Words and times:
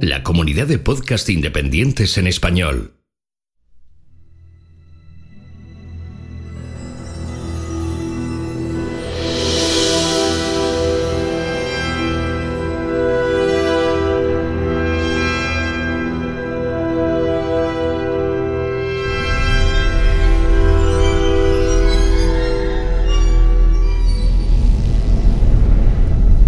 La 0.00 0.22
comunidad 0.22 0.68
de 0.68 0.78
podcast 0.78 1.28
independientes 1.28 2.18
en 2.18 2.28
español. 2.28 2.92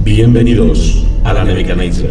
Bienvenidos 0.05 1.05
a 1.25 1.33
la 1.33 1.43
Nebuchadnezzar, 1.43 2.11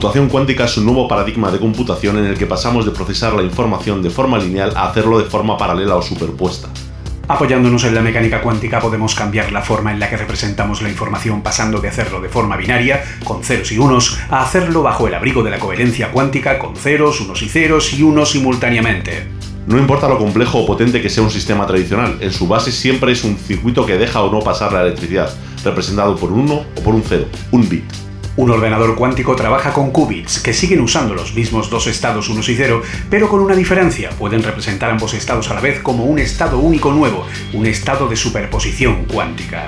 Computación 0.00 0.30
cuántica 0.30 0.64
es 0.64 0.78
un 0.78 0.86
nuevo 0.86 1.06
paradigma 1.06 1.50
de 1.50 1.58
computación 1.58 2.16
en 2.16 2.24
el 2.24 2.38
que 2.38 2.46
pasamos 2.46 2.86
de 2.86 2.90
procesar 2.90 3.34
la 3.34 3.42
información 3.42 4.00
de 4.00 4.08
forma 4.08 4.38
lineal 4.38 4.72
a 4.74 4.88
hacerlo 4.88 5.18
de 5.18 5.26
forma 5.26 5.58
paralela 5.58 5.94
o 5.94 6.00
superpuesta. 6.00 6.70
Apoyándonos 7.28 7.84
en 7.84 7.94
la 7.94 8.00
mecánica 8.00 8.40
cuántica 8.40 8.80
podemos 8.80 9.14
cambiar 9.14 9.52
la 9.52 9.60
forma 9.60 9.92
en 9.92 10.00
la 10.00 10.08
que 10.08 10.16
representamos 10.16 10.80
la 10.80 10.88
información 10.88 11.42
pasando 11.42 11.82
de 11.82 11.88
hacerlo 11.88 12.22
de 12.22 12.30
forma 12.30 12.56
binaria, 12.56 13.04
con 13.24 13.44
ceros 13.44 13.72
y 13.72 13.78
unos, 13.78 14.18
a 14.30 14.40
hacerlo 14.40 14.82
bajo 14.82 15.06
el 15.06 15.12
abrigo 15.12 15.42
de 15.42 15.50
la 15.50 15.58
coherencia 15.58 16.10
cuántica 16.12 16.58
con 16.58 16.76
ceros, 16.76 17.20
unos 17.20 17.42
y 17.42 17.50
ceros 17.50 17.92
y 17.92 18.02
unos 18.02 18.30
simultáneamente. 18.30 19.26
No 19.66 19.76
importa 19.76 20.08
lo 20.08 20.16
complejo 20.16 20.60
o 20.60 20.66
potente 20.66 21.02
que 21.02 21.10
sea 21.10 21.24
un 21.24 21.30
sistema 21.30 21.66
tradicional, 21.66 22.16
en 22.22 22.32
su 22.32 22.48
base 22.48 22.72
siempre 22.72 23.12
es 23.12 23.22
un 23.22 23.36
circuito 23.36 23.84
que 23.84 23.98
deja 23.98 24.22
o 24.22 24.32
no 24.32 24.40
pasar 24.40 24.72
la 24.72 24.80
electricidad, 24.80 25.30
representado 25.62 26.16
por 26.16 26.32
un 26.32 26.40
1 26.40 26.54
o 26.54 26.80
por 26.80 26.94
un 26.94 27.02
0, 27.06 27.26
un 27.50 27.68
bit. 27.68 28.09
Un 28.40 28.50
ordenador 28.50 28.94
cuántico 28.94 29.36
trabaja 29.36 29.70
con 29.70 29.90
qubits, 29.90 30.40
que 30.40 30.54
siguen 30.54 30.80
usando 30.80 31.12
los 31.12 31.34
mismos 31.34 31.68
dos 31.68 31.86
estados 31.86 32.30
unos 32.30 32.48
y 32.48 32.56
cero, 32.56 32.80
pero 33.10 33.28
con 33.28 33.40
una 33.40 33.54
diferencia. 33.54 34.08
Pueden 34.18 34.42
representar 34.42 34.88
ambos 34.88 35.12
estados 35.12 35.50
a 35.50 35.54
la 35.54 35.60
vez 35.60 35.80
como 35.80 36.04
un 36.04 36.18
estado 36.18 36.58
único 36.58 36.90
nuevo, 36.90 37.26
un 37.52 37.66
estado 37.66 38.08
de 38.08 38.16
superposición 38.16 39.04
cuántica. 39.04 39.66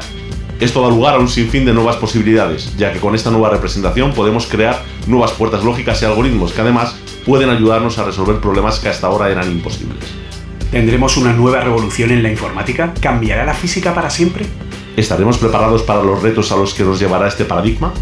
Esto 0.59 0.81
da 0.81 0.89
lugar 0.89 1.17
a 1.17 1.19
un 1.19 1.29
sinfín 1.29 1.67
de 1.67 1.75
nuevas 1.75 1.97
posibilidades, 1.97 2.75
ya 2.79 2.95
que 2.95 2.99
con 2.99 3.15
esta 3.15 3.31
nueva 3.31 3.51
representación 3.51 4.15
podemos 4.15 4.47
crear 4.47 4.83
nuevas 5.07 5.33
puertas 5.33 5.63
lógicas 5.63 6.01
y 6.01 6.07
algoritmos 6.07 6.55
que 6.55 6.63
además 6.63 6.97
pueden 7.27 7.51
ayudarnos 7.51 7.99
a 7.99 8.05
resolver 8.05 8.41
problemas 8.41 8.79
que 8.79 8.89
hasta 8.89 9.07
ahora 9.07 9.31
eran 9.31 9.53
imposibles. 9.53 10.03
¿Tendremos 10.71 11.19
una 11.19 11.35
nueva 11.35 11.61
revolución 11.61 12.11
en 12.11 12.23
la 12.23 12.31
informática? 12.31 12.95
¿Cambiará 13.03 13.45
la 13.45 13.53
física 13.53 13.95
para 13.95 14.09
siempre? 14.09 14.47
¿Estaremos 14.97 15.37
preparados 15.37 15.83
para 15.83 16.03
los 16.03 16.23
retos 16.23 16.51
a 16.53 16.57
los 16.57 16.73
que 16.73 16.85
nos 16.85 16.99
llevará 16.99 17.29
este 17.29 17.45
paradigma? 17.45 17.93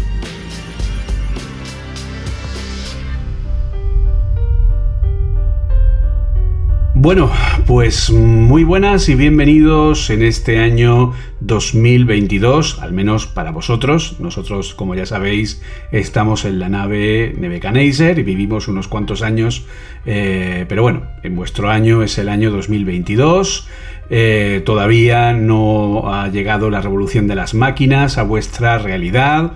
Bueno, 7.03 7.31
pues 7.65 8.11
muy 8.11 8.63
buenas 8.63 9.09
y 9.09 9.15
bienvenidos 9.15 10.11
en 10.11 10.21
este 10.21 10.59
año 10.59 11.13
2022, 11.39 12.77
al 12.79 12.93
menos 12.93 13.25
para 13.25 13.49
vosotros. 13.49 14.17
Nosotros, 14.19 14.75
como 14.75 14.93
ya 14.93 15.07
sabéis, 15.07 15.63
estamos 15.91 16.45
en 16.45 16.59
la 16.59 16.69
nave 16.69 17.33
Nebuchadnezzar 17.35 18.19
y 18.19 18.21
vivimos 18.21 18.67
unos 18.67 18.87
cuantos 18.87 19.23
años, 19.23 19.65
eh, 20.05 20.67
pero 20.69 20.83
bueno, 20.83 21.07
en 21.23 21.35
vuestro 21.35 21.71
año 21.71 22.03
es 22.03 22.19
el 22.19 22.29
año 22.29 22.51
2022. 22.51 23.67
Eh, 24.11 24.61
todavía 24.63 25.33
no 25.33 26.13
ha 26.13 26.27
llegado 26.27 26.69
la 26.69 26.81
revolución 26.81 27.25
de 27.25 27.33
las 27.33 27.55
máquinas 27.55 28.19
a 28.19 28.23
vuestra 28.23 28.77
realidad 28.77 29.53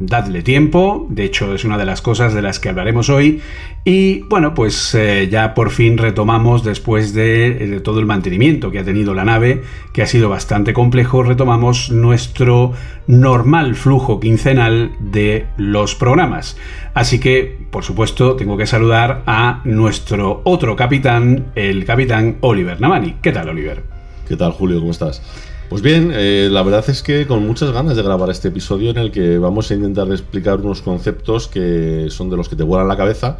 dadle 0.00 0.42
tiempo, 0.42 1.06
de 1.10 1.24
hecho 1.24 1.54
es 1.54 1.64
una 1.64 1.76
de 1.76 1.84
las 1.84 2.02
cosas 2.02 2.32
de 2.32 2.42
las 2.42 2.60
que 2.60 2.68
hablaremos 2.68 3.10
hoy 3.10 3.40
y 3.84 4.20
bueno 4.22 4.54
pues 4.54 4.94
eh, 4.94 5.28
ya 5.30 5.54
por 5.54 5.70
fin 5.70 5.98
retomamos 5.98 6.62
después 6.62 7.14
de, 7.14 7.54
de, 7.54 7.80
todo 7.80 7.98
el 7.98 8.06
mantenimiento 8.06 8.70
que 8.70 8.78
ha 8.78 8.84
tenido 8.84 9.14
la 9.14 9.24
nave, 9.24 9.62
que 9.92 10.02
ha 10.02 10.06
sido 10.06 10.28
bastante 10.28 10.72
complejo, 10.72 11.22
retomamos 11.22 11.90
nuestro 11.90 12.72
normal 13.06 13.74
flujo 13.74 14.20
quincenal 14.20 14.92
de 15.00 15.46
los 15.56 15.94
programas. 15.94 16.56
Así 16.94 17.18
que 17.18 17.58
por 17.70 17.84
supuesto 17.84 18.36
tengo 18.36 18.56
que 18.56 18.66
saludar 18.66 19.22
a 19.26 19.62
nuestro 19.64 20.42
otro 20.44 20.76
capitán, 20.76 21.46
el 21.54 21.84
capitán 21.84 22.36
Oliver 22.40 22.80
Navani. 22.80 23.16
¿Qué 23.22 23.32
tal 23.32 23.48
Oliver? 23.48 23.82
¿Qué 24.28 24.36
tal 24.36 24.52
Julio? 24.52 24.78
¿Cómo 24.78 24.92
estás? 24.92 25.22
Pues 25.68 25.82
bien, 25.82 26.12
eh, 26.14 26.48
la 26.50 26.62
verdad 26.62 26.82
es 26.88 27.02
que 27.02 27.26
con 27.26 27.46
muchas 27.46 27.72
ganas 27.72 27.94
de 27.94 28.02
grabar 28.02 28.30
este 28.30 28.48
episodio 28.48 28.90
en 28.90 28.96
el 28.96 29.12
que 29.12 29.36
vamos 29.36 29.70
a 29.70 29.74
intentar 29.74 30.10
explicar 30.10 30.60
unos 30.60 30.80
conceptos 30.80 31.46
que 31.46 32.06
son 32.08 32.30
de 32.30 32.38
los 32.38 32.48
que 32.48 32.56
te 32.56 32.62
vuelan 32.62 32.88
la 32.88 32.96
cabeza, 32.96 33.36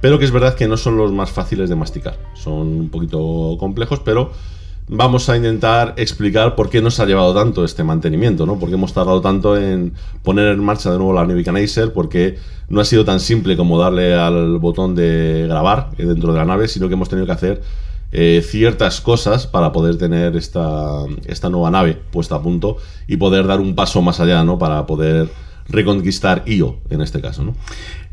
pero 0.00 0.20
que 0.20 0.24
es 0.24 0.30
verdad 0.30 0.54
que 0.54 0.68
no 0.68 0.76
son 0.76 0.96
los 0.96 1.10
más 1.10 1.32
fáciles 1.32 1.68
de 1.68 1.74
masticar. 1.74 2.16
Son 2.34 2.52
un 2.52 2.90
poquito 2.90 3.56
complejos, 3.58 3.98
pero 4.04 4.30
vamos 4.86 5.28
a 5.28 5.36
intentar 5.36 5.94
explicar 5.96 6.54
por 6.54 6.70
qué 6.70 6.80
nos 6.80 7.00
ha 7.00 7.06
llevado 7.06 7.34
tanto 7.34 7.64
este 7.64 7.82
mantenimiento, 7.82 8.46
¿no? 8.46 8.56
Por 8.56 8.68
qué 8.68 8.76
hemos 8.76 8.92
tardado 8.92 9.20
tanto 9.20 9.58
en 9.58 9.94
poner 10.22 10.52
en 10.52 10.62
marcha 10.62 10.92
de 10.92 10.98
nuevo 10.98 11.12
la 11.12 11.26
Navigator, 11.26 11.92
porque 11.92 12.38
no 12.68 12.80
ha 12.80 12.84
sido 12.84 13.04
tan 13.04 13.18
simple 13.18 13.56
como 13.56 13.80
darle 13.80 14.14
al 14.14 14.58
botón 14.58 14.94
de 14.94 15.46
grabar 15.48 15.90
dentro 15.96 16.32
de 16.32 16.38
la 16.38 16.44
nave, 16.44 16.68
sino 16.68 16.86
que 16.86 16.94
hemos 16.94 17.08
tenido 17.08 17.26
que 17.26 17.32
hacer 17.32 17.62
eh, 18.16 18.42
ciertas 18.46 19.00
cosas 19.00 19.48
para 19.48 19.72
poder 19.72 19.98
tener 19.98 20.36
esta, 20.36 21.04
esta 21.26 21.50
nueva 21.50 21.72
nave 21.72 21.98
puesta 22.12 22.36
a 22.36 22.42
punto 22.42 22.76
y 23.08 23.16
poder 23.16 23.48
dar 23.48 23.58
un 23.58 23.74
paso 23.74 24.02
más 24.02 24.20
allá, 24.20 24.44
¿no? 24.44 24.56
Para 24.56 24.86
poder 24.86 25.28
reconquistar 25.68 26.44
IO 26.46 26.78
en 26.90 27.00
este 27.00 27.20
caso, 27.20 27.42
¿no? 27.42 27.56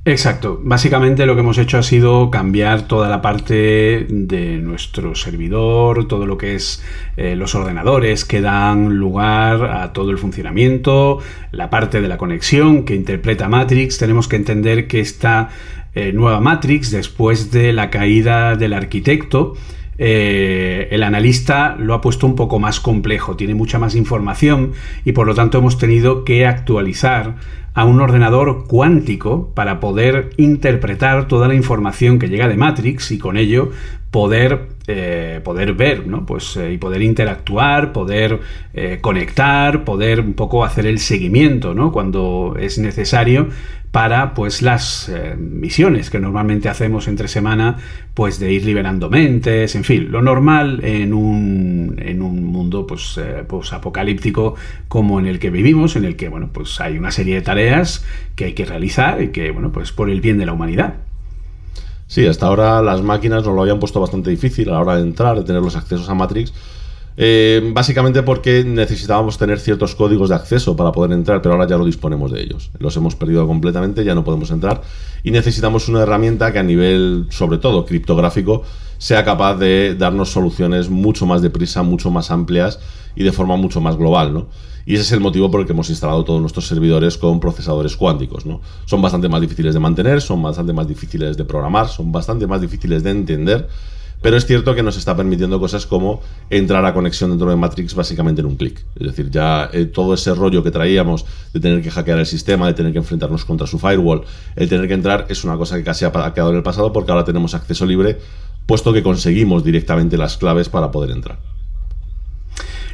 Exacto. 0.03 0.59
Básicamente 0.63 1.27
lo 1.27 1.35
que 1.35 1.41
hemos 1.41 1.59
hecho 1.59 1.77
ha 1.77 1.83
sido 1.83 2.31
cambiar 2.31 2.87
toda 2.87 3.09
la 3.09 3.21
parte 3.21 4.07
de 4.09 4.57
nuestro 4.57 5.13
servidor, 5.13 6.07
todo 6.07 6.25
lo 6.25 6.35
que 6.39 6.55
es 6.55 6.83
eh, 7.17 7.35
los 7.35 7.53
ordenadores 7.53 8.25
que 8.25 8.41
dan 8.41 8.95
lugar 8.95 9.65
a 9.65 9.93
todo 9.93 10.09
el 10.09 10.17
funcionamiento, 10.17 11.19
la 11.51 11.69
parte 11.69 12.01
de 12.01 12.07
la 12.07 12.17
conexión 12.17 12.85
que 12.85 12.95
interpreta 12.95 13.47
Matrix. 13.47 13.99
Tenemos 13.99 14.27
que 14.27 14.37
entender 14.37 14.87
que 14.87 14.99
esta 14.99 15.49
eh, 15.93 16.11
nueva 16.11 16.39
Matrix, 16.39 16.89
después 16.89 17.51
de 17.51 17.71
la 17.71 17.91
caída 17.91 18.55
del 18.55 18.73
arquitecto, 18.73 19.53
eh, 20.03 20.87
el 20.89 21.03
analista 21.03 21.75
lo 21.77 21.93
ha 21.93 22.01
puesto 22.01 22.25
un 22.25 22.35
poco 22.35 22.57
más 22.57 22.79
complejo, 22.79 23.35
tiene 23.35 23.53
mucha 23.53 23.77
más 23.77 23.93
información 23.93 24.71
y 25.05 25.11
por 25.11 25.27
lo 25.27 25.35
tanto 25.35 25.59
hemos 25.59 25.77
tenido 25.77 26.23
que 26.25 26.47
actualizar 26.47 27.35
a 27.75 27.85
un 27.85 28.01
ordenador 28.01 28.65
cuántico 28.67 29.51
para 29.53 29.79
poder 29.79 30.31
interpretar 30.37 31.27
toda 31.27 31.47
la 31.47 31.53
información 31.53 32.17
que 32.17 32.29
llega 32.29 32.47
de 32.47 32.57
Matrix 32.57 33.11
y 33.11 33.19
con 33.19 33.37
ello 33.37 33.69
poder, 34.09 34.69
eh, 34.87 35.39
poder 35.43 35.73
ver, 35.73 36.07
¿no? 36.07 36.25
Pues, 36.25 36.57
eh, 36.57 36.73
y 36.73 36.79
poder 36.79 37.03
interactuar, 37.03 37.93
poder 37.93 38.39
conectar, 39.01 39.83
poder 39.83 40.19
un 40.21 40.33
poco 40.33 40.65
hacer 40.65 40.87
el 40.87 40.97
seguimiento, 40.97 41.75
¿no? 41.75 41.91
Cuando 41.91 42.55
es 42.59 42.79
necesario 42.79 43.49
para 43.91 44.33
pues 44.33 44.61
las 44.61 45.09
eh, 45.09 45.35
misiones 45.37 46.09
que 46.09 46.19
normalmente 46.19 46.69
hacemos 46.69 47.07
entre 47.07 47.27
semana, 47.27 47.77
pues 48.13 48.39
de 48.39 48.51
ir 48.51 48.65
liberando 48.65 49.09
mentes, 49.09 49.75
en 49.75 49.83
fin, 49.83 50.11
lo 50.11 50.21
normal 50.21 50.79
en 50.83 51.13
un, 51.13 51.95
en 51.99 52.21
un 52.21 52.45
mundo 52.45 52.87
pues, 52.87 53.17
eh, 53.17 53.43
pues 53.47 53.73
apocalíptico 53.73 54.55
como 54.87 55.19
en 55.19 55.27
el 55.27 55.39
que 55.39 55.49
vivimos, 55.49 55.97
en 55.97 56.05
el 56.05 56.15
que 56.15 56.29
bueno, 56.29 56.49
pues 56.53 56.79
hay 56.79 56.97
una 56.97 57.11
serie 57.11 57.35
de 57.35 57.41
tareas 57.41 58.05
que 58.35 58.45
hay 58.45 58.53
que 58.53 58.65
realizar 58.65 59.21
y 59.21 59.29
que 59.29 59.51
bueno, 59.51 59.71
pues 59.71 59.91
por 59.91 60.09
el 60.09 60.21
bien 60.21 60.37
de 60.37 60.45
la 60.45 60.53
humanidad. 60.53 60.95
Sí, 62.07 62.25
hasta 62.25 62.47
ahora 62.47 62.81
las 62.81 63.01
máquinas 63.01 63.45
nos 63.45 63.55
lo 63.55 63.61
habían 63.61 63.79
puesto 63.79 63.99
bastante 63.99 64.29
difícil 64.29 64.69
a 64.69 64.73
la 64.73 64.79
hora 64.81 64.95
de 64.95 65.01
entrar, 65.03 65.37
de 65.37 65.43
tener 65.43 65.61
los 65.61 65.75
accesos 65.75 66.09
a 66.09 66.13
Matrix. 66.13 66.53
Eh, 67.17 67.71
básicamente 67.73 68.23
porque 68.23 68.63
necesitábamos 68.63 69.37
tener 69.37 69.59
ciertos 69.59 69.95
códigos 69.95 70.29
de 70.29 70.35
acceso 70.35 70.75
para 70.75 70.91
poder 70.91 71.11
entrar, 71.11 71.41
pero 71.41 71.55
ahora 71.55 71.67
ya 71.67 71.77
no 71.77 71.85
disponemos 71.85 72.31
de 72.31 72.41
ellos. 72.41 72.71
Los 72.79 72.95
hemos 72.97 73.15
perdido 73.15 73.45
completamente, 73.47 74.03
ya 74.03 74.15
no 74.15 74.23
podemos 74.23 74.51
entrar 74.51 74.81
y 75.23 75.31
necesitamos 75.31 75.87
una 75.89 76.01
herramienta 76.01 76.51
que 76.51 76.59
a 76.59 76.63
nivel, 76.63 77.27
sobre 77.29 77.57
todo 77.57 77.85
criptográfico, 77.85 78.63
sea 78.97 79.25
capaz 79.25 79.55
de 79.55 79.95
darnos 79.95 80.31
soluciones 80.31 80.89
mucho 80.89 81.25
más 81.25 81.41
deprisa, 81.41 81.83
mucho 81.83 82.11
más 82.11 82.31
amplias 82.31 82.79
y 83.15 83.23
de 83.23 83.31
forma 83.31 83.55
mucho 83.57 83.81
más 83.81 83.97
global, 83.97 84.33
¿no? 84.33 84.47
Y 84.85 84.95
ese 84.95 85.03
es 85.03 85.11
el 85.11 85.19
motivo 85.19 85.51
por 85.51 85.61
el 85.61 85.67
que 85.67 85.73
hemos 85.73 85.89
instalado 85.89 86.23
todos 86.23 86.41
nuestros 86.41 86.67
servidores 86.67 87.17
con 87.17 87.39
procesadores 87.39 87.95
cuánticos. 87.95 88.45
¿no? 88.45 88.61
Son 88.85 89.01
bastante 89.01 89.29
más 89.29 89.41
difíciles 89.41 89.73
de 89.73 89.79
mantener, 89.79 90.21
son 90.21 90.41
bastante 90.41 90.73
más 90.73 90.87
difíciles 90.87 91.37
de 91.37 91.45
programar, 91.45 91.87
son 91.87 92.11
bastante 92.11 92.47
más 92.47 92.61
difíciles 92.61 93.03
de 93.03 93.11
entender. 93.11 93.67
Pero 94.21 94.37
es 94.37 94.45
cierto 94.45 94.75
que 94.75 94.83
nos 94.83 94.97
está 94.97 95.15
permitiendo 95.15 95.59
cosas 95.59 95.87
como 95.87 96.21
entrar 96.49 96.85
a 96.85 96.93
conexión 96.93 97.31
dentro 97.31 97.49
de 97.49 97.55
Matrix 97.55 97.95
básicamente 97.95 98.41
en 98.41 98.47
un 98.47 98.55
clic. 98.55 98.85
Es 98.95 99.07
decir, 99.07 99.31
ya 99.31 99.69
eh, 99.73 99.85
todo 99.85 100.13
ese 100.13 100.35
rollo 100.35 100.63
que 100.63 100.69
traíamos 100.69 101.25
de 101.53 101.59
tener 101.59 101.81
que 101.81 101.89
hackear 101.89 102.19
el 102.19 102.25
sistema, 102.27 102.67
de 102.67 102.73
tener 102.73 102.91
que 102.91 102.99
enfrentarnos 102.99 103.45
contra 103.45 103.65
su 103.65 103.79
firewall, 103.79 104.23
el 104.55 104.69
tener 104.69 104.87
que 104.87 104.93
entrar 104.93 105.25
es 105.29 105.43
una 105.43 105.57
cosa 105.57 105.75
que 105.75 105.83
casi 105.83 106.05
ha 106.05 106.11
quedado 106.11 106.51
en 106.51 106.57
el 106.57 106.63
pasado 106.63 106.93
porque 106.93 107.11
ahora 107.11 107.25
tenemos 107.25 107.55
acceso 107.55 107.85
libre, 107.85 108.19
puesto 108.67 108.93
que 108.93 109.01
conseguimos 109.01 109.63
directamente 109.63 110.17
las 110.17 110.37
claves 110.37 110.69
para 110.69 110.91
poder 110.91 111.11
entrar. 111.11 111.39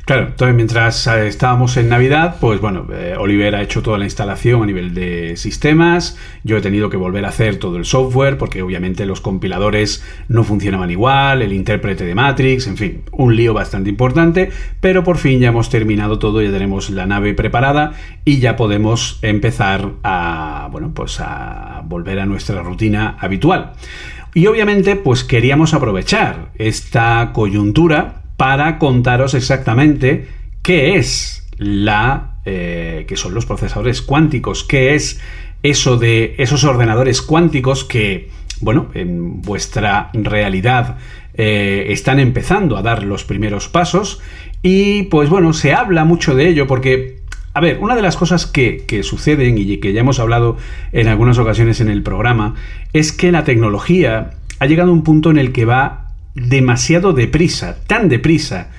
Claro, 0.07 0.27
entonces 0.27 0.56
mientras 0.56 1.06
eh, 1.07 1.27
estábamos 1.27 1.75
en 1.75 1.89
Navidad, 1.89 2.38
pues 2.39 2.62
bueno, 2.62 2.88
eh, 2.94 3.15
Oliver 3.19 3.56
ha 3.56 3.62
hecho 3.62 3.81
toda 3.81 3.98
la 3.98 4.06
instalación 4.06 4.63
a 4.63 4.65
nivel 4.65 4.94
de 4.94 5.36
sistemas, 5.36 6.18
yo 6.45 6.56
he 6.56 6.62
tenido 6.62 6.89
que 6.89 6.95
volver 6.95 7.25
a 7.25 7.27
hacer 7.27 7.57
todo 7.57 7.75
el 7.75 7.83
software 7.83 8.38
porque 8.38 8.62
obviamente 8.62 9.06
los 9.06 9.19
compiladores 9.19 10.06
no 10.30 10.45
funcionaban 10.45 10.92
igual, 10.92 11.42
el 11.42 11.51
intérprete 11.51 12.06
de 12.06 12.15
Matrix, 12.15 12.68
en 12.68 12.77
fin, 12.77 13.01
un 13.12 13.36
lío 13.36 13.54
bastante 13.54 13.89
importante, 13.89 14.50
pero 14.80 15.04
por 15.04 15.18
fin 15.18 15.42
ya 15.42 15.50
hemos 15.50 15.69
terminado 15.69 16.19
todo, 16.19 16.42
ya 16.42 16.51
tenemos 16.51 16.89
la 16.89 17.06
nave 17.06 17.33
preparada 17.33 17.92
y 18.24 18.39
ya 18.39 18.56
podemos 18.56 19.19
empezar 19.24 19.92
a, 20.04 20.69
bueno, 20.71 20.94
pues 20.94 21.19
a 21.19 21.81
volver 21.83 22.21
a 22.21 22.25
nuestra 22.25 22.63
rutina 22.63 23.18
habitual. 23.19 23.74
Y 24.33 24.48
obviamente 24.48 24.95
pues 24.95 25.25
queríamos 25.25 25.74
aprovechar 25.74 26.54
esta 26.56 27.31
coyuntura 27.33 28.21
para 28.37 28.77
contaros 28.77 29.33
exactamente 29.33 30.27
qué 30.61 30.95
es 30.95 31.47
la. 31.57 32.35
Eh, 32.45 33.05
son 33.15 33.33
los 33.33 33.45
procesadores 33.45 34.01
cuánticos, 34.01 34.63
qué 34.63 34.95
es 34.95 35.19
eso 35.63 35.97
de 35.97 36.35
esos 36.37 36.63
ordenadores 36.63 37.21
cuánticos 37.21 37.83
que, 37.83 38.29
bueno, 38.61 38.89
en 38.93 39.41
vuestra 39.41 40.11
realidad 40.13 40.97
eh, 41.33 41.87
están 41.89 42.19
empezando 42.19 42.77
a 42.77 42.81
dar 42.83 43.03
los 43.03 43.23
primeros 43.25 43.67
pasos. 43.67 44.21
Y 44.61 45.03
pues 45.03 45.29
bueno, 45.29 45.53
se 45.53 45.73
habla 45.73 46.05
mucho 46.05 46.35
de 46.35 46.47
ello 46.47 46.67
porque 46.67 47.17
a 47.53 47.59
ver, 47.59 47.79
una 47.79 47.95
de 47.95 48.03
las 48.03 48.17
cosas 48.17 48.45
que, 48.45 48.85
que, 48.87 49.01
suceden 49.01 49.57
y 49.57 49.77
que 49.77 49.91
ya 49.91 50.01
hemos 50.01 50.19
hablado 50.19 50.57
en 50.91 51.07
algunas 51.07 51.39
ocasiones 51.39 51.81
en 51.81 51.89
el 51.89 52.03
programa 52.03 52.53
es 52.93 53.11
que 53.11 53.31
la 53.31 53.45
tecnología 53.45 54.29
ha 54.59 54.65
llegado 54.67 54.91
a 54.91 54.93
un 54.93 55.03
punto 55.03 55.31
en 55.31 55.39
el 55.39 55.53
que 55.53 55.65
va 55.65 56.06
demasiado 56.37 57.13
deprisa, 57.13 57.77
tan 57.87 58.09
deprisa, 58.09 58.69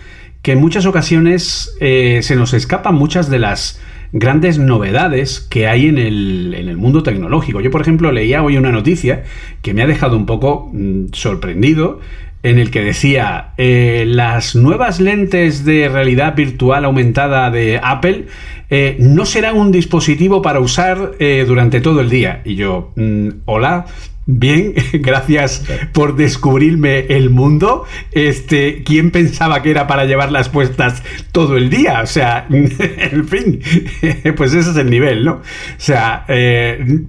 que 0.42 0.52
en 0.52 0.60
muchas 0.60 0.86
ocasiones 0.86 1.74
eh, 1.80 2.20
se 2.22 2.36
nos 2.36 2.54
escapan 2.54 2.94
muchas 2.94 3.28
de 3.28 3.38
las 3.38 3.80
grandes 4.12 4.58
novedades 4.58 5.40
que 5.40 5.66
hay 5.66 5.86
en 5.86 5.98
el, 5.98 6.54
en 6.56 6.68
el, 6.68 6.76
mundo 6.76 7.02
tecnológico. 7.02 7.60
Yo, 7.60 7.70
por 7.70 7.82
ejemplo, 7.82 8.10
leía 8.12 8.42
hoy 8.42 8.56
una 8.56 8.72
noticia 8.72 9.24
que 9.60 9.74
me 9.74 9.82
ha 9.82 9.86
dejado 9.86 10.16
un 10.16 10.24
poco 10.24 10.70
mm, 10.72 11.06
sorprendido, 11.12 12.00
en 12.42 12.58
el 12.58 12.70
que 12.70 12.82
decía, 12.82 13.52
eh, 13.56 14.04
las 14.06 14.54
nuevas 14.54 15.00
lentes 15.00 15.64
de 15.64 15.88
realidad 15.88 16.34
virtual 16.34 16.84
aumentada 16.84 17.50
de 17.50 17.80
Apple 17.82 18.26
eh, 18.70 18.96
no 19.00 19.26
serán 19.26 19.56
un 19.56 19.72
dispositivo 19.72 20.42
para 20.42 20.60
usar 20.60 21.12
durante 21.46 21.80
todo 21.80 22.00
el 22.00 22.10
día. 22.10 22.42
Y 22.44 22.54
yo, 22.54 22.92
mm, 22.96 23.28
hola, 23.46 23.86
Bien, 24.30 24.74
gracias 24.92 25.64
por 25.94 26.14
descubrirme 26.14 27.06
el 27.08 27.30
mundo. 27.30 27.86
Este, 28.12 28.82
¿quién 28.84 29.10
pensaba 29.10 29.62
que 29.62 29.70
era 29.70 29.86
para 29.86 30.04
llevar 30.04 30.30
las 30.30 30.50
puestas 30.50 31.02
todo 31.32 31.56
el 31.56 31.70
día? 31.70 32.02
O 32.02 32.06
sea, 32.06 32.46
en 32.50 33.26
fin, 33.26 33.62
pues 34.36 34.52
ese 34.52 34.70
es 34.70 34.76
el 34.76 34.90
nivel, 34.90 35.24
¿no? 35.24 35.32
O 35.32 35.42
sea, 35.78 36.26
eh, 36.28 37.04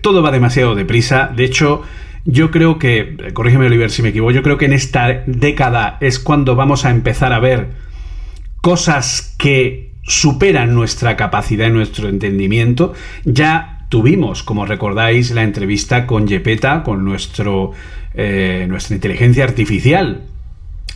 todo 0.00 0.22
va 0.22 0.30
demasiado 0.30 0.74
deprisa. 0.74 1.30
De 1.36 1.44
hecho, 1.44 1.82
yo 2.24 2.50
creo 2.50 2.78
que, 2.78 3.32
corrígeme 3.32 3.66
Oliver 3.66 3.90
si 3.90 4.02
me 4.02 4.10
equivoco, 4.10 4.32
yo 4.32 4.42
creo 4.42 4.58
que 4.58 4.66
en 4.66 4.72
esta 4.72 5.22
década 5.26 5.98
es 6.00 6.18
cuando 6.18 6.56
vamos 6.56 6.84
a 6.84 6.90
empezar 6.90 7.32
a 7.32 7.40
ver 7.40 7.68
cosas 8.60 9.34
que 9.38 9.92
superan 10.02 10.74
nuestra 10.74 11.16
capacidad 11.16 11.68
y 11.68 11.70
nuestro 11.70 12.08
entendimiento. 12.08 12.94
Ya 13.24 13.78
Tuvimos, 13.88 14.42
como 14.42 14.66
recordáis, 14.66 15.30
la 15.30 15.42
entrevista 15.42 16.06
con 16.06 16.26
Yepeta, 16.26 16.82
con 16.82 17.06
nuestro, 17.06 17.72
eh, 18.12 18.66
nuestra 18.68 18.96
inteligencia 18.96 19.44
artificial 19.44 20.24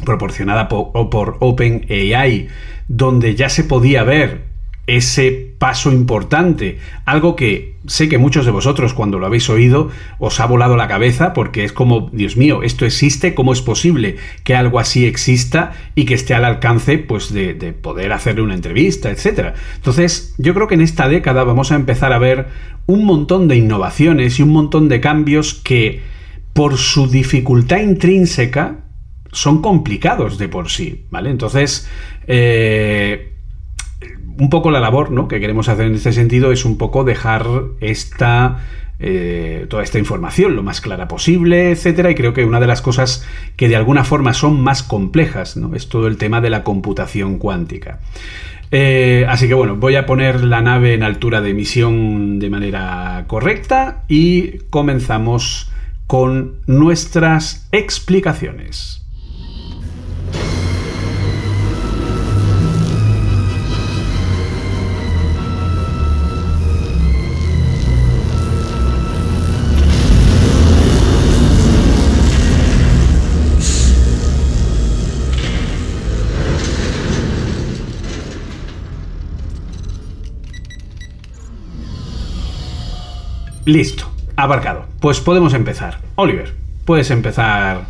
proporcionada 0.05 0.69
por, 0.69 1.09
por 1.09 1.39
OpenAI, 1.41 2.49
donde 2.89 3.35
ya 3.35 3.49
se 3.49 3.65
podía 3.65 4.03
ver 4.05 4.52
ese 4.87 5.55
paso 5.59 5.93
importante, 5.93 6.79
algo 7.05 7.37
que 7.37 7.77
sé 7.87 8.09
que 8.09 8.19
muchos 8.19 8.45
de 8.45 8.51
vosotros 8.51 8.95
cuando 8.95 9.19
lo 9.19 9.27
habéis 9.27 9.49
oído 9.49 9.91
os 10.19 10.41
ha 10.41 10.47
volado 10.47 10.77
la 10.77 10.89
cabeza 10.89 11.33
porque 11.33 11.65
es 11.65 11.73
como, 11.73 12.11
Dios 12.13 12.37
mío, 12.37 12.63
esto 12.63 12.85
existe, 12.85 13.35
¿cómo 13.35 13.53
es 13.53 13.63
posible 13.63 14.17
que 14.43 14.57
algo 14.57 14.81
así 14.81 15.07
exista 15.07 15.73
y 15.95 16.05
que 16.05 16.15
esté 16.15 16.35
al 16.35 16.45
alcance 16.45 16.99
pues 16.99 17.33
de, 17.33 17.55
de 17.55 17.73
poder 17.73 18.13
hacerle 18.13 18.43
una 18.43 18.55
entrevista, 18.55 19.11
etcétera? 19.11 19.55
Entonces, 19.77 20.35
yo 20.39 20.53
creo 20.53 20.67
que 20.67 20.75
en 20.75 20.81
esta 20.81 21.09
década 21.09 21.45
vamos 21.45 21.71
a 21.71 21.77
empezar 21.77 22.13
a 22.13 22.19
ver 22.19 22.49
un 22.87 23.05
montón 23.05 23.47
de 23.47 23.57
innovaciones 23.57 24.39
y 24.39 24.43
un 24.43 24.51
montón 24.51 24.89
de 24.89 25.01
cambios 25.01 25.55
que 25.55 26.03
por 26.53 26.77
su 26.77 27.09
dificultad 27.09 27.79
intrínseca 27.79 28.81
son 29.31 29.63
complicados 29.63 30.39
de 30.39 30.49
por 30.49 30.71
sí, 30.71 31.07
¿vale? 31.11 31.31
Entonces, 31.31 31.89
eh, 32.27 33.32
un 34.39 34.51
poco 34.51 34.71
la 34.71 34.81
labor 34.81 35.11
¿no? 35.11 35.29
que 35.29 35.41
queremos 35.41 35.69
hacer 35.69 35.87
en 35.87 35.95
este 35.95 36.13
sentido 36.13 36.53
es 36.53 36.65
un 36.65 36.79
poco 36.79 37.05
dejar 37.05 37.47
esta 37.81 38.59
eh, 39.05 39.67
toda 39.69 39.83
esta 39.83 39.99
información 39.99 40.55
lo 40.55 40.63
más 40.63 40.81
clara 40.81 41.09
posible, 41.09 41.73
etcétera. 41.73 42.11
Y 42.13 42.15
creo 42.15 42.33
que 42.33 42.45
una 42.45 42.61
de 42.61 42.69
las 42.69 42.83
cosas 42.83 43.27
que 43.57 43.69
de 43.69 43.75
alguna 43.75 44.05
forma 44.05 44.33
son 44.33 44.61
más 44.61 44.85
complejas 44.85 45.57
¿no? 45.57 45.75
es 45.75 45.89
todo 45.89 46.07
el 46.07 46.17
tema 46.19 46.41
de 46.41 46.51
la 46.51 46.63
computación 46.63 47.39
cuántica. 47.39 47.99
Eh, 48.71 49.27
así 49.29 49.49
que 49.49 49.55
bueno, 49.55 49.77
voy 49.77 49.97
a 49.97 50.07
poner 50.07 50.45
la 50.45 50.63
nave 50.63 50.95
en 50.95 51.03
altura 51.03 51.41
de 51.41 51.51
emisión 51.51 52.39
de 52.39 52.49
manera 52.49 53.25
correcta 53.27 54.05
y 54.07 54.59
comenzamos 54.71 55.71
con 56.07 56.61
nuestras 56.67 57.69
explicaciones. 57.73 59.02
Listo, 83.65 84.11
abarcado. 84.37 84.87
Pues 85.01 85.21
podemos 85.21 85.55
empezar. 85.55 85.99
Oliver, 86.17 86.55
puedes 86.85 87.11
empezar 87.11 87.87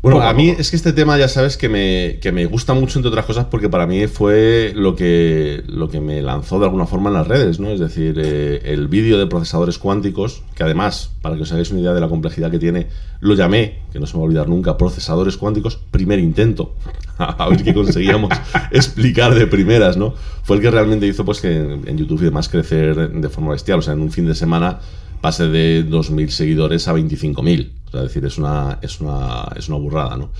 Bueno, 0.00 0.22
a 0.22 0.32
mí 0.32 0.50
es 0.50 0.70
que 0.70 0.76
este 0.76 0.92
tema 0.92 1.18
ya 1.18 1.26
sabes 1.26 1.56
que 1.56 1.68
me, 1.68 2.18
que 2.20 2.30
me 2.30 2.46
gusta 2.46 2.72
mucho, 2.72 3.00
entre 3.00 3.08
otras 3.08 3.24
cosas, 3.24 3.46
porque 3.46 3.68
para 3.68 3.84
mí 3.84 4.06
fue 4.06 4.72
lo 4.76 4.94
que, 4.94 5.64
lo 5.66 5.88
que 5.88 6.00
me 6.00 6.22
lanzó 6.22 6.60
de 6.60 6.66
alguna 6.66 6.86
forma 6.86 7.10
en 7.10 7.14
las 7.14 7.26
redes, 7.26 7.58
¿no? 7.58 7.70
Es 7.70 7.80
decir, 7.80 8.20
eh, 8.22 8.60
el 8.64 8.86
vídeo 8.86 9.18
de 9.18 9.26
procesadores 9.26 9.78
cuánticos, 9.78 10.44
que 10.54 10.62
además, 10.62 11.10
para 11.20 11.34
que 11.34 11.42
os 11.42 11.50
hagáis 11.50 11.72
una 11.72 11.80
idea 11.80 11.94
de 11.94 12.00
la 12.00 12.08
complejidad 12.08 12.48
que 12.52 12.60
tiene, 12.60 12.86
lo 13.18 13.34
llamé, 13.34 13.80
que 13.92 13.98
no 13.98 14.06
se 14.06 14.14
me 14.14 14.20
va 14.20 14.26
a 14.26 14.28
olvidar 14.28 14.48
nunca, 14.48 14.76
procesadores 14.76 15.36
cuánticos, 15.36 15.80
primer 15.90 16.20
intento. 16.20 16.74
a 17.18 17.48
ver 17.48 17.64
qué 17.64 17.74
conseguíamos 17.74 18.30
explicar 18.70 19.34
de 19.34 19.48
primeras, 19.48 19.96
¿no? 19.96 20.14
Fue 20.44 20.56
el 20.56 20.62
que 20.62 20.70
realmente 20.70 21.08
hizo 21.08 21.24
pues 21.24 21.40
que 21.40 21.56
en 21.56 21.98
YouTube 21.98 22.20
y 22.22 22.26
demás 22.26 22.48
crecer 22.48 23.10
de 23.10 23.28
forma 23.28 23.50
bestial. 23.50 23.80
O 23.80 23.82
sea, 23.82 23.94
en 23.94 24.00
un 24.00 24.12
fin 24.12 24.26
de 24.26 24.36
semana 24.36 24.78
pase 25.20 25.48
de 25.48 25.84
2.000 25.86 26.28
seguidores 26.28 26.88
a 26.88 26.94
25.000. 26.94 27.70
O 27.86 27.90
sea, 27.90 28.00
es 28.00 28.08
decir, 28.08 28.24
es 28.24 28.38
una, 28.38 28.78
es 28.82 29.00
una, 29.00 29.48
es 29.56 29.68
una 29.68 29.78
burrada, 29.78 30.16
¿no? 30.16 30.30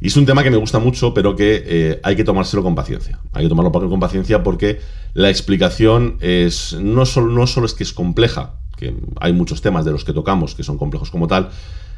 Y 0.00 0.08
es 0.08 0.16
un 0.16 0.26
tema 0.26 0.44
que 0.44 0.50
me 0.50 0.56
gusta 0.56 0.78
mucho, 0.78 1.12
pero 1.12 1.34
que 1.34 1.62
eh, 1.66 2.00
hay 2.04 2.14
que 2.14 2.24
tomárselo 2.24 2.62
con 2.62 2.74
paciencia. 2.74 3.18
Hay 3.32 3.44
que 3.44 3.48
tomarlo 3.48 3.72
con 3.72 4.00
paciencia 4.00 4.42
porque 4.42 4.80
la 5.14 5.28
explicación 5.28 6.18
es 6.20 6.74
no 6.74 7.04
solo, 7.04 7.32
no 7.32 7.46
solo 7.46 7.66
es 7.66 7.74
que 7.74 7.82
es 7.82 7.92
compleja, 7.92 8.54
que 8.76 8.94
hay 9.20 9.32
muchos 9.32 9.60
temas 9.60 9.84
de 9.84 9.90
los 9.90 10.04
que 10.04 10.12
tocamos 10.12 10.54
que 10.54 10.62
son 10.62 10.78
complejos 10.78 11.10
como 11.10 11.26
tal, 11.26 11.50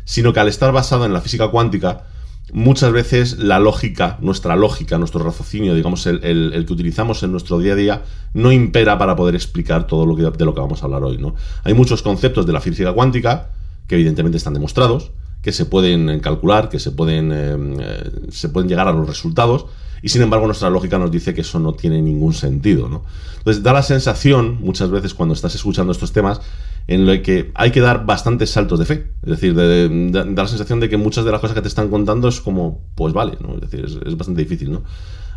sino 0.04 0.32
que 0.32 0.40
al 0.40 0.48
estar 0.48 0.72
basado 0.72 1.04
en 1.04 1.12
la 1.12 1.20
física 1.20 1.48
cuántica, 1.48 2.06
muchas 2.52 2.92
veces 2.92 3.38
la 3.38 3.58
lógica, 3.58 4.18
nuestra 4.20 4.56
lógica, 4.56 4.98
nuestro 4.98 5.22
raciocinio, 5.24 5.74
digamos, 5.74 6.06
el, 6.06 6.22
el- 6.24 6.64
que 6.66 6.72
utilizamos 6.72 7.22
en 7.22 7.32
nuestro 7.32 7.58
día 7.58 7.72
a 7.72 7.76
día, 7.76 8.02
no 8.34 8.52
impera 8.52 8.98
para 8.98 9.16
poder 9.16 9.34
explicar 9.34 9.86
todo 9.86 10.06
lo 10.06 10.16
que, 10.16 10.22
de 10.22 10.44
lo 10.44 10.54
que 10.54 10.60
vamos 10.60 10.82
a 10.82 10.86
hablar 10.86 11.02
hoy. 11.04 11.18
¿no? 11.18 11.34
Hay 11.64 11.74
muchos 11.74 12.02
conceptos 12.02 12.46
de 12.46 12.52
la 12.52 12.60
física 12.60 12.92
cuántica 12.92 13.50
que 13.86 13.94
evidentemente 13.96 14.38
están 14.38 14.54
demostrados, 14.54 15.10
que 15.42 15.52
se 15.52 15.64
pueden 15.64 16.20
calcular, 16.20 16.68
que 16.68 16.78
se 16.78 16.90
pueden, 16.90 17.32
eh, 17.32 17.56
eh, 17.80 18.10
se 18.30 18.48
pueden 18.48 18.68
llegar 18.68 18.86
a 18.88 18.92
los 18.92 19.06
resultados, 19.08 19.66
y 20.02 20.08
sin 20.08 20.22
embargo 20.22 20.46
nuestra 20.46 20.70
lógica 20.70 20.98
nos 20.98 21.10
dice 21.10 21.34
que 21.34 21.40
eso 21.42 21.58
no 21.58 21.74
tiene 21.74 22.00
ningún 22.02 22.34
sentido. 22.34 22.88
¿no? 22.88 23.04
Entonces 23.38 23.62
da 23.62 23.72
la 23.72 23.82
sensación, 23.82 24.58
muchas 24.60 24.90
veces 24.90 25.14
cuando 25.14 25.34
estás 25.34 25.54
escuchando 25.54 25.92
estos 25.92 26.12
temas, 26.12 26.40
en 26.86 27.06
lo 27.06 27.22
que 27.22 27.52
hay 27.54 27.70
que 27.70 27.80
dar 27.80 28.04
bastantes 28.06 28.50
saltos 28.50 28.78
de 28.78 28.84
fe. 28.84 29.06
Es 29.22 29.30
decir, 29.30 29.54
de- 29.54 30.10
da 30.10 30.24
la 30.24 30.48
sensación 30.48 30.80
de 30.80 30.88
que 30.88 30.96
muchas 30.96 31.24
de 31.24 31.30
las 31.32 31.40
cosas 31.40 31.54
que 31.54 31.62
te 31.62 31.68
están 31.68 31.88
contando 31.88 32.28
es 32.28 32.40
como, 32.40 32.80
pues 32.94 33.12
vale, 33.12 33.36
¿no? 33.40 33.54
Es 33.54 33.60
decir, 33.60 33.84
es, 33.84 33.98
es 34.04 34.16
bastante 34.16 34.42
difícil, 34.42 34.72
¿no? 34.72 34.82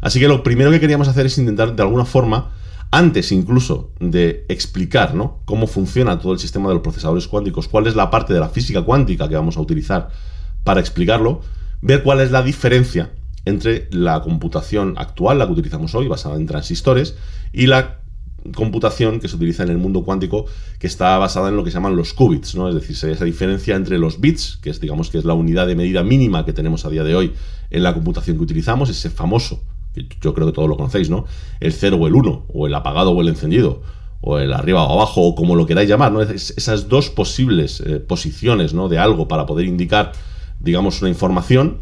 Así 0.02 0.20
que 0.20 0.28
lo 0.28 0.44
primero 0.44 0.72
que 0.72 0.80
queríamos 0.80 1.08
hacer 1.08 1.26
es 1.28 1.38
intentar, 1.38 1.76
de 1.76 1.82
alguna 1.84 2.06
forma, 2.06 2.52
antes 2.92 3.32
incluso 3.32 3.92
de 4.00 4.46
explicar 4.50 5.16
¿no? 5.16 5.40
cómo 5.46 5.66
funciona 5.66 6.20
todo 6.20 6.34
el 6.34 6.40
sistema 6.40 6.68
de 6.68 6.76
los 6.76 6.84
procesadores 6.84 7.28
cuánticos, 7.28 7.68
cuál 7.68 7.88
es 7.88 7.96
la 7.96 8.12
parte 8.12 8.34
de 8.34 8.40
la 8.40 8.50
física 8.50 8.84
cuántica 8.84 9.28
que 9.30 9.36
vamos 9.36 9.58
a 9.58 9.62
utilizar 9.62 10.10
para 10.64 10.80
explicarlo, 10.80 11.42
ver 11.82 12.04
cuál 12.04 12.20
es 12.20 12.30
la 12.32 12.44
diferencia 12.44 13.12
entre 13.46 13.88
la 13.92 14.22
computación 14.22 14.96
actual, 14.98 15.40
la 15.40 15.46
que 15.48 15.54
utilizamos 15.54 15.94
hoy, 15.96 16.08
basada 16.08 16.36
en 16.36 16.46
transistores, 16.46 17.16
y 17.52 17.68
la 17.68 18.00
computación 18.56 19.20
que 19.22 19.28
se 19.30 19.36
utiliza 19.38 19.64
en 19.64 19.70
el 19.70 19.78
mundo 19.78 20.04
cuántico 20.04 20.46
que 20.78 20.88
está 20.88 21.18
basada 21.18 21.48
en 21.50 21.56
lo 21.56 21.64
que 21.64 21.72
se 21.72 21.76
llaman 21.76 21.96
los 21.96 22.14
qubits, 22.14 22.56
¿no? 22.56 22.68
Es 22.68 22.76
decir, 22.76 23.10
esa 23.10 23.24
diferencia 23.26 23.76
entre 23.76 23.98
los 23.98 24.20
bits, 24.20 24.60
que 24.62 24.70
es 24.70 24.82
digamos 24.82 25.10
que 25.10 25.18
es 25.18 25.24
la 25.26 25.34
unidad 25.34 25.66
de 25.68 25.76
medida 25.76 26.04
mínima 26.04 26.44
que 26.46 26.52
tenemos 26.52 26.86
a 26.86 26.90
día 26.90 27.04
de 27.06 27.16
hoy 27.16 27.34
en 27.70 27.84
la 27.84 27.94
computación 27.94 28.36
que 28.38 28.44
utilizamos, 28.44 28.90
ese 28.90 29.10
famoso, 29.10 29.64
que 29.94 30.08
yo 30.22 30.34
creo 30.34 30.48
que 30.48 30.54
todos 30.54 30.68
lo 30.68 30.76
conocéis, 30.76 31.10
¿no? 31.10 31.26
El 31.62 31.72
0 31.72 31.98
o 32.02 32.08
el 32.08 32.16
1, 32.16 32.46
o 32.54 32.68
el 32.68 32.74
apagado 32.76 33.12
o 33.12 33.22
el 33.22 33.30
encendido, 33.30 33.82
o 34.20 34.40
el 34.40 34.52
arriba 34.52 34.84
o 34.84 34.92
abajo, 34.94 35.22
o 35.22 35.36
como 35.36 35.56
lo 35.56 35.66
queráis 35.66 35.88
llamar, 35.88 36.12
¿no? 36.12 36.22
Es- 36.22 36.54
esas 36.58 36.90
dos 36.90 37.10
posibles 37.10 37.80
eh, 37.82 38.00
posiciones, 38.00 38.74
¿no? 38.74 38.90
De 38.90 38.98
algo 38.98 39.28
para 39.30 39.46
poder 39.46 39.66
indicar, 39.68 40.12
digamos, 40.60 41.02
una 41.02 41.10
información, 41.10 41.78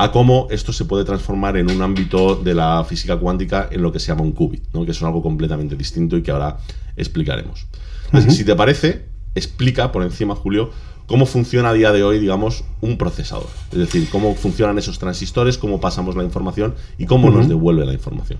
a 0.00 0.12
cómo 0.12 0.46
esto 0.50 0.72
se 0.72 0.84
puede 0.84 1.04
transformar 1.04 1.56
en 1.56 1.68
un 1.72 1.82
ámbito 1.82 2.36
de 2.36 2.54
la 2.54 2.84
física 2.84 3.16
cuántica 3.16 3.68
en 3.72 3.82
lo 3.82 3.90
que 3.90 3.98
se 3.98 4.06
llama 4.06 4.22
un 4.22 4.30
qubit, 4.30 4.62
¿no? 4.72 4.84
que 4.84 4.92
es 4.92 5.02
algo 5.02 5.20
completamente 5.20 5.74
distinto 5.74 6.16
y 6.16 6.22
que 6.22 6.30
ahora 6.30 6.56
explicaremos. 6.96 7.66
Entonces, 8.06 8.36
si 8.36 8.44
te 8.44 8.54
parece, 8.54 9.06
explica 9.34 9.90
por 9.90 10.04
encima, 10.04 10.36
Julio, 10.36 10.70
cómo 11.06 11.26
funciona 11.26 11.70
a 11.70 11.72
día 11.72 11.90
de 11.90 12.04
hoy, 12.04 12.20
digamos, 12.20 12.64
un 12.80 12.96
procesador. 12.96 13.48
Es 13.72 13.78
decir, 13.78 14.08
cómo 14.08 14.36
funcionan 14.36 14.78
esos 14.78 15.00
transistores, 15.00 15.58
cómo 15.58 15.80
pasamos 15.80 16.14
la 16.14 16.22
información 16.22 16.76
y 16.96 17.06
cómo 17.06 17.30
nos 17.30 17.48
devuelve 17.48 17.84
la 17.84 17.92
información. 17.92 18.38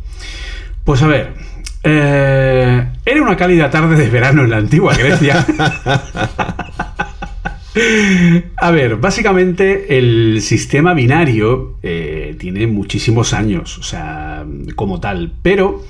Pues 0.85 1.03
a 1.03 1.09
ver, 1.09 1.35
eh, 1.83 2.93
era 3.05 3.23
una 3.23 3.37
cálida 3.37 3.69
tarde 3.69 3.97
de 3.97 4.09
verano 4.09 4.45
en 4.45 4.51
la 4.51 4.59
antigua 4.59 4.95
Grecia. 4.95 5.45
A 8.57 8.71
ver, 8.71 8.97
básicamente 8.97 9.99
el 9.99 10.41
sistema 10.43 10.95
binario 10.95 11.77
eh, 11.83 12.37
tiene 12.39 12.67
muchísimos 12.67 13.33
años, 13.33 13.79
o 13.79 13.83
sea, 13.83 14.45
como 14.75 15.01
tal, 15.01 15.33
pero 15.43 15.85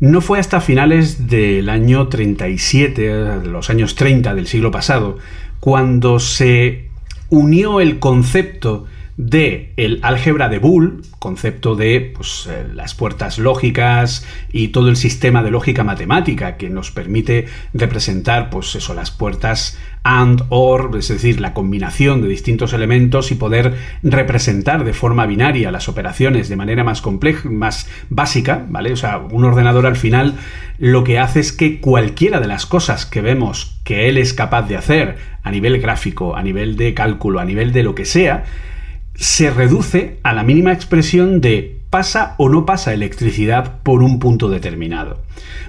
no 0.00 0.20
fue 0.20 0.38
hasta 0.38 0.60
finales 0.60 1.28
del 1.28 1.68
año 1.68 2.08
37, 2.08 3.02
de 3.02 3.46
los 3.46 3.70
años 3.70 3.94
30 3.94 4.34
del 4.34 4.46
siglo 4.46 4.70
pasado, 4.70 5.18
cuando 5.60 6.20
se 6.20 6.88
unió 7.30 7.80
el 7.80 7.98
concepto 7.98 8.86
de 9.18 9.72
el 9.76 9.98
álgebra 10.02 10.48
de 10.48 10.60
Boole, 10.60 11.02
concepto 11.18 11.74
de 11.74 12.12
pues, 12.14 12.48
eh, 12.48 12.68
las 12.72 12.94
puertas 12.94 13.40
lógicas 13.40 14.24
y 14.52 14.68
todo 14.68 14.88
el 14.88 14.96
sistema 14.96 15.42
de 15.42 15.50
lógica 15.50 15.82
matemática 15.82 16.56
que 16.56 16.70
nos 16.70 16.92
permite 16.92 17.46
representar 17.74 18.48
pues 18.48 18.76
eso, 18.76 18.94
las 18.94 19.10
puertas 19.10 19.76
and, 20.04 20.44
or, 20.50 20.96
es 20.96 21.08
decir, 21.08 21.40
la 21.40 21.52
combinación 21.52 22.22
de 22.22 22.28
distintos 22.28 22.72
elementos 22.72 23.32
y 23.32 23.34
poder 23.34 23.76
representar 24.04 24.84
de 24.84 24.92
forma 24.92 25.26
binaria 25.26 25.72
las 25.72 25.88
operaciones 25.88 26.48
de 26.48 26.54
manera 26.54 26.84
más 26.84 27.02
compleja, 27.02 27.50
más 27.50 27.90
básica, 28.10 28.66
¿vale? 28.68 28.92
O 28.92 28.96
sea, 28.96 29.18
un 29.18 29.44
ordenador 29.44 29.86
al 29.86 29.96
final 29.96 30.36
lo 30.78 31.02
que 31.02 31.18
hace 31.18 31.40
es 31.40 31.50
que 31.50 31.80
cualquiera 31.80 32.38
de 32.38 32.46
las 32.46 32.66
cosas 32.66 33.04
que 33.04 33.20
vemos 33.20 33.80
que 33.82 34.08
él 34.08 34.16
es 34.16 34.32
capaz 34.32 34.62
de 34.68 34.76
hacer 34.76 35.16
a 35.42 35.50
nivel 35.50 35.80
gráfico, 35.80 36.36
a 36.36 36.42
nivel 36.44 36.76
de 36.76 36.94
cálculo, 36.94 37.40
a 37.40 37.44
nivel 37.44 37.72
de 37.72 37.82
lo 37.82 37.96
que 37.96 38.04
sea, 38.04 38.44
se 39.18 39.50
reduce 39.50 40.18
a 40.22 40.32
la 40.32 40.44
mínima 40.44 40.72
expresión 40.72 41.40
de 41.40 41.76
pasa 41.90 42.36
o 42.38 42.48
no 42.48 42.64
pasa 42.64 42.94
electricidad 42.94 43.82
por 43.82 44.02
un 44.02 44.20
punto 44.20 44.48
determinado. 44.48 45.20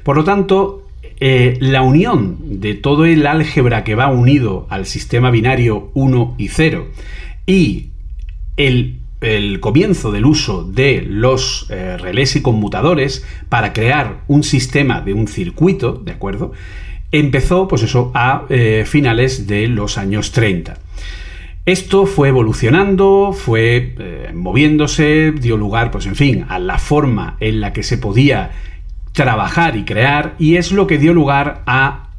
Por 0.04 0.18
lo 0.18 0.24
tanto, 0.24 0.88
eh, 1.20 1.58
la 1.60 1.82
unión 1.82 2.38
de 2.62 2.76
todo 2.76 3.06
el 3.06 3.26
álgebra 3.26 3.84
que 3.84 3.96
va 3.96 4.08
unido 4.08 4.68
al 4.70 4.86
sistema 4.86 5.32
binario 5.32 5.90
1 5.96 6.36
y 6.38 6.48
0 6.50 6.88
y 7.48 7.88
el, 8.56 9.00
comienzo 9.60 10.12
del 10.12 10.26
uso 10.26 10.64
de 10.64 11.02
los 11.02 11.66
eh, 11.72 11.98
relés 11.98 12.36
y 12.36 12.42
conmutadores 12.42 13.26
para 13.50 13.74
crear 13.74 14.22
un 14.28 14.44
sistema 14.44 15.02
de 15.02 15.14
un 15.14 15.28
circuito, 15.28 15.94
¿de 15.94 16.12
acuerdo? 16.12 16.54
Empezó, 17.12 17.68
pues 17.68 17.82
eso, 17.82 18.12
a 18.14 18.46
eh, 18.50 18.84
finales 18.86 19.48
de 19.48 19.68
los 19.68 19.98
años 19.98 20.32
30. 20.32 20.78
Esto 21.66 22.06
fue 22.06 22.30
evolucionando, 22.30 23.32
fue 23.34 23.96
eh, 24.00 24.32
moviéndose, 24.34 25.32
dio 25.32 25.58
lugar, 25.58 25.92
pues 25.92 26.06
en 26.06 26.16
fin, 26.16 26.46
a 26.50 26.58
la 26.58 26.80
forma 26.80 27.38
en 27.40 27.62
la 27.62 27.74
que 27.74 27.84
se 27.84 27.98
podía 27.98 28.52
trabajar 29.12 29.76
y 29.76 29.86
crear, 29.86 30.36
y 30.40 30.56
es 30.56 30.72
lo 30.72 30.88
que 30.88 30.98
dio 30.98 31.14
lugar 31.14 31.64
a 31.68 32.10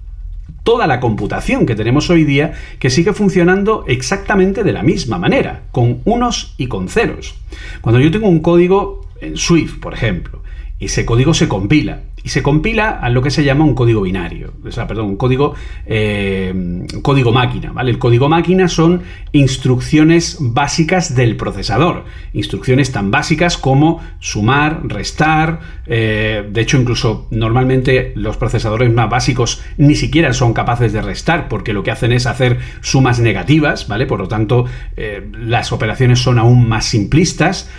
toda 0.63 0.87
la 0.87 1.01
computación 1.01 1.67
que 1.67 1.75
tenemos 1.75 2.11
hoy 2.11 2.25
día, 2.25 2.53
que 2.79 2.91
sigue 2.91 3.13
funcionando 3.13 3.85
exactamente 3.89 4.63
de 4.63 4.73
la 4.73 4.83
misma 4.83 5.19
manera, 5.19 5.63
con 5.73 6.01
unos 6.05 6.55
y 6.59 6.67
con 6.67 6.89
ceros. 6.89 7.35
Cuando 7.81 8.01
yo 8.01 8.11
tengo 8.11 8.29
un 8.29 8.41
código 8.41 9.09
en 9.21 9.37
Swift, 9.37 9.81
por 9.81 9.95
ejemplo, 9.95 10.43
ese 10.79 11.05
código 11.05 11.35
se 11.35 11.49
compila, 11.49 12.03
y 12.23 12.29
se 12.29 12.43
compila 12.43 12.91
a 12.91 13.09
lo 13.09 13.23
que 13.23 13.31
se 13.31 13.45
llama 13.45 13.65
un 13.65 13.75
código 13.75 14.03
binario, 14.03 14.53
o 14.65 14.71
sea, 14.73 14.87
perdón, 14.87 15.07
un 15.07 15.17
código, 15.17 15.55
eh, 15.87 16.87
código 17.03 17.33
máquina, 17.33 17.73
¿vale? 17.73 17.91
El 17.91 17.99
código 17.99 18.29
máquina 18.29 18.69
son 18.69 19.03
instrucciones 19.33 20.37
básicas 20.41 21.15
del 21.15 21.37
procesador, 21.37 22.05
instrucciones 22.33 22.93
tan 22.93 23.11
básicas 23.11 23.57
como 23.57 24.01
sumar, 24.19 24.81
restar, 24.85 25.61
eh, 25.87 26.47
de 26.51 26.61
hecho 26.61 26.79
incluso 26.79 27.27
normalmente 27.31 28.13
los 28.17 28.37
procesadores 28.37 28.93
más 28.93 29.09
básicos 29.09 29.63
ni 29.77 29.95
siquiera 29.95 30.33
son 30.33 30.53
capaces 30.53 30.93
de 30.93 31.03
restar 31.03 31.49
porque 31.49 31.73
lo 31.73 31.83
que 31.83 31.91
hacen 31.91 32.13
es 32.13 32.27
hacer 32.27 32.59
sumas 32.81 33.21
negativas, 33.21 33.89
¿vale? 33.89 34.07
Por 34.07 34.21
lo 34.21 34.29
tanto, 34.29 34.67
eh, 34.97 35.27
las 35.33 35.73
operaciones 35.73 36.19
son 36.19 36.39
aún 36.39 36.69
más 36.69 36.85
simplistas 36.87 37.71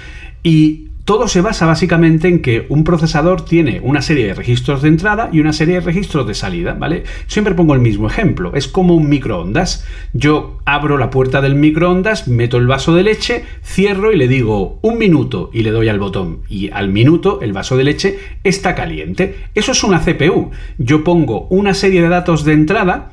y 0.43 0.90
todo 1.11 1.27
se 1.27 1.41
basa 1.41 1.65
básicamente 1.65 2.29
en 2.29 2.41
que 2.41 2.65
un 2.69 2.85
procesador 2.85 3.43
tiene 3.43 3.81
una 3.83 4.01
serie 4.01 4.27
de 4.27 4.33
registros 4.33 4.81
de 4.81 4.87
entrada 4.87 5.29
y 5.33 5.41
una 5.41 5.51
serie 5.51 5.73
de 5.73 5.81
registros 5.81 6.25
de 6.25 6.33
salida, 6.33 6.73
¿vale? 6.73 7.03
Siempre 7.27 7.53
pongo 7.53 7.73
el 7.73 7.81
mismo 7.81 8.07
ejemplo, 8.07 8.53
es 8.55 8.69
como 8.69 8.95
un 8.95 9.09
microondas. 9.09 9.85
Yo 10.13 10.61
abro 10.63 10.97
la 10.97 11.09
puerta 11.09 11.41
del 11.41 11.55
microondas, 11.55 12.29
meto 12.29 12.55
el 12.55 12.65
vaso 12.65 12.95
de 12.95 13.03
leche, 13.03 13.43
cierro 13.61 14.13
y 14.13 14.15
le 14.15 14.29
digo 14.29 14.79
un 14.81 14.97
minuto 14.97 15.49
y 15.51 15.63
le 15.63 15.71
doy 15.71 15.89
al 15.89 15.99
botón 15.99 16.43
y 16.47 16.69
al 16.69 16.87
minuto 16.87 17.41
el 17.41 17.51
vaso 17.51 17.75
de 17.75 17.83
leche 17.83 18.17
está 18.45 18.73
caliente. 18.73 19.35
Eso 19.53 19.73
es 19.73 19.83
una 19.83 19.99
CPU. 19.99 20.51
Yo 20.77 21.03
pongo 21.03 21.45
una 21.49 21.73
serie 21.73 22.01
de 22.01 22.07
datos 22.07 22.45
de 22.45 22.53
entrada 22.53 23.11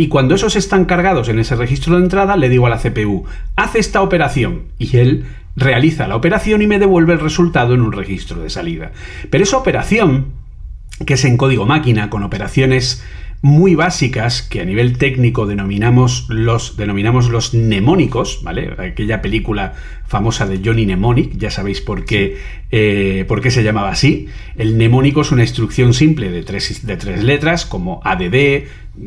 Y 0.00 0.06
cuando 0.06 0.36
esos 0.36 0.54
están 0.54 0.84
cargados 0.84 1.28
en 1.28 1.40
ese 1.40 1.56
registro 1.56 1.96
de 1.96 2.02
entrada, 2.04 2.36
le 2.36 2.48
digo 2.48 2.66
a 2.66 2.70
la 2.70 2.78
CPU, 2.78 3.24
haz 3.56 3.74
esta 3.74 4.00
operación. 4.00 4.66
Y 4.78 4.96
él 4.96 5.24
realiza 5.58 6.08
la 6.08 6.16
operación 6.16 6.62
y 6.62 6.66
me 6.66 6.78
devuelve 6.78 7.12
el 7.12 7.20
resultado 7.20 7.74
en 7.74 7.82
un 7.82 7.92
registro 7.92 8.42
de 8.42 8.50
salida. 8.50 8.92
Pero 9.30 9.44
esa 9.44 9.58
operación, 9.58 10.32
que 11.04 11.14
es 11.14 11.24
en 11.24 11.36
código 11.36 11.66
máquina, 11.66 12.10
con 12.10 12.22
operaciones 12.22 13.04
muy 13.40 13.76
básicas 13.76 14.42
que 14.42 14.60
a 14.60 14.64
nivel 14.64 14.98
técnico 14.98 15.46
denominamos 15.46 16.26
los, 16.28 16.76
denominamos 16.76 17.28
los 17.28 17.54
mnemónicos, 17.54 18.42
¿vale? 18.42 18.74
Aquella 18.78 19.22
película 19.22 19.74
famosa 20.06 20.46
de 20.46 20.60
Johnny 20.64 20.86
Mnemonic, 20.86 21.36
ya 21.36 21.50
sabéis 21.50 21.80
por 21.80 22.04
qué, 22.04 22.38
eh, 22.72 23.24
por 23.28 23.40
qué 23.40 23.52
se 23.52 23.62
llamaba 23.62 23.90
así. 23.90 24.26
El 24.56 24.74
mnemónico 24.74 25.20
es 25.20 25.30
una 25.30 25.42
instrucción 25.42 25.94
simple 25.94 26.30
de 26.30 26.42
tres, 26.42 26.84
de 26.84 26.96
tres 26.96 27.22
letras 27.22 27.64
como 27.64 28.00
ADD, 28.02 28.64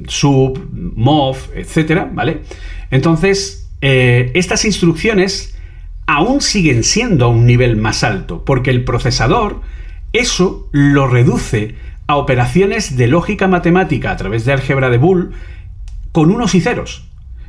sub, 0.07 0.65
mov, 0.71 1.37
etcétera, 1.53 2.09
¿vale? 2.13 2.39
Entonces, 2.89 3.69
eh, 3.81 4.31
estas 4.33 4.63
instrucciones 4.63 5.57
aún 6.11 6.41
siguen 6.41 6.83
siendo 6.83 7.23
a 7.23 7.27
un 7.29 7.45
nivel 7.45 7.77
más 7.77 8.03
alto, 8.03 8.43
porque 8.43 8.69
el 8.69 8.83
procesador 8.83 9.61
eso 10.11 10.67
lo 10.73 11.07
reduce 11.07 11.75
a 12.05 12.17
operaciones 12.17 12.97
de 12.97 13.07
lógica 13.07 13.47
matemática 13.47 14.11
a 14.11 14.17
través 14.17 14.43
de 14.43 14.51
álgebra 14.51 14.89
de 14.89 14.97
Boole 14.97 15.29
con 16.11 16.29
unos 16.29 16.53
y 16.53 16.59
ceros. 16.59 17.05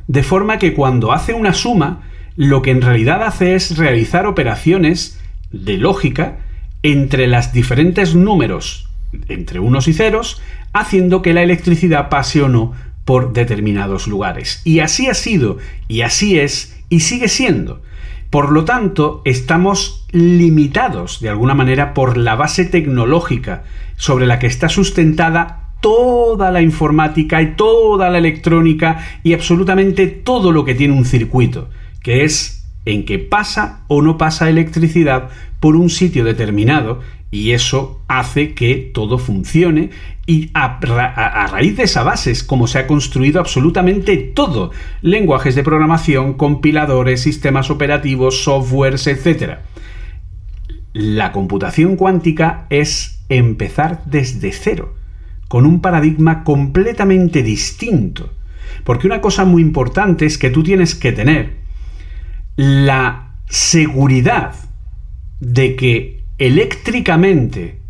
De 0.07 0.23
forma 0.23 0.59
que 0.59 0.73
cuando 0.73 1.11
hace 1.11 1.33
una 1.33 1.53
suma, 1.53 2.03
lo 2.37 2.61
que 2.61 2.71
en 2.71 2.81
realidad 2.81 3.23
hace 3.23 3.55
es 3.55 3.77
realizar 3.77 4.25
operaciones 4.27 5.19
de 5.51 5.77
lógica 5.77 6.37
entre 6.83 7.27
las 7.27 7.51
diferentes 7.51 8.15
números, 8.15 8.87
entre 9.27 9.59
unos 9.59 9.89
y 9.89 9.93
ceros, 9.93 10.41
haciendo 10.71 11.21
que 11.21 11.33
la 11.33 11.43
electricidad 11.43 12.07
pase 12.07 12.41
o 12.41 12.47
no 12.47 12.71
por 13.03 13.33
determinados 13.33 14.07
lugares. 14.07 14.61
Y 14.63 14.79
así 14.79 15.07
ha 15.07 15.15
sido, 15.15 15.57
y 15.89 15.99
así 15.99 16.39
es, 16.39 16.81
y 16.87 17.01
sigue 17.01 17.27
siendo. 17.27 17.81
Por 18.33 18.51
lo 18.51 18.65
tanto, 18.65 19.21
estamos 19.25 20.07
limitados 20.11 21.19
de 21.19 21.29
alguna 21.29 21.53
manera 21.53 21.93
por 21.93 22.17
la 22.17 22.33
base 22.33 22.65
tecnológica 22.65 23.63
sobre 23.95 24.25
la 24.25 24.39
que 24.39 24.47
está 24.47 24.69
sustentada 24.69 25.69
toda 25.81 26.49
la 26.49 26.63
informática 26.63 27.43
y 27.43 27.55
toda 27.55 28.09
la 28.09 28.17
electrónica 28.17 29.05
y 29.21 29.33
absolutamente 29.33 30.07
todo 30.07 30.51
lo 30.51 30.65
que 30.65 30.73
tiene 30.73 30.95
un 30.95 31.05
circuito, 31.05 31.69
que 32.01 32.23
es 32.23 32.65
en 32.85 33.05
que 33.05 33.19
pasa 33.19 33.83
o 33.87 34.01
no 34.01 34.17
pasa 34.17 34.49
electricidad 34.49 35.29
por 35.59 35.75
un 35.75 35.91
sitio 35.91 36.23
determinado 36.23 37.01
y 37.29 37.51
eso 37.51 38.01
hace 38.07 38.55
que 38.55 38.91
todo 38.95 39.19
funcione 39.19 39.91
y 40.25 40.51
a, 40.53 40.79
raíz 41.51 41.75
de 41.75 41.83
esa 41.83 42.03
base 42.03 42.31
es 42.31 42.43
como 42.43 42.67
se 42.67 42.79
ha 42.79 42.87
construido 42.87 43.39
absolutamente 43.39 44.15
todo. 44.17 44.71
Lenguajes 45.01 45.55
de 45.55 45.63
programación, 45.63 46.35
compiladores, 46.35 47.21
sistemas 47.21 47.69
operativos, 47.69 48.43
softwares, 48.43 49.05
etc. 49.07 49.57
La 50.93 51.33
computación 51.33 51.97
cuántica 51.97 52.67
es 52.69 53.21
empezar 53.27 54.03
desde 54.05 54.53
cero, 54.53 54.95
con 55.49 55.65
un 55.65 55.81
paradigma 55.81 56.43
completamente 56.43 57.43
distinto. 57.43 58.31
Porque 58.85 59.07
una 59.07 59.19
cosa 59.19 59.43
muy 59.43 59.61
importante 59.61 60.25
es 60.25 60.37
que 60.37 60.49
tú 60.49 60.63
tienes 60.63 60.95
que 60.95 61.11
tener 61.11 61.57
la 62.55 63.35
seguridad 63.49 64.55
de 65.41 65.75
que 65.75 66.23
eléctricamente 66.37 67.82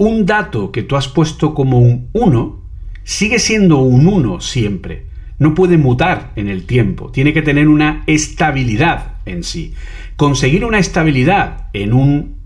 un 0.00 0.24
dato 0.24 0.72
que 0.72 0.82
tú 0.82 0.96
has 0.96 1.08
puesto 1.08 1.52
como 1.52 1.78
un 1.78 2.08
1 2.14 2.62
sigue 3.04 3.38
siendo 3.38 3.80
un 3.80 4.06
1 4.06 4.40
siempre. 4.40 5.04
No 5.38 5.54
puede 5.54 5.76
mutar 5.76 6.32
en 6.36 6.48
el 6.48 6.64
tiempo, 6.64 7.10
tiene 7.10 7.34
que 7.34 7.42
tener 7.42 7.68
una 7.68 8.02
estabilidad 8.06 9.16
en 9.26 9.44
sí. 9.44 9.74
Conseguir 10.16 10.64
una 10.64 10.78
estabilidad 10.78 11.68
en 11.74 11.92
un 11.92 12.36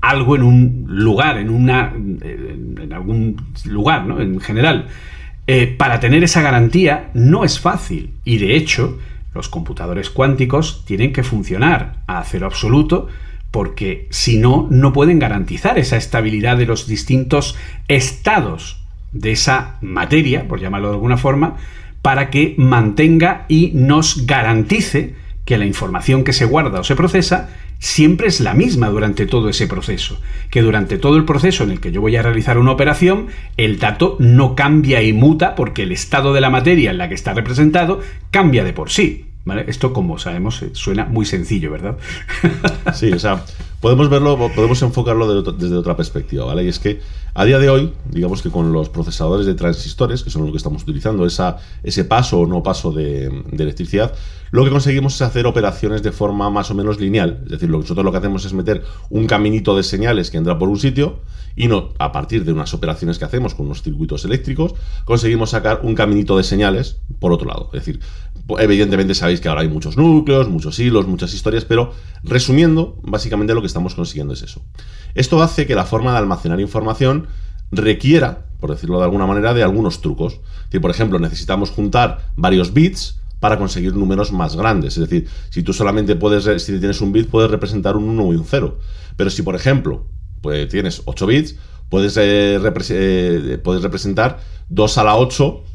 algo 0.00 0.34
en 0.34 0.42
un 0.42 0.84
lugar, 0.88 1.38
en 1.38 1.48
una 1.48 1.92
en 1.94 2.92
algún 2.92 3.36
lugar, 3.64 4.04
¿no? 4.06 4.20
En 4.20 4.40
general, 4.40 4.88
eh, 5.46 5.72
para 5.78 6.00
tener 6.00 6.24
esa 6.24 6.42
garantía 6.42 7.10
no 7.14 7.44
es 7.44 7.60
fácil 7.60 8.14
y 8.24 8.38
de 8.38 8.56
hecho 8.56 8.98
los 9.32 9.48
computadores 9.48 10.10
cuánticos 10.10 10.84
tienen 10.86 11.12
que 11.12 11.22
funcionar 11.22 12.02
a 12.08 12.24
cero 12.24 12.46
absoluto 12.46 13.06
porque 13.52 14.08
si 14.10 14.38
no, 14.38 14.66
no 14.70 14.92
pueden 14.92 15.20
garantizar 15.20 15.78
esa 15.78 15.96
estabilidad 15.96 16.56
de 16.56 16.66
los 16.66 16.88
distintos 16.88 17.54
estados 17.86 18.82
de 19.12 19.32
esa 19.32 19.76
materia, 19.82 20.48
por 20.48 20.58
llamarlo 20.58 20.88
de 20.88 20.94
alguna 20.94 21.18
forma, 21.18 21.56
para 22.00 22.30
que 22.30 22.54
mantenga 22.58 23.44
y 23.48 23.70
nos 23.74 24.26
garantice 24.26 25.14
que 25.44 25.58
la 25.58 25.66
información 25.66 26.24
que 26.24 26.32
se 26.32 26.46
guarda 26.46 26.80
o 26.80 26.84
se 26.84 26.96
procesa 26.96 27.50
siempre 27.78 28.28
es 28.28 28.40
la 28.40 28.54
misma 28.54 28.88
durante 28.88 29.26
todo 29.26 29.48
ese 29.48 29.66
proceso, 29.66 30.20
que 30.50 30.62
durante 30.62 30.98
todo 30.98 31.16
el 31.16 31.24
proceso 31.24 31.64
en 31.64 31.72
el 31.72 31.80
que 31.80 31.92
yo 31.92 32.00
voy 32.00 32.16
a 32.16 32.22
realizar 32.22 32.56
una 32.56 32.70
operación, 32.70 33.26
el 33.56 33.78
dato 33.78 34.16
no 34.18 34.54
cambia 34.54 35.02
y 35.02 35.12
muta 35.12 35.54
porque 35.56 35.82
el 35.82 35.92
estado 35.92 36.32
de 36.32 36.40
la 36.40 36.48
materia 36.48 36.90
en 36.90 36.98
la 36.98 37.08
que 37.08 37.16
está 37.16 37.34
representado 37.34 38.00
cambia 38.30 38.64
de 38.64 38.72
por 38.72 38.90
sí. 38.90 39.26
Esto, 39.66 39.92
como 39.92 40.18
sabemos, 40.18 40.62
eh, 40.62 40.70
suena 40.72 41.04
muy 41.04 41.26
sencillo, 41.26 41.72
¿verdad? 41.72 41.96
Sí, 42.94 43.12
o 43.12 43.18
sea, 43.18 43.44
podemos 43.80 44.08
verlo, 44.08 44.36
podemos 44.54 44.80
enfocarlo 44.82 45.42
desde 45.52 45.76
otra 45.76 45.96
perspectiva, 45.96 46.44
¿vale? 46.44 46.64
Y 46.64 46.68
es 46.68 46.78
que 46.78 47.00
a 47.34 47.44
día 47.44 47.58
de 47.58 47.68
hoy, 47.68 47.92
digamos 48.08 48.42
que 48.42 48.50
con 48.50 48.72
los 48.72 48.88
procesadores 48.88 49.46
de 49.46 49.54
transistores, 49.54 50.22
que 50.22 50.30
son 50.30 50.44
lo 50.46 50.52
que 50.52 50.58
estamos 50.58 50.82
utilizando, 50.82 51.26
esa, 51.26 51.58
ese 51.82 52.04
paso 52.04 52.40
o 52.40 52.46
no 52.46 52.62
paso 52.62 52.92
de, 52.92 53.30
de, 53.50 53.62
electricidad, 53.62 54.14
lo 54.50 54.64
que 54.64 54.70
conseguimos 54.70 55.14
es 55.14 55.22
hacer 55.22 55.46
operaciones 55.46 56.02
de 56.02 56.12
forma 56.12 56.50
más 56.50 56.70
o 56.70 56.74
menos 56.74 57.00
lineal. 57.00 57.40
Es 57.44 57.52
decir, 57.52 57.68
nosotros 57.68 58.04
lo 58.04 58.12
que 58.12 58.18
hacemos 58.18 58.44
es 58.44 58.52
meter 58.52 58.84
un 59.10 59.26
caminito 59.26 59.76
de 59.76 59.82
señales 59.82 60.30
que 60.30 60.36
entra 60.36 60.58
por 60.58 60.68
un 60.68 60.78
sitio 60.78 61.20
y 61.56 61.68
no, 61.68 61.90
a 61.98 62.12
partir 62.12 62.44
de 62.44 62.52
unas 62.52 62.72
operaciones 62.74 63.18
que 63.18 63.24
hacemos 63.24 63.54
con 63.54 63.66
unos 63.66 63.82
circuitos 63.82 64.24
eléctricos, 64.24 64.74
conseguimos 65.04 65.50
sacar 65.50 65.80
un 65.82 65.94
caminito 65.94 66.36
de 66.36 66.44
señales 66.44 66.98
por 67.18 67.32
otro 67.32 67.48
lado. 67.48 67.70
Es 67.72 67.84
decir, 67.84 68.00
evidentemente 68.58 69.14
sabéis 69.14 69.40
que 69.40 69.48
ahora 69.48 69.62
hay 69.62 69.68
muchos 69.68 69.96
núcleos, 69.96 70.48
muchos 70.48 70.78
hilos, 70.78 71.06
muchas 71.06 71.32
historias, 71.34 71.64
pero 71.64 71.92
resumiendo, 72.22 72.98
básicamente 73.02 73.54
lo 73.54 73.60
que 73.60 73.66
estamos 73.66 73.94
consiguiendo 73.94 74.34
es 74.34 74.42
eso. 74.42 74.62
Esto 75.14 75.42
hace 75.42 75.66
que 75.66 75.74
la 75.74 75.84
forma 75.84 76.12
de 76.12 76.18
almacenar 76.18 76.60
información 76.60 77.26
requiera, 77.70 78.46
por 78.60 78.70
decirlo 78.70 78.98
de 78.98 79.04
alguna 79.04 79.26
manera, 79.26 79.54
de 79.54 79.62
algunos 79.62 80.00
trucos. 80.00 80.40
Si, 80.70 80.78
por 80.78 80.90
ejemplo, 80.90 81.18
necesitamos 81.18 81.70
juntar 81.70 82.30
varios 82.36 82.72
bits 82.72 83.20
para 83.40 83.58
conseguir 83.58 83.96
números 83.96 84.30
más 84.30 84.54
grandes. 84.54 84.96
Es 84.96 85.08
decir, 85.08 85.28
si 85.50 85.62
tú 85.62 85.72
solamente 85.72 86.14
puedes, 86.14 86.62
si 86.62 86.78
tienes 86.78 87.00
un 87.00 87.12
bit, 87.12 87.28
puedes 87.28 87.50
representar 87.50 87.96
un 87.96 88.08
1 88.08 88.32
y 88.34 88.36
un 88.36 88.44
0. 88.44 88.78
Pero 89.16 89.30
si, 89.30 89.42
por 89.42 89.56
ejemplo, 89.56 90.06
pues 90.40 90.68
tienes 90.68 91.02
8 91.06 91.26
bits, 91.26 91.56
puedes, 91.88 92.16
eh, 92.18 92.60
eh, 92.62 93.58
puedes 93.62 93.82
representar 93.82 94.38
2 94.68 94.98
a 94.98 95.04
la 95.04 95.16
8 95.16 95.60
mm, 95.60 95.71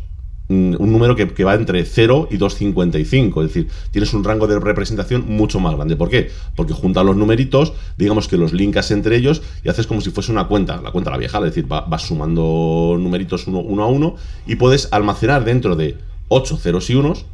un 0.50 0.92
número 0.92 1.16
que, 1.16 1.44
va 1.44 1.56
entre 1.56 1.84
0 1.84 2.30
y 2.32 2.38
255, 2.38 3.42
es 3.44 3.48
decir, 3.50 3.70
tienes 3.92 4.14
un 4.14 4.24
rango 4.24 4.48
de 4.48 4.60
representación 4.60 5.26
mucho 5.28 5.60
más 5.60 5.76
grande. 5.76 5.96
¿Por 5.96 6.10
qué? 6.10 6.32
Porque 6.56 6.74
juntas 6.74 7.06
los 7.06 7.18
numeritos, 7.18 7.74
digamos 7.98 8.28
que 8.28 8.38
los 8.38 8.54
linkas 8.54 8.92
entre 8.92 9.18
ellos 9.18 9.42
y 9.64 9.70
haces 9.70 9.88
como 9.88 10.02
si 10.02 10.12
fuese 10.12 10.32
una 10.32 10.48
cuenta, 10.48 10.82
la 10.82 10.92
cuenta 10.92 11.12
la 11.12 11.18
vieja, 11.18 11.40
es 11.40 11.44
decir, 11.44 11.66
vas 11.68 12.02
sumando 12.02 12.96
numeritos 13.00 13.48
uno, 13.48 13.60
uno 13.60 13.84
a 13.84 13.88
uno 13.88 14.16
y 14.46 14.56
puedes 14.56 14.88
almacenar 14.92 15.44
dentro 15.44 15.76
de 15.76 15.98
8 16.30 16.58
ceros 16.58 16.90
y 16.90 16.96
unos 16.96 17.26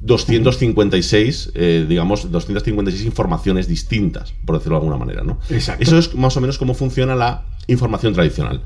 256, 0.00 1.52
eh, 1.54 1.86
digamos, 1.88 2.30
256 2.30 3.04
informaciones 3.04 3.66
distintas, 3.66 4.32
por 4.44 4.56
decirlo 4.56 4.76
de 4.76 4.80
alguna 4.84 4.96
manera, 4.96 5.24
¿no? 5.24 5.38
Exacto. 5.50 5.82
Eso 5.82 5.98
es 5.98 6.14
más 6.14 6.36
o 6.36 6.40
menos 6.40 6.58
cómo 6.58 6.74
funciona 6.74 7.16
la 7.16 7.44
información 7.66 8.14
tradicional. 8.14 8.62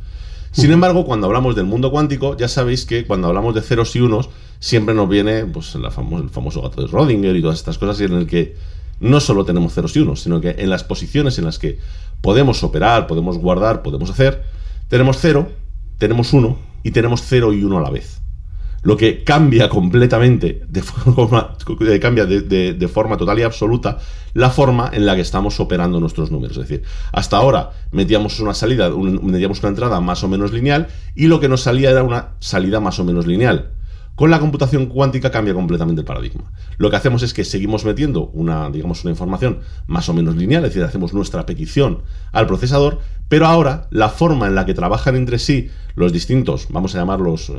Sin 0.52 0.70
embargo, 0.70 1.04
cuando 1.04 1.26
hablamos 1.26 1.56
del 1.56 1.64
mundo 1.64 1.90
cuántico, 1.90 2.36
ya 2.36 2.46
sabéis 2.46 2.84
que 2.84 3.06
cuando 3.06 3.28
hablamos 3.28 3.54
de 3.54 3.62
ceros 3.62 3.96
y 3.96 4.00
unos, 4.00 4.30
siempre 4.60 4.94
nos 4.94 5.08
viene 5.08 5.46
pues, 5.46 5.74
el 5.74 5.90
famoso 5.90 6.62
gato 6.62 6.82
de 6.82 6.88
Schrödinger 6.88 7.36
y 7.36 7.42
todas 7.42 7.58
estas 7.58 7.78
cosas, 7.78 8.00
en 8.00 8.12
el 8.12 8.26
que 8.26 8.56
no 9.00 9.18
solo 9.20 9.44
tenemos 9.44 9.74
ceros 9.74 9.96
y 9.96 10.00
unos, 10.00 10.20
sino 10.20 10.40
que 10.40 10.50
en 10.58 10.70
las 10.70 10.84
posiciones 10.84 11.38
en 11.38 11.46
las 11.46 11.58
que 11.58 11.78
podemos 12.20 12.62
operar, 12.62 13.06
podemos 13.06 13.38
guardar, 13.38 13.82
podemos 13.82 14.10
hacer, 14.10 14.44
tenemos 14.88 15.18
cero, 15.20 15.50
tenemos 15.98 16.32
uno 16.32 16.58
y 16.82 16.92
tenemos 16.92 17.22
cero 17.22 17.52
y 17.52 17.64
uno 17.64 17.78
a 17.78 17.82
la 17.82 17.90
vez 17.90 18.21
lo 18.82 18.96
que 18.96 19.22
cambia 19.22 19.68
completamente, 19.68 20.62
de 20.68 20.82
forma, 20.82 21.56
cambia 22.00 22.26
de, 22.26 22.88
forma 22.88 23.16
total 23.16 23.38
y 23.38 23.42
absoluta 23.42 23.98
la 24.34 24.50
forma 24.50 24.90
en 24.92 25.06
la 25.06 25.14
que 25.14 25.20
estamos 25.20 25.60
operando 25.60 26.00
nuestros 26.00 26.30
números. 26.30 26.56
Es 26.56 26.68
decir, 26.68 26.82
hasta 27.12 27.36
ahora 27.36 27.70
metíamos 27.92 28.40
una 28.40 28.54
salida, 28.54 28.90
metíamos 28.90 29.60
una 29.60 29.68
entrada 29.68 30.00
más 30.00 30.24
o 30.24 30.28
menos 30.28 30.52
lineal 30.52 30.88
y 31.14 31.26
lo 31.26 31.38
que 31.38 31.48
nos 31.48 31.62
salía 31.62 31.90
era 31.90 32.02
una 32.02 32.30
salida 32.40 32.80
más 32.80 32.98
o 32.98 33.04
menos 33.04 33.26
lineal. 33.26 33.70
Con 34.14 34.30
la 34.30 34.40
computación 34.40 34.86
cuántica 34.86 35.30
cambia 35.30 35.54
completamente 35.54 36.00
el 36.00 36.06
paradigma. 36.06 36.52
Lo 36.76 36.90
que 36.90 36.96
hacemos 36.96 37.22
es 37.22 37.32
que 37.32 37.44
seguimos 37.44 37.84
metiendo 37.84 38.26
una, 38.28 38.70
digamos, 38.70 39.04
una 39.04 39.10
información 39.10 39.60
más 39.86 40.08
o 40.08 40.14
menos 40.14 40.36
lineal, 40.36 40.64
es 40.64 40.70
decir, 40.70 40.84
hacemos 40.84 41.14
nuestra 41.14 41.46
petición 41.46 42.02
al 42.30 42.46
procesador, 42.46 43.00
pero 43.28 43.46
ahora 43.46 43.88
la 43.90 44.10
forma 44.10 44.46
en 44.46 44.54
la 44.54 44.66
que 44.66 44.74
trabajan 44.74 45.16
entre 45.16 45.38
sí 45.38 45.70
los 45.94 46.12
distintos, 46.12 46.66
vamos 46.68 46.94
a 46.94 46.98
llamarlos 46.98 47.48
eh, 47.48 47.54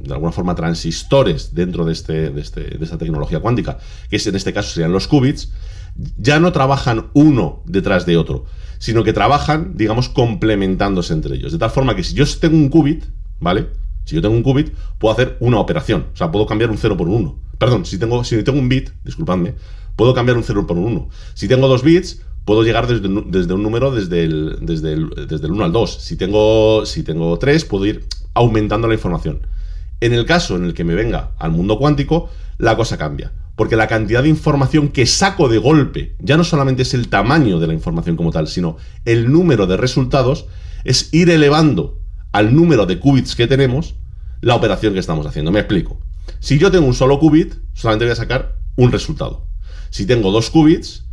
de 0.00 0.14
alguna 0.14 0.32
forma 0.32 0.54
transistores 0.54 1.54
dentro 1.54 1.84
de, 1.84 1.92
este, 1.92 2.30
de, 2.30 2.40
este, 2.40 2.62
de 2.62 2.84
esta 2.84 2.96
tecnología 2.96 3.40
cuántica, 3.40 3.78
que 4.08 4.16
en 4.16 4.36
este 4.36 4.54
caso 4.54 4.70
serían 4.72 4.92
los 4.92 5.08
qubits, 5.08 5.52
ya 6.16 6.40
no 6.40 6.52
trabajan 6.52 7.10
uno 7.12 7.62
detrás 7.66 8.06
de 8.06 8.16
otro, 8.16 8.46
sino 8.78 9.04
que 9.04 9.12
trabajan, 9.12 9.76
digamos, 9.76 10.08
complementándose 10.08 11.12
entre 11.12 11.36
ellos. 11.36 11.52
De 11.52 11.58
tal 11.58 11.70
forma 11.70 11.94
que 11.96 12.04
si 12.04 12.14
yo 12.14 12.24
tengo 12.40 12.56
un 12.56 12.68
qubit, 12.68 13.04
¿vale? 13.40 13.68
Si 14.08 14.14
yo 14.14 14.22
tengo 14.22 14.34
un 14.34 14.42
qubit, 14.42 14.72
puedo 14.96 15.12
hacer 15.12 15.36
una 15.38 15.60
operación. 15.60 16.06
O 16.14 16.16
sea, 16.16 16.32
puedo 16.32 16.46
cambiar 16.46 16.70
un 16.70 16.78
0 16.78 16.96
por 16.96 17.08
un 17.08 17.16
1. 17.16 17.38
Perdón, 17.58 17.84
si 17.84 17.98
tengo, 17.98 18.24
si 18.24 18.42
tengo 18.42 18.58
un 18.58 18.66
bit, 18.66 18.88
disculpadme, 19.04 19.54
puedo 19.96 20.14
cambiar 20.14 20.38
un 20.38 20.42
0 20.42 20.66
por 20.66 20.78
un 20.78 20.84
1. 20.84 21.08
Si 21.34 21.46
tengo 21.46 21.68
dos 21.68 21.82
bits, 21.82 22.22
puedo 22.46 22.62
llegar 22.62 22.86
desde, 22.86 23.06
desde 23.26 23.52
un 23.52 23.62
número 23.62 23.90
desde 23.90 24.24
el, 24.24 24.60
desde, 24.62 24.96
desde 25.26 25.46
el 25.46 25.52
1 25.52 25.62
al 25.62 25.72
2. 25.72 25.98
Si 26.00 26.16
tengo, 26.16 26.86
si 26.86 27.02
tengo 27.02 27.38
3, 27.38 27.66
puedo 27.66 27.84
ir 27.84 28.06
aumentando 28.32 28.88
la 28.88 28.94
información. 28.94 29.46
En 30.00 30.14
el 30.14 30.24
caso 30.24 30.56
en 30.56 30.64
el 30.64 30.72
que 30.72 30.84
me 30.84 30.94
venga 30.94 31.32
al 31.38 31.50
mundo 31.50 31.76
cuántico, 31.76 32.30
la 32.56 32.78
cosa 32.78 32.96
cambia. 32.96 33.32
Porque 33.56 33.76
la 33.76 33.88
cantidad 33.88 34.22
de 34.22 34.30
información 34.30 34.88
que 34.88 35.04
saco 35.04 35.50
de 35.50 35.58
golpe 35.58 36.16
ya 36.18 36.38
no 36.38 36.44
solamente 36.44 36.80
es 36.80 36.94
el 36.94 37.08
tamaño 37.08 37.58
de 37.58 37.66
la 37.66 37.74
información 37.74 38.16
como 38.16 38.30
tal, 38.30 38.48
sino 38.48 38.78
el 39.04 39.30
número 39.30 39.66
de 39.66 39.76
resultados, 39.76 40.46
es 40.84 41.12
ir 41.12 41.28
elevando 41.28 41.97
al 42.32 42.54
número 42.54 42.86
de 42.86 42.98
qubits 42.98 43.34
que 43.34 43.46
tenemos 43.46 43.94
la 44.40 44.54
operación 44.54 44.92
que 44.92 45.00
estamos 45.00 45.26
haciendo. 45.26 45.50
Me 45.50 45.60
explico. 45.60 46.00
Si 46.40 46.58
yo 46.58 46.70
tengo 46.70 46.86
un 46.86 46.94
solo 46.94 47.18
qubit, 47.18 47.54
solamente 47.74 48.04
voy 48.04 48.12
a 48.12 48.16
sacar 48.16 48.56
un 48.76 48.92
resultado. 48.92 49.46
Si 49.90 50.06
tengo 50.06 50.30
dos 50.30 50.50
qubits, 50.50 51.04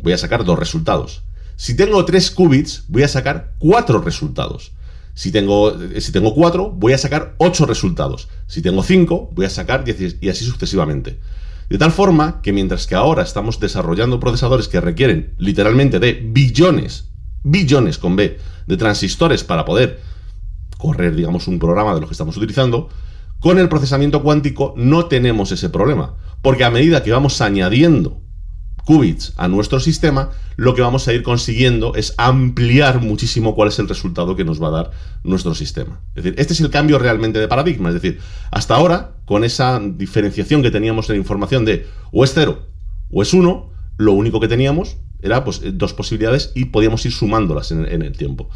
voy 0.00 0.12
a 0.12 0.18
sacar 0.18 0.44
dos 0.44 0.58
resultados. 0.58 1.22
Si 1.56 1.74
tengo 1.74 2.04
tres 2.04 2.30
qubits, 2.30 2.84
voy 2.88 3.02
a 3.02 3.08
sacar 3.08 3.54
cuatro 3.58 4.00
resultados. 4.00 4.72
Si 5.14 5.32
tengo, 5.32 5.76
si 5.98 6.12
tengo 6.12 6.32
cuatro, 6.32 6.70
voy 6.70 6.92
a 6.92 6.98
sacar 6.98 7.34
ocho 7.38 7.66
resultados. 7.66 8.28
Si 8.46 8.62
tengo 8.62 8.84
cinco, 8.84 9.30
voy 9.32 9.46
a 9.46 9.50
sacar 9.50 9.82
diez 9.82 10.16
y 10.20 10.28
así 10.28 10.44
sucesivamente. 10.44 11.18
De 11.68 11.76
tal 11.76 11.90
forma 11.90 12.40
que 12.40 12.52
mientras 12.52 12.86
que 12.86 12.94
ahora 12.94 13.24
estamos 13.24 13.58
desarrollando 13.58 14.20
procesadores 14.20 14.68
que 14.68 14.80
requieren 14.80 15.34
literalmente 15.38 15.98
de 15.98 16.12
billones, 16.12 17.08
billones 17.42 17.98
con 17.98 18.14
B, 18.14 18.38
de 18.66 18.76
transistores 18.76 19.42
para 19.42 19.64
poder 19.64 20.00
correr, 20.78 21.14
digamos, 21.14 21.46
un 21.48 21.58
programa 21.58 21.94
de 21.94 22.00
los 22.00 22.08
que 22.08 22.14
estamos 22.14 22.36
utilizando, 22.36 22.88
con 23.40 23.58
el 23.58 23.68
procesamiento 23.68 24.22
cuántico 24.22 24.72
no 24.76 25.06
tenemos 25.06 25.52
ese 25.52 25.68
problema, 25.68 26.14
porque 26.40 26.64
a 26.64 26.70
medida 26.70 27.02
que 27.02 27.12
vamos 27.12 27.40
añadiendo 27.40 28.22
qubits 28.84 29.34
a 29.36 29.48
nuestro 29.48 29.80
sistema, 29.80 30.30
lo 30.56 30.74
que 30.74 30.80
vamos 30.80 31.06
a 31.06 31.12
ir 31.12 31.22
consiguiendo 31.22 31.94
es 31.94 32.14
ampliar 32.16 33.02
muchísimo 33.02 33.54
cuál 33.54 33.68
es 33.68 33.78
el 33.78 33.86
resultado 33.86 34.34
que 34.34 34.44
nos 34.44 34.62
va 34.62 34.68
a 34.68 34.70
dar 34.70 34.90
nuestro 35.24 35.54
sistema. 35.54 36.00
Es 36.14 36.24
decir, 36.24 36.40
este 36.40 36.54
es 36.54 36.60
el 36.60 36.70
cambio 36.70 36.98
realmente 36.98 37.38
de 37.38 37.48
paradigma. 37.48 37.90
Es 37.90 37.94
decir, 37.96 38.18
hasta 38.50 38.76
ahora, 38.76 39.12
con 39.26 39.44
esa 39.44 39.78
diferenciación 39.78 40.62
que 40.62 40.70
teníamos 40.70 41.10
en 41.10 41.16
información 41.16 41.66
de 41.66 41.86
o 42.12 42.24
es 42.24 42.32
cero 42.32 42.62
o 43.10 43.20
es 43.20 43.34
uno, 43.34 43.72
lo 43.98 44.12
único 44.12 44.40
que 44.40 44.48
teníamos 44.48 44.96
era 45.20 45.44
pues, 45.44 45.60
dos 45.74 45.92
posibilidades 45.92 46.52
y 46.54 46.66
podíamos 46.66 47.04
ir 47.04 47.12
sumándolas 47.12 47.72
en, 47.72 47.84
en 47.84 48.00
el 48.00 48.16
tiempo 48.16 48.48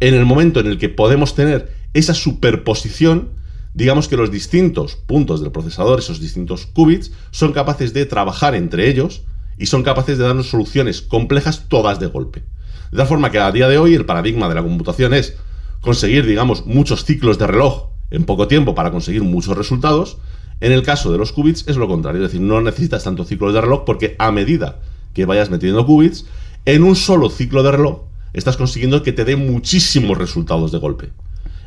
en 0.00 0.14
el 0.14 0.24
momento 0.24 0.60
en 0.60 0.66
el 0.66 0.78
que 0.78 0.88
podemos 0.88 1.34
tener 1.34 1.72
esa 1.94 2.14
superposición, 2.14 3.30
digamos 3.74 4.08
que 4.08 4.16
los 4.16 4.30
distintos 4.30 4.96
puntos 4.96 5.40
del 5.40 5.52
procesador, 5.52 5.98
esos 5.98 6.20
distintos 6.20 6.66
qubits, 6.66 7.12
son 7.30 7.52
capaces 7.52 7.94
de 7.94 8.06
trabajar 8.06 8.54
entre 8.54 8.88
ellos 8.88 9.22
y 9.58 9.66
son 9.66 9.82
capaces 9.82 10.18
de 10.18 10.24
darnos 10.24 10.50
soluciones 10.50 11.02
complejas 11.02 11.68
todas 11.68 12.00
de 12.00 12.06
golpe. 12.06 12.42
De 12.90 12.98
tal 12.98 13.06
forma 13.06 13.30
que 13.30 13.38
a 13.38 13.50
día 13.52 13.68
de 13.68 13.78
hoy 13.78 13.94
el 13.94 14.04
paradigma 14.04 14.48
de 14.48 14.54
la 14.56 14.62
computación 14.62 15.14
es 15.14 15.36
conseguir, 15.80 16.26
digamos, 16.26 16.66
muchos 16.66 17.04
ciclos 17.04 17.38
de 17.38 17.46
reloj 17.46 17.88
en 18.10 18.24
poco 18.24 18.48
tiempo 18.48 18.74
para 18.74 18.90
conseguir 18.90 19.22
muchos 19.22 19.56
resultados. 19.56 20.18
En 20.60 20.72
el 20.72 20.82
caso 20.82 21.10
de 21.12 21.18
los 21.18 21.32
qubits 21.32 21.66
es 21.68 21.76
lo 21.76 21.88
contrario, 21.88 22.24
es 22.24 22.32
decir, 22.32 22.40
no 22.40 22.60
necesitas 22.60 23.04
tantos 23.04 23.28
ciclos 23.28 23.52
de 23.52 23.60
reloj 23.60 23.84
porque 23.84 24.16
a 24.18 24.30
medida 24.30 24.80
que 25.12 25.26
vayas 25.26 25.50
metiendo 25.50 25.86
qubits, 25.86 26.26
en 26.64 26.82
un 26.82 26.96
solo 26.96 27.28
ciclo 27.28 27.62
de 27.62 27.72
reloj 27.72 28.02
estás 28.34 28.56
consiguiendo 28.56 29.02
que 29.02 29.12
te 29.12 29.24
dé 29.24 29.36
muchísimos 29.36 30.18
resultados 30.18 30.72
de 30.72 30.78
golpe. 30.78 31.10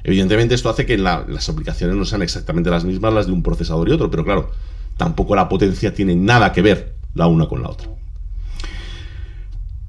Evidentemente 0.03 0.53
esto 0.53 0.69
hace 0.69 0.85
que 0.85 0.97
las 0.97 1.49
aplicaciones 1.49 1.95
no 1.95 2.05
sean 2.05 2.21
exactamente 2.21 2.69
las 2.69 2.85
mismas 2.85 3.13
las 3.13 3.25
de 3.25 3.33
un 3.33 3.41
procesador 3.41 3.89
y 3.89 3.93
otro, 3.93 4.11
pero 4.11 4.23
claro, 4.23 4.51
tampoco 4.95 5.35
la 5.35 5.49
potencia 5.49 5.93
tiene 5.93 6.15
nada 6.15 6.51
que 6.51 6.61
ver 6.61 6.93
la 7.13 7.27
una 7.27 7.47
con 7.47 7.63
la 7.63 7.69
otra. 7.69 7.89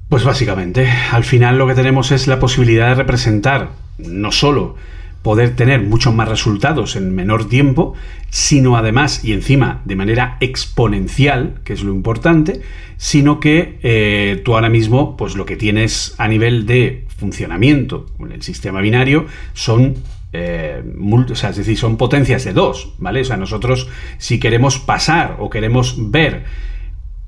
Pues 0.09 0.23
básicamente, 0.23 0.89
al 1.11 1.23
final 1.23 1.57
lo 1.57 1.67
que 1.67 1.75
tenemos 1.75 2.11
es 2.11 2.27
la 2.27 2.39
posibilidad 2.39 2.87
de 2.87 2.95
representar 2.95 3.69
no 3.99 4.31
solo 4.31 4.75
poder 5.21 5.55
tener 5.55 5.81
muchos 5.81 6.13
más 6.13 6.27
resultados 6.27 6.95
en 6.95 7.13
menor 7.13 7.47
tiempo, 7.49 7.93
sino 8.29 8.77
además 8.77 9.23
y 9.23 9.33
encima 9.33 9.81
de 9.85 9.95
manera 9.95 10.37
exponencial, 10.39 11.61
que 11.63 11.73
es 11.73 11.83
lo 11.83 11.91
importante, 11.91 12.61
sino 12.97 13.39
que 13.39 13.79
eh, 13.83 14.41
tú 14.43 14.55
ahora 14.55 14.69
mismo, 14.69 15.17
pues 15.17 15.35
lo 15.35 15.45
que 15.45 15.57
tienes 15.57 16.15
a 16.17 16.27
nivel 16.27 16.65
de 16.65 17.05
funcionamiento 17.17 18.05
con 18.17 18.31
el 18.31 18.41
sistema 18.41 18.81
binario 18.81 19.25
son 19.53 19.95
eh, 20.31 20.83
es 21.27 21.55
decir, 21.55 21.77
son 21.77 21.97
potencias 21.97 22.43
de 22.43 22.53
dos, 22.53 22.93
¿vale? 22.99 23.21
O 23.21 23.25
sea, 23.25 23.37
nosotros 23.37 23.87
si 24.19 24.39
queremos 24.39 24.77
pasar 24.77 25.37
o 25.39 25.49
queremos 25.49 26.11
ver 26.11 26.43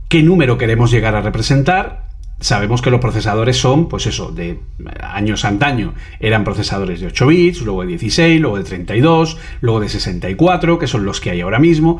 qué 0.08 0.22
número 0.22 0.58
queremos 0.58 0.92
llegar 0.92 1.16
a 1.16 1.22
representar, 1.22 2.11
sabemos 2.42 2.82
que 2.82 2.92
los 2.92 3.00
procesadores 3.00 3.58
son, 3.58 3.88
pues 3.88 4.08
eso, 4.08 4.32
de 4.32 4.60
años 5.00 5.46
antaño 5.46 5.94
eran 6.20 6.44
procesadores 6.44 7.00
de 7.00 7.08
8 7.08 7.28
bits, 7.28 7.62
luego 7.62 7.82
de 7.82 7.88
16, 7.88 8.42
luego 8.42 8.58
de 8.58 8.64
32, 8.64 9.38
luego 9.62 9.80
de 9.80 9.90
64, 9.90 10.78
que 10.78 10.88
son 10.88 11.06
los 11.06 11.22
que 11.22 11.30
hay 11.30 11.42
ahora 11.42 11.60
mismo. 11.60 12.00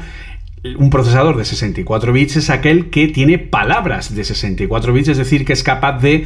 Un 0.78 0.90
procesador 0.90 1.38
de 1.38 1.46
64 1.46 2.12
bits 2.12 2.36
es 2.36 2.50
aquel 2.50 2.90
que 2.90 3.08
tiene 3.08 3.40
palabras 3.40 4.14
de 4.14 4.24
64 4.24 4.94
bits, 4.94 5.10
es 5.10 5.18
decir, 5.18 5.46
que 5.46 5.54
es 5.54 5.64
capaz 5.64 6.00
de 6.00 6.26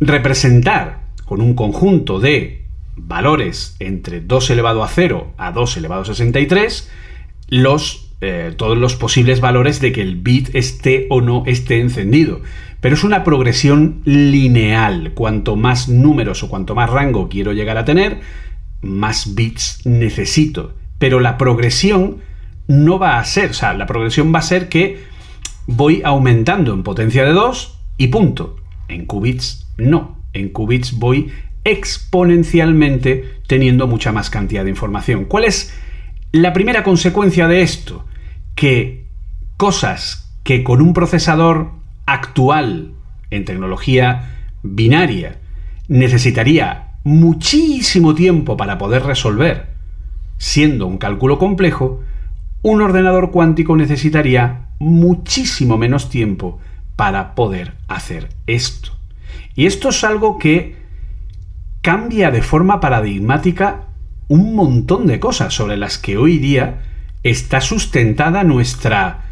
representar 0.00 1.00
con 1.24 1.40
un 1.40 1.54
conjunto 1.54 2.20
de 2.20 2.64
valores 2.96 3.76
entre 3.80 4.20
2 4.20 4.50
elevado 4.50 4.84
a 4.84 4.88
0 4.88 5.34
a 5.36 5.52
2 5.52 5.76
elevado 5.78 6.02
a 6.02 6.04
63 6.04 6.90
los, 7.48 8.10
eh, 8.20 8.52
todos 8.56 8.78
los 8.78 8.96
posibles 8.96 9.40
valores 9.40 9.80
de 9.80 9.92
que 9.92 10.02
el 10.02 10.16
bit 10.16 10.54
esté 10.54 11.06
o 11.10 11.20
no 11.20 11.42
esté 11.46 11.80
encendido. 11.80 12.40
Pero 12.84 12.96
es 12.96 13.04
una 13.04 13.24
progresión 13.24 14.02
lineal. 14.04 15.12
Cuanto 15.14 15.56
más 15.56 15.88
números 15.88 16.42
o 16.42 16.50
cuanto 16.50 16.74
más 16.74 16.90
rango 16.90 17.30
quiero 17.30 17.54
llegar 17.54 17.78
a 17.78 17.86
tener, 17.86 18.20
más 18.82 19.34
bits 19.34 19.86
necesito. 19.86 20.74
Pero 20.98 21.18
la 21.18 21.38
progresión 21.38 22.18
no 22.68 22.98
va 22.98 23.18
a 23.18 23.24
ser, 23.24 23.52
o 23.52 23.54
sea, 23.54 23.72
la 23.72 23.86
progresión 23.86 24.34
va 24.34 24.40
a 24.40 24.42
ser 24.42 24.68
que 24.68 25.02
voy 25.66 26.02
aumentando 26.04 26.74
en 26.74 26.82
potencia 26.82 27.24
de 27.24 27.32
2 27.32 27.80
y 27.96 28.08
punto. 28.08 28.56
En 28.88 29.06
qubits 29.06 29.66
no. 29.78 30.18
En 30.34 30.50
qubits 30.50 30.98
voy 30.98 31.32
exponencialmente 31.64 33.38
teniendo 33.46 33.86
mucha 33.86 34.12
más 34.12 34.28
cantidad 34.28 34.62
de 34.62 34.68
información. 34.68 35.24
¿Cuál 35.24 35.44
es 35.44 35.72
la 36.32 36.52
primera 36.52 36.82
consecuencia 36.82 37.48
de 37.48 37.62
esto? 37.62 38.04
Que 38.54 39.06
cosas 39.56 40.36
que 40.42 40.62
con 40.62 40.82
un 40.82 40.92
procesador 40.92 41.82
actual 42.06 42.92
en 43.30 43.44
tecnología 43.44 44.48
binaria 44.62 45.38
necesitaría 45.88 46.94
muchísimo 47.04 48.14
tiempo 48.14 48.56
para 48.56 48.78
poder 48.78 49.04
resolver, 49.04 49.74
siendo 50.38 50.86
un 50.86 50.98
cálculo 50.98 51.38
complejo, 51.38 52.00
un 52.62 52.80
ordenador 52.80 53.30
cuántico 53.30 53.76
necesitaría 53.76 54.68
muchísimo 54.78 55.76
menos 55.76 56.08
tiempo 56.08 56.58
para 56.96 57.34
poder 57.34 57.74
hacer 57.88 58.30
esto. 58.46 58.92
Y 59.54 59.66
esto 59.66 59.90
es 59.90 60.02
algo 60.04 60.38
que 60.38 60.76
cambia 61.82 62.30
de 62.30 62.42
forma 62.42 62.80
paradigmática 62.80 63.88
un 64.28 64.54
montón 64.54 65.06
de 65.06 65.20
cosas 65.20 65.52
sobre 65.52 65.76
las 65.76 65.98
que 65.98 66.16
hoy 66.16 66.38
día 66.38 66.82
está 67.22 67.60
sustentada 67.60 68.42
nuestra 68.42 69.24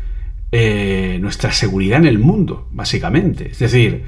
eh, 0.53 1.19
nuestra 1.21 1.51
seguridad 1.53 1.99
en 1.99 2.07
el 2.07 2.19
mundo, 2.19 2.69
básicamente. 2.71 3.51
Es 3.51 3.59
decir, 3.59 4.05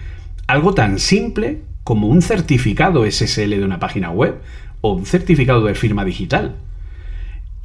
algo 0.46 0.74
tan 0.74 0.98
simple 0.98 1.62
como 1.84 2.08
un 2.08 2.22
certificado 2.22 3.10
SSL 3.10 3.50
de 3.50 3.64
una 3.64 3.78
página 3.78 4.10
web 4.10 4.40
o 4.80 4.92
un 4.92 5.06
certificado 5.06 5.64
de 5.64 5.74
firma 5.74 6.04
digital. 6.04 6.56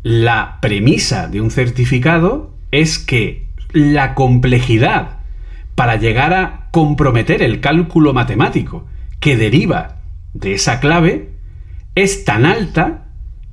La 0.02 0.60
premisa 0.62 1.28
de 1.28 1.42
un 1.42 1.52
certificado 1.52 2.54
es 2.72 3.00
que 3.00 3.48
la 3.72 4.16
complejidad 4.16 5.20
para 5.76 5.98
llegar 5.98 6.34
a 6.34 6.68
comprometer 6.72 7.42
el 7.42 7.60
cálculo 7.60 8.14
matemático 8.14 8.86
que 9.20 9.38
deriva 9.38 9.98
de 10.34 10.54
esa 10.54 10.80
clave 10.80 11.30
es 11.96 12.24
tan 12.26 12.46
alta 12.46 13.06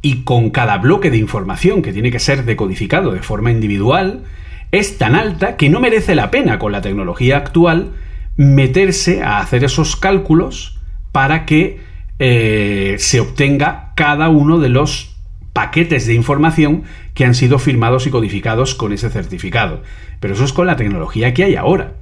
y 0.03 0.23
con 0.23 0.51
cada 0.51 0.79
bloque 0.79 1.11
de 1.11 1.19
información 1.19 1.83
que 1.83 1.93
tiene 1.93 2.11
que 2.11 2.21
ser 2.21 2.45
decodificado 2.45 3.13
de 3.13 3.23
forma 3.23 3.51
individual, 3.51 4.23
es 4.73 4.99
tan 4.99 5.15
alta 5.15 5.57
que 5.57 5.69
no 5.69 5.81
merece 5.81 6.15
la 6.15 6.31
pena 6.31 6.59
con 6.59 6.73
la 6.73 6.81
tecnología 6.81 7.37
actual 7.37 7.93
meterse 8.37 9.23
a 9.23 9.39
hacer 9.39 9.65
esos 9.65 9.97
cálculos 9.97 10.79
para 11.13 11.47
que 11.47 11.81
eh, 12.19 12.97
se 12.99 13.21
obtenga 13.21 13.93
cada 13.95 14.29
uno 14.29 14.59
de 14.59 14.69
los 14.69 15.17
paquetes 15.53 16.07
de 16.07 16.15
información 16.15 16.83
que 17.15 17.25
han 17.25 17.35
sido 17.35 17.59
firmados 17.59 18.07
y 18.07 18.11
codificados 18.11 18.75
con 18.75 18.93
ese 18.93 19.09
certificado. 19.09 19.83
Pero 20.21 20.35
eso 20.35 20.45
es 20.45 20.53
con 20.53 20.67
la 20.67 20.77
tecnología 20.77 21.33
que 21.33 21.45
hay 21.45 21.57
ahora. 21.57 21.95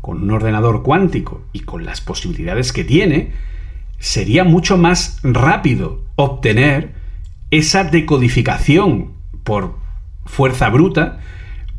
Con 0.00 0.22
un 0.22 0.30
ordenador 0.30 0.82
cuántico 0.82 1.42
y 1.52 1.60
con 1.60 1.84
las 1.84 2.00
posibilidades 2.00 2.72
que 2.72 2.84
tiene, 2.84 3.32
sería 3.98 4.44
mucho 4.44 4.78
más 4.78 5.18
rápido 5.22 6.04
obtener 6.16 6.92
esa 7.50 7.84
decodificación 7.84 9.12
por 9.42 9.74
fuerza 10.24 10.68
bruta 10.68 11.18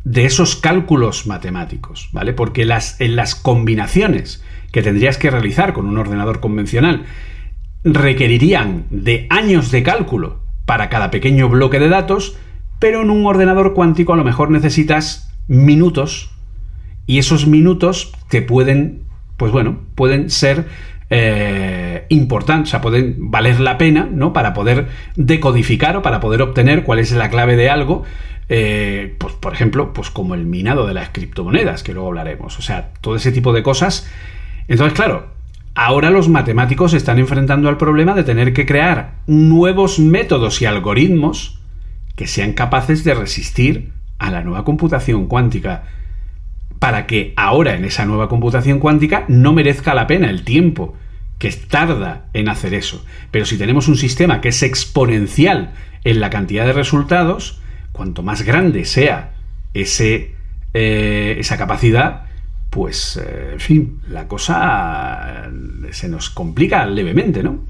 de 0.03 0.25
esos 0.25 0.55
cálculos 0.55 1.27
matemáticos, 1.27 2.09
¿vale? 2.11 2.33
Porque 2.33 2.65
las, 2.65 2.99
en 2.99 3.15
las 3.15 3.35
combinaciones 3.35 4.43
que 4.71 4.81
tendrías 4.81 5.17
que 5.17 5.29
realizar 5.29 5.73
con 5.73 5.87
un 5.87 5.97
ordenador 5.97 6.39
convencional 6.39 7.05
requerirían 7.83 8.85
de 8.89 9.27
años 9.29 9.71
de 9.71 9.83
cálculo 9.83 10.39
para 10.65 10.89
cada 10.89 11.11
pequeño 11.11 11.49
bloque 11.49 11.79
de 11.79 11.89
datos, 11.89 12.37
pero 12.79 13.01
en 13.01 13.09
un 13.09 13.25
ordenador 13.25 13.73
cuántico 13.73 14.13
a 14.13 14.17
lo 14.17 14.23
mejor 14.23 14.49
necesitas 14.51 15.31
minutos 15.47 16.31
y 17.05 17.17
esos 17.17 17.47
minutos 17.47 18.13
te 18.29 18.41
pueden, 18.41 19.03
pues 19.37 19.51
bueno, 19.51 19.79
pueden 19.95 20.29
ser 20.29 20.67
eh, 21.09 22.05
importantes, 22.09 22.69
o 22.69 22.71
sea, 22.71 22.81
pueden 22.81 23.29
valer 23.31 23.59
la 23.59 23.77
pena, 23.77 24.07
¿no? 24.09 24.31
Para 24.31 24.53
poder 24.53 24.87
decodificar 25.15 25.97
o 25.97 26.01
para 26.01 26.21
poder 26.21 26.41
obtener 26.41 26.83
cuál 26.83 26.99
es 26.99 27.11
la 27.11 27.29
clave 27.29 27.57
de 27.57 27.69
algo 27.69 28.03
eh, 28.53 29.15
pues, 29.17 29.33
por 29.35 29.53
ejemplo, 29.53 29.93
pues 29.93 30.09
como 30.09 30.35
el 30.35 30.45
minado 30.45 30.85
de 30.85 30.93
las 30.93 31.11
criptomonedas, 31.11 31.83
que 31.83 31.93
luego 31.93 32.09
hablaremos. 32.09 32.59
O 32.59 32.61
sea, 32.61 32.91
todo 32.99 33.15
ese 33.15 33.31
tipo 33.31 33.53
de 33.53 33.63
cosas. 33.63 34.11
Entonces, 34.67 34.93
claro, 34.93 35.27
ahora 35.73 36.09
los 36.09 36.27
matemáticos 36.27 36.91
se 36.91 36.97
están 36.97 37.17
enfrentando 37.17 37.69
al 37.69 37.77
problema 37.77 38.13
de 38.13 38.25
tener 38.25 38.51
que 38.51 38.65
crear 38.65 39.19
nuevos 39.25 39.99
métodos 39.99 40.61
y 40.61 40.65
algoritmos 40.65 41.61
que 42.17 42.27
sean 42.27 42.51
capaces 42.51 43.05
de 43.05 43.13
resistir 43.13 43.93
a 44.19 44.31
la 44.31 44.43
nueva 44.43 44.65
computación 44.65 45.27
cuántica 45.27 45.85
para 46.77 47.07
que 47.07 47.33
ahora 47.37 47.75
en 47.75 47.85
esa 47.85 48.05
nueva 48.05 48.27
computación 48.27 48.79
cuántica 48.79 49.23
no 49.29 49.53
merezca 49.53 49.93
la 49.93 50.07
pena 50.07 50.29
el 50.29 50.43
tiempo 50.43 50.93
que 51.37 51.51
tarda 51.53 52.25
en 52.33 52.49
hacer 52.49 52.73
eso. 52.73 53.05
Pero 53.31 53.45
si 53.45 53.57
tenemos 53.57 53.87
un 53.87 53.95
sistema 53.95 54.41
que 54.41 54.49
es 54.49 54.61
exponencial 54.61 55.71
en 56.03 56.19
la 56.19 56.29
cantidad 56.29 56.65
de 56.65 56.73
resultados, 56.73 57.60
cuanto 57.91 58.23
más 58.23 58.43
grande 58.43 58.85
sea 58.85 59.33
ese, 59.73 60.35
eh, 60.73 61.35
esa 61.39 61.57
capacidad, 61.57 62.25
pues, 62.69 63.17
eh, 63.17 63.49
en 63.53 63.59
fin, 63.59 64.01
la 64.09 64.27
cosa 64.27 65.49
se 65.91 66.07
nos 66.07 66.29
complica 66.29 66.85
levemente, 66.85 67.43
¿no? 67.43 67.65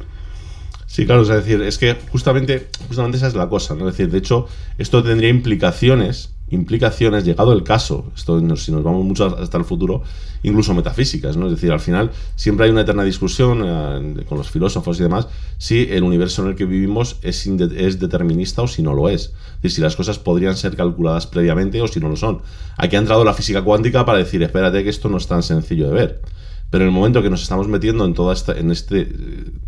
Sí, 0.85 1.05
claro, 1.05 1.21
es 1.21 1.29
decir, 1.29 1.61
es 1.61 1.77
que 1.77 1.95
justamente, 2.11 2.67
justamente 2.87 3.17
esa 3.17 3.27
es 3.27 3.35
la 3.35 3.47
cosa, 3.47 3.75
¿no? 3.75 3.87
Es 3.87 3.97
decir, 3.97 4.11
de 4.11 4.17
hecho, 4.17 4.47
esto 4.77 5.01
tendría 5.01 5.29
implicaciones 5.29 6.33
implicaciones, 6.51 7.25
llegado 7.25 7.53
el 7.53 7.63
caso, 7.63 8.11
esto 8.15 8.39
si 8.57 8.71
nos 8.71 8.83
vamos 8.83 9.03
mucho 9.03 9.37
hasta 9.37 9.57
el 9.57 9.65
futuro, 9.65 10.03
incluso 10.43 10.73
metafísicas, 10.73 11.37
¿no? 11.37 11.47
Es 11.47 11.53
decir, 11.53 11.71
al 11.71 11.79
final 11.79 12.11
siempre 12.35 12.65
hay 12.65 12.71
una 12.71 12.81
eterna 12.81 13.03
discusión 13.03 13.61
eh, 13.65 14.25
con 14.25 14.37
los 14.37 14.49
filósofos 14.49 14.99
y 14.99 15.03
demás 15.03 15.27
si 15.57 15.87
el 15.89 16.03
universo 16.03 16.43
en 16.43 16.49
el 16.49 16.55
que 16.55 16.65
vivimos 16.65 17.17
es, 17.21 17.47
es 17.47 17.99
determinista 17.99 18.61
o 18.61 18.67
si 18.67 18.83
no 18.83 18.93
lo 18.93 19.09
es. 19.09 19.21
Es 19.21 19.61
decir, 19.61 19.71
si 19.71 19.81
las 19.81 19.95
cosas 19.95 20.19
podrían 20.19 20.57
ser 20.57 20.75
calculadas 20.75 21.25
previamente 21.27 21.81
o 21.81 21.87
si 21.87 21.99
no 21.99 22.09
lo 22.09 22.17
son. 22.17 22.41
Aquí 22.77 22.95
ha 22.95 22.99
entrado 22.99 23.23
la 23.23 23.33
física 23.33 23.61
cuántica 23.63 24.05
para 24.05 24.17
decir, 24.17 24.43
espérate 24.43 24.83
que 24.83 24.89
esto 24.89 25.09
no 25.09 25.17
es 25.17 25.27
tan 25.27 25.43
sencillo 25.43 25.87
de 25.87 25.93
ver. 25.93 26.21
Pero 26.69 26.83
en 26.83 26.89
el 26.89 26.95
momento 26.95 27.21
que 27.21 27.29
nos 27.29 27.43
estamos 27.43 27.67
metiendo 27.67 28.05
en 28.05 28.13
toda 28.13 28.33
esta, 28.33 28.53
en 28.57 28.71
este, 28.71 29.01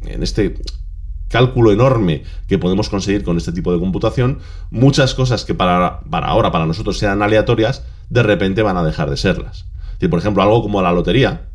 en 0.06 0.24
este 0.24 0.56
cálculo 1.34 1.72
enorme 1.72 2.22
que 2.48 2.60
podemos 2.60 2.90
conseguir 2.90 3.24
con 3.24 3.38
este 3.38 3.52
tipo 3.52 3.74
de 3.74 3.80
computación, 3.80 4.38
muchas 4.70 5.16
cosas 5.16 5.46
que 5.46 5.56
para, 5.56 6.02
para 6.02 6.28
ahora, 6.28 6.52
para 6.52 6.68
nosotros 6.68 7.00
sean 7.00 7.24
aleatorias, 7.24 7.84
de 8.12 8.22
repente 8.22 8.62
van 8.62 8.78
a 8.78 8.84
dejar 8.84 9.10
de 9.10 9.18
serlas. 9.18 9.66
por 10.00 10.20
ejemplo, 10.20 10.44
algo 10.44 10.62
como 10.62 10.80
la 10.84 10.92
lotería. 10.92 11.48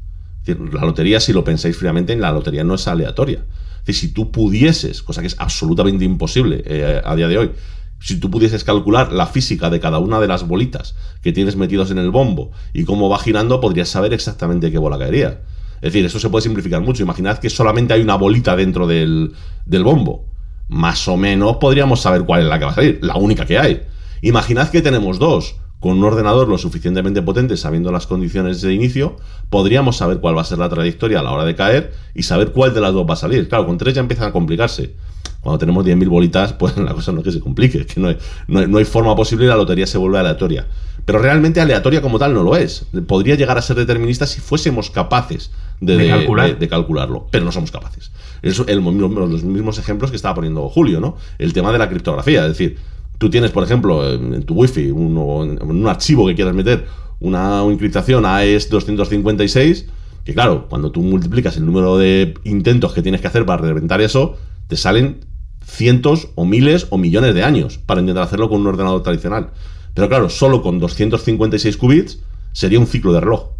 la 0.47 0.81
lotería, 0.81 1.21
si 1.21 1.33
lo 1.33 1.45
pensáis 1.45 1.77
fríamente, 1.77 2.17
la 2.17 2.33
lotería 2.33 2.65
no 2.65 2.75
es 2.75 2.89
aleatoria. 2.89 3.45
si 3.87 4.09
tú 4.09 4.33
pudieses, 4.33 5.01
cosa 5.01 5.21
que 5.21 5.29
es 5.29 5.37
absolutamente 5.39 6.05
imposible 6.05 6.65
eh, 6.67 7.01
a 7.05 7.15
día 7.15 7.29
de 7.29 7.39
hoy, 7.39 7.53
si 8.01 8.19
tú 8.19 8.33
pudieses 8.33 8.65
calcular 8.65 9.13
la 9.13 9.27
física 9.27 9.71
de 9.71 9.79
cada 9.79 9.99
una 9.99 10.19
de 10.19 10.27
las 10.27 10.49
bolitas 10.49 10.97
que 11.23 11.33
tienes 11.33 11.55
metidos 11.55 11.93
en 11.93 11.99
el 11.99 12.11
bombo 12.11 12.51
y 12.73 12.83
cómo 12.83 13.09
va 13.09 13.21
girando, 13.21 13.61
podrías 13.61 13.89
saber 13.89 14.13
exactamente 14.13 14.73
qué 14.73 14.79
bola 14.79 14.99
caería. 14.99 15.41
Es 15.81 15.93
decir, 15.93 16.05
eso 16.05 16.19
se 16.19 16.29
puede 16.29 16.43
simplificar 16.43 16.81
mucho. 16.81 17.03
Imaginad 17.03 17.39
que 17.39 17.51
solamente 17.51 17.95
hay 17.95 18.03
una 18.03 18.17
bolita 18.17 18.57
dentro 18.57 18.87
del, 18.87 19.35
bombo. 19.67 20.27
Más 20.69 21.09
o 21.09 21.17
menos 21.17 21.57
podríamos 21.57 22.01
saber 22.01 22.25
cuál 22.25 22.43
es 22.43 22.47
la 22.49 22.59
que 22.59 22.65
va 22.65 22.71
a 22.73 22.75
salir, 22.75 22.99
la 23.03 23.17
única 23.17 23.47
que 23.47 23.59
hay. 23.59 23.83
Imaginad 24.23 24.71
que 24.71 24.83
tenemos 24.83 25.19
dos. 25.19 25.57
Con 25.81 25.99
un 25.99 26.05
ordenador 26.05 26.49
lo 26.49 26.59
suficientemente 26.59 27.23
potente, 27.23 27.57
sabiendo 27.57 27.93
las 27.93 28.07
condiciones 28.07 28.61
de 28.61 28.75
inicio, 28.75 29.17
podríamos 29.49 29.97
saber 29.97 30.19
cuál 30.19 30.37
va 30.37 30.43
a 30.43 30.45
ser 30.45 30.59
la 30.59 30.69
trayectoria 30.69 31.21
a 31.21 31.23
la 31.23 31.31
hora 31.31 31.45
de 31.45 31.55
caer 31.55 31.93
y 32.15 32.25
saber 32.25 32.51
cuál 32.51 32.75
de 32.75 32.81
las 32.81 32.93
dos 32.93 33.09
va 33.09 33.15
a 33.15 33.17
salir. 33.17 33.49
Claro, 33.49 33.67
con 33.67 33.79
tres 33.79 33.95
ya 33.95 34.01
empiezan 34.01 34.29
a 34.29 34.33
complicarse. 34.33 34.95
Cuando 35.41 35.59
tenemos 35.59 35.87
10.000 35.87 36.09
bolitas, 36.09 36.53
pues 36.59 36.77
la 36.77 36.95
cosa 36.95 37.13
no 37.13 37.19
es 37.19 37.25
que 37.25 37.33
se 37.33 37.41
complique, 37.41 37.79
es 37.79 37.87
que 37.87 38.01
no 38.01 38.09
hay, 38.09 38.19
no 38.49 38.79
hay 38.79 38.85
forma 38.85 39.15
posible 39.15 39.45
y 39.45 39.49
la 39.49 39.57
lotería 39.57 39.87
se 39.87 39.99
vuelve 39.99 40.19
aleatoria. 40.19 40.67
Pero 41.05 41.21
realmente 41.21 41.61
aleatoria 41.61 42.03
como 42.03 42.19
tal 42.19 42.35
no 42.35 42.43
lo 42.43 42.55
es. 42.55 42.85
Podría 43.07 43.35
llegar 43.35 43.57
a 43.57 43.63
ser 43.63 43.77
determinista 43.77 44.27
si 44.27 44.41
fuésemos 44.41 44.91
capaces 44.91 45.51
de, 45.81 46.69
calcularlo, 46.69 47.29
pero 47.31 47.45
no 47.45 47.53
somos 47.53 47.71
capaces. 47.71 48.11
Es 48.43 48.63
el, 48.67 48.81
los 48.81 49.43
mismos 49.43 49.79
ejemplos 49.79 50.11
que 50.11 50.17
estaba 50.17 50.35
poniendo 50.35 50.69
Julio, 50.69 51.01
¿no? 51.01 51.17
El 51.39 51.55
tema 51.55 51.73
de 51.73 51.79
la 51.79 51.89
criptografía, 51.89 52.43
es 52.43 52.49
decir, 52.49 52.79
tú 53.19 53.31
tienes, 53.31 53.51
por 53.51 53.65
ejemplo, 53.65 54.13
en 54.13 54.43
tu 54.45 54.55
wifi, 54.55 54.89
en 54.89 54.97
un 54.97 55.87
archivo 55.89 56.27
que 56.27 56.35
quieras 56.35 56.55
meter 56.55 56.87
una, 57.21 57.63
encriptación 57.65 58.25
AES 58.25 58.71
256, 58.71 59.87
que 60.25 60.35
claro, 60.35 60.67
cuando 60.69 60.91
tú 60.93 61.03
multiplicas 61.03 61.57
el 61.57 61.67
número 61.67 61.99
de 61.99 62.35
intentos 62.45 62.93
que 62.93 63.03
tienes 63.03 63.21
que 63.21 63.27
hacer 63.27 63.45
para 63.45 63.63
reventar 63.63 64.01
eso, 64.01 64.37
te 64.69 64.77
salen 64.77 65.25
cientos 65.65 66.29
o 66.35 66.45
miles 66.45 66.87
o 66.91 66.99
millones 66.99 67.35
de 67.35 67.43
años 67.43 67.79
para 67.79 68.01
intentar 68.01 68.25
hacerlo 68.25 68.49
con 68.49 68.61
un 68.61 68.67
ordenador 68.69 69.03
tradicional. 69.03 69.51
Pero 69.95 70.09
claro, 70.09 70.31
solo 70.31 70.63
con 70.63 70.79
256 70.79 71.77
qubits 71.77 72.21
sería 72.53 72.79
un 72.79 72.87
ciclo 72.87 73.13
de 73.13 73.21
reloj. 73.21 73.51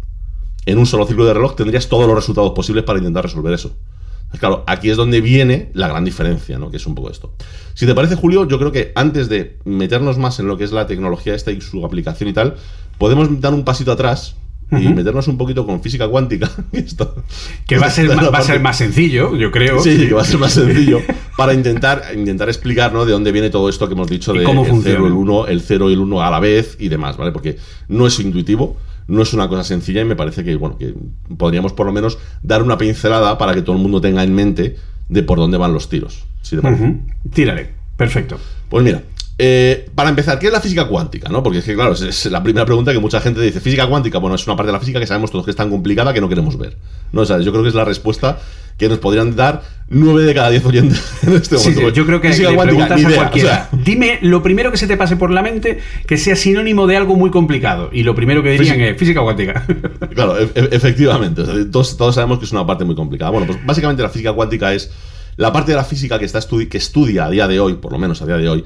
En 0.65 0.77
un 0.77 0.85
solo 0.85 1.05
ciclo 1.05 1.25
de 1.25 1.33
reloj 1.33 1.55
tendrías 1.55 1.87
todos 1.89 2.07
los 2.07 2.15
resultados 2.15 2.51
posibles 2.51 2.83
para 2.83 2.99
intentar 2.99 3.23
resolver 3.23 3.53
eso. 3.53 3.75
Claro, 4.37 4.63
aquí 4.67 4.89
es 4.89 4.97
donde 4.97 5.21
viene 5.21 5.69
la 5.73 5.87
gran 5.87 6.05
diferencia, 6.05 6.59
¿no? 6.59 6.69
Que 6.69 6.77
es 6.77 6.85
un 6.85 6.93
poco 6.93 7.09
esto. 7.09 7.33
Si 7.73 7.85
te 7.85 7.95
parece, 7.95 8.15
Julio, 8.15 8.47
yo 8.47 8.59
creo 8.59 8.71
que 8.71 8.91
antes 8.95 9.27
de 9.27 9.57
meternos 9.65 10.17
más 10.17 10.39
en 10.39 10.47
lo 10.47 10.57
que 10.57 10.63
es 10.63 10.71
la 10.71 10.85
tecnología 10.85 11.33
esta 11.33 11.51
y 11.51 11.61
su 11.61 11.83
aplicación 11.85 12.29
y 12.29 12.33
tal, 12.33 12.55
podemos 12.97 13.41
dar 13.41 13.53
un 13.53 13.63
pasito 13.63 13.91
atrás 13.91 14.35
y 14.71 14.87
meternos 14.89 15.27
un 15.27 15.37
poquito 15.37 15.65
con 15.65 15.81
física 15.81 16.07
cuántica. 16.07 16.51
que 17.67 17.77
va 17.79 17.87
a, 17.87 17.89
ser, 17.89 18.09
va 18.33 18.37
a 18.37 18.41
ser 18.41 18.59
más 18.59 18.77
sencillo, 18.77 19.35
yo 19.35 19.51
creo. 19.51 19.81
Sí, 19.81 20.07
que 20.07 20.13
va 20.13 20.21
a 20.21 20.25
ser 20.25 20.37
más 20.37 20.53
sencillo 20.53 21.01
para 21.35 21.53
intentar, 21.53 22.03
intentar 22.15 22.49
explicar 22.49 22.91
de 22.91 23.11
dónde 23.11 23.31
viene 23.31 23.49
todo 23.49 23.69
esto 23.69 23.87
que 23.87 23.93
hemos 23.93 24.09
dicho 24.09 24.33
de 24.33 24.43
cómo 24.43 24.65
el 24.65 24.81
0, 24.83 25.07
el 25.07 25.13
1, 25.13 25.47
el 25.47 25.61
0 25.61 25.89
y 25.89 25.93
el 25.93 25.99
1 25.99 26.21
a 26.21 26.29
la 26.29 26.39
vez 26.39 26.77
y 26.79 26.89
demás, 26.89 27.17
¿vale? 27.17 27.31
Porque 27.31 27.57
no 27.87 28.05
es 28.05 28.19
intuitivo, 28.19 28.77
no 29.09 29.21
es 29.23 29.33
una 29.33 29.49
cosa 29.49 29.63
sencilla 29.63 30.01
y 30.01 30.05
me 30.05 30.15
parece 30.15 30.43
que, 30.43 30.55
bueno, 30.55 30.77
que 30.77 30.93
podríamos 31.37 31.73
por 31.73 31.85
lo 31.85 31.91
menos 31.91 32.17
dar 32.43 32.63
una 32.63 32.77
pincelada 32.77 33.37
para 33.37 33.53
que 33.53 33.61
todo 33.61 33.75
el 33.75 33.81
mundo 33.81 33.99
tenga 33.99 34.23
en 34.23 34.33
mente 34.33 34.77
de 35.09 35.23
por 35.23 35.39
dónde 35.39 35.57
van 35.57 35.73
los 35.73 35.89
tiros. 35.89 36.25
Si 36.41 36.55
Tírale, 37.33 37.69
perfecto. 37.97 38.39
Pues 38.69 38.83
mira, 38.83 39.03
eh, 39.41 39.89
para 39.95 40.09
empezar, 40.09 40.37
¿qué 40.37 40.47
es 40.47 40.53
la 40.53 40.59
física 40.59 40.85
cuántica? 40.85 41.29
¿no? 41.29 41.41
Porque 41.41 41.59
es 41.59 41.63
que, 41.63 41.73
claro, 41.73 41.93
es, 41.93 42.25
la 42.25 42.43
primera 42.43 42.65
pregunta 42.65 42.91
que 42.91 42.99
mucha 42.99 43.21
gente 43.21 43.39
dice. 43.39 43.61
Física 43.61 43.87
cuántica, 43.87 44.17
bueno, 44.17 44.35
es 44.35 44.45
una 44.45 44.57
parte 44.57 44.67
de 44.67 44.73
la 44.73 44.81
física 44.81 44.99
que 44.99 45.07
sabemos 45.07 45.31
todos 45.31 45.45
que 45.45 45.51
es 45.51 45.57
tan 45.57 45.69
complicada 45.69 46.13
que 46.13 46.19
no 46.19 46.27
queremos 46.27 46.57
ver. 46.57 46.75
¿no? 47.13 47.23
yo 47.23 47.51
creo 47.51 47.63
que 47.63 47.69
es 47.69 47.75
la 47.75 47.85
respuesta 47.85 48.37
que 48.77 48.89
nos 48.89 48.99
podrían 48.99 49.37
dar 49.37 49.63
nueve 49.87 50.23
de 50.23 50.33
cada 50.33 50.49
diez 50.49 50.65
oyentes 50.65 51.01
en 51.23 51.33
este 51.33 51.55
momento. 51.55 51.89
yo 51.89 52.05
creo 52.05 52.19
que 52.19 52.29
física 52.33 52.49
preguntas 52.49 53.05
a 53.05 53.15
cualquiera. 53.15 53.69
Dime 53.71 54.19
lo 54.21 54.43
primero 54.43 54.71
que 54.71 54.77
se 54.77 54.87
te 54.87 54.97
pase 54.97 55.15
por 55.15 55.31
la 55.31 55.41
mente 55.41 55.79
que 56.05 56.17
sea 56.17 56.35
sinónimo 56.35 56.85
de 56.85 56.97
algo 56.97 57.15
muy 57.15 57.31
complicado. 57.31 57.89
Y 57.93 58.03
lo 58.03 58.15
primero 58.15 58.43
que 58.43 58.51
dirían 58.51 58.81
es 58.81 58.97
física 58.97 59.21
cuántica. 59.21 59.65
Claro, 60.13 60.37
e, 60.37 60.49
e, 60.53 60.69
efectivamente. 60.71 61.43
todos, 61.71 61.95
todos 61.95 62.15
sabemos 62.15 62.39
que 62.39 62.45
es 62.45 62.51
una 62.51 62.67
parte 62.67 62.83
muy 62.83 62.95
complicada. 62.95 63.31
Bueno, 63.31 63.47
pues 63.47 63.65
básicamente 63.65 64.03
la 64.03 64.09
física 64.09 64.33
cuántica 64.33 64.73
es 64.73 64.91
la 65.39 65.53
parte 65.53 65.71
de 65.71 65.77
la 65.77 65.85
física 65.85 66.19
que, 66.19 66.25
está 66.25 66.41
que 66.69 66.77
estudia 66.77 67.23
a 67.23 67.29
día 67.29 67.47
de 67.47 67.61
hoy, 67.61 67.75
por 67.75 67.93
lo 67.93 67.97
menos 67.97 68.21
a 68.21 68.25
día 68.25 68.35
de 68.35 68.49
hoy, 68.49 68.65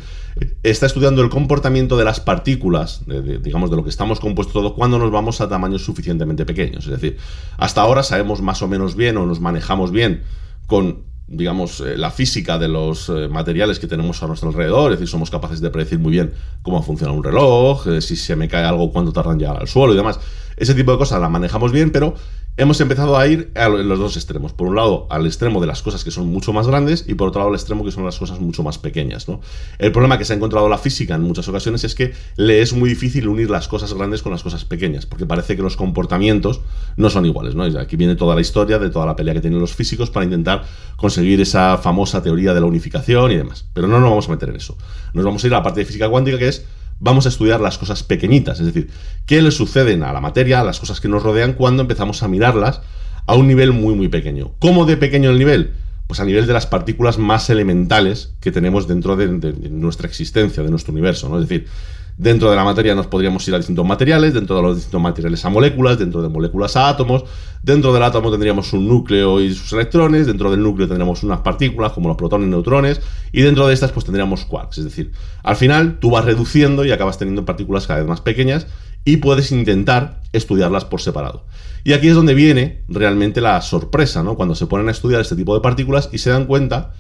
está 0.64 0.88
estudiando 0.88 1.22
el 1.22 1.30
comportamiento 1.30 1.98
de 1.98 2.04
las 2.04 2.20
partículas, 2.20 3.02
digamos, 3.06 3.70
de 3.70 3.76
lo 3.76 3.84
que 3.84 3.92
estamos 3.92 4.20
compuestos 4.20 4.54
todos, 4.54 4.74
cuando 4.74 4.98
nos 4.98 5.12
vamos 5.12 5.40
a 5.40 5.48
tamaños 5.48 5.86
suficientemente 5.86 6.48
pequeños. 6.48 6.86
Es 6.86 6.94
decir, 6.94 7.18
hasta 7.58 7.82
ahora 7.82 8.02
sabemos 8.02 8.42
más 8.42 8.64
o 8.64 8.68
menos 8.68 8.96
bien 8.96 9.18
o 9.18 9.28
nos 9.28 9.40
manejamos 9.40 9.92
bien 9.92 10.24
con 10.66 11.04
digamos, 11.28 11.80
eh, 11.80 11.98
la 11.98 12.12
física 12.12 12.58
de 12.58 12.68
los 12.68 13.10
eh, 13.10 13.28
materiales 13.30 13.80
que 13.80 13.88
tenemos 13.88 14.22
a 14.22 14.28
nuestro 14.28 14.50
alrededor, 14.50 14.92
es 14.92 15.00
decir, 15.00 15.10
somos 15.10 15.32
capaces 15.32 15.62
de 15.62 15.70
predecir 15.70 15.98
muy 15.98 16.12
bien 16.12 16.34
cómo 16.62 16.84
funciona 16.84 17.14
un 17.14 17.24
reloj, 17.24 17.88
eh, 17.88 18.02
si 18.02 18.16
se 18.16 18.36
me 18.36 18.48
cae 18.48 18.66
algo, 18.66 18.92
cuánto 18.92 19.14
tardan 19.14 19.34
en 19.34 19.40
llegar 19.40 19.58
al 19.58 19.68
suelo 19.68 19.94
y 19.94 19.96
demás. 19.96 20.20
Ese 20.58 20.76
tipo 20.76 20.92
de 20.92 20.98
cosas 20.98 21.22
la 21.22 21.30
manejamos 21.30 21.72
bien, 21.72 21.92
pero 21.92 22.14
hemos 22.56 22.80
empezado 22.82 23.18
a 23.18 23.26
ir 23.28 23.52
a 23.56 23.68
los 23.68 24.00
dos 24.00 24.16
extremos. 24.16 24.54
Por 24.54 24.68
un 24.68 24.76
lado, 24.76 25.08
al 25.10 25.26
extremo 25.26 25.60
de 25.60 25.68
las 25.68 25.82
cosas 25.82 26.04
que 26.04 26.12
son 26.12 26.28
mucho 26.28 26.54
más 26.54 26.68
grandes 26.68 27.06
y 27.08 27.16
por 27.16 27.30
otro 27.30 27.40
lado, 27.40 27.50
al 27.50 27.56
extremo 27.56 27.84
que 27.84 27.92
son 27.92 28.06
las 28.06 28.20
cosas 28.20 28.40
mucho 28.40 28.62
más 28.62 28.78
pequeñas. 28.78 29.28
¿no? 29.28 29.42
El 29.80 29.92
problema 29.92 30.18
que 30.18 30.26
se 30.26 30.34
ha 30.34 30.36
encontrado 30.36 30.70
la 30.70 30.78
física 30.78 31.16
en 31.16 31.24
muchas 31.24 31.48
ocasiones 31.48 31.84
es 31.84 31.96
que 31.96 32.14
le 32.36 32.62
es 32.62 32.74
muy 32.74 32.90
difícil 32.90 33.28
unir 33.28 33.50
las 33.50 33.68
cosas 33.68 33.94
grandes 33.94 34.22
con 34.22 34.32
las 34.32 34.44
cosas 34.44 34.66
pequeñas, 34.66 35.06
porque 35.06 35.26
parece 35.26 35.56
que 35.56 35.64
los 35.64 35.76
comportamientos 35.76 36.62
no 36.96 37.10
son 37.10 37.26
iguales. 37.26 37.56
¿no? 37.56 37.64
Aquí 37.80 37.96
viene 37.96 38.16
toda 38.16 38.36
la 38.36 38.42
historia 38.42 38.78
de 38.78 38.90
toda 38.90 39.06
la 39.06 39.16
pelea 39.16 39.34
que 39.34 39.42
tienen 39.42 39.60
los 39.60 39.74
físicos 39.74 40.12
para 40.12 40.26
intentar 40.26 40.64
conseguir 40.96 41.42
esa 41.42 41.78
famosa 41.78 42.22
teoría 42.22 42.54
de 42.54 42.60
la 42.60 42.68
unificación 42.68 43.32
y 43.32 43.36
demás. 43.36 43.66
Pero 43.74 43.88
no 43.88 44.00
nos 44.00 44.10
vamos 44.10 44.28
a 44.28 44.32
meter 44.32 44.50
en 44.50 44.58
eso. 44.58 44.78
Nos 45.14 45.26
vamos 45.26 45.44
a 45.44 45.48
ir 45.48 45.54
a 45.54 45.58
la 45.58 45.64
parte 45.64 45.80
de 45.80 45.86
física 45.86 46.08
cuántica 46.08 46.38
que 46.38 46.50
es 46.50 46.66
vamos 47.04 47.26
a 47.26 47.30
estudiar 47.30 47.60
las 47.60 47.78
cosas 47.78 48.02
pequeñitas, 48.02 48.62
es 48.62 48.66
decir, 48.66 48.90
qué 49.26 49.42
le 49.42 49.52
suceden 49.52 50.04
a 50.04 50.14
la 50.14 50.22
materia, 50.22 50.62
a 50.62 50.64
las 50.64 50.80
cosas 50.80 51.02
que 51.02 51.10
nos 51.10 51.22
rodean 51.22 51.54
cuando 51.54 51.82
empezamos 51.82 52.24
a 52.24 52.30
mirarlas 52.30 52.82
a 53.26 53.36
un 53.36 53.46
nivel 53.46 53.74
muy 53.74 53.94
muy 53.94 54.08
pequeño. 54.08 54.54
¿Cómo 54.60 54.86
de 54.86 54.96
pequeño 54.96 55.30
el 55.30 55.38
nivel? 55.38 55.74
Pues 56.08 56.22
a 56.22 56.26
nivel 56.26 56.48
de 56.48 56.54
las 56.54 56.66
partículas 56.66 57.18
más 57.18 57.50
elementales 57.50 58.36
que 58.40 58.54
tenemos 58.54 58.88
dentro 58.88 59.18
de, 59.18 59.28
nuestra 59.70 60.08
existencia, 60.08 60.64
de 60.64 60.70
nuestro 60.70 60.94
universo, 60.94 61.28
¿no? 61.28 61.40
Es 61.40 61.50
decir, 61.50 61.68
Dentro 62.18 62.50
de 62.52 62.56
la 62.56 62.64
materia 62.64 62.94
nos 62.94 63.08
podríamos 63.08 63.48
ir 63.48 63.56
a 63.56 63.58
distintos 63.58 63.86
materiales, 63.86 64.36
dentro 64.36 64.56
de 64.56 64.62
los 64.62 64.76
distintos 64.76 65.02
materiales 65.02 65.44
a 65.46 65.50
moléculas, 65.50 65.98
dentro 65.98 66.22
de 66.22 66.30
moléculas 66.30 66.78
a 66.78 66.88
átomos, 66.88 67.26
dentro 67.64 67.92
del 67.92 68.04
átomo 68.04 68.30
tendríamos 68.30 68.72
un 68.74 68.88
núcleo 68.88 69.42
y 69.42 69.54
sus 69.54 69.74
electrones, 69.74 70.28
dentro 70.28 70.52
del 70.52 70.62
núcleo 70.62 70.88
tendríamos 70.88 71.24
unas 71.24 71.40
partículas 71.40 71.92
como 71.92 72.10
los 72.10 72.18
protones 72.18 72.48
neutrones, 72.48 73.02
y 73.32 73.42
dentro 73.42 73.66
de 73.66 73.74
estas 73.74 73.92
pues 73.92 74.06
tendríamos 74.06 74.46
quarks, 74.46 74.78
es 74.78 74.84
decir, 74.84 75.12
al 75.42 75.56
final 75.56 75.98
tú 76.00 76.12
vas 76.12 76.24
reduciendo 76.24 76.86
y 76.86 76.92
acabas 76.92 77.18
teniendo 77.18 77.46
partículas 77.46 77.88
cada 77.88 78.00
vez 78.00 78.08
más 78.08 78.22
pequeñas 78.22 78.68
y 79.06 79.18
puedes 79.18 79.52
intentar 79.52 80.22
estudiarlas 80.34 80.86
por 80.86 81.02
separado. 81.02 81.46
Y 81.84 81.94
aquí 81.94 82.08
es 82.10 82.16
donde 82.16 82.36
viene 82.36 82.84
realmente 82.88 83.42
la 83.42 83.60
sorpresa, 83.62 84.24
¿no? 84.24 84.36
Cuando 84.36 84.56
se 84.56 84.68
ponen 84.68 84.88
a 84.88 84.92
estudiar 84.92 85.20
este 85.20 85.36
tipo 85.36 85.54
de 85.56 85.62
partículas 85.62 86.10
y 86.14 86.20
se 86.20 86.30
dan 86.30 86.46
cuenta 86.46 86.94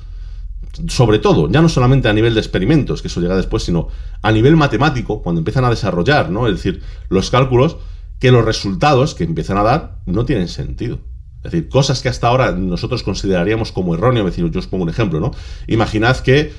sobre 0.88 1.19
todo, 1.19 1.49
ya 1.49 1.62
no 1.62 1.69
solamente 1.69 2.08
a 2.08 2.13
nivel 2.13 2.34
de 2.34 2.39
experimentos, 2.39 3.02
que 3.02 3.08
eso 3.08 3.21
llega 3.21 3.36
después, 3.36 3.63
sino 3.63 3.88
a 4.21 4.32
nivel 4.32 4.56
matemático, 4.56 5.21
cuando 5.21 5.39
empiezan 5.39 5.65
a 5.65 5.69
desarrollar, 5.69 6.30
¿no? 6.30 6.47
Es 6.47 6.54
decir, 6.54 6.82
los 7.10 7.30
cálculos, 7.30 7.78
que 8.19 8.32
los 8.32 8.45
resultados 8.45 9.15
que 9.15 9.23
empiezan 9.23 9.58
a 9.58 9.63
dar 9.63 9.97
no 10.06 10.26
tienen 10.26 10.47
sentido. 10.47 10.99
Es 11.43 11.52
decir, 11.52 11.67
cosas 11.67 12.02
que 12.02 12.10
hasta 12.10 12.28
ahora 12.28 12.54
nosotros 12.54 13.04
consideraríamos 13.04 13.71
como 13.71 13.95
erróneo, 13.95 14.26
es 14.26 14.36
decir, 14.36 14.49
yo 14.49 14.60
os 14.60 14.67
pongo 14.67 14.84
un 14.84 14.89
ejemplo, 14.89 15.19
¿no? 15.19 15.32
Imaginad 15.67 16.17
que 16.17 16.54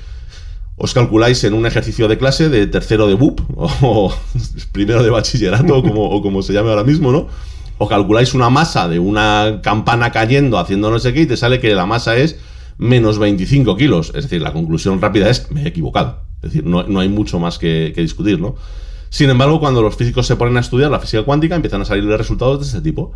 os 0.77 0.93
calculáis 0.93 1.43
en 1.43 1.53
un 1.53 1.65
ejercicio 1.65 2.07
de 2.07 2.17
clase 2.17 2.49
de 2.49 2.67
tercero 2.67 3.07
de 3.07 3.15
BUP, 3.15 3.41
o, 3.55 4.13
primero 4.71 5.03
de 5.03 5.09
bachillerato, 5.09 5.81
como, 5.81 6.09
o 6.09 6.21
como 6.21 6.41
se 6.41 6.53
llame 6.53 6.69
ahora 6.69 6.83
mismo, 6.83 7.11
¿no? 7.11 7.27
O 7.77 7.87
calculáis 7.87 8.33
una 8.33 8.49
masa 8.49 8.87
de 8.87 8.99
una 8.99 9.59
campana 9.61 10.11
cayendo 10.11 10.59
haciendo 10.59 10.91
no 10.91 10.99
sé 10.99 11.13
qué 11.13 11.21
y 11.21 11.25
te 11.25 11.35
sale 11.35 11.59
que 11.59 11.73
la 11.75 11.85
masa 11.85 12.15
es 12.15 12.37
menos 12.77 13.19
25 13.19 13.77
kilos. 13.77 14.11
Es 14.15 14.23
decir, 14.23 14.41
la 14.41 14.53
conclusión 14.53 15.01
rápida 15.01 15.29
es, 15.29 15.51
me 15.51 15.63
he 15.63 15.67
equivocado. 15.67 16.21
Es 16.41 16.53
decir, 16.53 16.65
no, 16.65 16.99
hay 16.99 17.09
mucho 17.09 17.39
más 17.39 17.57
que, 17.57 17.93
discutir, 17.95 18.39
¿no? 18.39 18.55
Sin 19.09 19.29
embargo, 19.29 19.59
cuando 19.59 19.81
los 19.81 19.95
físicos 19.95 20.27
se 20.27 20.35
ponen 20.35 20.57
a 20.57 20.59
estudiar 20.59 20.91
la 20.91 20.99
física 20.99 21.23
cuántica, 21.23 21.55
empiezan 21.55 21.81
a 21.81 21.85
salir 21.85 22.05
resultados 22.05 22.59
de 22.59 22.65
este 22.65 22.81
tipo. 22.81 23.13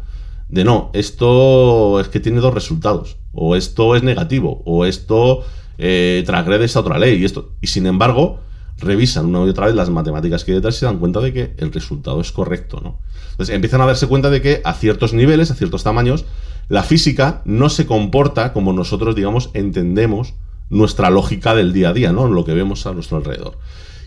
De 0.48 0.64
no, 0.64 0.90
esto 0.94 2.00
es 2.00 2.08
que 2.08 2.20
tiene 2.20 2.40
dos 2.40 2.54
resultados. 2.54 3.18
O 3.34 3.56
esto 3.56 3.96
es 3.96 4.04
negativo. 4.04 4.62
O 4.66 4.86
esto 4.86 5.44
eh, 5.78 6.24
transgrede 6.26 6.66
esta 6.66 6.80
otra 6.80 6.98
ley. 6.98 7.22
Y, 7.22 7.26
esto. 7.26 7.52
y 7.62 7.68
sin 7.68 7.86
embargo, 7.86 8.40
revisan 8.78 9.26
una 9.26 9.46
y 9.46 9.50
otra 9.50 9.68
vez 9.68 9.76
las 9.76 9.90
matemáticas 9.90 10.44
que 10.44 10.52
hay 10.52 10.56
detrás 10.56 10.76
y 10.76 10.80
se 10.80 10.86
dan 10.86 11.00
cuenta 11.00 11.20
de 11.20 11.34
que 11.34 11.54
el 11.58 11.72
resultado 11.72 12.22
es 12.22 12.32
correcto, 12.32 12.80
¿no? 12.82 13.00
Entonces 13.32 13.56
empiezan 13.56 13.82
a 13.82 13.86
darse 13.86 14.08
cuenta 14.08 14.30
de 14.30 14.42
que 14.42 14.62
a 14.64 14.74
ciertos 14.74 15.14
niveles, 15.14 15.52
a 15.52 15.56
ciertos 15.56 15.84
tamaños, 15.84 16.26
la 16.70 16.84
física 16.84 17.42
no 17.46 17.70
se 17.70 17.86
comporta 17.86 18.54
como 18.54 18.74
nosotros, 18.74 19.16
digamos, 19.16 19.50
entendemos 19.54 20.36
nuestra 20.70 21.10
lógica 21.10 21.56
del 21.56 21.74
día 21.74 21.90
a 21.90 21.94
día, 21.94 22.12
¿no? 22.12 22.28
Lo 22.28 22.46
que 22.46 22.54
vemos 22.54 22.86
a 22.86 22.94
nuestro 22.94 23.18
alrededor. 23.18 23.58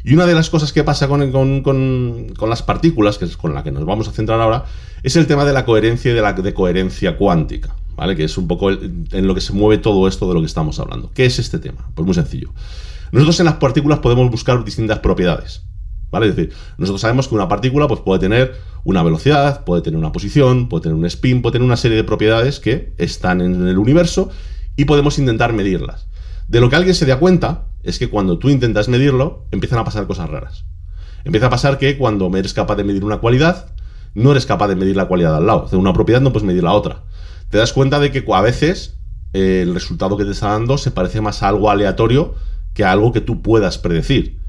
Y 0.05 0.14
una 0.14 0.27
de 0.27 0.35
las 0.35 0.48
cosas 0.48 0.72
que 0.72 0.85
pasa 0.85 1.09
con, 1.09 1.62
con, 1.62 2.48
las 2.48 2.62
partículas, 2.62 3.18
que 3.18 3.25
es 3.25 3.37
con 3.37 3.55
la 3.55 3.62
que 3.62 3.70
nos 3.70 3.85
vamos 3.85 4.09
a 4.09 4.12
centrar 4.12 4.40
ahora, 4.40 4.64
es 5.03 5.16
el 5.16 5.27
tema 5.27 5.44
de 5.44 5.53
la 5.53 5.64
coherencia 5.64 6.12
y 6.12 6.14
de 6.14 6.22
la 6.22 6.33
de 6.33 6.55
coherencia 6.55 7.16
cuántica, 7.16 7.75
¿vale? 7.96 8.16
Que 8.16 8.25
es 8.25 8.38
un 8.38 8.46
poco 8.46 8.70
en 8.70 9.27
lo 9.27 9.35
que 9.35 9.40
se 9.40 9.53
mueve 9.53 9.79
todo 9.83 10.09
esto 10.09 10.29
de 10.29 10.35
lo 10.35 10.40
que 10.40 10.46
estamos 10.46 10.79
hablando. 10.81 11.11
¿Qué 11.14 11.27
es 11.27 11.38
este 11.38 11.59
tema? 11.59 11.90
Pues 11.94 12.07
muy 12.07 12.14
sencillo. 12.14 12.51
Nosotros 13.11 13.38
en 13.40 13.46
las 13.46 13.57
partículas 13.57 13.98
podemos 13.98 14.31
buscar 14.31 14.64
distintas 14.64 15.01
propiedades. 15.01 15.62
¿Vale? 16.12 16.29
Es 16.29 16.37
decir, 16.37 16.53
nosotros 16.77 17.01
sabemos 17.01 17.27
que 17.27 17.35
una 17.35 17.48
partícula 17.48 17.88
pues, 17.88 18.01
puede 18.01 18.20
tener 18.20 18.55
una 18.85 19.03
velocidad, 19.03 19.64
puede 19.64 19.81
tener 19.81 19.98
una 19.98 20.12
posición, 20.12 20.68
puede 20.68 20.83
tener 20.83 20.96
un 20.96 21.07
spin, 21.07 21.40
puede 21.40 21.55
tener 21.55 21.64
una 21.64 21.79
serie 21.79 21.96
de 21.96 22.05
propiedades 22.05 22.61
que 22.61 22.92
están 22.98 23.40
en 23.40 23.66
el 23.66 23.79
universo 23.79 24.31
y 24.77 24.85
podemos 24.85 25.18
intentar 25.18 25.55
medirlas. 25.55 26.07
De 26.48 26.61
lo 26.61 26.68
que 26.68 26.77
alguien 26.77 26.94
se 26.94 27.07
da 27.07 27.18
cuenta 27.18 27.64
es 27.83 27.98
que 27.98 28.11
cuando 28.11 28.38
tú 28.38 28.51
intentas 28.51 28.88
medirlo, 28.88 29.46
empiezan 29.53 29.79
a 29.79 29.85
pasar 29.85 30.07
cosas 30.07 30.29
raras. 30.29 30.66
Empieza 31.25 31.46
a 31.46 31.51
pasar 31.51 31.79
que 31.79 31.96
cuando 31.96 32.31
eres 32.37 32.53
capaz 32.53 32.77
de 32.77 32.85
medir 32.85 33.05
una 33.05 33.18
cualidad, 33.18 33.75
no 34.14 34.33
eres 34.33 34.44
capaz 34.44 34.68
de 34.68 34.77
medir 34.77 34.96
la 34.96 35.07
cualidad 35.07 35.35
al 35.35 35.46
lado. 35.46 35.66
De 35.70 35.79
una 35.79 35.94
propiedad 35.94 36.20
no 36.20 36.31
puedes 36.33 36.46
medir 36.46 36.62
la 36.62 36.72
otra. 36.72 37.05
Te 37.48 37.57
das 37.57 37.72
cuenta 37.72 38.01
de 38.01 38.12
que 38.12 38.22
a 38.31 38.40
veces 38.42 38.98
eh, 39.33 39.61
el 39.62 39.72
resultado 39.72 40.18
que 40.18 40.27
te 40.27 40.33
está 40.33 40.48
dando 40.48 40.77
se 40.77 40.90
parece 40.90 41.22
más 41.22 41.42
a 41.42 41.48
algo 41.48 41.70
aleatorio 41.70 42.35
que 42.75 42.85
a 42.85 42.92
algo 42.92 43.12
que 43.12 43.22
tú 43.22 43.40
puedas 43.40 43.79
predecir. 43.79 44.40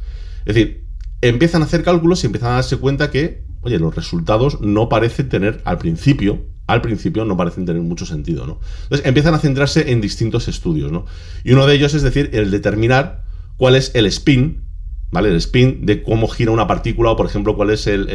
Es 0.45 0.55
decir, 0.55 0.82
empiezan 1.29 1.61
a 1.61 1.65
hacer 1.65 1.83
cálculos 1.83 2.23
y 2.23 2.27
empiezan 2.27 2.51
a 2.51 2.55
darse 2.55 2.77
cuenta 2.77 3.09
que, 3.09 3.45
oye, 3.61 3.79
los 3.79 3.95
resultados 3.95 4.59
no 4.61 4.89
parecen 4.89 5.29
tener 5.29 5.61
al 5.63 5.77
principio, 5.77 6.45
al 6.67 6.81
principio 6.81 7.23
no 7.23 7.37
parecen 7.37 7.65
tener 7.65 7.81
mucho 7.81 8.05
sentido, 8.05 8.45
¿no? 8.45 8.59
Entonces 8.83 9.07
empiezan 9.07 9.33
a 9.33 9.39
centrarse 9.39 9.91
en 9.91 10.01
distintos 10.01 10.47
estudios, 10.49 10.91
¿no? 10.91 11.05
Y 11.43 11.53
uno 11.53 11.65
de 11.65 11.75
ellos 11.75 11.93
es 11.93 12.01
decir, 12.01 12.29
el 12.33 12.51
determinar 12.51 13.23
cuál 13.55 13.75
es 13.75 13.91
el 13.95 14.05
spin, 14.07 14.63
¿vale? 15.11 15.29
El 15.29 15.37
spin 15.37 15.85
de 15.85 16.03
cómo 16.03 16.27
gira 16.27 16.51
una 16.51 16.67
partícula 16.67 17.11
o, 17.11 17.15
por 17.15 17.25
ejemplo, 17.25 17.55
cuál 17.55 17.69
es 17.69 17.87
el, 17.87 18.05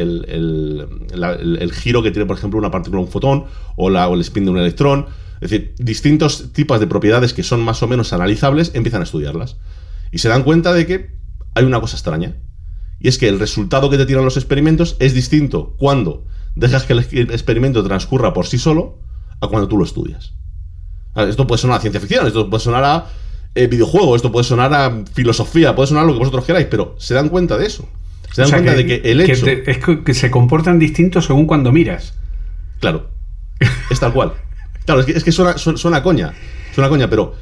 giro 1.73 2.03
que 2.03 2.11
tiene, 2.11 2.27
por 2.27 2.37
ejemplo, 2.37 2.59
una 2.59 2.69
partícula, 2.69 3.01
un 3.01 3.07
fotón 3.07 3.45
o 3.75 3.89
el 3.89 4.21
spin 4.21 4.45
de 4.45 4.51
un 4.51 4.59
electrón. 4.59 5.07
Es 5.41 5.49
decir, 5.49 5.73
distintos 5.79 6.51
tipos 6.53 6.79
de 6.79 6.85
propiedades 6.85 7.33
que 7.33 7.41
son 7.41 7.61
más 7.61 7.81
o 7.81 7.87
menos 7.87 8.13
analizables 8.13 8.71
empiezan 8.75 9.01
a 9.01 9.05
estudiarlas. 9.05 9.57
Y 10.11 10.19
se 10.19 10.29
dan 10.29 10.43
cuenta 10.43 10.73
de 10.73 10.85
que 10.85 11.11
hay 11.55 11.63
una 11.63 11.79
cosa 11.79 11.95
extraña, 11.95 12.35
y 12.99 13.07
es 13.07 13.17
que 13.17 13.27
el 13.27 13.39
resultado 13.39 13.89
que 13.89 13.97
te 13.97 14.05
tiran 14.05 14.25
los 14.25 14.37
experimentos 14.37 14.95
es 14.99 15.13
distinto 15.13 15.75
cuando 15.77 16.25
dejas 16.55 16.83
que 16.83 16.93
el 16.93 16.99
experimento 16.99 17.83
transcurra 17.83 18.33
por 18.33 18.45
sí 18.45 18.57
solo 18.57 18.99
a 19.39 19.47
cuando 19.47 19.67
tú 19.67 19.77
lo 19.77 19.83
estudias. 19.83 20.33
Esto 21.15 21.47
puede 21.47 21.61
sonar 21.61 21.77
a 21.77 21.81
ciencia 21.81 21.99
ficción, 21.99 22.27
esto 22.27 22.49
puede 22.49 22.63
sonar 22.63 22.83
a 22.83 23.07
eh, 23.55 23.67
videojuego, 23.67 24.15
esto 24.15 24.31
puede 24.31 24.43
sonar 24.43 24.73
a 24.73 25.03
filosofía, 25.13 25.75
puede 25.75 25.87
sonar 25.87 26.03
a 26.03 26.07
lo 26.07 26.13
que 26.13 26.19
vosotros 26.19 26.45
queráis, 26.45 26.67
pero 26.69 26.95
se 26.97 27.13
dan 27.13 27.29
cuenta 27.29 27.57
de 27.57 27.65
eso. 27.65 27.87
Se 28.31 28.41
dan 28.41 28.51
cuenta 28.51 28.73
de 28.73 28.85
que 28.85 29.01
el 29.05 29.21
hecho. 29.21 29.45
es 29.47 29.79
que 29.79 30.13
se 30.13 30.29
comportan 30.29 30.77
distintos 30.77 31.25
según 31.25 31.47
cuando 31.47 31.71
miras. 31.71 32.13
Claro. 32.79 33.09
Es 33.89 33.99
tal 33.99 34.13
cual. 34.13 34.33
Claro, 34.85 35.01
es 35.01 35.23
que, 35.23 35.31
suena, 35.31 35.57
suena 35.57 36.03
coña. 36.03 36.33
Suena 36.73 36.89
coña, 36.89 37.09
pero 37.09 37.35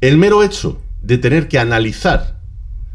el 0.00 0.18
mero 0.18 0.42
hecho 0.42 0.80
de 1.02 1.18
tener 1.18 1.48
que 1.48 1.58
analizar 1.58 2.40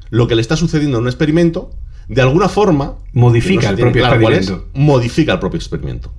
lo 0.10 0.28
que 0.28 0.36
le 0.36 0.42
está 0.42 0.56
sucediendo 0.56 0.98
en 0.98 1.04
un 1.04 1.08
experimento 1.08 1.72
de 2.12 2.22
alguna 2.22 2.50
forma 2.50 2.98
modifica 3.14 3.70
el 3.70 3.78
propio 3.78 4.06
experimento. 4.06 4.68
modifica 4.74 5.32
el 5.32 5.40
propio 5.40 5.58
experimento. 5.58 6.12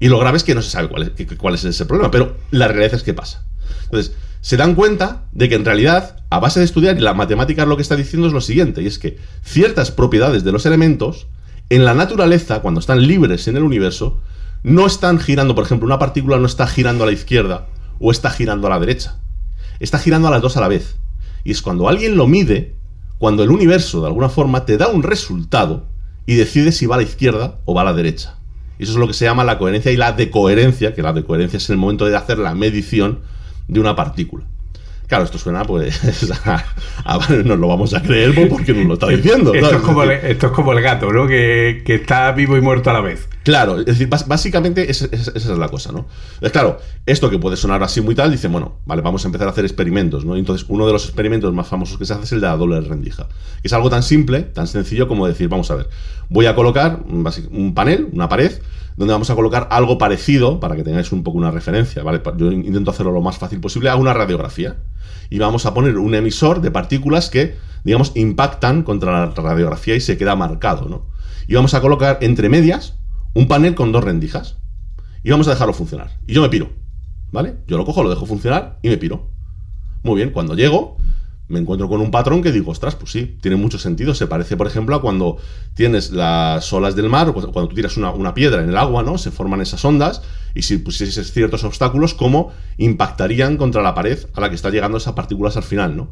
Y 0.00 0.08
lo 0.08 0.18
grave 0.18 0.36
es 0.36 0.42
que 0.42 0.52
no 0.52 0.62
se 0.62 0.70
sabe 0.70 0.88
cuál 0.88 1.04
es, 1.04 1.36
cuál 1.38 1.54
es 1.54 1.64
ese 1.64 1.86
problema, 1.86 2.10
pero 2.10 2.36
la 2.50 2.66
realidad 2.66 2.94
es 2.94 3.04
que 3.04 3.14
pasa. 3.14 3.46
Entonces, 3.84 4.16
se 4.40 4.56
dan 4.56 4.74
cuenta 4.74 5.26
de 5.30 5.48
que 5.48 5.54
en 5.54 5.64
realidad, 5.64 6.16
a 6.28 6.40
base 6.40 6.58
de 6.58 6.64
estudiar, 6.64 6.96
y 6.96 7.00
la 7.02 7.14
matemática 7.14 7.64
lo 7.66 7.76
que 7.76 7.82
está 7.82 7.94
diciendo 7.94 8.26
es 8.26 8.32
lo 8.32 8.40
siguiente, 8.40 8.82
y 8.82 8.88
es 8.88 8.98
que 8.98 9.16
ciertas 9.44 9.92
propiedades 9.92 10.42
de 10.42 10.50
los 10.50 10.66
elementos, 10.66 11.28
en 11.70 11.84
la 11.84 11.94
naturaleza, 11.94 12.60
cuando 12.60 12.80
están 12.80 13.06
libres 13.06 13.46
en 13.46 13.56
el 13.56 13.62
universo, 13.62 14.20
no 14.64 14.86
están 14.86 15.20
girando, 15.20 15.54
por 15.54 15.64
ejemplo, 15.64 15.86
una 15.86 16.00
partícula 16.00 16.36
no 16.38 16.46
está 16.46 16.66
girando 16.66 17.04
a 17.04 17.06
la 17.06 17.12
izquierda 17.12 17.68
o 18.00 18.10
está 18.10 18.30
girando 18.30 18.66
a 18.66 18.70
la 18.70 18.80
derecha. 18.80 19.20
Está 19.78 20.00
girando 20.00 20.26
a 20.26 20.32
las 20.32 20.42
dos 20.42 20.56
a 20.56 20.60
la 20.60 20.68
vez. 20.68 20.96
Y 21.44 21.52
es 21.52 21.62
cuando 21.62 21.88
alguien 21.88 22.16
lo 22.16 22.26
mide, 22.26 22.74
cuando 23.22 23.44
el 23.44 23.52
universo 23.52 24.00
de 24.00 24.08
alguna 24.08 24.28
forma 24.28 24.64
te 24.64 24.76
da 24.76 24.88
un 24.88 25.04
resultado 25.04 25.86
y 26.26 26.34
decide 26.34 26.72
si 26.72 26.86
va 26.86 26.96
a 26.96 26.98
la 26.98 27.04
izquierda 27.04 27.60
o 27.66 27.72
va 27.72 27.82
a 27.82 27.84
la 27.84 27.92
derecha. 27.92 28.34
Y 28.80 28.82
eso 28.82 28.94
es 28.94 28.98
lo 28.98 29.06
que 29.06 29.14
se 29.14 29.26
llama 29.26 29.44
la 29.44 29.58
coherencia 29.58 29.92
y 29.92 29.96
la 29.96 30.10
decoherencia, 30.10 30.92
que 30.92 31.02
la 31.02 31.12
decoherencia 31.12 31.58
es 31.58 31.70
el 31.70 31.76
momento 31.76 32.04
de 32.04 32.16
hacer 32.16 32.38
la 32.38 32.52
medición 32.56 33.20
de 33.68 33.78
una 33.78 33.94
partícula. 33.94 34.44
Claro, 35.06 35.22
esto 35.22 35.38
suena 35.38 35.62
pues 35.64 36.00
a, 37.04 37.18
nos 37.44 37.58
lo 37.60 37.68
vamos 37.68 37.94
a 37.94 38.02
creer 38.02 38.48
porque 38.48 38.74
nos 38.74 38.86
lo 38.86 38.94
está 38.94 39.06
diciendo. 39.10 39.54
Esto, 39.54 39.76
es 39.76 40.50
como 40.52 40.72
el, 40.72 40.82
gato, 40.82 41.12
¿no? 41.12 41.28
Que, 41.28 41.84
que, 41.86 41.94
está 41.94 42.32
vivo 42.32 42.56
y 42.56 42.60
muerto 42.60 42.90
a 42.90 42.92
la 42.92 43.02
vez. 43.02 43.28
Claro, 43.44 43.80
es 43.80 43.86
decir, 43.86 44.08
bás- 44.08 44.26
básicamente 44.28 44.88
esa, 44.90 45.06
es 45.10 45.44
la 45.46 45.68
cosa, 45.68 45.90
¿no? 45.90 46.06
Claro, 46.52 46.78
esto 47.06 47.28
que 47.28 47.38
puede 47.38 47.56
sonar 47.56 47.82
así 47.82 48.00
muy 48.00 48.14
tal, 48.14 48.30
dice, 48.30 48.46
bueno, 48.46 48.76
vale, 48.86 49.02
vamos 49.02 49.24
a 49.24 49.28
empezar 49.28 49.48
a 49.48 49.50
hacer 49.50 49.64
experimentos, 49.64 50.24
¿no? 50.24 50.36
Entonces, 50.36 50.64
uno 50.68 50.86
de 50.86 50.92
los 50.92 51.04
experimentos 51.06 51.52
más 51.52 51.66
famosos 51.66 51.98
que 51.98 52.04
se 52.04 52.12
hace 52.12 52.22
es 52.24 52.32
el 52.32 52.40
de 52.40 52.46
la 52.46 52.56
doble 52.56 52.80
rendija. 52.80 53.26
Es 53.64 53.72
algo 53.72 53.90
tan 53.90 54.04
simple, 54.04 54.42
tan 54.42 54.68
sencillo 54.68 55.08
como 55.08 55.26
decir, 55.26 55.48
vamos 55.48 55.70
a 55.72 55.74
ver, 55.74 55.88
voy 56.28 56.46
a 56.46 56.54
colocar 56.54 57.00
un 57.08 57.28
un 57.50 57.74
panel, 57.74 58.08
una 58.12 58.28
pared, 58.28 58.52
donde 58.96 59.12
vamos 59.12 59.30
a 59.30 59.34
colocar 59.34 59.66
algo 59.70 59.98
parecido, 59.98 60.60
para 60.60 60.76
que 60.76 60.84
tengáis 60.84 61.10
un 61.10 61.24
poco 61.24 61.38
una 61.38 61.50
referencia, 61.50 62.04
¿vale? 62.04 62.20
Yo 62.36 62.52
intento 62.52 62.90
hacerlo 62.92 63.10
lo 63.10 63.22
más 63.22 63.38
fácil 63.38 63.58
posible, 63.58 63.88
a 63.88 63.96
una 63.96 64.12
radiografía. 64.14 64.76
Y 65.30 65.38
vamos 65.38 65.66
a 65.66 65.74
poner 65.74 65.96
un 65.98 66.14
emisor 66.14 66.60
de 66.60 66.70
partículas 66.70 67.28
que, 67.28 67.56
digamos, 67.82 68.12
impactan 68.14 68.82
contra 68.84 69.26
la 69.26 69.34
radiografía 69.34 69.96
y 69.96 70.00
se 70.00 70.16
queda 70.16 70.36
marcado, 70.36 70.88
¿no? 70.88 71.06
Y 71.48 71.54
vamos 71.56 71.74
a 71.74 71.80
colocar 71.80 72.18
entre 72.20 72.48
medias 72.48 72.98
un 73.34 73.48
panel 73.48 73.74
con 73.74 73.92
dos 73.92 74.04
rendijas. 74.04 74.56
Y 75.22 75.30
vamos 75.30 75.46
a 75.48 75.50
dejarlo 75.50 75.74
funcionar. 75.74 76.10
Y 76.26 76.34
yo 76.34 76.42
me 76.42 76.48
piro. 76.48 76.70
¿Vale? 77.30 77.56
Yo 77.66 77.78
lo 77.78 77.84
cojo, 77.84 78.02
lo 78.02 78.10
dejo 78.10 78.26
funcionar 78.26 78.78
y 78.82 78.88
me 78.88 78.98
piro. 78.98 79.30
Muy 80.02 80.16
bien, 80.16 80.30
cuando 80.30 80.54
llego, 80.54 80.98
me 81.48 81.60
encuentro 81.60 81.88
con 81.88 82.00
un 82.00 82.10
patrón 82.10 82.42
que 82.42 82.52
digo, 82.52 82.70
ostras, 82.70 82.94
pues 82.96 83.12
sí, 83.12 83.38
tiene 83.40 83.56
mucho 83.56 83.78
sentido. 83.78 84.14
Se 84.14 84.26
parece, 84.26 84.56
por 84.56 84.66
ejemplo, 84.66 84.96
a 84.96 85.00
cuando 85.00 85.38
tienes 85.74 86.10
las 86.10 86.72
olas 86.72 86.96
del 86.96 87.08
mar, 87.08 87.32
cuando 87.32 87.68
tú 87.68 87.74
tiras 87.74 87.96
una, 87.96 88.34
piedra 88.34 88.62
en 88.62 88.68
el 88.68 88.76
agua, 88.76 89.02
¿no? 89.02 89.18
Se 89.18 89.30
forman 89.30 89.60
esas 89.60 89.84
ondas, 89.84 90.22
y 90.54 90.62
si 90.62 90.78
pusieses 90.78 91.32
ciertos 91.32 91.64
obstáculos, 91.64 92.14
cómo 92.14 92.52
impactarían 92.78 93.56
contra 93.56 93.82
la 93.82 93.94
pared 93.94 94.18
a 94.34 94.40
la 94.40 94.48
que 94.48 94.56
están 94.56 94.72
llegando 94.72 94.98
esas 94.98 95.14
partículas 95.14 95.56
al 95.56 95.62
final, 95.62 95.96
¿no? 95.96 96.10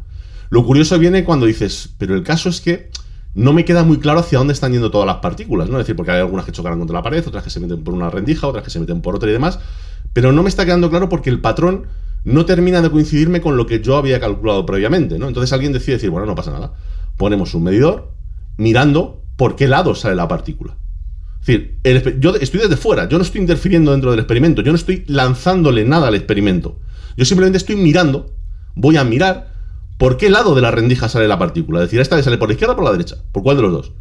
Lo 0.50 0.64
curioso 0.64 0.98
viene 0.98 1.24
cuando 1.24 1.46
dices, 1.46 1.90
pero 1.98 2.14
el 2.14 2.22
caso 2.22 2.48
es 2.48 2.60
que 2.60 2.90
no 3.34 3.52
me 3.52 3.64
queda 3.64 3.84
muy 3.84 3.98
claro 3.98 4.20
hacia 4.20 4.38
dónde 4.38 4.52
están 4.52 4.72
yendo 4.72 4.90
todas 4.90 5.06
las 5.06 5.16
partículas, 5.16 5.68
¿no? 5.68 5.78
Es 5.78 5.86
decir, 5.86 5.96
porque 5.96 6.12
hay 6.12 6.20
algunas 6.20 6.44
que 6.44 6.52
chocarán 6.52 6.78
contra 6.78 6.94
la 6.94 7.02
pared, 7.02 7.26
otras 7.26 7.44
que 7.44 7.50
se 7.50 7.60
meten 7.60 7.84
por 7.84 7.94
una 7.94 8.10
rendija, 8.10 8.46
otras 8.46 8.64
que 8.64 8.70
se 8.70 8.80
meten 8.80 9.00
por 9.02 9.14
otra 9.14 9.28
y 9.28 9.32
demás, 9.32 9.60
pero 10.12 10.32
no 10.32 10.42
me 10.42 10.48
está 10.48 10.64
quedando 10.64 10.90
claro 10.90 11.08
porque 11.08 11.30
el 11.30 11.40
patrón 11.40 11.86
no 12.24 12.44
termina 12.44 12.82
de 12.82 12.90
coincidirme 12.90 13.40
con 13.40 13.56
lo 13.56 13.66
que 13.66 13.80
yo 13.80 13.96
había 13.96 14.20
calculado 14.20 14.66
previamente, 14.66 15.18
¿no? 15.18 15.28
Entonces 15.28 15.52
alguien 15.52 15.72
decide 15.72 15.96
decir, 15.96 16.10
bueno, 16.10 16.26
no 16.26 16.34
pasa 16.34 16.50
nada. 16.50 16.74
Ponemos 17.16 17.54
un 17.54 17.64
medidor 17.64 18.12
mirando 18.56 19.22
por 19.36 19.56
qué 19.56 19.68
lado 19.68 19.94
sale 19.94 20.16
la 20.16 20.28
partícula. 20.28 20.76
Es 21.46 21.82
decir, 21.82 22.18
yo 22.20 22.34
estoy 22.36 22.60
desde 22.60 22.76
fuera, 22.76 23.08
yo 23.08 23.16
no 23.16 23.24
estoy 23.24 23.40
interfiriendo 23.40 23.92
dentro 23.92 24.10
del 24.10 24.20
experimento, 24.20 24.60
yo 24.60 24.72
no 24.72 24.76
estoy 24.76 25.04
lanzándole 25.06 25.84
nada 25.84 26.08
al 26.08 26.14
experimento. 26.14 26.78
Yo 27.16 27.24
simplemente 27.24 27.56
estoy 27.56 27.76
mirando, 27.76 28.34
voy 28.74 28.98
a 28.98 29.04
mirar 29.04 29.49
por 30.00 30.16
qué 30.16 30.30
lado 30.30 30.54
de 30.54 30.62
la 30.62 30.70
rendija 30.70 31.10
sale 31.10 31.28
la 31.28 31.38
partícula. 31.38 31.80
Es 31.80 31.84
decir, 31.84 32.00
esta 32.00 32.16
le 32.16 32.22
sale 32.22 32.38
por 32.38 32.48
la 32.48 32.54
izquierda 32.54 32.72
o 32.72 32.76
por 32.76 32.86
la 32.86 32.92
derecha, 32.92 33.16
por 33.32 33.42
cuál 33.42 33.58
de 33.58 33.62
los 33.64 33.70
dos. 33.70 33.92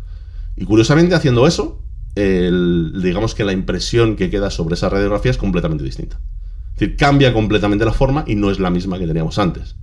Y 0.55 0.63
curiosamente, 0.63 1.13
haciendo 1.13 1.45
eso, 1.45 1.83
digamos 2.15 3.35
que 3.35 3.43
la 3.43 3.51
impresión 3.51 4.15
que 4.15 4.29
queda 4.29 4.49
sobre 4.49 4.75
esa 4.75 4.87
radiografía 4.87 5.29
es 5.29 5.37
completamente 5.37 5.83
distinta. 5.83 6.21
Es 6.73 6.79
decir, 6.79 6.95
cambia 6.95 7.33
completamente 7.33 7.83
la 7.83 7.91
forma 7.91 8.23
y 8.25 8.35
no 8.35 8.49
es 8.49 8.59
la 8.59 8.69
misma 8.69 8.97
que 8.97 9.07
teníamos 9.07 9.39
antes. 9.39 9.75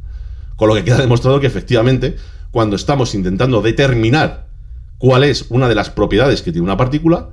Con 0.56 0.70
lo 0.70 0.74
que 0.74 0.84
queda 0.84 0.96
demostrado 0.96 1.38
que 1.38 1.48
efectivamente, 1.48 2.16
cuando 2.50 2.76
estamos 2.76 3.14
intentando 3.14 3.60
determinar 3.60 4.48
cuál 4.96 5.22
es 5.22 5.44
una 5.50 5.68
de 5.68 5.74
las 5.74 5.90
propiedades 5.90 6.40
que 6.40 6.50
tiene 6.50 6.64
una 6.64 6.78
partícula, 6.78 7.28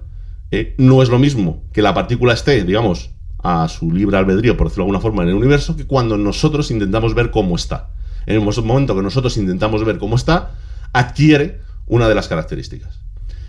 eh, 0.52 0.76
no 0.78 1.02
es 1.02 1.08
lo 1.08 1.20
mismo 1.20 1.64
que 1.72 1.82
la 1.82 1.94
partícula 1.94 2.34
esté, 2.34 2.66
digamos, 2.66 3.12
a 3.44 3.70
su 3.70 3.90
libre 3.94 4.18
albedrío, 4.18 4.58
por 4.58 4.68
decirlo 4.68 4.84
de 4.84 4.88
alguna 4.88 5.00
forma, 5.00 5.24
en 5.24 5.30
el 5.30 5.36
universo, 5.36 5.78
que 5.78 5.88
cuando 5.88 6.18
nosotros 6.18 6.70
intentamos 6.70 7.16
ver 7.16 7.32
cómo 7.32 7.56
está. 7.56 7.94
En 8.26 8.36
el 8.36 8.42
momento 8.42 8.96
que 8.96 9.02
nosotros 9.02 9.38
intentamos 9.38 9.84
ver 9.86 9.98
cómo 9.98 10.16
está, 10.16 10.52
adquiere 10.94 11.60
una 11.88 12.08
de 12.08 12.16
las 12.16 12.28
características. 12.28 13.00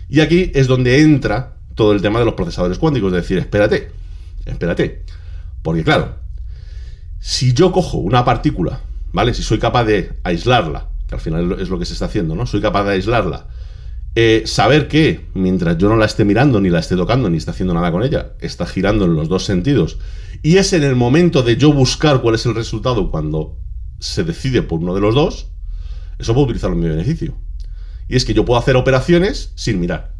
Y 0.09 0.19
aquí 0.19 0.51
es 0.53 0.67
donde 0.67 1.01
entra 1.01 1.57
todo 1.75 1.93
el 1.93 2.01
tema 2.01 2.19
de 2.19 2.25
los 2.25 2.35
procesadores 2.35 2.77
cuánticos, 2.77 3.11
de 3.11 3.19
decir, 3.19 3.37
espérate, 3.37 3.91
espérate. 4.45 5.03
Porque 5.61 5.83
claro, 5.83 6.15
si 7.19 7.53
yo 7.53 7.71
cojo 7.71 7.97
una 7.97 8.23
partícula, 8.23 8.81
¿vale? 9.11 9.33
Si 9.33 9.43
soy 9.43 9.59
capaz 9.59 9.85
de 9.85 10.11
aislarla, 10.23 10.89
que 11.07 11.15
al 11.15 11.21
final 11.21 11.57
es 11.59 11.69
lo 11.69 11.79
que 11.79 11.85
se 11.85 11.93
está 11.93 12.05
haciendo, 12.05 12.35
¿no? 12.35 12.45
Soy 12.45 12.61
capaz 12.61 12.83
de 12.83 12.91
aislarla, 12.91 13.47
eh, 14.15 14.43
saber 14.45 14.87
que 14.87 15.25
mientras 15.33 15.77
yo 15.77 15.89
no 15.89 15.97
la 15.97 16.05
esté 16.05 16.23
mirando, 16.23 16.61
ni 16.61 16.69
la 16.69 16.79
esté 16.79 16.95
tocando, 16.95 17.29
ni 17.29 17.37
esté 17.37 17.51
haciendo 17.51 17.73
nada 17.73 17.91
con 17.91 18.03
ella, 18.03 18.33
está 18.39 18.65
girando 18.65 19.05
en 19.05 19.15
los 19.15 19.27
dos 19.27 19.43
sentidos, 19.43 19.97
y 20.41 20.57
es 20.57 20.71
en 20.73 20.83
el 20.83 20.95
momento 20.95 21.43
de 21.43 21.57
yo 21.57 21.73
buscar 21.73 22.21
cuál 22.21 22.35
es 22.35 22.45
el 22.45 22.55
resultado 22.55 23.11
cuando 23.11 23.57
se 23.99 24.23
decide 24.23 24.61
por 24.61 24.79
uno 24.79 24.93
de 24.95 25.01
los 25.01 25.15
dos, 25.15 25.51
eso 26.19 26.33
puedo 26.33 26.45
utilizarlo 26.45 26.75
en 26.75 26.81
mi 26.83 26.89
beneficio. 26.89 27.35
Y 28.07 28.15
es 28.15 28.25
que 28.25 28.33
yo 28.33 28.45
puedo 28.45 28.59
hacer 28.59 28.75
operaciones 28.75 29.51
sin 29.55 29.79
mirar. 29.79 30.13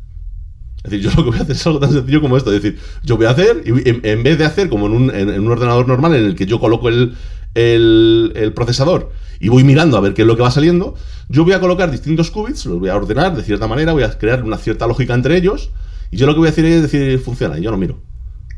Es 0.84 0.92
decir, 0.92 1.10
yo 1.10 1.16
lo 1.16 1.24
que 1.24 1.30
voy 1.32 1.40
a 1.40 1.44
hacer 1.44 1.56
es 1.56 1.66
algo 1.68 1.80
tan 1.80 1.92
sencillo 1.92 2.22
como 2.22 2.38
esto. 2.38 2.52
Es 2.54 2.62
decir, 2.62 2.80
yo 3.04 3.18
voy 3.18 3.26
a 3.26 3.32
hacer, 3.32 3.64
y 3.66 3.90
en, 3.90 4.02
en 4.04 4.24
vez 4.24 4.38
de 4.38 4.46
hacer 4.46 4.70
como 4.70 4.86
en 4.88 4.94
un, 4.94 5.10
en- 5.16 5.30
en 5.30 5.40
un 5.42 5.52
ordenador 5.52 5.88
normal 5.88 6.14
en 6.16 6.26
el 6.26 6.36
que 6.36 6.46
yo 6.46 6.60
coloco 6.60 6.90
el, 6.90 7.16
el- 7.56 8.34
el 8.36 8.54
procesador 8.54 9.12
y 9.40 9.50
voy 9.50 9.64
mirando 9.64 9.98
a 9.98 10.02
ver 10.02 10.14
qué 10.14 10.22
es 10.22 10.28
lo 10.28 10.36
que 10.36 10.42
va 10.44 10.52
saliendo, 10.52 10.96
yo 11.30 11.44
voy 11.44 11.54
a 11.54 11.60
colocar 11.60 11.90
distintos 11.92 12.30
qubits, 12.32 12.66
los 12.68 12.80
voy 12.80 12.90
a 12.90 12.96
ordenar 12.96 13.36
de 13.36 13.44
cierta 13.44 13.68
manera, 13.68 13.94
voy 13.94 14.04
a 14.04 14.18
crear 14.18 14.44
una 14.44 14.58
cierta 14.58 14.88
lógica 14.88 15.14
entre 15.14 15.36
ellos, 15.38 15.72
y 16.12 16.18
yo 16.18 16.26
lo 16.28 16.34
que 16.34 16.40
voy 16.40 16.48
a 16.48 16.52
hacer 16.52 16.66
es 16.66 16.82
decir, 16.84 17.20
funciona, 17.20 17.58
y 17.58 17.62
yo 17.64 17.72
no 17.72 17.78
miro. 17.78 18.02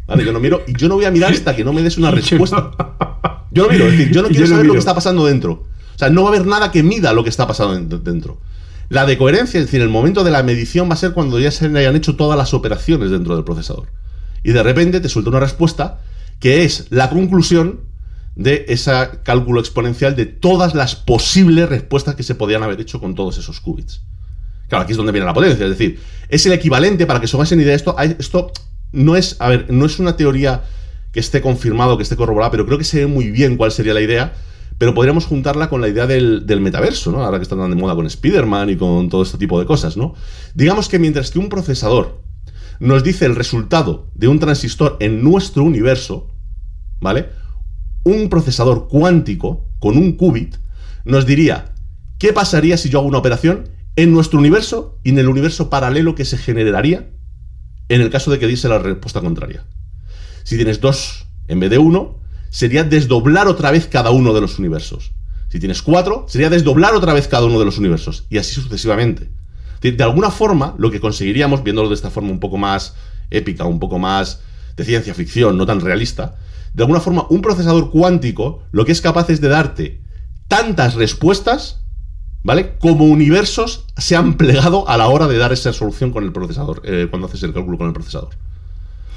¿Vale? 0.06 0.24
Yo 0.24 0.32
no 0.32 0.40
miro, 0.40 0.62
y 0.68 0.74
yo 0.78 0.88
no 0.88 0.96
voy 0.96 1.06
a 1.06 1.12
mirar 1.12 1.32
hasta 1.34 1.56
que 1.56 1.64
no 1.66 1.74
me 1.74 1.82
des 1.82 1.98
una 1.98 2.12
respuesta. 2.30 2.72
Yo 3.58 3.64
no 3.68 3.70
miro, 3.74 3.86
es 3.86 3.92
decir, 3.98 4.12
yo 4.14 4.22
no 4.22 4.28
quiero 4.30 4.48
saber 4.48 4.66
lo 4.66 4.74
que 4.74 4.80
está 4.80 4.96
pasando 4.96 5.26
dentro. 5.26 5.52
O 5.96 5.98
sea, 6.00 6.10
no 6.10 6.24
va 6.24 6.30
a 6.30 6.34
haber 6.34 6.46
nada 6.48 6.72
que 6.72 6.84
mida 6.84 7.12
lo 7.14 7.24
que 7.24 7.30
está 7.30 7.48
pasando 7.48 7.76
en- 7.76 8.04
dentro. 8.04 8.40
La 8.90 9.06
de 9.06 9.18
coherencia, 9.18 9.60
es 9.60 9.66
decir, 9.66 9.82
el 9.82 9.90
momento 9.90 10.24
de 10.24 10.32
la 10.32 10.44
medición 10.44 10.90
va 10.90 10.94
a 10.94 10.98
ser 10.98 11.12
cuando 11.12 11.40
ya 11.40 11.52
se 11.52 11.66
hayan 11.66 11.96
hecho 11.96 12.16
todas 12.16 12.38
las 12.38 12.54
operaciones 12.54 13.12
dentro 13.12 13.36
del 13.36 13.44
procesador. 13.44 13.88
Y 14.44 14.52
de 14.52 14.64
repente 14.64 15.02
te 15.02 15.10
suelta 15.10 15.30
una 15.32 15.40
respuesta 15.42 16.00
que 16.40 16.64
es 16.64 16.86
la 16.90 17.10
conclusión 17.10 17.82
de 18.36 18.66
ese 18.70 18.92
cálculo 19.24 19.60
exponencial 19.60 20.16
de 20.16 20.28
todas 20.28 20.76
las 20.76 20.96
posibles 20.96 21.68
respuestas 21.68 22.16
que 22.16 22.24
se 22.24 22.36
podían 22.36 22.62
haber 22.64 22.80
hecho 22.80 23.00
con 23.00 23.16
todos 23.16 23.38
esos 23.40 23.60
qubits. 23.60 24.04
Claro, 24.70 24.84
aquí 24.84 24.92
es 24.92 24.98
donde 24.98 25.12
viene 25.12 25.26
la 25.26 25.34
potencia, 25.34 25.66
es 25.66 25.72
decir, 25.72 26.00
es 26.30 26.46
el 26.46 26.52
equivalente, 26.54 27.06
para 27.08 27.20
que 27.20 27.26
hagáis 27.26 27.52
una 27.52 27.62
idea 27.64 27.72
de 27.72 27.78
esto, 27.78 27.96
esto 28.20 28.52
no 28.92 29.16
es, 29.16 29.36
a 29.40 29.50
ver, 29.50 29.66
no 29.70 29.86
es 29.86 29.98
una 29.98 30.16
teoría 30.16 30.64
que 31.12 31.20
esté 31.20 31.42
confirmado, 31.42 31.98
que 31.98 32.04
esté 32.04 32.16
corroborada, 32.16 32.52
pero 32.52 32.66
creo 32.66 32.78
que 32.78 32.84
se 32.84 33.00
ve 33.00 33.08
muy 33.08 33.32
bien 33.32 33.58
cuál 33.58 33.72
sería 33.72 33.94
la 33.94 34.02
idea, 34.02 34.34
pero 34.78 34.94
podríamos 34.94 35.26
juntarla 35.26 35.70
con 35.70 35.82
la 35.82 35.88
idea 35.88 36.06
del, 36.06 36.46
del 36.46 36.62
metaverso, 36.62 37.12
¿no? 37.12 37.24
Ahora 37.24 37.38
que 37.40 37.44
están 37.44 37.60
tan 37.60 37.70
de 37.70 37.76
moda 37.76 37.96
con 37.96 38.06
Spider-Man 38.06 38.70
y 38.70 38.76
con 38.76 39.10
todo 39.10 39.24
este 39.24 39.38
tipo 39.38 39.60
de 39.60 39.66
cosas, 39.66 39.98
¿no? 39.98 40.14
Digamos 40.54 40.90
que 40.90 41.00
mientras 41.00 41.32
que 41.32 41.40
un 41.40 41.50
procesador 41.50 42.22
nos 42.80 43.04
dice 43.04 43.26
el 43.26 43.36
resultado 43.36 44.12
de 44.14 44.28
un 44.28 44.40
transistor 44.40 44.98
en 45.00 45.24
nuestro 45.24 45.64
universo, 45.64 46.30
¿vale? 47.00 47.30
Un 48.04 48.30
procesador 48.30 48.88
cuántico 48.88 49.66
con 49.80 49.98
un 49.98 50.14
qubit 50.14 50.56
nos 51.06 51.26
diría 51.26 51.74
qué 52.20 52.34
pasaría 52.34 52.78
si 52.78 52.90
yo 52.90 53.00
hago 53.00 53.08
una 53.08 53.18
operación 53.18 53.70
en 53.96 54.12
nuestro 54.12 54.40
universo 54.40 55.00
y 55.04 55.10
en 55.10 55.20
el 55.20 55.28
universo 55.28 55.70
paralelo 55.70 56.16
que 56.16 56.26
se 56.26 56.38
generaría 56.38 57.10
en 57.90 58.02
el 58.02 58.10
caso 58.10 58.32
de 58.32 58.40
que 58.40 58.48
diese 58.48 58.70
la 58.70 58.80
respuesta 58.80 59.22
contraria. 59.22 59.66
Si 60.48 60.56
tienes 60.56 60.80
dos 60.80 61.28
en 61.50 61.60
vez 61.60 61.70
de 61.70 61.78
uno, 61.78 62.22
sería 62.50 62.86
desdoblar 62.86 63.50
otra 63.50 63.70
vez 63.70 63.86
cada 63.86 64.12
uno 64.12 64.34
de 64.34 64.40
los 64.40 64.60
universos. 64.60 65.12
Si 65.50 65.60
tienes 65.60 65.82
cuatro, 65.82 66.26
sería 66.30 66.50
desdoblar 66.50 66.96
otra 66.96 67.12
vez 67.12 67.28
cada 67.28 67.46
uno 67.46 67.60
de 67.60 67.66
los 67.66 67.78
universos. 67.78 68.24
Y 68.30 68.38
así 68.38 68.54
sucesivamente. 68.54 69.30
De 69.82 70.04
alguna 70.06 70.32
forma, 70.32 70.74
lo 70.78 70.90
que 70.90 71.02
conseguiríamos, 71.02 71.66
viéndolo 71.66 71.90
de 71.90 71.96
esta 71.96 72.12
forma 72.12 72.32
un 72.32 72.40
poco 72.40 72.58
más 72.58 72.96
épica, 73.30 73.66
un 73.66 73.78
poco 73.78 74.00
más 74.00 74.40
de 74.78 74.86
ciencia 74.86 75.14
ficción, 75.14 75.58
no 75.58 75.66
tan 75.66 75.82
realista, 75.82 76.38
de 76.74 76.84
alguna 76.84 77.02
forma, 77.02 77.28
un 77.30 77.42
procesador 77.42 77.92
cuántico 77.92 78.64
lo 78.72 78.86
que 78.86 78.94
es 78.94 79.02
capaz 79.02 79.30
es 79.30 79.42
de 79.42 79.50
darte 79.50 80.02
tantas 80.48 80.96
respuestas, 80.96 81.82
¿vale? 82.42 82.78
Como 82.78 83.04
universos 83.04 83.84
se 83.98 84.16
han 84.16 84.38
plegado 84.38 84.88
a 84.88 84.96
la 84.96 85.10
hora 85.10 85.28
de 85.28 85.40
dar 85.40 85.52
esa 85.52 85.74
solución 85.74 86.12
con 86.12 86.24
el 86.24 86.32
procesador, 86.32 86.84
eh, 86.86 87.08
cuando 87.10 87.28
haces 87.28 87.44
el 87.44 87.54
cálculo 87.54 87.78
con 87.78 87.88
el 87.88 87.94
procesador. 87.94 88.30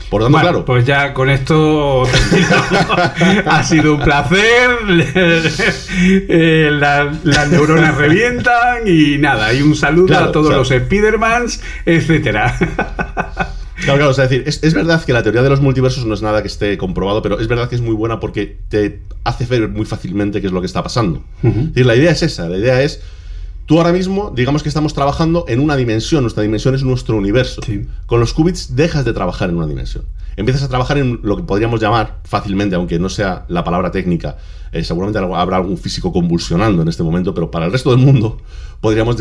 Por 0.08 0.22
lo 0.22 0.26
tanto, 0.26 0.38
Bueno, 0.38 0.48
claro. 0.50 0.64
pues 0.64 0.84
ya 0.84 1.12
con 1.14 1.30
esto 1.30 2.02
ha 3.46 3.62
sido 3.62 3.94
un 3.94 4.00
placer. 4.02 4.70
Eh, 6.32 6.70
la- 6.72 7.12
las 7.24 7.48
neuronas 7.50 7.96
revientan 7.96 8.86
y 8.86 9.18
nada. 9.18 9.52
Y 9.52 9.62
un 9.62 9.74
saludo 9.76 10.06
Claro, 10.06 10.26
a 10.26 10.32
todos 10.32 10.46
claro. 10.48 10.60
los 10.62 10.68
Spidermans, 10.68 11.60
etcétera. 11.84 12.56
Claro, 13.82 13.98
claro, 13.98 14.08
o 14.10 14.14
sea, 14.14 14.24
es 14.24 14.30
decir, 14.30 14.44
es, 14.48 14.62
es 14.62 14.74
verdad 14.74 15.02
que 15.04 15.12
la 15.12 15.22
teoría 15.22 15.42
de 15.42 15.48
los 15.48 15.60
multiversos 15.60 16.04
no 16.06 16.14
es 16.14 16.22
nada 16.22 16.42
que 16.42 16.48
esté 16.48 16.76
comprobado, 16.78 17.22
pero 17.22 17.40
es 17.40 17.48
verdad 17.48 17.68
que 17.68 17.74
es 17.76 17.80
muy 17.80 17.94
buena 17.94 18.20
porque 18.20 18.56
te 18.68 19.00
hace 19.24 19.46
ver 19.46 19.68
muy 19.68 19.86
fácilmente 19.86 20.40
qué 20.40 20.46
es 20.48 20.52
lo 20.52 20.60
que 20.60 20.66
está 20.66 20.82
pasando. 20.82 21.22
Es 21.42 21.54
decir, 21.68 21.86
la 21.86 21.96
idea 21.96 22.10
es 22.10 22.22
esa, 22.22 22.48
la 22.48 22.58
idea 22.58 22.82
es, 22.82 23.00
tú 23.70 23.78
ahora 23.78 23.92
mismo, 23.92 24.32
digamos 24.34 24.64
que 24.64 24.68
estamos 24.68 24.94
trabajando 24.94 25.44
en 25.46 25.60
una 25.60 25.76
dimensión, 25.76 26.24
nuestra 26.24 26.42
dimensión 26.42 26.74
es 26.74 26.82
nuestro 26.82 27.16
universo. 27.16 27.60
Sí. 27.64 27.86
Con 28.06 28.18
los 28.18 28.34
qubits 28.34 28.74
dejas 28.74 29.04
de 29.04 29.12
trabajar 29.12 29.48
en 29.48 29.58
una 29.58 29.68
dimensión. 29.68 30.06
empiezas 30.36 30.64
a 30.64 30.68
trabajar 30.68 30.98
en 30.98 31.20
lo 31.22 31.36
que 31.36 31.44
podríamos 31.44 31.80
llamar 31.80 32.18
fácilmente, 32.24 32.74
aunque 32.74 32.98
no 32.98 33.08
sea 33.08 33.44
la 33.46 33.62
palabra 33.62 33.92
técnica, 33.92 34.38
eh, 34.72 34.82
seguramente 34.82 35.20
habrá 35.20 35.58
algún 35.58 35.78
físico 35.78 36.12
convulsionando 36.12 36.82
en 36.82 36.88
este 36.88 37.04
momento, 37.04 37.32
pero 37.32 37.52
para 37.52 37.66
el 37.66 37.70
resto 37.70 37.90
del 37.92 38.00
mundo 38.00 38.38
podríamos 38.80 39.14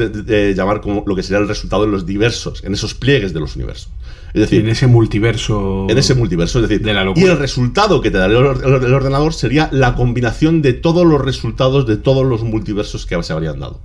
llamar 0.56 0.82
como 0.82 1.04
lo 1.06 1.16
que 1.16 1.22
sería 1.22 1.38
el 1.38 1.48
resultado 1.48 1.86
de 1.86 1.92
los 1.92 2.08
diversos, 2.08 2.64
en 2.64 2.74
esos 2.74 2.96
pliegues 2.96 3.36
de 3.36 3.42
los 3.42 3.56
universos. 3.56 3.90
Es 4.34 4.42
decir, 4.42 4.62
en 4.62 4.70
ese 4.70 4.88
multiverso. 4.88 5.86
En 5.92 5.98
ese 6.00 6.16
multiverso, 6.16 6.58
es 6.58 6.68
decir, 6.68 6.84
de 6.84 6.96
la 6.96 7.06
y 7.16 7.24
el 7.24 7.38
resultado 7.38 8.02
que 8.02 8.10
te 8.10 8.18
daría 8.18 8.40
el 8.40 8.94
ordenador 8.96 9.32
sería 9.36 9.70
la 9.72 9.94
combinación 9.94 10.64
de 10.64 10.74
todos 10.74 11.06
los 11.06 11.22
resultados 11.22 11.86
de 11.86 11.98
todos 11.98 12.26
los 12.26 12.42
multiversos 12.42 13.06
que 13.06 13.22
se 13.22 13.32
habrían 13.32 13.60
dado. 13.60 13.80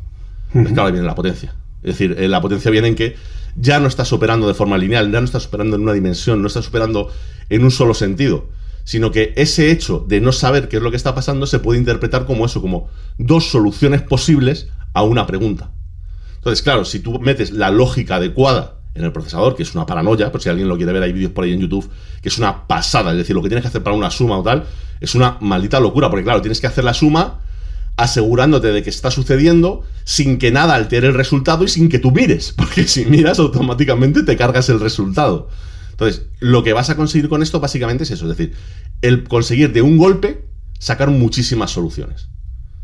Claro, 0.73 0.93
viene 0.93 1.07
la 1.07 1.15
potencia. 1.15 1.55
Es 1.83 1.99
decir, 1.99 2.17
eh, 2.19 2.29
la 2.29 2.41
potencia 2.41 2.71
viene 2.71 2.89
en 2.89 2.95
que 2.95 3.17
ya 3.57 3.81
no 3.81 3.89
estás 3.89 4.13
operando 4.13 4.49
de 4.49 4.55
forma 4.55 4.79
lineal, 4.79 5.11
ya 5.11 5.21
no 5.21 5.27
estás 5.27 5.47
operando 5.47 5.77
en 5.77 5.83
una 5.83 5.93
dimensión, 5.93 6.41
no 6.41 6.49
estás 6.49 6.69
operando 6.69 7.11
en 7.49 7.65
un 7.65 7.71
solo 7.71 7.93
sentido, 7.95 8.49
sino 8.85 9.11
que 9.11 9.33
ese 9.37 9.71
hecho 9.71 10.05
de 10.07 10.21
no 10.21 10.33
saber 10.33 10.69
qué 10.69 10.77
es 10.77 10.83
lo 10.83 10.91
que 10.91 10.97
está 10.97 11.15
pasando 11.15 11.47
se 11.47 11.59
puede 11.59 11.79
interpretar 11.79 12.25
como 12.25 12.47
eso, 12.47 12.61
como 12.61 12.89
dos 13.19 13.51
soluciones 13.51 14.03
posibles 14.03 14.69
a 14.93 15.03
una 15.03 15.27
pregunta. 15.27 15.71
Entonces, 16.37 16.63
claro, 16.63 16.85
si 16.85 17.01
tú 17.01 17.19
metes 17.21 17.53
la 17.53 17.71
lógica 17.71 18.17
adecuada 18.17 18.79
en 18.95 19.05
el 19.05 19.13
procesador, 19.13 19.57
que 19.57 19.63
es 19.63 19.75
una 19.75 19.87
paranoia, 19.87 20.31
por 20.31 20.41
si 20.41 20.49
alguien 20.49 20.69
lo 20.69 20.77
quiere 20.77 20.93
ver, 20.93 21.03
hay 21.03 21.13
vídeos 21.13 21.33
por 21.33 21.45
ahí 21.45 21.53
en 21.53 21.61
YouTube, 21.61 21.91
que 22.23 22.29
es 22.29 22.39
una 22.39 22.67
pasada, 22.67 23.11
es 23.11 23.17
decir, 23.17 23.35
lo 23.35 23.43
que 23.43 23.49
tienes 23.49 23.63
que 23.63 23.69
hacer 23.69 23.83
para 23.83 23.97
una 23.97 24.11
suma 24.11 24.39
o 24.39 24.43
tal, 24.43 24.65
es 25.01 25.15
una 25.15 25.37
maldita 25.41 25.81
locura, 25.81 26.11
porque 26.11 26.25
claro, 26.25 26.41
tienes 26.41 26.61
que 26.61 26.67
hacer 26.67 26.85
la 26.85 26.95
suma 26.95 27.41
asegurándote 27.97 28.73
de 28.73 28.83
que 28.83 28.91
está 28.91 29.11
sucediendo 29.11 29.83
sin 30.05 30.39
que 30.39 30.51
nada 30.51 30.75
altere 30.75 31.09
el 31.09 31.15
resultado 31.15 31.65
y 31.65 31.69
sin 31.69 31.89
que 31.89 31.99
tú 31.99 32.11
mires, 32.11 32.53
porque 32.57 32.87
si 32.87 33.05
miras 33.07 33.39
automáticamente 33.39 34.23
te 34.23 34.37
cargas 34.37 34.69
el 34.69 34.81
resultado. 34.81 35.49
Entonces, 35.91 36.27
lo 36.41 36.65
que 36.65 36.73
vas 36.73 36.91
a 36.91 36.97
conseguir 36.97 37.29
con 37.29 37.43
esto 37.43 37.61
básicamente 37.61 38.03
es 38.05 38.11
eso, 38.11 38.29
es 38.29 38.37
decir, 38.37 38.55
el 39.01 39.25
conseguir 39.25 39.73
de 39.73 39.83
un 39.83 39.97
golpe 39.97 40.45
sacar 40.79 41.11
muchísimas 41.11 41.71
soluciones. 41.71 42.29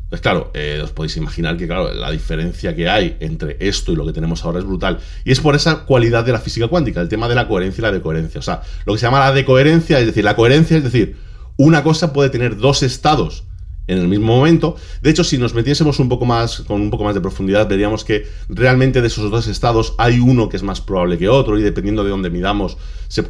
Pues 0.08 0.20
claro, 0.20 0.50
eh, 0.54 0.80
os 0.82 0.90
podéis 0.90 1.16
imaginar 1.16 1.56
que 1.56 1.66
claro, 1.66 1.92
la 1.94 2.10
diferencia 2.10 2.74
que 2.74 2.88
hay 2.88 3.16
entre 3.20 3.56
esto 3.60 3.92
y 3.92 3.96
lo 3.96 4.04
que 4.04 4.12
tenemos 4.12 4.44
ahora 4.44 4.58
es 4.58 4.64
brutal. 4.64 4.98
Y 5.24 5.30
es 5.30 5.38
por 5.38 5.54
esa 5.54 5.84
cualidad 5.84 6.24
de 6.24 6.32
la 6.32 6.40
física 6.40 6.66
cuántica, 6.66 7.00
el 7.00 7.08
tema 7.08 7.28
de 7.28 7.36
la 7.36 7.46
coherencia 7.46 7.80
y 7.80 7.82
la 7.82 7.92
decoherencia. 7.92 8.40
O 8.40 8.42
sea, 8.42 8.62
lo 8.86 8.92
que 8.92 8.98
se 8.98 9.06
llama 9.06 9.20
la 9.20 9.32
decoherencia, 9.32 10.00
es 10.00 10.06
decir, 10.06 10.24
la 10.24 10.34
coherencia 10.34 10.76
es 10.76 10.84
decir, 10.84 11.16
una 11.56 11.84
cosa 11.84 12.12
puede 12.12 12.28
tener 12.30 12.56
dos 12.56 12.82
estados 12.82 13.44
en 13.86 13.98
el 13.98 14.08
mismo 14.08 14.36
momento. 14.36 14.76
De 15.02 15.10
hecho, 15.10 15.24
si 15.24 15.38
nos 15.38 15.54
metiésemos 15.54 15.98
un 15.98 16.08
poco 16.08 16.24
más, 16.24 16.60
con 16.60 16.80
un 16.80 16.90
poco 16.90 17.04
más 17.04 17.14
de 17.14 17.20
profundidad, 17.20 17.68
veríamos 17.68 18.04
que 18.04 18.26
realmente 18.48 19.00
de 19.00 19.08
esos 19.08 19.30
dos 19.30 19.46
estados 19.48 19.94
hay 19.98 20.20
uno 20.20 20.48
que 20.48 20.56
es 20.56 20.62
más 20.62 20.80
probable 20.80 21.18
que 21.18 21.28
otro 21.28 21.58
y 21.58 21.62
dependiendo 21.62 22.04
de 22.04 22.10
dónde 22.10 22.30
midamos. 22.30 22.76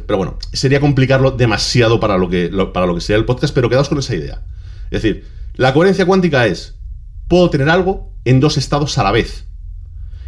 pero 0.05 0.17
bueno, 0.17 0.37
sería 0.53 0.79
complicarlo 0.79 1.31
demasiado 1.31 1.99
para 1.99 2.17
lo, 2.17 2.29
que, 2.29 2.51
para 2.73 2.85
lo 2.85 2.95
que 2.95 3.01
sería 3.01 3.17
el 3.17 3.25
podcast, 3.25 3.53
pero 3.53 3.69
quedaos 3.69 3.89
con 3.89 3.97
esa 3.97 4.15
idea. 4.15 4.43
Es 4.91 5.01
decir, 5.01 5.25
la 5.55 5.73
coherencia 5.73 6.05
cuántica 6.05 6.45
es, 6.45 6.75
puedo 7.27 7.49
tener 7.49 7.69
algo 7.69 8.13
en 8.25 8.39
dos 8.39 8.57
estados 8.57 8.97
a 8.97 9.03
la 9.03 9.11
vez. 9.11 9.45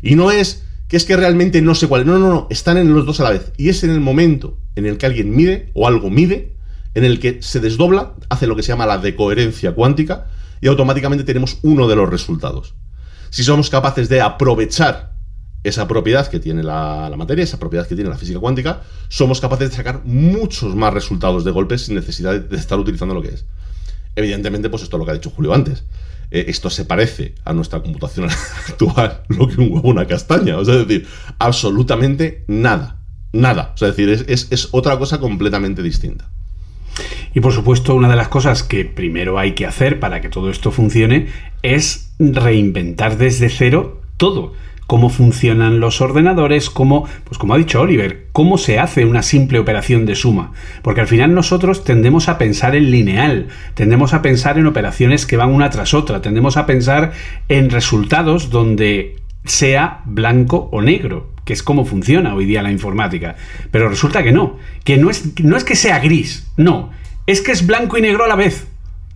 Y 0.02 0.16
no 0.16 0.32
es 0.32 0.64
que 0.88 0.98
es 0.98 1.06
que 1.06 1.18
realmente 1.18 1.62
no 1.62 1.76
sé 1.76 1.88
cuál. 1.88 2.06
No, 2.06 2.20
no, 2.20 2.30
no, 2.30 2.48
están 2.50 2.78
en 2.78 2.94
los 2.94 3.06
dos 3.06 3.20
a 3.20 3.24
la 3.24 3.32
vez. 3.32 3.52
Y 3.58 3.70
es 3.70 3.84
en 3.84 3.90
el 3.90 4.00
momento 4.00 4.60
en 4.76 4.86
el 4.86 4.98
que 4.98 5.06
alguien 5.06 5.36
mide 5.36 5.72
o 5.74 5.88
algo 5.88 6.10
mide 6.10 6.53
en 6.96 7.06
el 7.06 7.20
que 7.20 7.42
se 7.42 7.60
desdobla, 7.60 8.14
hace 8.30 8.48
lo 8.48 8.56
que 8.56 8.64
se 8.64 8.70
llama 8.70 8.86
la 8.86 8.98
decoherencia 8.98 9.74
cuántica 9.74 10.28
y 10.62 10.68
automáticamente 10.68 11.24
tenemos 11.24 11.58
uno 11.64 11.88
de 11.88 11.96
los 11.96 12.10
resultados. 12.10 12.76
Si 13.30 13.44
somos 13.44 13.70
capaces 13.70 14.10
de 14.10 14.22
aprovechar 14.22 15.14
esa 15.64 15.88
propiedad 15.88 16.28
que 16.28 16.40
tiene 16.40 16.62
la, 16.62 17.12
materia, 17.18 17.44
esa 17.44 17.60
propiedad 17.60 17.88
que 17.88 17.96
tiene 17.96 18.10
la 18.10 18.18
física 18.18 18.40
cuántica, 18.40 18.82
somos 19.08 19.42
capaces 19.42 19.72
de 19.72 19.76
sacar 19.76 20.02
muchos 20.06 20.76
más 20.76 20.94
resultados 20.94 21.44
de 21.44 21.52
golpes 21.52 21.84
sin 21.84 21.96
necesidad 21.96 22.40
de 22.40 22.58
estar 22.58 22.78
utilizando 22.78 23.16
lo 23.16 23.22
que 23.22 23.30
es. 23.30 23.46
Evidentemente, 24.16 24.70
pues 24.70 24.84
esto 24.84 24.98
es 24.98 25.00
lo 25.00 25.06
que 25.06 25.12
ha 25.12 25.16
dicho 25.16 25.32
Julio 25.32 25.54
antes. 25.54 25.84
Eh, 26.30 26.46
esto 26.48 26.70
se 26.70 26.86
parece 26.86 27.36
a 27.44 27.54
nuestra 27.54 27.82
computación 27.82 28.30
actual, 28.70 29.24
lo 29.30 29.48
que 29.48 29.62
un 29.62 29.72
huevo 29.72 29.90
una 29.90 30.06
castaña. 30.06 30.58
O 30.58 30.66
sea, 30.66 30.76
es 30.76 30.88
decir, 30.88 31.08
absolutamente 31.40 32.44
nada. 32.48 33.00
Nada. 33.32 33.72
O 33.74 33.78
sea, 33.78 33.88
es 33.88 33.98
decir, 33.98 34.26
es 34.28 34.68
otra 34.72 35.00
cosa 35.00 35.20
completamente 35.20 35.82
distinta. 35.82 36.30
Y 37.34 37.40
por 37.40 37.54
supuesto, 37.54 37.96
una 37.96 38.10
de 38.10 38.16
las 38.16 38.28
cosas 38.28 38.64
que 38.64 38.86
primero 38.86 39.40
hay 39.40 39.54
que 39.54 39.66
hacer 39.66 40.00
para 40.00 40.22
que 40.22 40.30
todo 40.30 40.50
esto 40.50 40.72
funcione 40.72 41.28
es 41.62 42.14
reinventar 42.20 43.18
desde 43.18 43.50
cero 43.50 44.02
todo. 44.18 44.54
Cómo 44.86 45.10
funcionan 45.10 45.80
los 45.80 46.02
ordenadores, 46.02 46.70
cómo, 46.70 47.08
pues 47.24 47.38
como 47.38 47.54
ha 47.54 47.58
dicho 47.58 47.82
Oliver, 47.82 48.28
cómo 48.34 48.58
se 48.58 48.80
hace 48.80 49.06
una 49.06 49.24
simple 49.24 49.58
operación 49.58 50.06
de 50.06 50.16
suma. 50.16 50.52
Porque 50.82 51.02
al 51.02 51.08
final 51.08 51.34
nosotros 51.34 51.84
tendemos 51.84 52.28
a 52.28 52.38
pensar 52.38 52.76
en 52.76 52.92
lineal, 52.92 53.48
tendemos 53.74 54.14
a 54.14 54.22
pensar 54.22 54.58
en 54.58 54.68
operaciones 54.68 55.26
que 55.26 55.38
van 55.38 55.52
una 55.52 55.70
tras 55.70 55.94
otra, 55.94 56.22
tendemos 56.22 56.58
a 56.58 56.66
pensar 56.66 57.14
en 57.48 57.70
resultados 57.70 58.50
donde 58.50 59.23
sea 59.46 60.02
blanco 60.06 60.70
o 60.72 60.82
negro, 60.82 61.32
que 61.46 61.54
es 61.54 61.64
como 61.64 61.86
funciona 61.86 62.36
hoy 62.36 62.46
día 62.46 62.62
la 62.62 62.72
informática. 62.72 63.36
Pero 63.72 63.90
resulta 63.90 64.24
que 64.24 64.32
no, 64.32 64.58
que 64.84 64.98
no 64.98 65.10
es, 65.10 65.40
no 65.42 65.58
es 65.58 65.64
que 65.64 65.76
sea 65.76 66.00
gris, 66.00 66.52
no, 66.58 66.92
es 67.28 67.42
que 67.42 67.52
es 67.52 67.66
blanco 67.66 67.98
y 67.98 68.02
negro 68.02 68.24
a 68.24 68.28
la 68.28 68.36
vez, 68.36 68.68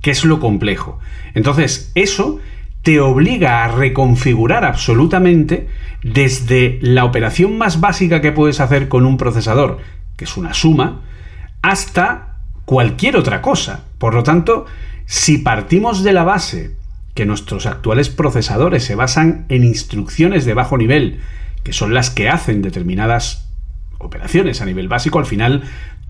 que 0.02 0.12
es 0.12 0.26
lo 0.26 0.40
complejo. 0.40 1.00
Entonces, 1.34 1.92
eso 1.96 2.40
te 2.82 3.00
obliga 3.00 3.64
a 3.64 3.68
reconfigurar 3.68 4.64
absolutamente 4.64 5.68
desde 6.04 6.80
la 6.82 7.06
operación 7.06 7.58
más 7.58 7.82
básica 7.82 8.22
que 8.22 8.32
puedes 8.32 8.60
hacer 8.60 8.88
con 8.88 9.06
un 9.06 9.18
procesador, 9.18 9.80
que 10.16 10.26
es 10.26 10.38
una 10.38 10.54
suma, 10.54 11.02
hasta 11.62 12.38
cualquier 12.66 13.18
otra 13.18 13.42
cosa. 13.42 13.86
Por 13.98 14.14
lo 14.14 14.24
tanto, 14.24 14.66
si 15.06 15.38
partimos 15.38 16.04
de 16.04 16.14
la 16.14 16.24
base 16.24 16.76
que 17.18 17.26
nuestros 17.26 17.66
actuales 17.66 18.10
procesadores 18.10 18.84
se 18.84 18.94
basan 18.94 19.48
en 19.50 19.64
instrucciones 19.64 20.46
de 20.46 20.54
bajo 20.54 20.78
nivel, 20.78 21.18
que 21.64 21.74
son 21.74 21.96
las 21.96 22.12
que 22.12 22.30
hacen 22.30 22.62
determinadas 22.62 23.50
operaciones 23.98 24.62
a 24.62 24.66
nivel 24.66 24.88
básico, 24.88 25.18
al 25.18 25.26
final 25.26 25.64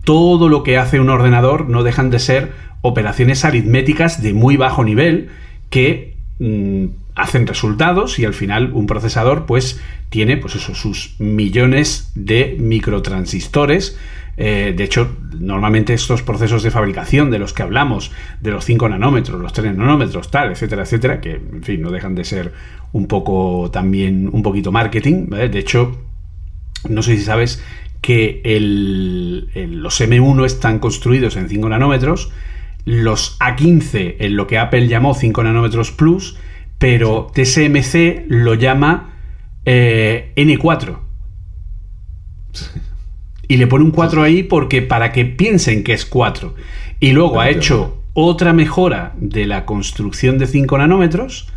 todo 0.04 0.50
lo 0.50 0.64
que 0.64 0.78
hace 0.78 1.00
un 1.00 1.10
ordenador 1.10 1.70
no 1.70 1.84
dejan 1.84 2.10
de 2.10 2.20
ser 2.20 2.52
operaciones 2.82 3.46
aritméticas 3.46 4.22
de 4.22 4.34
muy 4.34 4.58
bajo 4.58 4.84
nivel 4.84 5.30
que 5.70 6.18
mm, 6.40 6.88
hacen 7.16 7.48
resultados 7.48 8.20
y 8.20 8.26
al 8.26 8.34
final 8.34 8.72
un 8.74 8.86
procesador 8.86 9.46
pues 9.46 9.80
tiene 10.10 10.36
pues 10.36 10.56
eso, 10.56 10.76
sus 10.76 11.16
millones 11.20 12.12
de 12.16 12.58
microtransistores 12.60 13.98
eh, 14.38 14.74
de 14.78 14.84
hecho, 14.84 15.18
normalmente 15.40 15.96
estos 15.96 16.22
procesos 16.22 16.62
de 16.62 16.70
fabricación 16.70 17.32
de 17.32 17.40
los 17.40 17.54
que 17.54 17.64
hablamos, 17.64 18.12
de 18.40 18.52
los 18.52 18.66
5 18.66 18.88
nanómetros, 18.90 19.42
los 19.42 19.52
3 19.52 19.76
nanómetros, 19.76 20.30
tal, 20.30 20.52
etcétera, 20.52 20.84
etcétera, 20.84 21.20
que 21.20 21.32
en 21.34 21.64
fin, 21.64 21.82
no 21.82 21.90
dejan 21.90 22.14
de 22.14 22.24
ser 22.24 22.54
un 22.92 23.08
poco 23.08 23.72
también, 23.72 24.30
un 24.32 24.44
poquito 24.44 24.72
marketing. 24.72 25.26
De 25.26 25.58
hecho, 25.60 26.00
no 26.88 27.02
sé 27.02 27.18
si 27.18 27.24
sabes 27.24 27.64
que 28.00 28.42
los 29.52 30.02
M1 30.02 30.46
están 30.46 30.78
construidos 30.78 31.36
en 31.36 31.50
5 31.50 31.70
nanómetros, 31.70 32.32
los 32.86 33.40
A15 33.40 34.18
en 34.20 34.38
lo 34.38 34.46
que 34.46 34.60
Apple 34.60 34.88
llamó 34.88 35.16
5 35.16 35.44
nanómetros 35.44 35.92
plus, 35.92 36.38
pero 36.78 37.32
TSMC 37.34 38.28
lo 38.30 38.54
llama 38.54 39.16
eh, 39.66 40.32
N4. 40.36 41.00
Y 43.48 43.58
le 43.58 43.68
pone 43.68 43.86
un 43.86 43.92
4 43.92 44.24
ahí 44.24 44.44
porque 44.44 44.82
para 44.82 45.12
que 45.12 45.26
piensen 45.26 45.84
que 45.84 45.94
es 45.94 46.06
4. 46.06 46.56
Y 47.00 47.12
luego 47.12 47.40
ha 47.40 47.50
hecho 47.50 48.02
otra 48.14 48.52
mejora 48.52 49.14
de 49.18 49.46
la 49.46 49.66
construcción 49.66 50.38
de 50.38 50.48
5 50.48 50.78
nanómetros, 50.80 51.50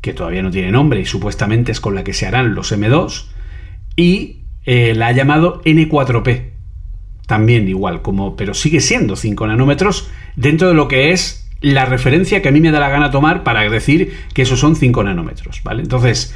que 0.00 0.14
todavía 0.14 0.42
no 0.42 0.50
tiene 0.50 0.70
nombre 0.70 1.00
y 1.00 1.04
supuestamente 1.04 1.72
es 1.72 1.80
con 1.80 1.94
la 1.94 2.04
que 2.04 2.12
se 2.12 2.26
harán 2.26 2.54
los 2.54 2.72
M2, 2.72 3.26
y 3.96 4.42
eh, 4.64 4.94
la 4.94 5.08
ha 5.08 5.12
llamado 5.12 5.62
N4P. 5.64 6.50
También 7.26 7.68
igual, 7.68 8.02
como, 8.02 8.36
pero 8.36 8.54
sigue 8.54 8.80
siendo 8.80 9.16
5 9.16 9.48
nanómetros 9.48 10.08
dentro 10.36 10.68
de 10.68 10.74
lo 10.74 10.86
que 10.86 11.10
es 11.10 11.48
la 11.60 11.86
referencia 11.86 12.42
que 12.42 12.48
a 12.48 12.52
mí 12.52 12.60
me 12.60 12.70
da 12.70 12.78
la 12.78 12.88
gana 12.88 13.10
tomar 13.10 13.42
para 13.42 13.68
decir 13.68 14.12
que 14.32 14.42
esos 14.42 14.60
son 14.60 14.76
5 14.76 15.02
nanómetros, 15.02 15.60
¿vale? 15.64 15.82
Entonces, 15.82 16.34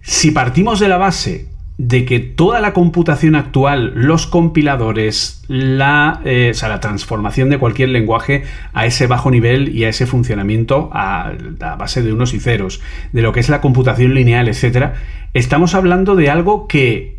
si 0.00 0.32
partimos 0.32 0.80
de 0.80 0.88
la 0.88 0.96
base 0.96 1.46
de 1.78 2.06
que 2.06 2.20
toda 2.20 2.60
la 2.60 2.72
computación 2.72 3.34
actual, 3.34 3.92
los 3.94 4.26
compiladores, 4.26 5.44
la, 5.46 6.22
eh, 6.24 6.52
la 6.62 6.80
transformación 6.80 7.50
de 7.50 7.58
cualquier 7.58 7.90
lenguaje 7.90 8.44
a 8.72 8.86
ese 8.86 9.06
bajo 9.06 9.30
nivel 9.30 9.76
y 9.76 9.84
a 9.84 9.90
ese 9.90 10.06
funcionamiento 10.06 10.88
a, 10.92 11.32
base 11.78 12.02
de 12.02 12.12
unos 12.14 12.32
y 12.32 12.40
ceros, 12.40 12.80
de 13.12 13.20
lo 13.20 13.32
que 13.32 13.40
es 13.40 13.50
la 13.50 13.60
computación 13.60 14.14
lineal, 14.14 14.48
etc., 14.48 14.92
estamos 15.34 15.74
hablando 15.74 16.16
de 16.16 16.30
algo 16.30 16.66
que 16.66 17.18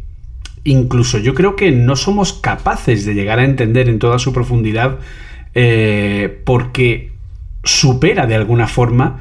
incluso 0.64 1.20
yo 1.20 1.36
creo 1.36 1.56
que 1.56 1.72
no 1.72 1.96
somos 1.96 2.34
capaces 2.34 3.06
de 3.06 3.14
llegar 3.14 3.40
a 3.40 3.46
entender 3.46 3.88
en 3.90 4.00
toda 4.00 4.18
su 4.18 4.34
profundidad 4.34 4.98
eh, 5.54 6.42
porque 6.46 7.12
supera 7.64 8.26
de 8.26 8.36
alguna 8.36 8.68
forma 8.68 9.20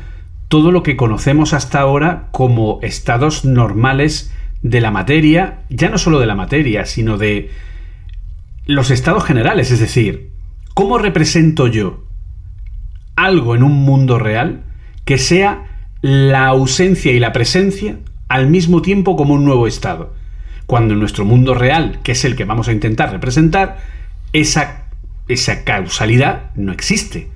todo 0.49 0.73
lo 0.73 0.83
que 0.83 0.97
conocemos 0.97 1.53
hasta 1.53 1.81
ahora 1.81 2.29
como 2.33 2.79
estados 2.83 3.45
normales 3.45 4.33
de 4.71 4.81
la 4.81 4.91
materia, 4.91 5.63
ya 5.69 5.89
no 5.89 5.99
solo 5.99 6.19
de 6.19 6.27
la 6.27 6.35
materia, 6.35 6.87
sino 6.87 7.19
de 7.19 7.51
los 8.67 8.91
estados 8.91 9.25
generales, 9.25 9.71
es 9.71 9.79
decir, 9.79 10.31
¿cómo 10.75 10.99
represento 10.99 11.69
yo 11.69 12.05
algo 13.15 13.55
en 13.55 13.63
un 13.63 13.73
mundo 13.73 14.19
real 14.19 14.65
que 15.05 15.19
sea 15.19 15.89
la 16.03 16.47
ausencia 16.47 17.13
y 17.13 17.21
la 17.21 17.33
presencia 17.33 17.99
al 18.29 18.49
mismo 18.49 18.83
tiempo 18.83 19.17
como 19.17 19.35
un 19.35 19.45
nuevo 19.45 19.69
estado? 19.69 20.15
Cuando 20.67 20.95
en 20.95 21.01
nuestro 21.01 21.25
mundo 21.25 21.55
real, 21.55 22.01
que 22.03 22.13
es 22.13 22.25
el 22.25 22.35
que 22.35 22.45
vamos 22.45 22.67
a 22.67 22.73
intentar 22.73 23.13
representar, 23.13 23.79
esa, 24.33 24.89
esa 25.29 25.63
causalidad 25.63 26.51
no 26.57 26.73
existe. 26.73 27.29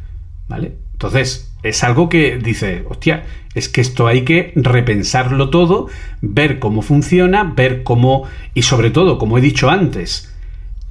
¿Vale? 0.48 0.74
Entonces, 1.00 1.50
es 1.62 1.82
algo 1.82 2.10
que 2.10 2.36
dice, 2.36 2.84
hostia, 2.86 3.24
es 3.54 3.70
que 3.70 3.80
esto 3.80 4.06
hay 4.06 4.20
que 4.20 4.52
repensarlo 4.54 5.48
todo, 5.48 5.88
ver 6.20 6.58
cómo 6.58 6.82
funciona, 6.82 7.42
ver 7.56 7.84
cómo, 7.84 8.24
y 8.52 8.62
sobre 8.62 8.90
todo, 8.90 9.16
como 9.16 9.38
he 9.38 9.40
dicho 9.40 9.70
antes, 9.70 10.30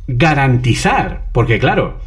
garantizar, 0.08 1.26
porque 1.32 1.60
claro, 1.60 2.00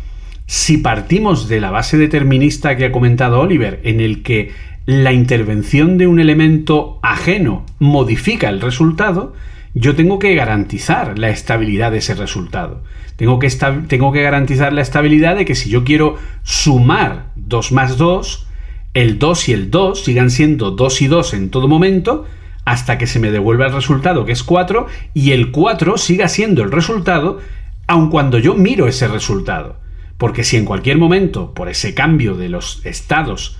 si 0.46 0.78
partimos 0.78 1.46
de 1.46 1.60
la 1.60 1.70
base 1.70 1.96
determinista 1.96 2.76
que 2.76 2.86
ha 2.86 2.92
comentado 2.92 3.38
Oliver, 3.38 3.78
en 3.84 4.00
el 4.00 4.24
que 4.24 4.50
la 4.84 5.12
intervención 5.12 5.96
de 5.96 6.08
un 6.08 6.18
elemento 6.18 6.98
ajeno 7.04 7.64
modifica 7.78 8.48
el 8.48 8.60
resultado, 8.60 9.32
yo 9.74 9.96
tengo 9.96 10.18
que 10.18 10.34
garantizar 10.34 11.18
la 11.18 11.30
estabilidad 11.30 11.92
de 11.92 11.98
ese 11.98 12.14
resultado. 12.14 12.82
Tengo 13.16 13.38
que, 13.38 13.48
tengo 13.88 14.12
que 14.12 14.22
garantizar 14.22 14.72
la 14.72 14.82
estabilidad 14.82 15.36
de 15.36 15.44
que 15.44 15.54
si 15.54 15.70
yo 15.70 15.84
quiero 15.84 16.16
sumar 16.42 17.30
2 17.36 17.72
más 17.72 17.96
2, 17.96 18.46
el 18.94 19.18
2 19.18 19.48
y 19.48 19.52
el 19.52 19.70
2 19.70 20.04
sigan 20.04 20.30
siendo 20.30 20.72
2 20.72 21.02
y 21.02 21.06
2 21.06 21.34
en 21.34 21.50
todo 21.50 21.68
momento, 21.68 22.26
hasta 22.64 22.98
que 22.98 23.06
se 23.06 23.18
me 23.18 23.30
devuelva 23.30 23.66
el 23.66 23.72
resultado 23.72 24.24
que 24.24 24.32
es 24.32 24.42
4 24.42 24.86
y 25.14 25.32
el 25.32 25.50
4 25.50 25.96
siga 25.96 26.28
siendo 26.28 26.62
el 26.62 26.70
resultado 26.70 27.40
aun 27.86 28.10
cuando 28.10 28.38
yo 28.38 28.54
miro 28.54 28.86
ese 28.86 29.08
resultado. 29.08 29.80
Porque 30.18 30.44
si 30.44 30.56
en 30.56 30.64
cualquier 30.64 30.98
momento, 30.98 31.52
por 31.52 31.68
ese 31.68 31.94
cambio 31.94 32.36
de 32.36 32.48
los 32.48 32.84
estados, 32.84 33.58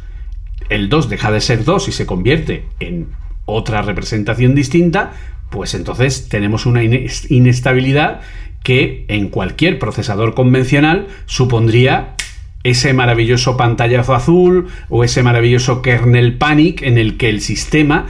el 0.69 0.89
2 0.89 1.09
deja 1.09 1.33
de 1.33 1.41
ser 1.41 1.65
2 1.65 1.89
y 1.89 1.93
se 1.93 2.07
convierte 2.07 2.67
en 2.79 3.09
otra 3.45 3.83
representación 3.83 4.55
distinta, 4.55 5.13
pues 5.53 5.75
entonces 5.75 6.29
tenemos 6.29 6.67
una 6.67 6.83
inestabilidad 6.83 8.23
que 8.65 9.05
en 9.09 9.29
cualquier 9.29 9.79
procesador 9.79 10.35
convencional 10.35 11.07
supondría 11.27 12.15
ese 12.65 12.95
maravilloso 12.95 13.57
pantallazo 13.57 14.15
azul 14.15 14.69
o 14.89 15.05
ese 15.05 15.23
maravilloso 15.23 15.83
kernel 15.83 16.39
panic 16.39 16.83
en 16.83 16.97
el 16.97 17.17
que 17.19 17.29
el 17.29 17.41
sistema, 17.41 18.07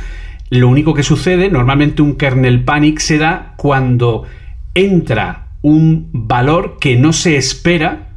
lo 0.51 0.69
único 0.69 0.95
que 0.95 1.03
sucede, 1.03 1.51
normalmente 1.51 2.01
un 2.01 2.17
kernel 2.17 2.65
panic 2.65 3.01
se 3.01 3.19
da 3.19 3.55
cuando 3.57 4.25
entra 4.75 5.49
un 5.63 6.09
valor 6.13 6.79
que 6.81 6.97
no 6.97 7.13
se 7.13 7.37
espera 7.37 8.11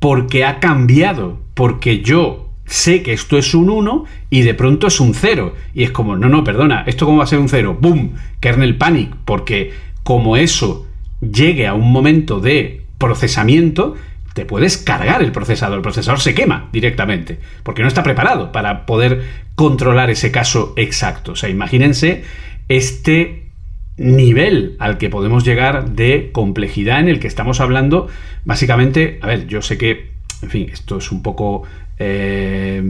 porque 0.00 0.44
ha 0.44 0.58
cambiado, 0.60 1.40
porque 1.54 2.00
yo 2.00 2.49
sé 2.70 3.02
que 3.02 3.12
esto 3.12 3.36
es 3.36 3.52
un 3.52 3.68
1 3.68 4.04
y 4.30 4.42
de 4.42 4.54
pronto 4.54 4.86
es 4.86 5.00
un 5.00 5.12
0. 5.12 5.54
Y 5.74 5.82
es 5.82 5.90
como, 5.90 6.16
no, 6.16 6.28
no, 6.28 6.44
perdona, 6.44 6.84
¿esto 6.86 7.04
cómo 7.04 7.18
va 7.18 7.24
a 7.24 7.26
ser 7.26 7.40
un 7.40 7.48
0? 7.48 7.78
¡Boom! 7.80 8.14
Kernel 8.38 8.76
panic, 8.76 9.14
porque 9.24 9.72
como 10.04 10.36
eso 10.36 10.86
llegue 11.20 11.66
a 11.66 11.74
un 11.74 11.90
momento 11.90 12.40
de 12.40 12.84
procesamiento, 12.96 13.96
te 14.34 14.44
puedes 14.44 14.78
cargar 14.78 15.22
el 15.22 15.32
procesador. 15.32 15.78
El 15.78 15.82
procesador 15.82 16.20
se 16.20 16.34
quema 16.34 16.68
directamente, 16.72 17.40
porque 17.64 17.82
no 17.82 17.88
está 17.88 18.02
preparado 18.02 18.52
para 18.52 18.86
poder 18.86 19.24
controlar 19.56 20.08
ese 20.08 20.30
caso 20.30 20.72
exacto. 20.76 21.32
O 21.32 21.36
sea, 21.36 21.48
imagínense 21.48 22.22
este 22.68 23.50
nivel 23.96 24.76
al 24.78 24.96
que 24.96 25.10
podemos 25.10 25.44
llegar 25.44 25.90
de 25.90 26.30
complejidad 26.32 27.00
en 27.00 27.08
el 27.08 27.18
que 27.18 27.26
estamos 27.26 27.60
hablando. 27.60 28.06
Básicamente, 28.44 29.18
a 29.22 29.26
ver, 29.26 29.48
yo 29.48 29.60
sé 29.60 29.76
que, 29.76 30.12
en 30.42 30.50
fin, 30.50 30.70
esto 30.72 30.98
es 30.98 31.10
un 31.10 31.22
poco 31.22 31.64
eh, 32.00 32.82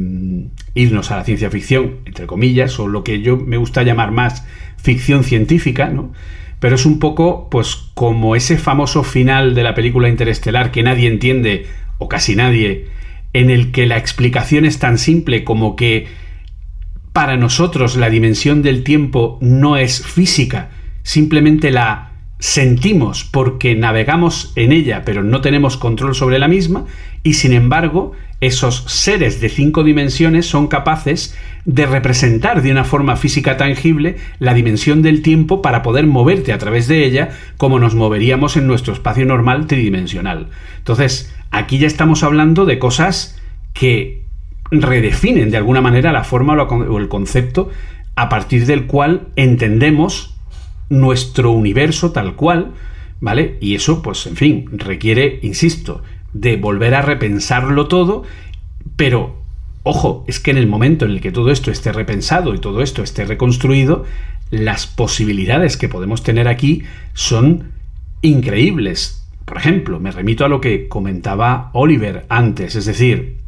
irnos 0.74 1.11
a 1.11 1.16
la 1.16 1.24
ciencia 1.24 1.50
ficción, 1.50 1.96
entre 2.06 2.26
comillas, 2.26 2.78
o 2.78 2.86
lo 2.86 3.04
que 3.04 3.20
yo 3.20 3.36
me 3.36 3.56
gusta 3.56 3.82
llamar 3.82 4.12
más 4.12 4.46
ficción 4.76 5.24
científica, 5.24 5.88
¿no? 5.88 6.12
Pero 6.61 6.76
es 6.76 6.86
un 6.86 6.98
poco, 6.98 7.48
pues, 7.50 7.74
como 7.94 8.36
ese 8.36 8.56
famoso 8.56 9.02
final 9.02 9.54
de 9.54 9.64
la 9.64 9.74
película 9.74 10.08
Interestelar 10.08 10.70
que 10.70 10.82
nadie 10.82 11.08
entiende, 11.08 11.66
o 11.98 12.08
casi 12.08 12.36
nadie, 12.36 12.86
en 13.32 13.50
el 13.50 13.72
que 13.72 13.86
la 13.86 13.98
explicación 13.98 14.64
es 14.64 14.78
tan 14.78 14.96
simple 14.96 15.42
como 15.44 15.74
que 15.74 16.06
para 17.12 17.36
nosotros 17.36 17.96
la 17.96 18.11
dimensión 18.11 18.62
del 18.62 18.84
tiempo 18.84 19.38
no 19.40 19.76
es 19.76 20.06
física, 20.06 20.70
simplemente 21.02 21.72
la 21.72 22.12
sentimos 22.38 23.24
porque 23.24 23.74
navegamos 23.74 24.52
en 24.56 24.72
ella 24.72 25.02
pero 25.04 25.22
no 25.22 25.42
tenemos 25.42 25.76
control 25.76 26.14
sobre 26.14 26.38
la 26.38 26.48
misma 26.48 26.86
y 27.22 27.34
sin 27.34 27.52
embargo 27.52 28.12
esos 28.41 28.84
seres 28.86 29.41
de 29.41 29.51
cinco 29.51 29.84
dimensiones 29.84 30.47
son 30.47 30.66
capaces 30.66 31.36
de 31.66 31.84
representar 31.86 32.62
de 32.62 32.70
una 32.72 32.84
forma 32.84 33.16
física 33.16 33.57
tangible 33.57 34.16
la 34.38 34.55
dimensión 34.55 35.03
del 35.03 35.20
tiempo 35.20 35.61
para 35.61 35.82
poder 35.82 36.07
moverte 36.07 36.53
a 36.53 36.59
través 36.59 36.88
de 36.88 37.05
ella 37.05 37.30
como 37.59 37.78
nos 37.78 37.95
moveríamos 37.95 38.57
en 38.57 38.66
nuestro 38.66 38.95
espacio 38.95 39.26
normal 39.26 39.66
tridimensional. 39.66 40.49
Entonces, 40.78 41.34
aquí 41.51 41.78
ya 41.78 41.86
estamos 41.86 42.22
hablando 42.22 42.64
de 42.64 42.78
cosas 42.78 43.38
que 43.74 44.24
redefinen 44.70 45.51
de 45.51 45.57
alguna 45.59 45.80
manera 45.80 46.12
la 46.12 46.24
forma 46.24 46.55
o 46.55 46.99
el 46.99 47.09
concepto 47.09 47.70
a 48.16 48.28
partir 48.28 48.66
del 48.66 48.86
cual 48.86 49.28
entendemos 49.36 50.34
nuestro 50.88 51.53
universo 51.53 52.12
tal 52.12 52.36
cual, 52.36 52.72
¿vale? 53.20 53.59
Y 53.61 53.74
eso, 53.74 54.03
pues, 54.03 54.26
en 54.26 54.36
fin, 54.36 54.66
requiere, 54.72 55.41
insisto, 55.43 56.03
de 56.32 56.56
volver 56.56 56.94
a 56.94 57.02
repensarlo 57.02 57.88
todo, 57.88 58.24
pero, 58.96 59.42
ojo, 59.82 60.24
es 60.28 60.40
que 60.40 60.50
en 60.50 60.58
el 60.58 60.66
momento 60.66 61.04
en 61.04 61.12
el 61.12 61.20
que 61.20 61.32
todo 61.32 61.50
esto 61.50 61.70
esté 61.70 61.92
repensado 61.92 62.54
y 62.54 62.58
todo 62.58 62.82
esto 62.82 63.02
esté 63.02 63.24
reconstruido, 63.24 64.04
las 64.50 64.86
posibilidades 64.86 65.76
que 65.76 65.88
podemos 65.88 66.22
tener 66.22 66.48
aquí 66.48 66.82
son 67.14 67.72
increíbles. 68.22 69.26
Por 69.44 69.56
ejemplo, 69.56 70.00
me 70.00 70.10
remito 70.10 70.44
a 70.44 70.48
lo 70.48 70.60
que 70.60 70.88
comentaba 70.88 71.70
Oliver 71.72 72.26
antes, 72.28 72.76
es 72.76 72.84
decir, 72.84 73.38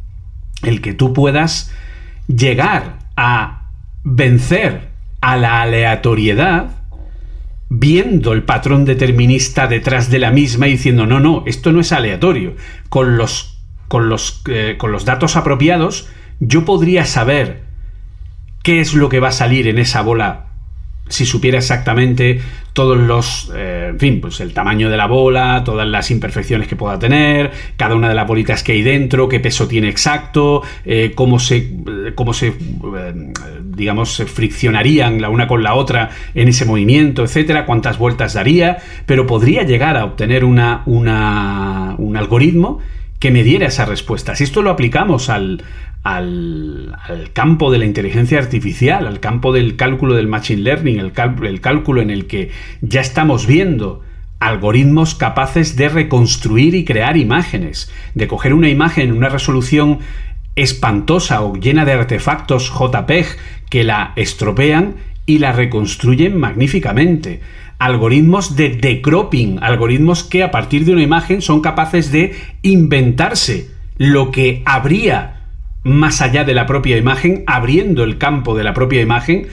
el 0.63 0.81
que 0.81 0.93
tú 0.93 1.13
puedas 1.13 1.73
llegar 2.27 2.99
a 3.15 3.69
vencer 4.03 4.89
a 5.21 5.37
la 5.37 5.61
aleatoriedad, 5.61 6.82
viendo 7.75 8.33
el 8.33 8.43
patrón 8.43 8.85
determinista 8.85 9.65
detrás 9.65 10.11
de 10.11 10.19
la 10.19 10.29
misma 10.29 10.67
y 10.67 10.73
diciendo, 10.73 11.07
no, 11.07 11.19
no, 11.19 11.43
esto 11.47 11.71
no 11.71 11.81
es 11.81 11.91
aleatorio. 11.91 12.55
Con 12.89 13.17
los, 13.17 13.57
con 13.87 14.09
los, 14.09 14.43
eh, 14.47 14.75
con 14.77 14.91
los 14.91 15.05
datos 15.05 15.35
apropiados, 15.35 16.07
yo 16.39 16.65
podría 16.65 17.05
saber 17.05 17.63
qué 18.61 18.79
es 18.79 18.93
lo 18.93 19.09
que 19.09 19.19
va 19.19 19.29
a 19.29 19.33
salir 19.33 19.67
en 19.67 19.79
esa 19.79 20.03
bola 20.03 20.52
si 21.07 21.25
supiera 21.25 21.57
exactamente 21.57 22.39
todos 22.71 22.97
los, 22.97 23.51
eh, 23.55 23.87
en 23.91 23.99
fin, 23.99 24.21
pues 24.21 24.39
el 24.39 24.53
tamaño 24.53 24.89
de 24.89 24.97
la 24.97 25.05
bola, 25.05 25.61
todas 25.63 25.87
las 25.87 26.09
imperfecciones 26.09 26.67
que 26.67 26.75
pueda 26.75 26.97
tener, 26.97 27.51
cada 27.77 27.95
una 27.95 28.09
de 28.09 28.15
las 28.15 28.25
bolitas 28.25 28.63
que 28.63 28.71
hay 28.71 28.81
dentro, 28.81 29.29
qué 29.29 29.39
peso 29.39 29.67
tiene 29.67 29.89
exacto, 29.89 30.63
eh, 30.85 31.11
cómo 31.13 31.37
se, 31.37 31.71
cómo 32.15 32.33
se, 32.33 32.47
eh, 32.47 32.53
digamos, 33.63 34.15
se 34.15 34.25
friccionarían 34.25 35.21
la 35.21 35.29
una 35.29 35.47
con 35.47 35.61
la 35.61 35.75
otra 35.75 36.09
en 36.33 36.47
ese 36.47 36.65
movimiento, 36.65 37.23
etcétera, 37.23 37.65
cuántas 37.65 37.99
vueltas 37.99 38.33
daría, 38.33 38.77
pero 39.05 39.27
podría 39.27 39.63
llegar 39.63 39.97
a 39.97 40.05
obtener 40.05 40.43
una, 40.43 40.81
una, 40.87 41.95
un 41.99 42.17
algoritmo 42.17 42.79
que 43.19 43.29
me 43.29 43.43
diera 43.43 43.67
esa 43.67 43.85
respuesta. 43.85 44.35
Si 44.35 44.43
esto 44.43 44.61
lo 44.61 44.71
aplicamos 44.71 45.29
al, 45.29 45.63
al, 46.03 46.97
campo 47.33 47.71
de 47.71 47.79
la 47.79 47.85
inteligencia 47.85 48.37
artificial, 48.37 49.07
al 49.07 49.19
campo 49.19 49.53
del 49.53 49.75
cálculo 49.75 50.15
del 50.15 50.27
machine 50.27 50.61
learning, 50.61 50.99
el, 50.99 51.13
el 51.45 51.61
cálculo 51.61 52.01
en 52.01 52.09
el 52.09 52.27
que 52.27 52.51
ya 52.81 53.01
estamos 53.01 53.47
viendo 53.47 54.03
algoritmos 54.39 55.15
capaces 55.15 55.77
de 55.77 55.87
reconstruir 55.87 56.75
y 56.75 56.83
crear 56.83 57.15
imágenes, 57.15 57.91
de 58.13 58.27
coger 58.27 58.53
una 58.53 58.69
imagen 58.69 59.09
en 59.09 59.17
una 59.17 59.29
resolución 59.29 59.99
espantosa 60.55 61.41
o 61.41 61.55
llena 61.55 61.85
de 61.85 61.93
artefactos 61.93 62.71
JPEG 62.71 63.25
que 63.69 63.85
la 63.85 64.11
estropean 64.17 64.95
y 65.25 65.39
la 65.39 65.53
reconstruyen 65.53 66.37
magníficamente. 66.37 67.39
Algoritmos 67.79 68.57
de 68.57 68.69
decropping, 68.69 69.59
algoritmos 69.61 70.23
que 70.23 70.43
a 70.43 70.51
partir 70.51 70.83
de 70.83 70.91
una 70.91 71.01
imagen 71.01 71.41
son 71.41 71.61
capaces 71.61 72.11
de 72.11 72.35
inventarse 72.61 73.69
lo 73.97 74.31
que 74.31 74.61
habría 74.65 75.42
más 75.83 76.21
allá 76.21 76.43
de 76.43 76.53
la 76.53 76.65
propia 76.65 76.97
imagen, 76.97 77.43
abriendo 77.45 78.03
el 78.03 78.17
campo 78.17 78.55
de 78.55 78.63
la 78.63 78.73
propia 78.73 79.01
imagen 79.01 79.47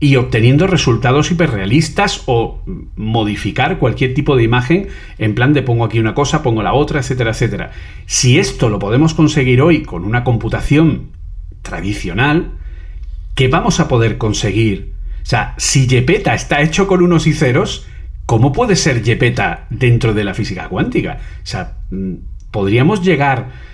y 0.00 0.16
obteniendo 0.16 0.66
resultados 0.66 1.30
hiperrealistas 1.30 2.22
o 2.26 2.62
modificar 2.96 3.78
cualquier 3.78 4.12
tipo 4.12 4.36
de 4.36 4.42
imagen 4.42 4.88
en 5.18 5.34
plan 5.34 5.52
de 5.52 5.62
pongo 5.62 5.84
aquí 5.84 5.98
una 5.98 6.14
cosa, 6.14 6.42
pongo 6.42 6.62
la 6.62 6.74
otra, 6.74 7.00
etcétera, 7.00 7.30
etcétera. 7.30 7.70
Si 8.06 8.38
esto 8.38 8.68
lo 8.68 8.78
podemos 8.78 9.14
conseguir 9.14 9.62
hoy 9.62 9.82
con 9.82 10.04
una 10.04 10.24
computación 10.24 11.12
tradicional, 11.62 12.52
¿qué 13.34 13.48
vamos 13.48 13.80
a 13.80 13.88
poder 13.88 14.18
conseguir? 14.18 14.92
O 15.22 15.26
sea, 15.26 15.54
si 15.56 15.86
Yepeta 15.86 16.34
está 16.34 16.60
hecho 16.60 16.86
con 16.86 17.02
unos 17.02 17.26
y 17.26 17.32
ceros, 17.32 17.86
¿cómo 18.26 18.52
puede 18.52 18.76
ser 18.76 19.02
Yepeta 19.02 19.66
dentro 19.70 20.12
de 20.12 20.24
la 20.24 20.34
física 20.34 20.68
cuántica? 20.68 21.18
O 21.42 21.46
sea, 21.46 21.78
mm, 21.90 22.14
podríamos 22.50 23.02
llegar... 23.02 23.73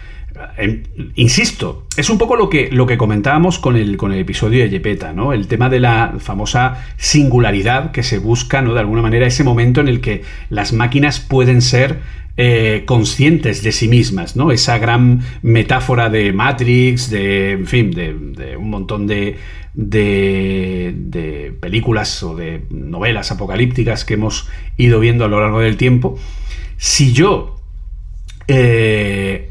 em, 0.57 0.83
insisto, 1.15 1.87
es 1.97 2.11
un 2.11 2.19
poco 2.19 2.37
lo 2.37 2.49
que, 2.49 2.71
lo 2.71 2.87
que 2.87 2.97
comentábamos 2.97 3.59
con 3.59 3.77
el, 3.77 3.97
con 3.97 4.13
el 4.13 4.21
episodio 4.21 4.63
de 4.63 4.71
Yepeta, 4.71 5.13
¿no? 5.13 5.33
El 5.33 5.47
tema 5.47 5.69
de 5.69 5.81
la 5.81 6.15
famosa 6.19 6.87
singularidad 6.97 7.93
que 7.93 8.03
se 8.03 8.19
busca, 8.19 8.63
¿no? 8.63 8.75
De 8.75 8.81
alguna 8.81 9.03
manera, 9.03 9.27
ese 9.27 9.45
momento 9.45 9.81
en 9.81 9.89
el 9.89 10.01
que 10.01 10.23
las 10.49 10.73
máquinas 10.73 11.21
pueden 11.21 11.63
ser 11.63 11.99
eh, 12.37 12.85
conscientes 12.87 13.63
de 13.63 13.73
sí 13.73 13.89
mismas, 13.89 14.37
¿no? 14.37 14.51
Esa 14.51 14.79
gran 14.79 15.21
metáfora 15.43 16.09
de 16.09 16.33
Matrix, 16.33 17.11
de, 17.11 17.53
en 17.53 17.67
fin, 17.67 17.91
de, 17.91 18.15
de 18.15 18.57
un 18.57 18.71
montón 18.71 19.07
de, 19.07 19.37
de, 19.75 20.95
de 20.97 21.53
películas 21.61 22.23
o 22.23 22.35
de 22.35 22.63
novelas 22.71 23.31
apocalípticas 23.31 24.05
que 24.05 24.15
hemos 24.15 24.49
ido 24.77 25.01
viendo 25.01 25.25
a 25.25 25.29
lo 25.29 25.41
largo 25.41 25.61
del 25.61 25.77
tiempo. 25.77 26.19
Si 26.77 27.13
yo 27.13 27.61
eh, 28.49 29.50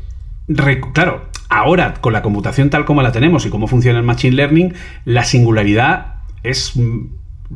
claro, 0.93 1.29
ahora 1.49 1.95
con 1.95 2.13
la 2.13 2.21
computación 2.21 2.69
tal 2.69 2.85
como 2.85 3.01
la 3.01 3.11
tenemos 3.11 3.45
y 3.45 3.49
cómo 3.49 3.67
funciona 3.67 3.99
el 3.99 4.05
Machine 4.05 4.35
Learning, 4.35 4.73
la 5.05 5.23
singularidad 5.23 6.15
es, 6.43 6.75
mm, 6.75 7.07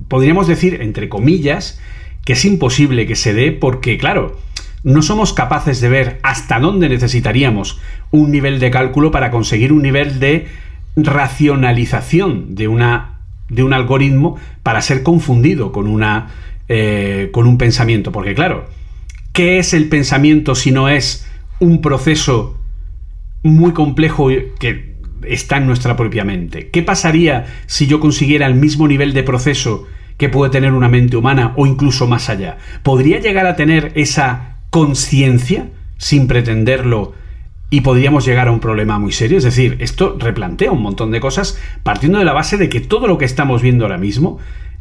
podríamos 0.08 0.48
decir, 0.48 0.82
entre 0.82 1.10
comillas, 1.10 1.80
que 2.26 2.34
es 2.34 2.46
imposible 2.46 3.06
que 3.06 3.16
se 3.16 3.34
dé 3.34 3.52
porque, 3.52 3.98
claro, 3.98 4.38
no 4.84 5.02
somos 5.02 5.34
capaces 5.34 5.80
de 5.82 5.90
ver 5.90 6.20
hasta 6.24 6.60
dónde 6.60 6.90
necesitaríamos 6.90 7.80
un 8.12 8.32
nivel 8.32 8.60
de 8.60 8.72
cálculo 8.72 9.12
para 9.12 9.32
conseguir 9.32 9.72
un 9.72 9.82
nivel 9.82 10.20
de 10.20 10.48
racionalización 10.96 12.56
de, 12.56 12.68
una, 12.68 13.22
de 13.50 13.64
un 13.64 13.74
algoritmo 13.74 14.38
para 14.62 14.82
ser 14.82 15.04
confundido 15.04 15.72
con, 15.72 15.88
una, 15.88 16.30
eh, 16.68 17.30
con 17.32 17.48
un 17.48 17.58
pensamiento. 17.58 18.12
Porque, 18.12 18.36
claro, 18.36 18.66
¿qué 19.32 19.58
es 19.58 19.74
el 19.74 19.88
pensamiento 19.88 20.54
si 20.54 20.72
no 20.72 20.90
es 20.90 21.28
un 21.60 21.82
proceso 21.82 22.58
muy 23.44 23.74
complejo 23.74 24.30
que 24.60 24.96
está 25.28 25.58
en 25.58 25.68
nuestra 25.68 25.96
propia 25.96 26.24
mente? 26.24 26.70
¿Qué 26.70 26.82
pasaría 26.82 27.46
si 27.66 27.88
yo 27.88 28.00
consiguiera 28.00 28.48
el 28.48 28.56
mismo 28.56 28.88
nivel 28.88 29.14
de 29.14 29.24
proceso 29.24 29.88
que 30.18 30.30
puede 30.30 30.52
tener 30.52 30.74
una 30.74 30.90
mente 30.90 31.18
humana 31.18 31.54
o 31.56 31.66
incluso 31.66 32.08
más 32.08 32.30
allá? 32.30 32.58
¿Podría 32.84 33.20
llegar 33.20 33.46
a 33.46 33.56
tener 33.56 33.92
esa 33.96 34.58
conciencia 34.70 35.70
sin 35.98 36.28
pretenderlo 36.28 37.14
y 37.70 37.82
podríamos 37.82 38.26
llegar 38.26 38.48
a 38.48 38.52
un 38.52 38.60
problema 38.60 39.00
muy 39.00 39.12
serio? 39.12 39.38
Es 39.38 39.44
decir, 39.44 39.78
esto 39.80 40.16
replantea 40.20 40.72
un 40.72 40.82
montón 40.82 41.12
de 41.12 41.20
cosas 41.20 41.60
partiendo 41.84 42.20
de 42.20 42.26
la 42.26 42.34
base 42.34 42.58
de 42.58 42.70
que 42.70 42.80
todo 42.80 43.08
lo 43.08 43.18
que 43.18 43.26
estamos 43.26 43.62
viendo 43.62 43.86
ahora 43.86 43.98
mismo 43.98 44.40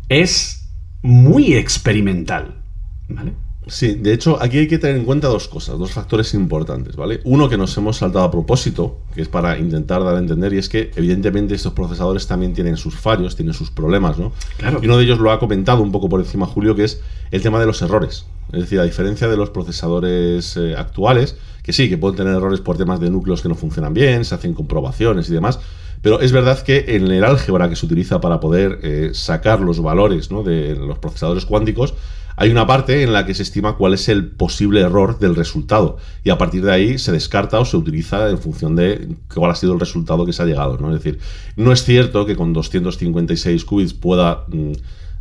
es 0.08 0.70
muy 1.02 1.54
experimental. 1.54 2.62
¿Vale? 3.08 3.32
Sí, 3.68 3.94
de 3.94 4.12
hecho, 4.12 4.42
aquí 4.42 4.58
hay 4.58 4.66
que 4.66 4.78
tener 4.78 4.96
en 4.96 5.04
cuenta 5.04 5.28
dos 5.28 5.46
cosas, 5.46 5.78
dos 5.78 5.92
factores 5.92 6.34
importantes, 6.34 6.96
¿vale? 6.96 7.20
Uno 7.24 7.48
que 7.48 7.56
nos 7.56 7.76
hemos 7.76 7.98
saltado 7.98 8.24
a 8.24 8.30
propósito, 8.30 8.98
que 9.14 9.22
es 9.22 9.28
para 9.28 9.56
intentar 9.56 10.02
dar 10.02 10.16
a 10.16 10.18
entender, 10.18 10.52
y 10.52 10.58
es 10.58 10.68
que 10.68 10.90
evidentemente 10.96 11.54
estos 11.54 11.72
procesadores 11.72 12.26
también 12.26 12.54
tienen 12.54 12.76
sus 12.76 12.96
fallos, 12.96 13.36
tienen 13.36 13.54
sus 13.54 13.70
problemas, 13.70 14.18
¿no? 14.18 14.32
Claro. 14.56 14.80
Y 14.82 14.86
uno 14.86 14.96
de 14.96 15.04
ellos 15.04 15.20
lo 15.20 15.30
ha 15.30 15.38
comentado 15.38 15.82
un 15.82 15.92
poco 15.92 16.08
por 16.08 16.20
encima 16.20 16.46
Julio, 16.46 16.74
que 16.74 16.84
es 16.84 17.00
el 17.30 17.40
tema 17.40 17.60
de 17.60 17.66
los 17.66 17.80
errores. 17.82 18.26
Es 18.52 18.60
decir, 18.60 18.80
a 18.80 18.84
diferencia 18.84 19.28
de 19.28 19.36
los 19.36 19.50
procesadores 19.50 20.56
eh, 20.56 20.74
actuales, 20.76 21.36
que 21.62 21.72
sí, 21.72 21.88
que 21.88 21.96
pueden 21.96 22.16
tener 22.16 22.34
errores 22.34 22.60
por 22.60 22.76
temas 22.76 22.98
de 22.98 23.10
núcleos 23.10 23.42
que 23.42 23.48
no 23.48 23.54
funcionan 23.54 23.94
bien, 23.94 24.24
se 24.24 24.34
hacen 24.34 24.54
comprobaciones 24.54 25.30
y 25.30 25.32
demás, 25.32 25.60
pero 26.02 26.20
es 26.20 26.32
verdad 26.32 26.60
que 26.60 26.84
en 26.88 27.10
el 27.10 27.22
álgebra 27.22 27.68
que 27.68 27.76
se 27.76 27.86
utiliza 27.86 28.20
para 28.20 28.40
poder 28.40 28.80
eh, 28.82 29.10
sacar 29.14 29.60
los 29.60 29.80
valores 29.80 30.32
¿no? 30.32 30.42
de 30.42 30.74
los 30.74 30.98
procesadores 30.98 31.46
cuánticos, 31.46 31.94
hay 32.36 32.50
una 32.50 32.66
parte 32.66 33.02
en 33.02 33.12
la 33.12 33.26
que 33.26 33.34
se 33.34 33.42
estima 33.42 33.76
cuál 33.76 33.94
es 33.94 34.08
el 34.08 34.26
posible 34.30 34.80
error 34.80 35.18
del 35.18 35.36
resultado 35.36 35.98
y 36.24 36.30
a 36.30 36.38
partir 36.38 36.64
de 36.64 36.72
ahí 36.72 36.98
se 36.98 37.12
descarta 37.12 37.60
o 37.60 37.64
se 37.64 37.76
utiliza 37.76 38.30
en 38.30 38.38
función 38.38 38.76
de 38.76 39.16
cuál 39.34 39.50
ha 39.50 39.54
sido 39.54 39.74
el 39.74 39.80
resultado 39.80 40.24
que 40.24 40.32
se 40.32 40.42
ha 40.42 40.46
llegado. 40.46 40.78
¿no? 40.78 40.94
Es 40.94 41.02
decir, 41.02 41.20
no 41.56 41.72
es 41.72 41.84
cierto 41.84 42.26
que 42.26 42.36
con 42.36 42.52
256 42.52 43.64
qubits 43.64 43.94
pueda 43.94 44.44
mm, 44.48 44.72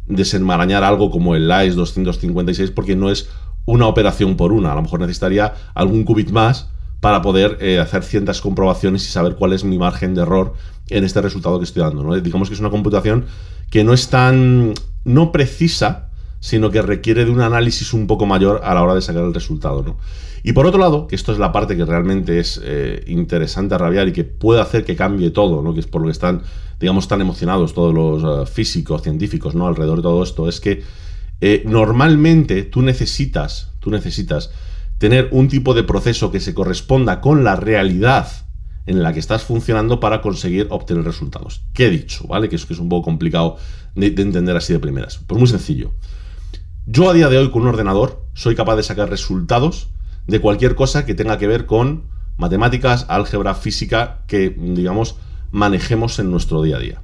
desenmarañar 0.07 0.83
algo 0.83 1.11
como 1.11 1.35
el 1.35 1.47
LAIS 1.47 1.75
256 1.75 2.71
porque 2.71 2.95
no 2.95 3.09
es 3.09 3.29
una 3.65 3.87
operación 3.87 4.37
por 4.37 4.51
una. 4.51 4.71
A 4.71 4.75
lo 4.75 4.81
mejor 4.81 5.01
necesitaría 5.01 5.53
algún 5.73 6.03
qubit 6.03 6.31
más 6.31 6.69
para 6.99 7.21
poder 7.21 7.57
eh, 7.61 7.79
hacer 7.79 8.03
ciertas 8.03 8.41
comprobaciones 8.41 9.03
y 9.07 9.11
saber 9.11 9.35
cuál 9.35 9.53
es 9.53 9.63
mi 9.63 9.77
margen 9.77 10.13
de 10.13 10.21
error 10.21 10.53
en 10.89 11.03
este 11.03 11.21
resultado 11.21 11.57
que 11.57 11.65
estoy 11.65 11.81
dando. 11.81 12.03
¿no? 12.03 12.19
Digamos 12.19 12.47
que 12.47 12.53
es 12.53 12.59
una 12.59 12.69
computación 12.69 13.25
que 13.69 13.83
no 13.83 13.93
es 13.93 14.09
tan 14.09 14.73
no 15.03 15.31
precisa, 15.31 16.10
sino 16.41 16.71
que 16.71 16.81
requiere 16.81 17.23
de 17.23 17.31
un 17.31 17.39
análisis 17.39 17.93
un 17.93 18.07
poco 18.07 18.25
mayor 18.25 18.61
a 18.63 18.73
la 18.73 18.81
hora 18.81 18.95
de 18.95 19.01
sacar 19.01 19.23
el 19.23 19.33
resultado. 19.33 19.83
¿no? 19.83 19.97
Y 20.43 20.53
por 20.53 20.65
otro 20.65 20.79
lado, 20.79 21.05
que 21.05 21.15
esto 21.15 21.31
es 21.31 21.37
la 21.37 21.51
parte 21.51 21.77
que 21.77 21.85
realmente 21.85 22.39
es 22.39 22.59
eh, 22.63 23.03
interesante 23.07 23.75
a 23.75 23.77
rabiar 23.77 24.07
y 24.07 24.11
que 24.11 24.23
puede 24.23 24.59
hacer 24.59 24.83
que 24.83 24.95
cambie 24.95 25.29
todo, 25.29 25.61
¿no? 25.61 25.73
que 25.75 25.79
es 25.79 25.87
por 25.87 26.01
lo 26.01 26.07
que 26.07 26.13
están, 26.13 26.41
digamos, 26.79 27.07
tan 27.07 27.21
emocionados 27.21 27.75
todos 27.75 27.93
los 27.93 28.23
uh, 28.23 28.45
físicos, 28.51 29.03
científicos, 29.03 29.53
¿no? 29.53 29.67
alrededor 29.67 29.97
de 29.97 30.01
todo 30.01 30.23
esto, 30.23 30.49
es 30.49 30.59
que 30.59 30.81
eh, 31.41 31.61
normalmente 31.67 32.63
tú 32.63 32.81
necesitas, 32.81 33.69
tú 33.79 33.91
necesitas 33.91 34.49
tener 34.97 35.29
un 35.31 35.47
tipo 35.47 35.75
de 35.75 35.83
proceso 35.83 36.31
que 36.31 36.39
se 36.39 36.55
corresponda 36.55 37.21
con 37.21 37.43
la 37.43 37.55
realidad 37.55 38.27
en 38.87 39.03
la 39.03 39.13
que 39.13 39.19
estás 39.19 39.43
funcionando 39.43 39.99
para 39.99 40.21
conseguir 40.21 40.65
obtener 40.71 41.03
resultados. 41.03 41.61
¿Qué 41.73 41.85
he 41.85 41.89
dicho? 41.91 42.25
¿Vale? 42.27 42.49
Que 42.49 42.55
es, 42.55 42.69
es 42.69 42.79
un 42.79 42.89
poco 42.89 43.05
complicado 43.05 43.57
de, 43.93 44.09
de 44.09 44.21
entender 44.23 44.57
así 44.57 44.73
de 44.73 44.79
primeras. 44.79 45.19
Pues 45.27 45.37
muy 45.37 45.47
sencillo. 45.47 45.93
Yo 46.87 47.09
a 47.09 47.13
día 47.13 47.29
de 47.29 47.37
hoy 47.37 47.51
con 47.51 47.61
un 47.61 47.67
ordenador 47.67 48.25
soy 48.33 48.55
capaz 48.55 48.75
de 48.75 48.83
sacar 48.83 49.09
resultados 49.09 49.89
de 50.25 50.41
cualquier 50.41 50.73
cosa 50.75 51.05
que 51.05 51.13
tenga 51.13 51.37
que 51.37 51.45
ver 51.45 51.67
con 51.67 52.03
matemáticas, 52.37 53.05
álgebra, 53.07 53.53
física, 53.53 54.21
que 54.25 54.49
digamos 54.49 55.15
manejemos 55.51 56.17
en 56.17 56.31
nuestro 56.31 56.63
día 56.63 56.77
a 56.77 56.79
día. 56.79 57.01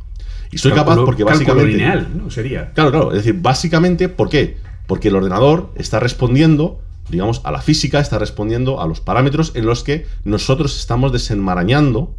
Y 0.51 0.57
soy 0.57 0.71
capaz 0.71 0.95
porque 0.95 1.23
básicamente... 1.23 1.73
lineal, 1.73 2.07
¿no? 2.15 2.31
Sería. 2.31 2.73
Claro, 2.73 2.89
claro. 2.89 3.11
Es 3.11 3.17
decir, 3.17 3.39
básicamente, 3.39 4.09
¿por 4.09 4.29
qué? 4.29 4.57
Porque 4.87 5.09
el 5.09 5.15
ordenador 5.15 5.71
está 5.75 5.99
respondiendo, 5.99 6.81
digamos, 7.09 7.41
a 7.43 7.51
la 7.51 7.61
física, 7.61 7.99
está 7.99 8.17
respondiendo 8.17 8.81
a 8.81 8.87
los 8.87 8.99
parámetros 8.99 9.51
en 9.55 9.67
los 9.67 9.83
que 9.83 10.07
nosotros 10.23 10.75
estamos 10.77 11.11
desenmarañando 11.11 12.15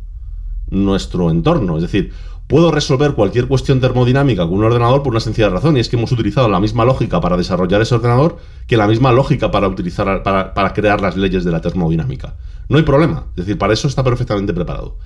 nuestro 0.71 1.31
entorno. 1.31 1.77
Es 1.77 1.83
decir, 1.83 2.13
puedo 2.49 2.73
resolver 2.73 3.13
cualquier 3.13 3.47
cuestión 3.47 3.79
termodinámica 3.79 4.45
con 4.45 4.55
un 4.55 4.65
ordenador 4.65 5.03
por 5.03 5.13
una 5.13 5.21
sencilla 5.21 5.51
razón, 5.51 5.77
y 5.77 5.81
es 5.81 5.89
que 5.89 5.97
hemos 5.97 6.11
utilizado 6.11 6.49
la 6.49 6.59
misma 6.59 6.85
lógica 6.85 7.21
para 7.21 7.37
desarrollar 7.37 7.83
ese 7.83 7.95
ordenador 7.95 8.39
que 8.67 8.77
la 8.77 8.89
misma 8.89 9.13
lógica 9.13 9.51
para 9.51 9.69
utilizar 9.69 10.23
para, 10.23 10.73
crear 10.73 11.01
las 11.01 11.17
leyes 11.17 11.45
de 11.45 11.53
la 11.53 11.61
termodinámica. 11.61 12.35
No 12.69 12.79
hay 12.79 12.85
problema. 12.85 13.27
Es 13.31 13.45
decir, 13.45 13.59
para 13.59 13.75
eso 13.75 13.87
está 13.87 14.03
perfectamente 14.03 14.55
preparado. 14.55 14.97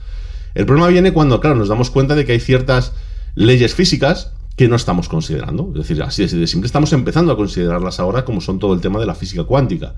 El 0.55 0.66
problema 0.66 0.88
viene 0.88 1.12
cuando, 1.12 1.40
claro, 1.40 1.57
nos 1.57 1.68
damos 1.68 1.90
cuenta 1.90 2.14
de 2.14 2.24
que 2.24 2.32
hay 2.32 2.40
ciertas 2.40 2.93
leyes 3.34 3.74
físicas 3.74 4.32
que 4.57 4.68
no 4.68 4.76
estamos 4.76 5.09
considerando. 5.09 5.68
Es 5.72 5.88
decir, 5.88 6.03
así 6.03 6.26
de 6.26 6.47
simple, 6.47 6.66
estamos 6.66 6.93
empezando 6.93 7.32
a 7.32 7.36
considerarlas 7.36 7.99
ahora 7.99 8.24
como 8.24 8.40
son 8.40 8.61
todo 8.61 8.72
el 8.74 8.80
tema 8.80 9.01
de 9.01 9.07
la 9.07 9.14
física 9.14 9.45
cuántica. 9.45 9.95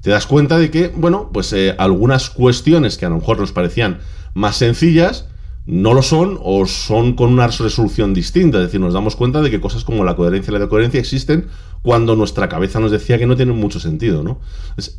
Te 0.00 0.10
das 0.10 0.26
cuenta 0.26 0.58
de 0.58 0.70
que, 0.70 0.88
bueno, 0.88 1.30
pues 1.32 1.52
eh, 1.52 1.74
algunas 1.78 2.30
cuestiones 2.30 2.96
que 2.96 3.06
a 3.06 3.10
lo 3.10 3.16
mejor 3.16 3.38
nos 3.38 3.52
parecían 3.52 3.98
más 4.34 4.56
sencillas, 4.56 5.26
no 5.68 5.92
lo 5.92 6.00
son 6.00 6.38
o 6.42 6.64
son 6.64 7.12
con 7.12 7.30
una 7.30 7.46
resolución 7.46 8.14
distinta. 8.14 8.56
Es 8.56 8.64
decir, 8.64 8.80
nos 8.80 8.94
damos 8.94 9.16
cuenta 9.16 9.42
de 9.42 9.50
que 9.50 9.60
cosas 9.60 9.84
como 9.84 10.02
la 10.02 10.16
coherencia 10.16 10.50
y 10.50 10.54
la 10.54 10.60
decoherencia 10.60 10.98
existen 10.98 11.48
cuando 11.82 12.16
nuestra 12.16 12.48
cabeza 12.48 12.80
nos 12.80 12.90
decía 12.90 13.18
que 13.18 13.26
no 13.26 13.36
tienen 13.36 13.54
mucho 13.54 13.78
sentido, 13.78 14.22
¿no? 14.22 14.40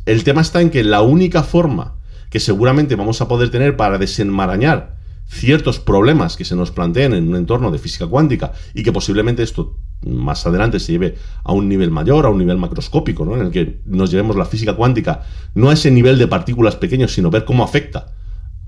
El 0.06 0.22
tema 0.22 0.42
está 0.42 0.60
en 0.60 0.70
que 0.70 0.84
la 0.84 1.02
única 1.02 1.42
forma 1.42 1.96
que 2.30 2.38
seguramente 2.38 2.94
vamos 2.94 3.20
a 3.20 3.26
poder 3.26 3.50
tener 3.50 3.76
para 3.76 3.98
desenmarañar 3.98 4.94
ciertos 5.26 5.80
problemas 5.80 6.36
que 6.36 6.44
se 6.44 6.54
nos 6.54 6.70
planteen 6.70 7.14
en 7.14 7.26
un 7.26 7.34
entorno 7.34 7.72
de 7.72 7.78
física 7.78 8.06
cuántica 8.06 8.52
y 8.72 8.84
que 8.84 8.92
posiblemente 8.92 9.42
esto 9.42 9.76
más 10.06 10.46
adelante 10.46 10.78
se 10.78 10.92
lleve 10.92 11.16
a 11.42 11.52
un 11.52 11.68
nivel 11.68 11.90
mayor, 11.90 12.26
a 12.26 12.30
un 12.30 12.38
nivel 12.38 12.58
macroscópico, 12.58 13.24
¿no? 13.24 13.34
en 13.34 13.42
el 13.42 13.50
que 13.50 13.80
nos 13.86 14.12
llevemos 14.12 14.36
la 14.36 14.44
física 14.44 14.74
cuántica 14.74 15.22
no 15.56 15.68
a 15.68 15.72
ese 15.72 15.90
nivel 15.90 16.16
de 16.16 16.28
partículas 16.28 16.76
pequeños, 16.76 17.12
sino 17.12 17.28
ver 17.28 17.44
cómo 17.44 17.64
afecta 17.64 18.14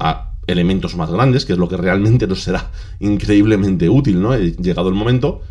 a 0.00 0.31
elementos 0.52 0.96
más 0.96 1.10
grandes, 1.10 1.44
que 1.44 1.54
es 1.54 1.58
lo 1.58 1.68
que 1.68 1.76
realmente 1.76 2.26
nos 2.26 2.42
será 2.42 2.70
increíblemente 3.00 3.88
útil, 3.88 4.20
¿no? 4.20 4.36
Llegado 4.36 4.88
el 4.88 4.94
momento, 4.94 5.42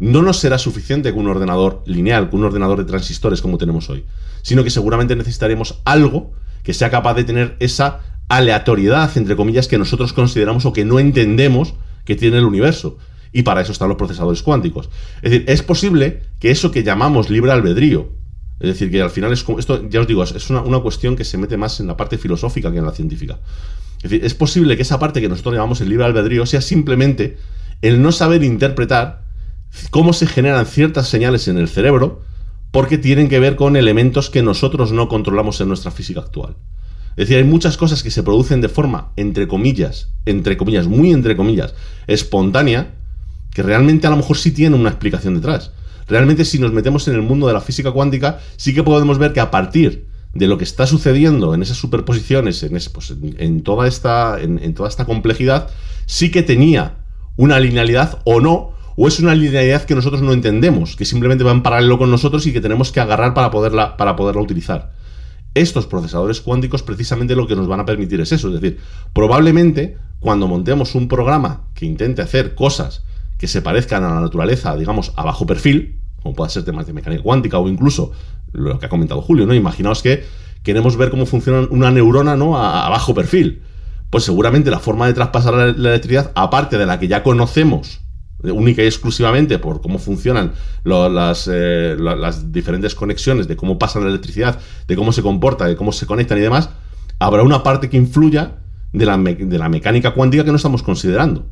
no 0.00 0.22
nos 0.22 0.38
será 0.38 0.58
suficiente 0.58 1.12
con 1.12 1.22
un 1.22 1.30
ordenador 1.30 1.82
lineal, 1.86 2.30
con 2.30 2.40
un 2.40 2.46
ordenador 2.46 2.78
de 2.78 2.84
transistores 2.84 3.42
como 3.42 3.58
tenemos 3.58 3.88
hoy, 3.90 4.04
sino 4.42 4.62
que 4.62 4.70
seguramente 4.70 5.16
necesitaremos 5.16 5.80
algo 5.84 6.32
que 6.62 6.74
sea 6.74 6.90
capaz 6.90 7.14
de 7.14 7.24
tener 7.24 7.56
esa 7.60 8.00
aleatoriedad, 8.28 9.16
entre 9.16 9.36
comillas, 9.36 9.68
que 9.68 9.78
nosotros 9.78 10.12
consideramos 10.12 10.66
o 10.66 10.72
que 10.72 10.84
no 10.84 10.98
entendemos 10.98 11.74
que 12.04 12.14
tiene 12.14 12.38
el 12.38 12.44
universo. 12.44 12.98
Y 13.32 13.42
para 13.42 13.60
eso 13.60 13.72
están 13.72 13.88
los 13.88 13.98
procesadores 13.98 14.42
cuánticos. 14.42 14.88
Es 15.22 15.30
decir, 15.30 15.44
es 15.48 15.62
posible 15.62 16.22
que 16.38 16.50
eso 16.50 16.70
que 16.70 16.82
llamamos 16.82 17.28
libre 17.30 17.52
albedrío, 17.52 18.12
es 18.60 18.68
decir, 18.68 18.90
que 18.90 19.00
al 19.00 19.10
final 19.10 19.32
es 19.32 19.44
como, 19.44 19.58
esto 19.58 19.88
ya 19.88 20.00
os 20.00 20.06
digo, 20.06 20.22
es 20.24 20.50
una, 20.50 20.62
una 20.62 20.80
cuestión 20.80 21.14
que 21.14 21.24
se 21.24 21.38
mete 21.38 21.56
más 21.56 21.80
en 21.80 21.86
la 21.86 21.96
parte 21.96 22.18
filosófica 22.18 22.72
que 22.72 22.78
en 22.78 22.86
la 22.86 22.92
científica. 22.92 23.38
Es 23.98 24.10
decir, 24.10 24.24
es 24.24 24.34
posible 24.34 24.76
que 24.76 24.82
esa 24.82 24.98
parte 24.98 25.20
que 25.20 25.28
nosotros 25.28 25.54
llamamos 25.54 25.80
el 25.80 25.88
libre 25.88 26.04
albedrío 26.04 26.46
sea 26.46 26.60
simplemente 26.60 27.36
el 27.82 28.00
no 28.00 28.12
saber 28.12 28.44
interpretar 28.44 29.22
cómo 29.90 30.12
se 30.12 30.26
generan 30.26 30.66
ciertas 30.66 31.08
señales 31.08 31.48
en 31.48 31.58
el 31.58 31.68
cerebro 31.68 32.22
porque 32.70 32.98
tienen 32.98 33.28
que 33.28 33.40
ver 33.40 33.56
con 33.56 33.76
elementos 33.76 34.30
que 34.30 34.42
nosotros 34.42 34.92
no 34.92 35.08
controlamos 35.08 35.60
en 35.60 35.68
nuestra 35.68 35.90
física 35.90 36.20
actual. 36.20 36.56
Es 37.10 37.28
decir, 37.28 37.38
hay 37.38 37.44
muchas 37.44 37.76
cosas 37.76 38.02
que 38.02 38.12
se 38.12 38.22
producen 38.22 38.60
de 38.60 38.68
forma, 38.68 39.12
entre 39.16 39.48
comillas, 39.48 40.10
entre 40.26 40.56
comillas, 40.56 40.86
muy 40.86 41.10
entre 41.10 41.36
comillas, 41.36 41.74
espontánea, 42.06 42.94
que 43.52 43.62
realmente 43.62 44.06
a 44.06 44.10
lo 44.10 44.16
mejor 44.16 44.36
sí 44.36 44.52
tienen 44.52 44.78
una 44.78 44.90
explicación 44.90 45.34
detrás. 45.34 45.72
Realmente 46.06 46.44
si 46.44 46.58
nos 46.58 46.72
metemos 46.72 47.08
en 47.08 47.14
el 47.14 47.22
mundo 47.22 47.48
de 47.48 47.54
la 47.54 47.60
física 47.60 47.90
cuántica, 47.90 48.38
sí 48.56 48.72
que 48.72 48.84
podemos 48.84 49.18
ver 49.18 49.32
que 49.32 49.40
a 49.40 49.50
partir 49.50 50.06
de 50.38 50.46
lo 50.46 50.58
que 50.58 50.64
está 50.64 50.86
sucediendo 50.86 51.54
en 51.54 51.62
esas 51.62 51.76
superposiciones, 51.76 52.62
en, 52.62 52.78
pues, 52.92 53.14
toda, 53.64 53.86
esta, 53.86 54.40
en 54.40 54.74
toda 54.74 54.88
esta 54.88 55.04
complejidad, 55.04 55.70
sí 56.06 56.30
que 56.30 56.42
tenía 56.42 56.96
una 57.36 57.60
linealidad 57.60 58.20
o 58.24 58.40
no, 58.40 58.72
o 58.96 59.06
es 59.06 59.20
una 59.20 59.34
linealidad 59.34 59.84
que 59.84 59.94
nosotros 59.94 60.22
no 60.22 60.32
entendemos, 60.32 60.96
que 60.96 61.04
simplemente 61.04 61.44
va 61.44 61.52
en 61.52 61.62
paralelo 61.62 61.98
con 61.98 62.10
nosotros 62.10 62.46
y 62.46 62.52
que 62.52 62.60
tenemos 62.60 62.90
que 62.90 63.00
agarrar 63.00 63.32
para 63.32 63.50
poderla, 63.50 63.96
para 63.96 64.16
poderla 64.16 64.42
utilizar 64.42 64.92
estos 65.54 65.86
procesadores 65.86 66.40
cuánticos 66.40 66.82
precisamente 66.82 67.34
lo 67.34 67.46
que 67.46 67.56
nos 67.56 67.68
van 67.68 67.80
a 67.80 67.86
permitir 67.86 68.20
es 68.20 68.32
eso. 68.32 68.48
Es 68.48 68.60
decir, 68.60 68.80
probablemente 69.12 69.96
cuando 70.20 70.48
montemos 70.48 70.94
un 70.94 71.08
programa 71.08 71.64
que 71.74 71.86
intente 71.86 72.22
hacer 72.22 72.54
cosas 72.54 73.04
que 73.38 73.46
se 73.46 73.62
parezcan 73.62 74.02
a 74.04 74.14
la 74.14 74.20
naturaleza, 74.20 74.76
digamos, 74.76 75.12
a 75.16 75.24
bajo 75.24 75.46
perfil, 75.46 76.00
como 76.22 76.34
pueda 76.34 76.50
ser 76.50 76.64
temas 76.64 76.86
de 76.86 76.92
mecánica 76.92 77.22
cuántica 77.22 77.58
o 77.58 77.68
incluso 77.68 78.12
lo 78.52 78.78
que 78.78 78.86
ha 78.86 78.88
comentado 78.88 79.20
Julio, 79.20 79.46
¿no? 79.46 79.54
Imaginaos 79.54 80.02
que 80.02 80.24
queremos 80.62 80.96
ver 80.96 81.10
cómo 81.10 81.26
funciona 81.26 81.66
una 81.70 81.90
neurona, 81.90 82.36
¿no? 82.36 82.58
A, 82.58 82.88
bajo 82.88 83.14
perfil. 83.14 83.62
Pues 84.10 84.24
seguramente 84.24 84.70
la 84.70 84.78
forma 84.78 85.06
de 85.06 85.12
traspasar 85.12 85.54
la 85.54 85.90
electricidad, 85.90 86.32
aparte 86.34 86.78
de 86.78 86.86
la 86.86 86.98
que 86.98 87.08
ya 87.08 87.22
conocemos 87.22 88.00
única 88.42 88.82
y 88.82 88.86
exclusivamente 88.86 89.58
por 89.58 89.80
cómo 89.80 89.98
funcionan 89.98 90.52
las, 90.84 91.50
eh, 91.52 91.96
las, 91.98 92.52
diferentes 92.52 92.94
conexiones, 92.94 93.48
de 93.48 93.56
cómo 93.56 93.78
pasa 93.78 94.00
la 94.00 94.08
electricidad, 94.08 94.58
de 94.86 94.96
cómo 94.96 95.12
se 95.12 95.22
comporta, 95.22 95.66
de 95.66 95.76
cómo 95.76 95.92
se 95.92 96.06
conectan 96.06 96.38
y 96.38 96.42
demás, 96.42 96.70
habrá 97.18 97.42
una 97.42 97.62
parte 97.62 97.90
que 97.90 97.96
influya 97.96 98.58
de 98.92 99.06
la, 99.06 99.18
de 99.18 99.58
la 99.58 99.68
mecánica 99.68 100.14
cuántica 100.14 100.44
que 100.44 100.50
no 100.50 100.56
estamos 100.56 100.82
considerando. 100.82 101.46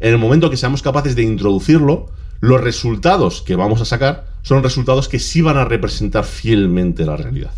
En 0.00 0.12
el 0.12 0.18
momento 0.18 0.48
que 0.48 0.56
seamos 0.56 0.82
capaces 0.82 1.14
de 1.14 1.22
introducirlo, 1.22 2.10
los 2.40 2.60
resultados 2.60 3.42
que 3.42 3.56
vamos 3.56 3.80
a 3.80 3.84
sacar 3.84 4.26
son 4.42 4.62
resultados 4.62 5.08
que 5.08 5.18
sí 5.18 5.42
van 5.42 5.56
a 5.56 5.64
representar 5.64 6.24
fielmente 6.24 7.04
la 7.04 7.16
realidad 7.16 7.52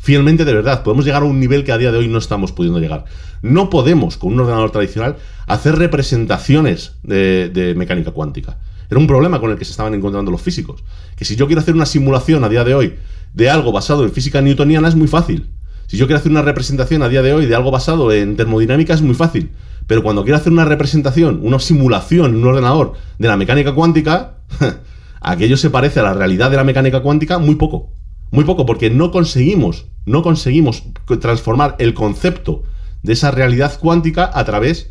fielmente 0.00 0.44
de 0.44 0.54
verdad. 0.54 0.82
Podemos 0.82 1.04
llegar 1.04 1.22
a 1.22 1.26
un 1.26 1.38
nivel 1.38 1.62
que 1.62 1.72
a 1.72 1.78
día 1.78 1.92
de 1.92 1.98
hoy 1.98 2.08
no 2.08 2.18
estamos 2.18 2.52
pudiendo 2.52 2.80
llegar. 2.80 3.04
No 3.42 3.70
podemos, 3.70 4.16
con 4.16 4.32
un 4.32 4.40
ordenador 4.40 4.72
tradicional, 4.72 5.16
hacer 5.46 5.76
representaciones 5.76 6.96
de, 7.02 7.74
mecánica 7.76 8.10
cuántica. 8.10 8.58
Era 8.90 8.98
un 8.98 9.06
problema 9.06 9.38
con 9.38 9.52
el 9.52 9.58
que 9.58 9.64
se 9.64 9.70
estaban 9.70 9.94
encontrando 9.94 10.30
los 10.30 10.40
físicos. 10.40 10.82
Que 11.16 11.24
si 11.24 11.36
yo 11.36 11.46
quiero 11.46 11.60
hacer 11.60 11.74
una 11.74 11.86
simulación 11.86 12.42
a 12.42 12.48
día 12.48 12.64
de 12.64 12.74
hoy 12.74 12.94
de 13.34 13.50
algo 13.50 13.70
basado 13.70 14.02
en 14.02 14.10
física 14.10 14.40
newtoniana 14.40 14.88
es 14.88 14.96
muy 14.96 15.06
fácil. 15.06 15.50
Si 15.86 15.96
yo 15.96 16.06
quiero 16.06 16.18
hacer 16.18 16.32
una 16.32 16.42
representación 16.42 17.02
a 17.02 17.08
día 17.08 17.22
de 17.22 17.34
hoy 17.34 17.46
de 17.46 17.54
algo 17.54 17.70
basado 17.70 18.10
en 18.10 18.36
termodinámica 18.36 18.94
es 18.94 19.02
muy 19.02 19.14
fácil. 19.14 19.50
Pero 19.90 20.04
cuando 20.04 20.22
quiero 20.22 20.36
hacer 20.36 20.52
una 20.52 20.64
representación, 20.64 21.40
una 21.42 21.58
simulación 21.58 22.30
en 22.30 22.36
un 22.36 22.46
ordenador 22.46 22.92
de 23.18 23.26
la 23.26 23.36
mecánica 23.36 23.74
cuántica, 23.74 24.36
aquello 25.20 25.56
se 25.56 25.68
parece 25.68 25.98
a 25.98 26.04
la 26.04 26.14
realidad 26.14 26.48
de 26.48 26.56
la 26.56 26.62
mecánica 26.62 27.00
cuántica 27.00 27.40
muy 27.40 27.56
poco. 27.56 27.90
Muy 28.30 28.44
poco, 28.44 28.66
porque 28.66 28.88
no 28.88 29.10
conseguimos, 29.10 29.86
no 30.06 30.22
conseguimos 30.22 30.84
transformar 31.20 31.74
el 31.80 31.92
concepto 31.92 32.62
de 33.02 33.14
esa 33.14 33.32
realidad 33.32 33.80
cuántica 33.80 34.30
a 34.32 34.44
través 34.44 34.90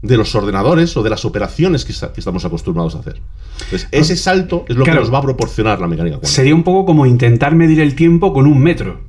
de 0.00 0.16
los 0.16 0.34
ordenadores 0.34 0.96
o 0.96 1.02
de 1.02 1.10
las 1.10 1.26
operaciones 1.26 1.84
que, 1.84 1.92
estamos 1.92 2.46
acostumbrados 2.46 2.94
a 2.94 3.00
hacer. 3.00 3.20
Entonces, 3.64 3.86
ese 3.92 4.16
salto 4.16 4.64
es 4.66 4.76
lo 4.76 4.84
que 4.86 4.92
nos 4.92 5.12
va 5.12 5.18
a 5.18 5.22
proporcionar 5.22 5.78
la 5.78 5.88
mecánica 5.88 6.16
cuántica. 6.16 6.34
Sería 6.34 6.54
un 6.54 6.62
poco 6.62 6.86
como 6.86 7.04
intentar 7.04 7.54
medir 7.54 7.80
el 7.80 7.94
tiempo 7.94 8.32
con 8.32 8.46
un 8.46 8.62
metro. 8.62 9.02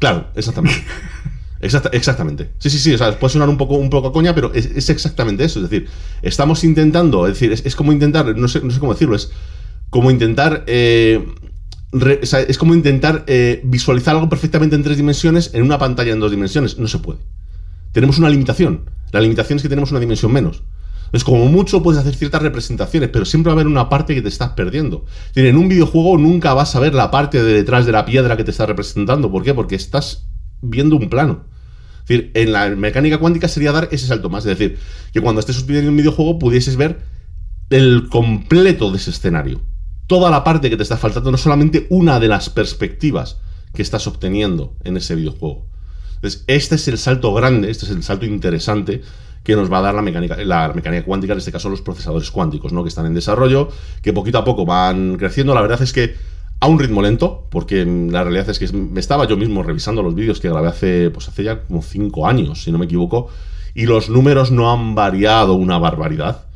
Claro, 0.00 0.26
exactamente. 0.34 0.82
exactamente. 1.92 2.50
Sí, 2.58 2.70
sí, 2.70 2.78
sí. 2.78 2.94
O 2.94 2.98
sea, 2.98 3.18
puede 3.18 3.32
sonar 3.32 3.48
un 3.48 3.56
poco, 3.56 3.74
un 3.74 3.90
poco 3.90 4.12
coña, 4.12 4.34
pero 4.34 4.52
es, 4.54 4.88
exactamente 4.88 5.44
eso. 5.44 5.62
Es 5.62 5.70
decir, 5.70 5.88
estamos 6.22 6.64
intentando, 6.64 7.26
es 7.26 7.34
decir, 7.34 7.52
es, 7.52 7.76
como 7.76 7.92
intentar, 7.92 8.36
no 8.36 8.48
sé, 8.48 8.60
no 8.60 8.70
sé 8.70 8.80
cómo 8.80 8.92
decirlo, 8.92 9.16
es 9.16 9.30
como 9.90 10.10
intentar 10.10 10.64
eh, 10.66 11.24
es 12.48 12.58
como 12.58 12.74
intentar 12.74 13.24
eh, 13.26 13.60
visualizar 13.64 14.14
algo 14.14 14.28
perfectamente 14.28 14.76
en 14.76 14.82
tres 14.82 14.96
dimensiones 14.96 15.50
en 15.54 15.62
una 15.62 15.78
pantalla 15.78 16.12
en 16.12 16.20
dos 16.20 16.30
dimensiones. 16.30 16.78
No 16.78 16.88
se 16.88 16.98
puede. 16.98 17.20
Tenemos 17.92 18.18
una 18.18 18.28
limitación. 18.28 18.90
La 19.12 19.20
limitación 19.20 19.56
es 19.56 19.62
que 19.62 19.68
tenemos 19.68 19.90
una 19.90 20.00
dimensión 20.00 20.32
menos. 20.32 20.62
Es 21.12 21.24
como 21.24 21.46
mucho 21.46 21.82
puedes 21.82 22.00
hacer 22.00 22.14
ciertas 22.14 22.42
representaciones, 22.42 23.10
pero 23.10 23.24
siempre 23.24 23.50
va 23.50 23.54
a 23.54 23.56
haber 23.56 23.68
una 23.68 23.88
parte 23.88 24.14
que 24.14 24.22
te 24.22 24.28
estás 24.28 24.50
perdiendo. 24.50 25.04
en 25.34 25.56
un 25.56 25.68
videojuego 25.68 26.18
nunca 26.18 26.52
vas 26.52 26.74
a 26.74 26.80
ver 26.80 26.94
la 26.94 27.10
parte 27.10 27.42
de 27.42 27.52
detrás 27.52 27.86
de 27.86 27.92
la 27.92 28.04
piedra 28.04 28.36
que 28.36 28.44
te 28.44 28.50
está 28.50 28.66
representando. 28.66 29.30
¿Por 29.30 29.42
qué? 29.42 29.54
Porque 29.54 29.76
estás 29.76 30.28
viendo 30.60 30.96
un 30.96 31.08
plano. 31.08 31.44
Decir, 32.06 32.30
en 32.34 32.52
la 32.52 32.68
mecánica 32.70 33.18
cuántica 33.18 33.48
sería 33.48 33.72
dar 33.72 33.88
ese 33.90 34.06
salto 34.06 34.30
más. 34.30 34.46
Es 34.46 34.58
decir, 34.58 34.78
que 35.12 35.20
cuando 35.20 35.40
estés 35.40 35.56
subiendo 35.56 35.90
un 35.90 35.96
videojuego 35.96 36.38
pudieses 36.38 36.76
ver 36.76 37.00
el 37.70 38.08
completo 38.08 38.92
de 38.92 38.98
ese 38.98 39.10
escenario 39.10 39.60
toda 40.06 40.30
la 40.30 40.44
parte 40.44 40.70
que 40.70 40.76
te 40.76 40.82
está 40.82 40.96
faltando, 40.96 41.30
no 41.30 41.36
solamente 41.36 41.86
una 41.90 42.20
de 42.20 42.28
las 42.28 42.48
perspectivas 42.50 43.38
que 43.72 43.82
estás 43.82 44.06
obteniendo 44.06 44.76
en 44.84 44.96
ese 44.96 45.14
videojuego. 45.14 45.66
Entonces, 46.16 46.44
este 46.46 46.76
es 46.76 46.88
el 46.88 46.98
salto 46.98 47.34
grande, 47.34 47.70
este 47.70 47.86
es 47.86 47.92
el 47.92 48.02
salto 48.02 48.24
interesante 48.24 49.02
que 49.42 49.54
nos 49.54 49.70
va 49.70 49.78
a 49.78 49.82
dar 49.82 49.94
la 49.94 50.02
mecánica, 50.02 50.36
la 50.36 50.72
mecánica 50.74 51.04
cuántica, 51.04 51.32
en 51.32 51.38
este 51.38 51.52
caso 51.52 51.68
los 51.68 51.82
procesadores 51.82 52.30
cuánticos, 52.30 52.72
¿no? 52.72 52.82
que 52.82 52.88
están 52.88 53.06
en 53.06 53.14
desarrollo, 53.14 53.68
que 54.02 54.12
poquito 54.12 54.38
a 54.38 54.44
poco 54.44 54.64
van 54.64 55.16
creciendo. 55.18 55.54
La 55.54 55.60
verdad 55.60 55.82
es 55.82 55.92
que 55.92 56.16
a 56.60 56.68
un 56.68 56.78
ritmo 56.78 57.02
lento, 57.02 57.46
porque 57.50 57.84
la 57.84 58.22
realidad 58.24 58.48
es 58.48 58.58
que 58.58 58.72
me 58.72 59.00
estaba 59.00 59.26
yo 59.26 59.36
mismo 59.36 59.62
revisando 59.62 60.02
los 60.02 60.14
vídeos 60.14 60.40
que 60.40 60.48
grabé 60.48 60.68
hace, 60.68 61.10
pues 61.10 61.28
hace 61.28 61.44
ya 61.44 61.62
como 61.62 61.82
cinco 61.82 62.26
años, 62.26 62.62
si 62.62 62.72
no 62.72 62.78
me 62.78 62.86
equivoco, 62.86 63.28
y 63.74 63.86
los 63.86 64.08
números 64.08 64.50
no 64.50 64.72
han 64.72 64.94
variado 64.94 65.54
una 65.54 65.78
barbaridad. 65.78 66.46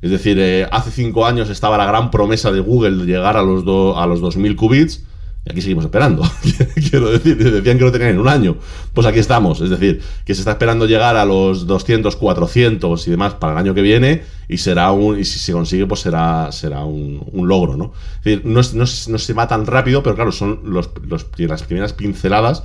Es 0.00 0.10
decir, 0.10 0.38
eh, 0.40 0.66
hace 0.72 0.90
cinco 0.90 1.26
años 1.26 1.50
estaba 1.50 1.78
la 1.78 1.86
gran 1.86 2.10
promesa 2.10 2.50
de 2.50 2.60
Google 2.60 2.96
de 2.96 3.04
llegar 3.04 3.36
a 3.36 3.42
los, 3.42 3.62
a 3.96 4.06
los 4.06 4.20
2000 4.20 4.56
qubits. 4.56 5.04
Y 5.44 5.50
aquí 5.50 5.60
seguimos 5.60 5.84
esperando. 5.84 6.22
Quiero 6.90 7.10
decir, 7.10 7.36
decían 7.36 7.76
que 7.76 7.84
lo 7.84 7.90
tenían 7.90 8.10
en 8.10 8.20
un 8.20 8.28
año. 8.28 8.56
Pues 8.94 9.06
aquí 9.06 9.18
estamos. 9.18 9.60
Es 9.60 9.70
decir, 9.70 10.00
que 10.24 10.34
se 10.34 10.42
está 10.42 10.52
esperando 10.52 10.86
llegar 10.86 11.16
a 11.16 11.24
los 11.24 11.66
200, 11.66 12.14
400 12.14 13.08
y 13.08 13.10
demás 13.10 13.34
para 13.34 13.54
el 13.54 13.58
año 13.58 13.74
que 13.74 13.82
viene. 13.82 14.22
Y 14.48 14.58
será 14.58 14.92
un. 14.92 15.18
Y 15.18 15.24
si 15.24 15.40
se 15.40 15.52
consigue, 15.52 15.86
pues 15.86 16.00
será, 16.00 16.52
será 16.52 16.84
un, 16.84 17.20
logro, 17.32 17.76
¿no? 17.76 17.92
Es 18.18 18.24
decir, 18.24 18.42
no, 18.44 18.60
no, 18.74 18.86
se 18.86 19.32
va 19.32 19.48
tan 19.48 19.66
rápido, 19.66 20.02
pero 20.02 20.14
claro, 20.14 20.30
son 20.30 20.60
los, 20.64 20.90
las 21.08 21.24
primeras 21.64 21.92
pinceladas 21.92 22.62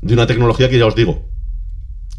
de 0.00 0.14
una 0.14 0.28
tecnología 0.28 0.68
que 0.68 0.78
ya 0.78 0.86
os 0.86 0.94
digo. 0.94 1.28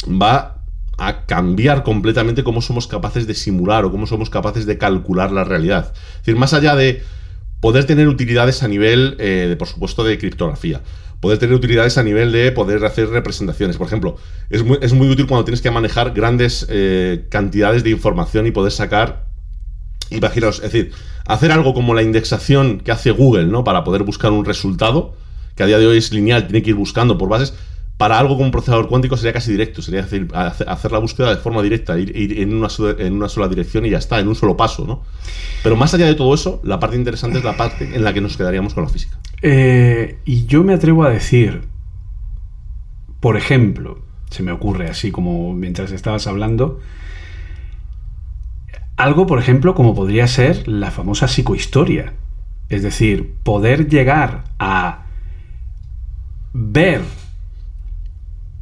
Va 0.06 0.66
a 0.98 1.26
cambiar 1.26 1.84
completamente 1.84 2.44
cómo 2.44 2.62
somos 2.62 2.88
capaces 2.88 3.28
de 3.28 3.36
simular 3.36 3.86
o 3.86 3.92
cómo 3.92 4.08
somos 4.08 4.30
capaces 4.30 4.66
de 4.66 4.78
calcular 4.78 5.32
la 5.32 5.44
realidad. 5.44 5.94
Es 5.94 6.18
decir, 6.26 6.36
más 6.36 6.54
allá 6.54 6.76
de 6.76 7.04
poder 7.68 7.84
tener 7.84 8.08
utilidades 8.08 8.64
a 8.64 8.70
nivel, 8.70 9.18
eh, 9.20 9.48
de, 9.50 9.58
por 9.58 9.68
supuesto, 9.68 10.06
de 10.06 10.18
criptografía, 10.18 10.84
poder 11.20 11.38
tener 11.38 11.54
utilidades 11.54 11.98
a 11.98 12.04
nivel 12.04 12.32
de 12.32 12.54
poder 12.54 12.86
hacer 12.86 13.10
representaciones. 13.10 13.76
Por 13.76 13.88
ejemplo, 13.88 14.16
es 14.50 14.64
muy, 14.64 14.78
es 14.82 14.94
muy 14.94 15.10
útil 15.10 15.28
cuando 15.28 15.44
tienes 15.44 15.62
que 15.62 15.70
manejar 15.70 16.14
grandes 16.14 16.66
eh, 16.70 17.26
cantidades 17.30 17.84
de 17.84 17.90
información 17.90 18.48
y 18.48 18.52
poder 18.52 18.72
sacar, 18.72 19.26
imaginaos, 20.12 20.60
es 20.64 20.72
decir, 20.72 20.94
hacer 21.26 21.52
algo 21.52 21.74
como 21.74 21.94
la 21.94 22.04
indexación 22.04 22.80
que 22.80 22.94
hace 22.94 23.12
Google, 23.12 23.48
¿no? 23.48 23.66
Para 23.66 23.84
poder 23.84 24.04
buscar 24.04 24.32
un 24.32 24.46
resultado, 24.46 25.18
que 25.58 25.64
a 25.64 25.66
día 25.66 25.78
de 25.78 25.88
hoy 25.88 25.98
es 25.98 26.14
lineal, 26.14 26.48
tiene 26.48 26.64
que 26.64 26.70
ir 26.70 26.78
buscando 26.78 27.18
por 27.18 27.28
bases 27.28 27.54
para 27.98 28.20
algo 28.20 28.36
como 28.36 28.46
un 28.46 28.52
procesador 28.52 28.88
cuántico 28.88 29.18
sería 29.18 29.34
casi 29.34 29.52
directo, 29.52 29.82
sería 29.82 30.02
hacer, 30.02 30.92
la 30.92 31.00
búsqueda 31.00 31.34
de 31.34 31.42
forma 31.42 31.64
directa, 31.64 31.98
ir, 31.98 32.40
en, 32.40 32.54
una 32.54 32.70
sola, 32.70 32.96
en, 33.00 33.14
una 33.14 33.28
sola, 33.28 33.48
dirección 33.48 33.86
y 33.88 33.90
ya 33.90 33.98
está, 33.98 34.20
en 34.20 34.28
un 34.28 34.36
solo 34.36 34.56
paso, 34.56 34.86
¿no? 34.86 35.02
Pero 35.64 35.76
más 35.76 35.96
allá 35.96 36.06
de 36.06 36.14
todo 36.14 36.34
eso, 36.36 36.62
la 36.64 36.80
parte 36.80 36.96
interesante 36.96 37.40
es 37.40 37.44
la 37.44 37.58
parte 37.58 37.96
en 37.96 38.04
la 38.04 38.14
que 38.14 38.22
nos 38.22 38.38
quedaríamos 38.38 38.76
con 38.76 38.84
la 38.84 38.90
física. 38.90 39.18
Eh, 39.42 40.20
y 40.26 40.46
yo 40.46 40.64
me 40.64 40.74
atrevo 40.74 41.04
a 41.06 41.10
decir, 41.10 41.64
por 43.20 43.36
ejemplo, 43.36 44.00
se 44.30 44.44
me 44.44 44.52
ocurre 44.52 44.90
así 44.90 45.12
como 45.12 45.54
mientras 45.54 45.92
estabas 45.92 46.28
hablando, 46.28 46.80
algo, 48.96 49.26
por 49.26 49.40
ejemplo, 49.40 49.74
como 49.74 49.96
podría 49.96 50.28
ser 50.28 50.68
la 50.68 50.92
famosa 50.92 51.28
psicohistoria. 51.28 52.14
Es 52.70 52.84
decir, 52.84 53.34
poder 53.44 53.88
llegar 53.88 54.44
a 54.60 55.06
ver 56.54 57.02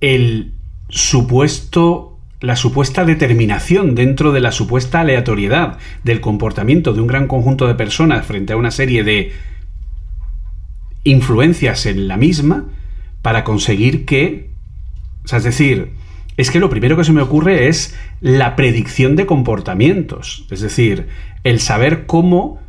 el 0.06 0.54
supuesto 0.88 2.12
la 2.40 2.56
supuesta 2.56 3.06
determinación 3.06 3.96
dentro 3.96 4.32
de 4.32 4.40
la 4.40 4.52
supuesta 4.52 5.00
aleatoriedad 5.00 5.80
del 6.04 6.22
comportamiento 6.22 6.94
de 6.94 7.02
un 7.02 7.08
gran 7.08 7.28
conjunto 7.28 7.66
de 7.66 7.74
personas 7.74 8.24
frente 8.24 8.54
a 8.54 8.58
una 8.58 8.70
serie 8.70 9.04
de 9.04 9.32
influencias 11.04 11.88
en 11.88 12.08
la 12.08 12.18
misma 12.18 12.66
para 13.24 13.44
conseguir 13.44 14.06
que, 14.06 14.52
es 15.32 15.44
decir, 15.44 15.94
es 16.38 16.52
que 16.52 16.60
lo 16.60 16.70
primero 16.70 16.96
que 16.98 17.04
se 17.04 17.14
me 17.14 17.24
ocurre 17.24 17.68
es 17.68 17.98
la 18.22 18.56
predicción 18.56 19.16
de 19.16 19.26
comportamientos, 19.26 20.46
es 20.52 20.62
decir, 20.62 21.08
el 21.44 21.60
saber 21.60 22.06
cómo 22.06 22.60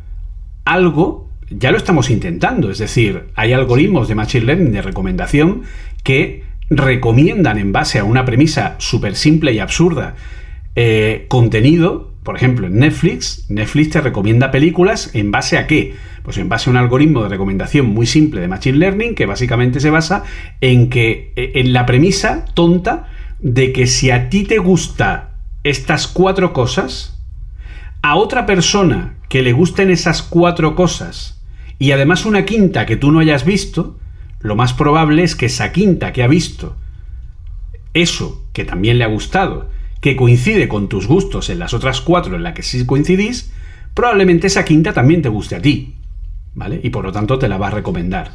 algo 0.65 1.29
ya 1.51 1.71
lo 1.71 1.77
estamos 1.77 2.09
intentando. 2.09 2.71
Es 2.71 2.79
decir, 2.79 3.29
hay 3.35 3.53
algoritmos 3.53 4.07
de 4.07 4.15
Machine 4.15 4.45
Learning 4.45 4.71
de 4.71 4.81
recomendación 4.81 5.63
que 6.03 6.46
recomiendan 6.69 7.57
en 7.57 7.71
base 7.71 7.99
a 7.99 8.03
una 8.03 8.25
premisa 8.25 8.75
súper 8.77 9.15
simple 9.15 9.53
y 9.53 9.59
absurda 9.59 10.15
eh, 10.75 11.25
contenido. 11.29 12.13
Por 12.23 12.35
ejemplo, 12.35 12.67
en 12.67 12.79
Netflix, 12.79 13.45
Netflix 13.49 13.91
te 13.91 14.01
recomienda 14.01 14.51
películas 14.51 15.11
en 15.13 15.31
base 15.31 15.57
a 15.57 15.65
qué? 15.65 15.95
Pues 16.23 16.37
en 16.37 16.49
base 16.49 16.69
a 16.69 16.71
un 16.71 16.77
algoritmo 16.77 17.23
de 17.23 17.29
recomendación 17.29 17.87
muy 17.87 18.05
simple 18.05 18.41
de 18.41 18.49
Machine 18.49 18.77
Learning 18.77 19.15
que 19.15 19.25
básicamente 19.25 19.79
se 19.79 19.89
basa 19.89 20.23
en 20.59 20.89
que 20.89 21.31
e, 21.37 21.53
en 21.55 21.71
la 21.71 21.85
premisa 21.85 22.45
tonta 22.53 23.07
de 23.39 23.71
que 23.71 23.87
si 23.87 24.11
a 24.11 24.29
ti 24.29 24.43
te 24.43 24.57
gusta 24.57 25.37
estas 25.63 26.07
cuatro 26.07 26.51
cosas, 26.51 27.17
a 28.01 28.15
otra 28.15 28.45
persona 28.45 29.15
que 29.29 29.41
le 29.41 29.53
gusten 29.53 29.89
esas 29.89 30.21
cuatro 30.21 30.75
cosas 30.75 31.41
y 31.79 31.91
además 31.91 32.25
una 32.25 32.45
quinta 32.45 32.85
que 32.85 32.97
tú 32.97 33.11
no 33.11 33.19
hayas 33.19 33.45
visto, 33.45 33.97
lo 34.39 34.55
más 34.55 34.73
probable 34.73 35.23
es 35.23 35.35
que 35.35 35.47
esa 35.47 35.71
quinta 35.71 36.13
que 36.13 36.23
ha 36.23 36.27
visto 36.27 36.75
eso 37.93 38.43
que 38.53 38.65
también 38.65 38.97
le 38.97 39.03
ha 39.03 39.07
gustado, 39.07 39.69
que 40.01 40.15
coincide 40.15 40.67
con 40.67 40.87
tus 40.87 41.07
gustos 41.07 41.49
en 41.49 41.59
las 41.59 41.73
otras 41.73 42.01
cuatro 42.01 42.35
en 42.35 42.43
las 42.43 42.53
que 42.53 42.63
sí 42.63 42.85
coincidís, 42.85 43.51
probablemente 43.93 44.47
esa 44.47 44.65
quinta 44.65 44.93
también 44.93 45.21
te 45.21 45.29
guste 45.29 45.55
a 45.55 45.61
ti. 45.61 45.95
¿Vale? 46.53 46.79
Y 46.83 46.89
por 46.89 47.05
lo 47.05 47.11
tanto 47.11 47.37
te 47.37 47.47
la 47.47 47.57
va 47.57 47.67
a 47.67 47.71
recomendar. 47.71 48.31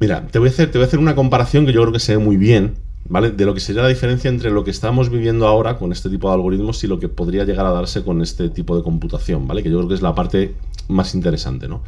Mira, 0.00 0.26
te 0.26 0.40
voy 0.40 0.48
a 0.48 0.50
hacer, 0.50 0.70
te 0.70 0.78
voy 0.78 0.84
a 0.84 0.88
hacer 0.88 0.98
una 0.98 1.14
comparación 1.14 1.66
que 1.66 1.72
yo 1.72 1.80
creo 1.82 1.92
que 1.92 2.00
se 2.00 2.16
ve 2.16 2.22
muy 2.22 2.36
bien, 2.36 2.74
¿vale? 3.08 3.30
De 3.30 3.44
lo 3.44 3.54
que 3.54 3.60
sería 3.60 3.82
la 3.82 3.88
diferencia 3.88 4.28
entre 4.28 4.50
lo 4.50 4.64
que 4.64 4.72
estamos 4.72 5.08
viviendo 5.08 5.46
ahora 5.46 5.78
con 5.78 5.92
este 5.92 6.10
tipo 6.10 6.28
de 6.28 6.34
algoritmos 6.34 6.82
y 6.82 6.88
lo 6.88 6.98
que 6.98 7.08
podría 7.08 7.44
llegar 7.44 7.64
a 7.64 7.70
darse 7.70 8.02
con 8.02 8.22
este 8.22 8.50
tipo 8.50 8.76
de 8.76 8.82
computación, 8.82 9.46
¿vale? 9.46 9.62
Que 9.62 9.70
yo 9.70 9.78
creo 9.78 9.88
que 9.88 9.94
es 9.94 10.02
la 10.02 10.14
parte 10.16 10.54
más 10.88 11.14
interesante, 11.14 11.68
¿no? 11.68 11.82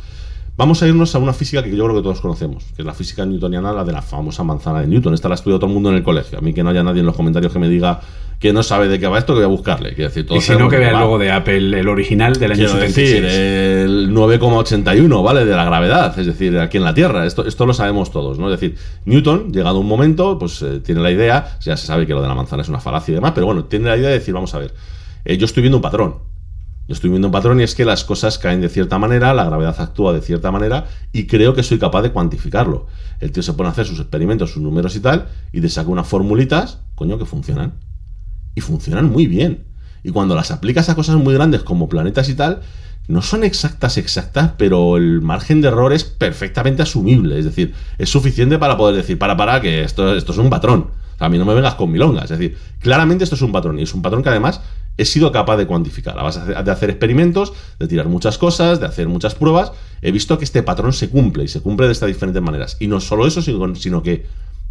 Vamos 0.59 0.83
a 0.83 0.89
irnos 0.89 1.15
a 1.15 1.21
una 1.21 1.33
física 1.33 1.63
que 1.63 1.71
yo 1.71 1.85
creo 1.85 1.95
que 1.95 2.03
todos 2.03 2.21
conocemos, 2.21 2.65
que 2.75 2.83
es 2.83 2.85
la 2.85 2.93
física 2.93 3.25
newtoniana, 3.25 3.73
la 3.73 3.85
de 3.85 3.93
la 3.93 4.03
famosa 4.03 4.43
manzana 4.43 4.81
de 4.81 4.89
Newton. 4.89 5.15
Esta 5.15 5.29
la 5.29 5.35
ha 5.35 5.37
estudiado 5.37 5.61
todo 5.61 5.69
el 5.69 5.75
mundo 5.75 5.91
en 5.91 5.95
el 5.95 6.03
colegio. 6.03 6.37
A 6.37 6.41
mí 6.41 6.53
que 6.53 6.65
no 6.65 6.71
haya 6.71 6.83
nadie 6.83 6.99
en 6.99 7.07
los 7.07 7.15
comentarios 7.15 7.53
que 7.53 7.61
me 7.61 7.69
diga 7.69 8.01
que 8.41 8.53
no 8.53 8.65
sabe 8.65 8.89
de 8.89 8.99
qué 8.99 9.07
va 9.07 9.19
esto, 9.19 9.35
que 9.35 9.37
voy 9.37 9.45
a 9.45 9.47
buscarle. 9.47 9.95
Quiero 9.95 10.11
decir, 10.11 10.27
y 10.29 10.41
si 10.41 10.57
no, 10.57 10.69
que 10.69 10.79
vea 10.79 10.91
el 10.91 10.99
logo 10.99 11.17
de 11.17 11.31
Apple, 11.31 11.79
el 11.79 11.87
original 11.87 12.41
del 12.41 12.51
año 12.51 12.65
Quiero 12.65 12.75
decir, 12.75 13.25
el 13.25 14.13
9,81, 14.13 15.23
¿vale? 15.23 15.45
De 15.45 15.55
la 15.55 15.65
gravedad, 15.65 16.19
es 16.19 16.27
decir, 16.27 16.59
aquí 16.59 16.79
en 16.79 16.85
la 16.85 16.93
Tierra. 16.93 17.25
Esto, 17.25 17.47
esto 17.47 17.65
lo 17.65 17.73
sabemos 17.73 18.11
todos, 18.11 18.41
¿no? 18.41 18.53
Es 18.53 18.61
decir, 18.61 18.77
Newton, 19.05 19.53
llegado 19.53 19.79
un 19.79 19.87
momento, 19.87 20.41
pues 20.41 20.61
eh, 20.63 20.81
tiene 20.81 21.03
la 21.03 21.13
idea, 21.13 21.57
ya 21.61 21.77
se 21.77 21.87
sabe 21.87 22.05
que 22.05 22.15
lo 22.15 22.21
de 22.23 22.27
la 22.27 22.35
manzana 22.35 22.63
es 22.63 22.69
una 22.69 22.81
falacia 22.81 23.13
y 23.13 23.15
demás, 23.15 23.31
pero 23.33 23.47
bueno, 23.47 23.67
tiene 23.67 23.91
la 23.91 23.97
idea 23.97 24.09
de 24.09 24.19
decir, 24.19 24.35
vamos 24.35 24.53
a 24.57 24.59
ver, 24.59 24.75
eh, 25.25 25.37
yo 25.37 25.45
estoy 25.45 25.61
viendo 25.61 25.77
un 25.79 25.83
patrón. 25.83 26.17
Yo 26.89 26.95
estoy 26.95 27.11
viendo 27.11 27.28
un 27.28 27.32
patrón 27.32 27.61
y 27.61 27.64
es 27.64 27.74
que 27.74 27.84
las 27.84 28.03
cosas 28.03 28.39
caen 28.39 28.62
de 28.62 28.70
cierta 28.70 28.99
manera, 28.99 29.34
la 29.34 29.45
gravedad 29.45 29.78
actúa 29.78 30.14
de 30.14 30.22
cierta 30.22 30.51
manera 30.51 30.86
y 31.12 31.26
creo 31.26 31.55
que 31.55 31.62
soy 31.62 31.78
capaz 31.78 32.01
de 32.01 32.12
cuantificarlo. 32.12 32.86
El 33.20 33.30
tío 33.30 33.43
se 33.43 33.53
pone 33.53 33.68
a 33.68 33.72
hacer 33.72 33.84
sus 33.84 34.01
experimentos, 34.01 34.53
sus 34.53 34.62
números 34.62 34.97
y 34.97 35.01
tal, 35.01 35.28
y 35.53 35.61
te 35.61 35.68
saca 35.68 35.91
unas 35.91 36.09
formulitas, 36.09 36.78
coño, 36.95 37.18
que 37.18 37.26
funcionan. 37.26 37.74
Y 38.55 38.62
funcionan 38.62 39.11
muy 39.12 39.26
bien. 39.26 39.66
Y 40.03 40.12
cuando 40.12 40.34
las 40.34 40.51
aplicas 40.51 40.89
a 40.89 40.95
cosas 40.95 41.16
muy 41.16 41.34
grandes 41.34 41.62
como 41.62 41.91
planetas 41.91 42.30
y 42.30 42.34
tal, 42.34 42.62
no 43.07 43.20
son 43.20 43.45
exactas, 43.45 43.99
exactas, 43.99 44.53
pero 44.57 44.97
el 44.97 45.20
margen 45.20 45.61
de 45.61 45.68
error 45.68 45.93
es 45.93 46.05
perfectamente 46.05 46.80
asumible. 46.80 47.39
Es 47.39 47.45
decir, 47.45 47.74
es 47.99 48.09
suficiente 48.09 48.59
para 48.59 48.78
poder 48.78 48.97
decir, 48.97 49.18
para, 49.18 49.36
para, 49.36 49.61
que 49.61 49.82
esto, 49.82 50.16
esto 50.16 50.32
es 50.32 50.39
un 50.39 50.49
patrón. 50.49 50.86
A 51.19 51.29
mí 51.29 51.39
no 51.39 51.45
me 51.45 51.55
vengas 51.55 51.75
con 51.75 51.91
milongas. 51.91 52.31
Es 52.31 52.39
decir, 52.39 52.57
claramente 52.81 53.25
esto 53.25 53.37
es 53.37 53.43
un 53.43 53.53
patrón. 53.53 53.79
Y 53.79 53.83
es 53.83 53.95
un 53.95 54.03
patrón 54.03 54.23
que 54.23 54.29
además 54.29 54.61
he 54.97 55.05
sido 55.05 55.33
capaz 55.33 55.57
de 55.57 55.66
cuantificar. 55.66 56.19
A 56.19 56.23
base 56.23 56.41
de 56.45 56.71
hacer 56.71 56.91
experimentos, 56.91 57.53
de 57.79 57.87
tirar 57.87 58.09
muchas 58.09 58.37
cosas, 58.37 58.81
de 58.81 58.87
hacer 58.87 59.09
muchas 59.09 59.35
pruebas, 59.35 59.73
he 60.03 60.12
visto 60.12 60.39
que 60.39 60.45
este 60.45 60.62
patrón 60.62 60.93
se 60.93 61.09
cumple 61.09 61.45
y 61.45 61.49
se 61.49 61.61
cumple 61.61 61.87
de 61.87 61.93
estas 61.93 62.09
diferentes 62.09 62.43
maneras. 62.43 62.77
Y 62.81 62.89
no 62.89 63.01
solo 63.01 63.27
eso, 63.27 63.41
sino 63.41 64.03
que 64.03 64.27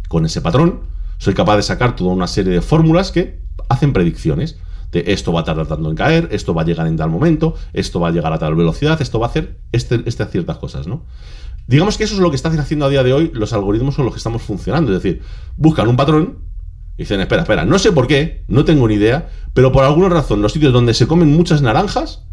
con 0.08 0.26
ese 0.26 0.40
patrón 0.40 0.80
soy 1.18 1.34
capaz 1.34 1.56
de 1.56 1.62
sacar 1.62 1.96
toda 1.96 2.12
una 2.12 2.26
serie 2.26 2.52
de 2.52 2.60
fórmulas 2.60 3.10
que 3.10 3.40
hacen 3.68 3.92
predicciones. 3.92 4.58
De 4.92 5.04
esto 5.08 5.32
va 5.32 5.40
a 5.40 5.44
tardar 5.44 5.66
tanto 5.66 5.90
en 5.90 5.96
caer, 5.96 6.28
esto 6.32 6.54
va 6.54 6.62
a 6.62 6.64
llegar 6.64 6.86
en 6.86 6.96
tal 6.96 7.10
momento, 7.10 7.54
esto 7.74 8.00
va 8.00 8.08
a 8.08 8.10
llegar 8.10 8.32
a 8.32 8.38
tal 8.38 8.54
velocidad, 8.54 9.00
esto 9.02 9.18
va 9.18 9.26
a 9.26 9.28
hacer 9.28 9.58
este, 9.72 10.02
estas 10.06 10.30
ciertas 10.30 10.56
cosas, 10.56 10.86
¿no? 10.86 11.04
Digamos 11.68 11.96
que 11.96 12.04
eso 12.04 12.14
es 12.14 12.20
lo 12.20 12.30
que 12.30 12.36
están 12.36 12.58
haciendo 12.58 12.86
a 12.86 12.88
día 12.88 13.04
de 13.04 13.12
hoy 13.12 13.30
los 13.32 13.52
algoritmos 13.52 13.94
con 13.94 14.04
los 14.04 14.14
que 14.14 14.18
estamos 14.18 14.42
funcionando. 14.42 14.92
Es 14.92 15.02
decir, 15.02 15.22
buscan 15.56 15.86
un 15.86 15.96
patrón 15.96 16.48
dicen, 16.98 17.20
espera, 17.20 17.42
espera, 17.42 17.64
no 17.64 17.78
sé 17.78 17.92
por 17.92 18.08
qué, 18.08 18.44
no 18.48 18.64
tengo 18.64 18.88
ni 18.88 18.94
idea, 18.94 19.28
pero 19.54 19.70
por 19.70 19.84
alguna 19.84 20.08
razón 20.08 20.42
los 20.42 20.52
sitios 20.52 20.72
donde 20.72 20.94
se 20.94 21.06
comen 21.06 21.28
muchas 21.28 21.62
naranjas 21.62 22.24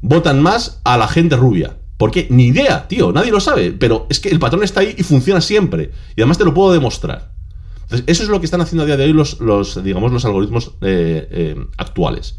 votan 0.00 0.40
más 0.40 0.80
a 0.84 0.96
la 0.96 1.08
gente 1.08 1.34
rubia. 1.34 1.78
¿Por 1.96 2.12
qué? 2.12 2.28
Ni 2.30 2.46
idea, 2.46 2.86
tío, 2.86 3.10
nadie 3.10 3.32
lo 3.32 3.40
sabe, 3.40 3.72
pero 3.72 4.06
es 4.08 4.20
que 4.20 4.28
el 4.28 4.38
patrón 4.38 4.62
está 4.62 4.80
ahí 4.80 4.94
y 4.96 5.02
funciona 5.02 5.40
siempre. 5.40 5.90
Y 6.14 6.20
además 6.20 6.38
te 6.38 6.44
lo 6.44 6.54
puedo 6.54 6.72
demostrar. 6.72 7.32
Entonces, 7.82 8.04
eso 8.06 8.22
es 8.22 8.28
lo 8.28 8.38
que 8.38 8.44
están 8.44 8.60
haciendo 8.60 8.84
a 8.84 8.86
día 8.86 8.96
de 8.96 9.04
hoy 9.04 9.12
los, 9.12 9.40
los 9.40 9.82
digamos, 9.82 10.12
los 10.12 10.24
algoritmos 10.24 10.74
eh, 10.82 11.26
eh, 11.30 11.56
actuales. 11.76 12.38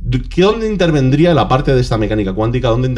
¿Dónde 0.00 0.68
intervendría 0.68 1.34
la 1.34 1.48
parte 1.48 1.74
de 1.74 1.80
esta 1.80 1.98
mecánica 1.98 2.32
cuántica? 2.32 2.68
¿Dónde 2.68 2.88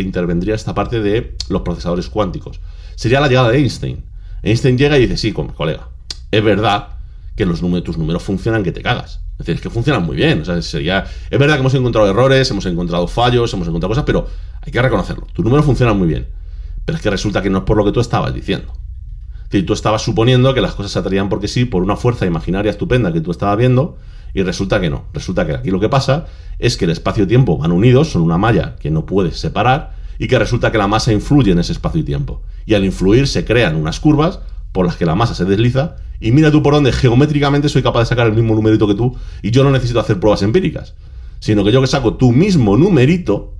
intervendría 0.00 0.54
esta 0.54 0.74
parte 0.74 1.00
de 1.00 1.36
los 1.48 1.62
procesadores 1.62 2.08
cuánticos? 2.08 2.60
Sería 2.94 3.20
la 3.20 3.28
llegada 3.28 3.50
de 3.50 3.58
Einstein. 3.58 4.04
Einstein 4.42 4.78
llega 4.78 4.96
y 4.98 5.02
dice, 5.06 5.16
sí, 5.16 5.32
colega, 5.32 5.88
es 6.30 6.44
verdad 6.44 6.88
que 7.36 7.44
tus 7.46 7.98
números 7.98 8.22
funcionan 8.22 8.62
que 8.62 8.72
te 8.72 8.82
cagas. 8.82 9.20
Es 9.32 9.38
decir, 9.38 9.56
es 9.56 9.60
que 9.60 9.70
funcionan 9.70 10.04
muy 10.04 10.16
bien. 10.16 10.42
O 10.42 10.44
sea, 10.44 10.62
sería, 10.62 11.04
es 11.28 11.38
verdad 11.38 11.54
que 11.54 11.60
hemos 11.60 11.74
encontrado 11.74 12.08
errores, 12.08 12.48
hemos 12.50 12.66
encontrado 12.66 13.08
fallos, 13.08 13.52
hemos 13.52 13.66
encontrado 13.66 13.90
cosas, 13.90 14.04
pero 14.04 14.28
hay 14.62 14.70
que 14.70 14.80
reconocerlo. 14.80 15.26
Tus 15.32 15.44
números 15.44 15.66
funcionan 15.66 15.98
muy 15.98 16.06
bien. 16.06 16.28
Pero 16.84 16.96
es 16.96 17.02
que 17.02 17.10
resulta 17.10 17.42
que 17.42 17.50
no 17.50 17.58
es 17.58 17.64
por 17.64 17.76
lo 17.76 17.84
que 17.84 17.90
tú 17.90 17.98
estabas 17.98 18.32
diciendo. 18.32 18.72
Es 19.44 19.50
decir, 19.50 19.66
tú 19.66 19.72
estabas 19.72 20.02
suponiendo 20.02 20.54
que 20.54 20.60
las 20.60 20.74
cosas 20.74 20.92
se 20.92 20.98
atraían 21.00 21.28
porque 21.28 21.48
sí, 21.48 21.64
por 21.64 21.82
una 21.82 21.96
fuerza 21.96 22.26
imaginaria 22.26 22.70
estupenda 22.70 23.12
que 23.12 23.20
tú 23.20 23.32
estabas 23.32 23.56
viendo, 23.56 23.98
y 24.34 24.42
resulta 24.42 24.80
que 24.80 24.90
no. 24.90 25.04
Resulta 25.14 25.46
que 25.46 25.54
aquí 25.54 25.70
lo 25.70 25.80
que 25.80 25.88
pasa 25.88 26.26
es 26.58 26.76
que 26.76 26.84
el 26.84 26.90
espacio 26.90 27.24
y 27.24 27.26
tiempo 27.26 27.56
van 27.56 27.72
unidos, 27.72 28.10
son 28.10 28.22
una 28.22 28.36
malla 28.36 28.76
que 28.76 28.90
no 28.90 29.06
puedes 29.06 29.38
separar, 29.38 29.94
y 30.18 30.28
que 30.28 30.38
resulta 30.38 30.70
que 30.70 30.78
la 30.78 30.86
masa 30.86 31.12
influye 31.12 31.52
en 31.52 31.58
ese 31.58 31.72
espacio 31.72 32.00
y 32.00 32.04
tiempo. 32.04 32.42
Y 32.66 32.74
al 32.74 32.84
influir 32.84 33.26
se 33.26 33.44
crean 33.44 33.76
unas 33.76 34.00
curvas 34.00 34.40
por 34.72 34.86
las 34.86 34.96
que 34.96 35.06
la 35.06 35.14
masa 35.14 35.34
se 35.34 35.44
desliza 35.44 35.96
y 36.20 36.32
mira 36.32 36.50
tú 36.50 36.62
por 36.62 36.74
dónde 36.74 36.92
geométricamente 36.92 37.68
soy 37.68 37.82
capaz 37.82 38.00
de 38.00 38.06
sacar 38.06 38.26
el 38.26 38.32
mismo 38.32 38.54
numerito 38.54 38.86
que 38.86 38.94
tú 38.94 39.16
y 39.42 39.50
yo 39.50 39.62
no 39.62 39.70
necesito 39.70 40.00
hacer 40.00 40.18
pruebas 40.18 40.42
empíricas, 40.42 40.94
sino 41.38 41.64
que 41.64 41.72
yo 41.72 41.80
que 41.80 41.86
saco 41.86 42.14
tu 42.14 42.32
mismo 42.32 42.76
numerito, 42.76 43.54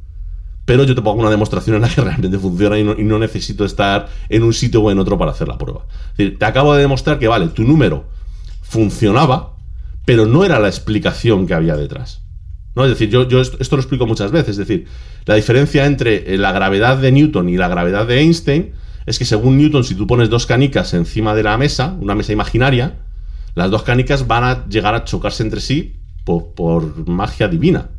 pero 0.64 0.84
yo 0.84 0.94
te 0.94 1.02
pongo 1.02 1.20
una 1.20 1.30
demostración 1.30 1.76
en 1.76 1.82
la 1.82 1.88
que 1.88 2.00
realmente 2.00 2.38
funciona 2.38 2.78
y 2.78 2.84
no, 2.84 3.18
necesito 3.18 3.64
estar 3.64 4.08
en 4.28 4.42
un 4.42 4.52
sitio 4.52 4.82
o 4.82 4.90
en 4.90 4.98
otro 4.98 5.18
para 5.18 5.32
hacer 5.32 5.46
la 5.46 5.58
prueba. 5.58 5.86
Es 6.12 6.16
decir, 6.16 6.38
te 6.38 6.44
acabo 6.44 6.74
de 6.74 6.80
demostrar 6.80 7.18
que, 7.18 7.28
vale, 7.28 7.48
tu 7.48 7.62
número 7.62 8.06
funcionaba, 8.62 9.53
pero 10.05 10.26
no 10.26 10.44
era 10.44 10.59
la 10.59 10.68
explicación 10.68 11.46
que 11.46 11.55
había 11.55 11.76
detrás. 11.76 12.22
¿No? 12.74 12.84
Es 12.84 12.90
decir, 12.90 13.09
yo, 13.09 13.22
esto, 13.40 13.76
lo 13.76 13.82
explico 13.82 14.07
muchas 14.07 14.32
veces. 14.32 14.59
Es 14.59 14.66
decir, 14.66 14.86
la 15.26 15.36
diferencia 15.36 15.86
entre 15.86 16.36
la 16.36 16.52
gravedad 16.52 16.98
de 16.98 17.12
Newton 17.12 17.48
y 17.48 17.57
la 17.57 17.68
gravedad 17.68 18.07
de 18.07 18.20
Einstein 18.20 18.72
es 19.07 19.18
que 19.18 19.24
según 19.24 19.59
Newton, 19.59 19.84
si 19.84 19.94
tú 19.94 20.07
pones 20.07 20.28
dos 20.28 20.46
canicas 20.46 20.94
encima 20.94 21.34
de 21.34 21.42
la 21.42 21.57
mesa, 21.57 21.96
una 22.00 22.14
mesa 22.14 22.32
imaginaria, 22.32 22.96
las 23.55 23.70
dos 23.70 23.82
canicas 23.82 24.26
van 24.26 24.44
a 24.44 24.66
llegar 24.68 24.94
a 24.94 25.05
chocarse 25.05 25.42
entre 25.42 25.61
sí 25.61 26.00
por, 26.24 27.07
magia 27.09 27.48
divina. 27.48 27.90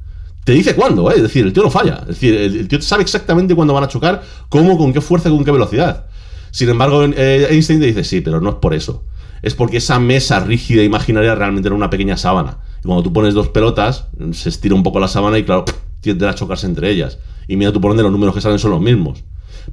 Te 0.43 0.51
dice 0.51 0.76
cuándo, 0.76 1.10
¿eh? 1.10 1.16
es 1.16 1.24
decir, 1.24 1.45
el 1.45 1.53
tío 1.53 1.64
no 1.64 1.72
falla. 1.72 1.99
Es 2.01 2.20
decir, 2.20 2.36
el, 2.36 2.68
tío 2.68 2.82
sabe 2.82 3.03
exactamente 3.03 3.56
cuándo 3.56 3.74
van 3.74 3.84
a 3.84 3.88
chocar, 3.88 4.24
cómo, 4.49 4.78
con 4.78 4.93
qué 4.93 5.01
fuerza, 5.01 5.30
con 5.30 5.43
qué 5.43 5.51
velocidad. 5.51 6.06
Sin 6.51 6.70
embargo, 6.70 7.03
eh, 7.03 7.47
Einstein 7.49 7.80
te 7.80 7.88
dice, 7.88 8.03
sí, 8.03 8.22
pero 8.22 8.41
no 8.41 8.49
es 8.51 8.56
por 8.56 8.74
eso. 8.74 9.06
Es 9.42 9.54
porque 9.56 9.78
esa 9.78 10.00
mesa 10.00 10.40
rígida 10.40 10.82
e 10.82 10.86
imaginaria 10.86 11.36
realmente 11.36 11.68
era 11.68 11.76
una 11.76 11.90
pequeña 11.90 12.18
sábana. 12.18 12.58
Y 12.80 12.88
cuando 12.88 13.04
tú 13.04 13.14
pones 13.14 13.34
dos 13.34 13.50
pelotas, 13.50 14.08
se 14.32 14.50
estira 14.50 14.76
un 14.76 14.84
poco 14.84 15.00
la 15.00 15.08
sábana 15.08 15.38
y 15.38 15.44
claro, 15.44 15.66
tienden 16.02 16.30
a 16.30 16.36
chocarse 16.36 16.68
entre 16.68 16.90
ellas. 16.90 17.20
Y 17.48 17.58
mira 17.58 17.72
tú 17.72 17.82
por 17.82 17.92
dónde 17.92 18.04
los 18.04 18.12
números 18.12 18.34
que 18.34 18.42
salen 18.42 18.60
son 18.60 18.72
los 18.72 18.82
mismos. 18.82 19.24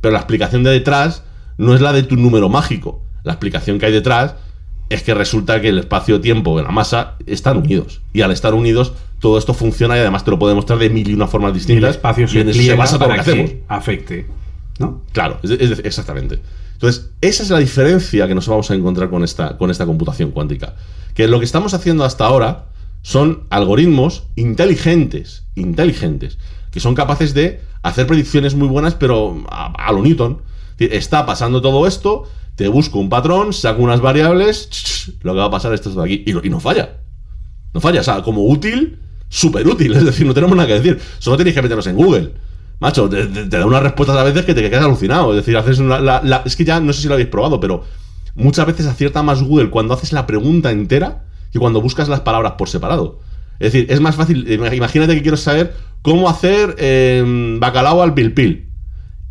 Pero 0.00 0.12
la 0.12 0.18
explicación 0.18 0.62
de 0.62 0.70
detrás 0.70 1.24
no 1.58 1.74
es 1.74 1.80
la 1.80 1.92
de 1.92 2.02
tu 2.02 2.16
número 2.16 2.48
mágico. 2.48 3.02
La 3.22 3.32
explicación 3.32 3.78
que 3.78 3.86
hay 3.86 3.92
detrás 3.92 4.34
es 4.88 5.02
que 5.02 5.14
resulta 5.14 5.60
que 5.60 5.68
el 5.68 5.78
espacio-tiempo 5.78 6.58
y 6.58 6.62
la 6.62 6.70
masa 6.70 7.16
están 7.26 7.58
unidos. 7.58 8.02
Y 8.12 8.22
al 8.22 8.30
estar 8.30 8.54
unidos, 8.54 8.92
todo 9.20 9.38
esto 9.38 9.54
funciona 9.54 9.96
y 9.96 10.00
además 10.00 10.24
te 10.24 10.30
lo 10.30 10.38
puedo 10.38 10.50
demostrar 10.50 10.78
de 10.78 10.90
mil 10.90 11.08
y 11.08 11.14
una 11.14 11.26
formas 11.26 11.54
distintas. 11.54 11.84
el 11.84 11.90
espacio 11.90 12.28
se, 12.28 12.40
y 12.40 12.52
se 12.52 12.74
basa 12.74 12.98
todo 12.98 13.08
lo 13.08 13.14
que, 13.14 13.20
hacemos. 13.20 13.50
afecte. 13.68 14.26
¿No? 14.78 15.02
Claro, 15.12 15.38
exactamente. 15.42 16.40
Entonces, 16.82 17.10
esa 17.20 17.42
es 17.44 17.50
la 17.50 17.58
diferencia 17.58 18.26
que 18.26 18.34
nos 18.34 18.48
vamos 18.48 18.70
a 18.70 18.74
encontrar 18.74 19.08
con 19.08 19.22
esta, 19.22 19.56
con 19.56 19.70
esta 19.70 19.86
computación 19.86 20.32
cuántica. 20.32 20.74
Que 21.14 21.28
lo 21.28 21.38
que 21.38 21.44
estamos 21.44 21.74
haciendo 21.74 22.04
hasta 22.04 22.24
ahora 22.24 22.66
son 23.02 23.44
algoritmos 23.50 24.24
inteligentes, 24.34 25.44
inteligentes, 25.54 26.38
que 26.72 26.80
son 26.80 26.94
capaces 26.94 27.34
de 27.34 27.60
hacer 27.82 28.06
predicciones 28.06 28.54
muy 28.54 28.66
buenas, 28.66 28.94
pero 28.94 29.44
a, 29.48 29.92
lo 29.92 30.02
Newton. 30.02 30.42
Está 30.78 31.24
pasando 31.26 31.62
todo 31.62 31.86
esto, 31.86 32.24
te 32.56 32.66
busco 32.66 32.98
un 32.98 33.08
patrón, 33.08 33.52
saco 33.52 33.82
unas 33.82 34.00
variables, 34.00 35.12
lo 35.22 35.34
que 35.34 35.38
va 35.38 35.46
a 35.46 35.50
pasar 35.50 35.72
es 35.74 35.80
esto 35.80 36.02
de 36.02 36.04
aquí. 36.04 36.24
Y, 36.26 36.50
no 36.50 36.58
falla. 36.58 36.98
No 37.72 37.80
falla. 37.80 38.00
O 38.00 38.04
sea, 38.04 38.22
como 38.22 38.44
útil, 38.44 38.98
súper 39.28 39.68
útil. 39.68 39.94
Es 39.94 40.04
decir, 40.04 40.26
no 40.26 40.34
tenemos 40.34 40.56
nada 40.56 40.66
que 40.66 40.80
decir. 40.80 41.00
Solo 41.20 41.36
tenéis 41.36 41.54
que 41.54 41.62
meternos 41.62 41.86
en 41.86 41.96
Google. 41.96 42.32
Macho, 42.82 43.08
te, 43.08 43.26
te- 43.26 43.46
da 43.46 43.64
unas 43.64 43.82
respuestas 43.82 44.16
a 44.16 44.24
veces 44.24 44.44
que 44.44 44.54
te 44.54 44.68
quedas 44.68 44.84
alucinado. 44.84 45.30
Es 45.30 45.36
decir, 45.36 45.56
haces 45.56 45.78
una. 45.78 46.20
es 46.44 46.56
que 46.56 46.64
ya 46.64 46.80
no 46.80 46.92
sé 46.92 47.02
si 47.02 47.08
lo 47.08 47.14
habéis 47.14 47.28
probado, 47.28 47.58
pero 47.60 47.84
muchas 48.34 48.66
veces 48.66 48.86
acierta 48.86 49.22
más 49.22 49.42
Google 49.42 49.70
cuando 49.70 49.94
haces 49.94 50.12
la 50.12 50.26
pregunta 50.26 50.70
entera 50.70 51.24
que 51.52 51.58
cuando 51.58 51.80
buscas 51.80 52.08
las 52.08 52.20
palabras 52.20 52.52
por 52.58 52.68
separado. 52.68 53.20
Es 53.58 53.72
decir, 53.72 53.90
es 53.90 54.00
más 54.00 54.16
fácil. 54.16 54.46
ima- 54.50 54.74
Imagínate 54.74 55.14
que 55.14 55.22
quiero 55.22 55.36
saber 55.36 55.74
cómo 56.02 56.28
hacer 56.28 56.74
eh, 56.78 57.56
bacalao 57.60 58.02
al 58.02 58.12
pil 58.14 58.34
pil. 58.34 58.68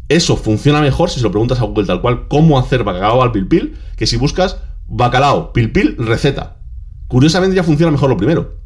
Eso 0.10 0.36
funciona 0.38 0.82
mejor 0.82 1.10
si 1.10 1.18
se 1.20 1.24
lo 1.24 1.32
preguntas 1.32 1.60
a 1.60 1.64
Google 1.64 1.86
tal 1.86 2.02
cual, 2.02 2.28
cómo 2.28 2.58
hacer 2.60 2.84
bacalao 2.84 3.22
al 3.24 3.32
pil 3.32 3.48
pil, 3.48 3.76
que 3.98 4.08
si 4.08 4.18
buscas 4.18 4.58
bacalao, 4.88 5.54
pil 5.54 5.72
pil, 5.72 5.96
receta. 5.98 6.58
Curiosamente 7.08 7.56
ya 7.56 7.64
funciona 7.64 7.92
mejor 7.92 8.10
lo 8.10 8.18
primero. 8.18 8.61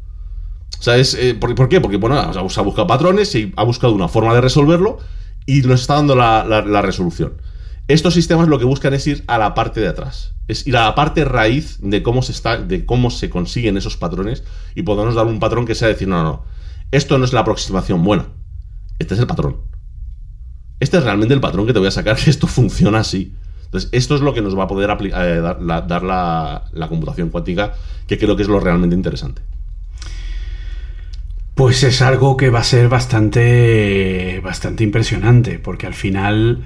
O 0.78 0.82
sea, 0.82 0.96
es, 0.96 1.14
eh, 1.14 1.34
¿por, 1.34 1.68
qué? 1.68 1.80
Porque, 1.80 1.96
bueno, 1.96 2.18
ha 2.18 2.40
buscado 2.40 2.86
patrones 2.86 3.34
y 3.34 3.52
ha 3.56 3.64
buscado 3.64 3.94
una 3.94 4.08
forma 4.08 4.34
de 4.34 4.40
resolverlo 4.40 4.98
y 5.46 5.62
nos 5.62 5.80
está 5.80 5.94
dando 5.94 6.14
la, 6.14 6.82
resolución. 6.82 7.40
Estos 7.88 8.14
sistemas 8.14 8.48
lo 8.48 8.58
que 8.58 8.64
buscan 8.64 8.94
es 8.94 9.06
ir 9.06 9.24
a 9.26 9.38
la 9.38 9.54
parte 9.54 9.80
de 9.80 9.88
atrás. 9.88 10.34
Es 10.48 10.66
ir 10.66 10.76
a 10.76 10.84
la 10.84 10.94
parte 10.94 11.24
raíz 11.24 11.78
de 11.80 12.02
cómo 12.02 12.22
se 12.22 12.32
está, 12.32 12.58
de 12.58 12.84
cómo 12.84 13.10
se 13.10 13.30
consiguen 13.30 13.76
esos 13.76 13.96
patrones 13.96 14.44
y 14.74 14.82
podernos 14.82 15.14
dar 15.14 15.26
un 15.26 15.38
patrón 15.38 15.66
que 15.66 15.74
sea 15.74 15.88
decir, 15.88 16.08
no, 16.08 16.22
no, 16.22 16.24
no. 16.24 16.44
Esto 16.90 17.18
no 17.18 17.24
es 17.24 17.32
la 17.32 17.40
aproximación 17.40 18.04
buena. 18.04 18.26
Este 18.98 19.14
es 19.14 19.20
el 19.20 19.26
patrón. 19.26 19.58
Este 20.78 20.98
es 20.98 21.04
realmente 21.04 21.34
el 21.34 21.40
patrón 21.40 21.66
que 21.66 21.72
te 21.72 21.78
voy 21.78 21.88
a 21.88 21.92
sacar, 21.92 22.16
que 22.22 22.30
esto 22.30 22.46
funciona 22.46 22.98
así. 22.98 23.34
Entonces, 23.64 23.88
esto 23.92 24.14
es 24.14 24.20
lo 24.20 24.34
que 24.34 24.42
nos 24.42 24.56
va 24.56 24.64
a 24.64 24.68
poder 24.68 24.90
eh, 24.90 25.40
dar, 25.40 26.02
la 26.02 26.88
computación 26.88 27.30
cuántica, 27.30 27.74
que 28.06 28.18
creo 28.18 28.36
que 28.36 28.42
es 28.42 28.48
lo 28.48 28.60
realmente 28.60 28.94
interesante. 28.94 29.42
Pues 31.56 31.82
es 31.84 32.02
algo 32.02 32.36
que 32.36 32.50
va 32.50 32.58
a 32.58 32.64
ser 32.64 32.90
bastante, 32.90 34.40
bastante 34.44 34.84
impresionante, 34.84 35.58
porque 35.58 35.86
al 35.86 35.94
final 35.94 36.64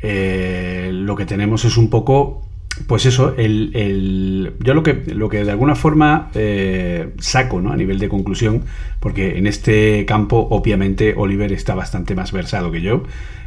eh, 0.00 0.90
lo 0.94 1.16
que 1.16 1.26
tenemos 1.26 1.64
es 1.64 1.76
un 1.76 1.90
poco, 1.90 2.46
pues 2.86 3.04
eso, 3.04 3.34
el, 3.36 4.54
yo 4.60 4.74
lo 4.74 4.84
que, 4.84 5.02
lo 5.06 5.28
que 5.28 5.42
de 5.42 5.50
alguna 5.50 5.74
forma 5.74 6.30
eh, 6.36 7.14
saco 7.18 7.60
¿no? 7.60 7.72
a 7.72 7.76
nivel 7.76 7.98
de 7.98 8.08
conclusión, 8.08 8.62
porque 9.00 9.38
en 9.38 9.48
este 9.48 10.06
campo 10.06 10.46
obviamente 10.52 11.14
Oliver 11.16 11.52
está 11.52 11.74
bastante 11.74 12.14
más 12.14 12.30
versado 12.30 12.70
que 12.70 12.80
yo. 12.80 13.02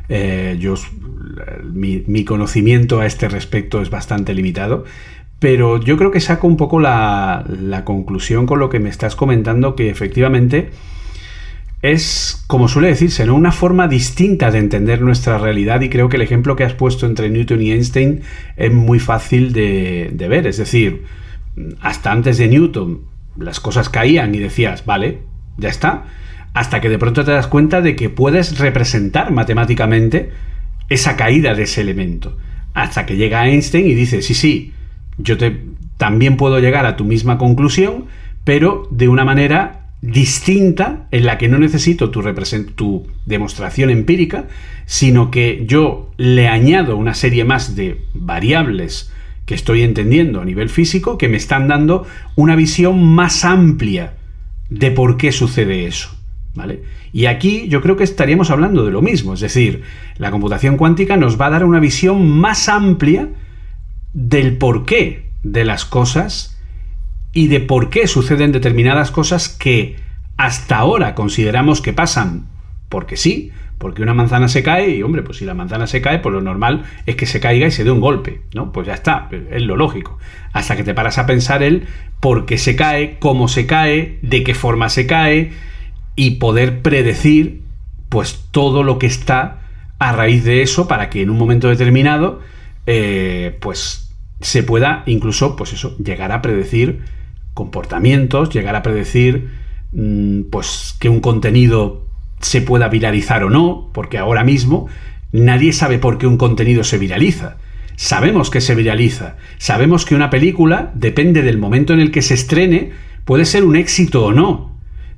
Eh, 0.09 0.57
yo 0.59 0.73
mi 1.71 2.25
conocimiento 2.25 2.99
a 2.99 3.05
este 3.05 3.29
respecto 3.29 3.81
es 3.81 3.89
bastante 3.89 4.33
limitado, 4.33 4.83
pero 5.41 5.81
yo 5.81 5.97
creo 5.97 6.11
que 6.11 6.19
saco 6.19 6.45
un 6.45 6.55
poco 6.55 6.79
la, 6.79 7.81
conclusión 7.83 8.45
con 8.45 8.59
lo 8.59 8.69
que 8.69 8.79
me 8.79 8.89
estás 8.89 9.15
comentando, 9.15 9.75
que 9.75 9.89
efectivamente 9.89 10.69
es, 11.81 12.43
como 12.45 12.67
suele 12.67 12.89
decirse, 12.89 13.25
¿no? 13.25 13.33
una 13.33 13.51
forma 13.51 13.87
distinta 13.87 14.51
de 14.51 14.59
entender 14.59 15.01
nuestra 15.01 15.39
realidad 15.39 15.81
y 15.81 15.89
creo 15.89 16.09
que 16.09 16.17
el 16.17 16.21
ejemplo 16.21 16.55
que 16.55 16.63
has 16.63 16.75
puesto 16.75 17.07
entre 17.07 17.31
Newton 17.31 17.59
y 17.59 17.71
Einstein 17.71 18.21
es 18.55 18.71
muy 18.71 18.99
fácil 18.99 19.51
de 19.51 20.27
ver. 20.29 20.45
Es 20.45 20.57
decir, 20.57 21.05
hasta 21.81 22.11
antes 22.11 22.37
de 22.37 22.47
Newton 22.47 23.01
las 23.35 23.59
cosas 23.59 23.89
caían 23.89 24.35
y 24.35 24.37
decías, 24.37 24.85
vale, 24.85 25.23
ya 25.57 25.69
está, 25.69 26.03
hasta 26.53 26.81
que 26.81 26.89
de 26.89 26.99
pronto 26.99 27.25
te 27.25 27.31
das 27.31 27.47
cuenta 27.47 27.81
de 27.81 27.95
que 27.95 28.11
puedes 28.11 28.59
representar 28.59 29.31
matemáticamente 29.31 30.29
esa 30.87 31.15
caída 31.15 31.55
de 31.55 31.63
ese 31.63 31.81
elemento. 31.81 32.37
Hasta 32.75 33.07
que 33.07 33.15
llega 33.15 33.47
Einstein 33.47 33.87
y 33.87 33.95
dice, 33.95 34.21
sí, 34.21 34.35
sí, 34.35 34.73
yo 35.17 35.37
también 35.97 36.37
puedo 36.37 36.59
llegar 36.59 36.85
a 36.85 36.95
tu 36.95 37.05
misma 37.05 37.37
conclusión, 37.37 38.05
pero 38.43 38.87
de 38.91 39.07
una 39.07 39.23
manera 39.23 39.81
distinta 40.01 41.07
en 41.11 41.25
la 41.25 41.37
que 41.37 41.47
no 41.47 41.59
necesito 41.59 42.09
tu, 42.09 42.23
tu 42.75 43.07
demostración 43.25 43.89
empírica, 43.91 44.47
sino 44.85 45.29
que 45.29 45.63
yo 45.67 46.11
le 46.17 46.47
añado 46.47 46.97
una 46.97 47.13
serie 47.13 47.45
más 47.45 47.75
de 47.75 48.01
variables 48.13 49.11
que 49.45 49.53
estoy 49.53 49.83
entendiendo 49.83 50.41
a 50.41 50.45
nivel 50.45 50.69
físico 50.69 51.17
que 51.17 51.27
me 51.27 51.37
están 51.37 51.67
dando 51.67 52.07
una 52.35 52.55
visión 52.55 53.03
más 53.03 53.45
amplia 53.45 54.13
de 54.69 54.91
por 54.91 55.17
qué 55.17 55.31
sucede 55.31 55.85
eso. 55.85 56.09
¿Vale? 56.53 56.83
Y 57.13 57.27
aquí 57.27 57.67
yo 57.69 57.81
creo 57.81 57.95
que 57.95 58.03
estaríamos 58.03 58.51
hablando 58.51 58.83
de 58.83 58.91
lo 58.91 59.01
mismo, 59.01 59.33
es 59.33 59.39
decir, 59.39 59.83
la 60.17 60.31
computación 60.31 60.75
cuántica 60.75 61.15
nos 61.15 61.39
va 61.39 61.45
a 61.45 61.51
dar 61.51 61.63
una 61.63 61.79
visión 61.79 62.29
más 62.29 62.67
amplia 62.67 63.29
del 64.13 64.57
porqué 64.57 65.31
de 65.43 65.65
las 65.65 65.85
cosas 65.85 66.57
y 67.33 67.47
de 67.47 67.59
por 67.59 67.89
qué 67.89 68.07
suceden 68.07 68.51
determinadas 68.51 69.11
cosas 69.11 69.49
que 69.49 69.95
hasta 70.37 70.77
ahora 70.77 71.15
consideramos 71.15 71.81
que 71.81 71.93
pasan 71.93 72.47
porque 72.89 73.15
sí, 73.15 73.51
porque 73.77 74.03
una 74.03 74.13
manzana 74.13 74.47
se 74.47 74.63
cae 74.63 74.89
y 74.89 75.01
hombre, 75.01 75.23
pues 75.23 75.37
si 75.37 75.45
la 75.45 75.53
manzana 75.53 75.87
se 75.87 76.01
cae, 76.01 76.19
pues 76.19 76.33
lo 76.33 76.41
normal 76.41 76.83
es 77.05 77.15
que 77.15 77.25
se 77.25 77.39
caiga 77.39 77.67
y 77.67 77.71
se 77.71 77.83
dé 77.83 77.89
un 77.89 78.01
golpe, 78.01 78.41
¿no? 78.53 78.71
Pues 78.71 78.85
ya 78.85 78.93
está, 78.93 79.29
es 79.49 79.61
lo 79.63 79.75
lógico. 79.75 80.19
Hasta 80.53 80.75
que 80.75 80.83
te 80.83 80.93
paras 80.93 81.17
a 81.17 81.25
pensar 81.25 81.63
el 81.63 81.87
por 82.19 82.45
qué 82.45 82.57
se 82.57 82.75
cae, 82.75 83.17
cómo 83.19 83.47
se 83.47 83.65
cae, 83.65 84.19
de 84.21 84.43
qué 84.43 84.53
forma 84.53 84.89
se 84.89 85.07
cae 85.07 85.53
y 86.15 86.31
poder 86.31 86.81
predecir 86.81 87.63
pues 88.09 88.45
todo 88.51 88.83
lo 88.83 88.99
que 88.99 89.07
está 89.07 89.61
a 89.99 90.11
raíz 90.11 90.43
de 90.43 90.61
eso 90.61 90.87
para 90.87 91.09
que 91.09 91.21
en 91.21 91.29
un 91.29 91.37
momento 91.37 91.69
determinado 91.69 92.41
eh, 92.85 93.57
pues 93.61 94.00
se 94.41 94.63
pueda 94.63 95.03
incluso 95.05 95.55
pues 95.55 95.73
eso 95.73 95.95
llegar 95.97 96.31
a 96.31 96.41
predecir 96.41 96.99
comportamientos 97.53 98.49
llegar 98.49 98.75
a 98.75 98.83
predecir 98.83 99.49
mm, 99.91 100.43
pues 100.49 100.95
que 100.99 101.09
un 101.09 101.19
contenido 101.19 102.05
se 102.39 102.61
pueda 102.61 102.89
viralizar 102.89 103.43
o 103.43 103.49
no 103.49 103.89
porque 103.93 104.17
ahora 104.17 104.43
mismo 104.43 104.87
nadie 105.31 105.73
sabe 105.73 105.97
por 105.99 106.17
qué 106.17 106.27
un 106.27 106.37
contenido 106.37 106.83
se 106.83 106.97
viraliza. 106.97 107.57
Sabemos 107.95 108.49
que 108.49 108.61
se 108.61 108.75
viraliza. 108.75 109.37
Sabemos 109.57 110.05
que 110.05 110.15
una 110.15 110.29
película 110.29 110.91
depende 110.95 111.43
del 111.43 111.57
momento 111.57 111.93
en 111.93 111.99
el 111.99 112.11
que 112.11 112.21
se 112.21 112.33
estrene 112.33 112.91
puede 113.25 113.45
ser 113.45 113.63
un 113.63 113.75
éxito 113.75 114.25
o 114.25 114.33
no. 114.33 114.75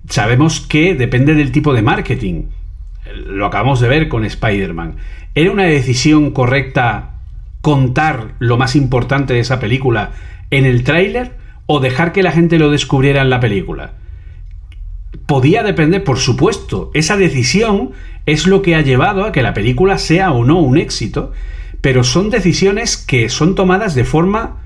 Sabemos 0.09 0.59
que 0.59 0.95
depende 0.95 1.33
del 1.33 1.51
tipo 1.51 1.73
de 1.73 1.81
marketing. 1.81 2.43
Lo 3.27 3.45
acabamos 3.45 3.79
de 3.79 3.87
ver 3.87 4.09
con 4.09 4.25
Spider-Man. 4.25 4.97
¿Era 5.33 5.51
una 5.51 5.63
decisión 5.63 6.31
correcta 6.31 7.12
contar 7.63 8.35
lo 8.39 8.57
más 8.57 8.75
importante 8.75 9.33
de 9.33 9.39
esa 9.39 9.61
película 9.61 10.11
en 10.51 10.65
el 10.65 10.83
tráiler 10.83 11.37
o 11.65 11.79
dejar 11.79 12.11
que 12.11 12.21
la 12.21 12.33
gente 12.33 12.59
lo 12.59 12.69
descubriera 12.69 13.21
en 13.21 13.29
la 13.29 13.39
película? 13.39 13.93
Podía 15.25 15.63
depender, 15.63 16.03
por 16.03 16.17
supuesto. 16.17 16.91
Esa 16.93 17.15
decisión 17.15 17.91
es 18.25 18.47
lo 18.47 18.61
que 18.61 18.75
ha 18.75 18.81
llevado 18.81 19.23
a 19.23 19.31
que 19.31 19.41
la 19.41 19.53
película 19.53 19.97
sea 19.97 20.33
o 20.33 20.43
no 20.43 20.59
un 20.59 20.77
éxito, 20.77 21.31
pero 21.79 22.03
son 22.03 22.29
decisiones 22.29 22.97
que 22.97 23.29
son 23.29 23.55
tomadas 23.55 23.95
de 23.95 24.03
forma 24.03 24.57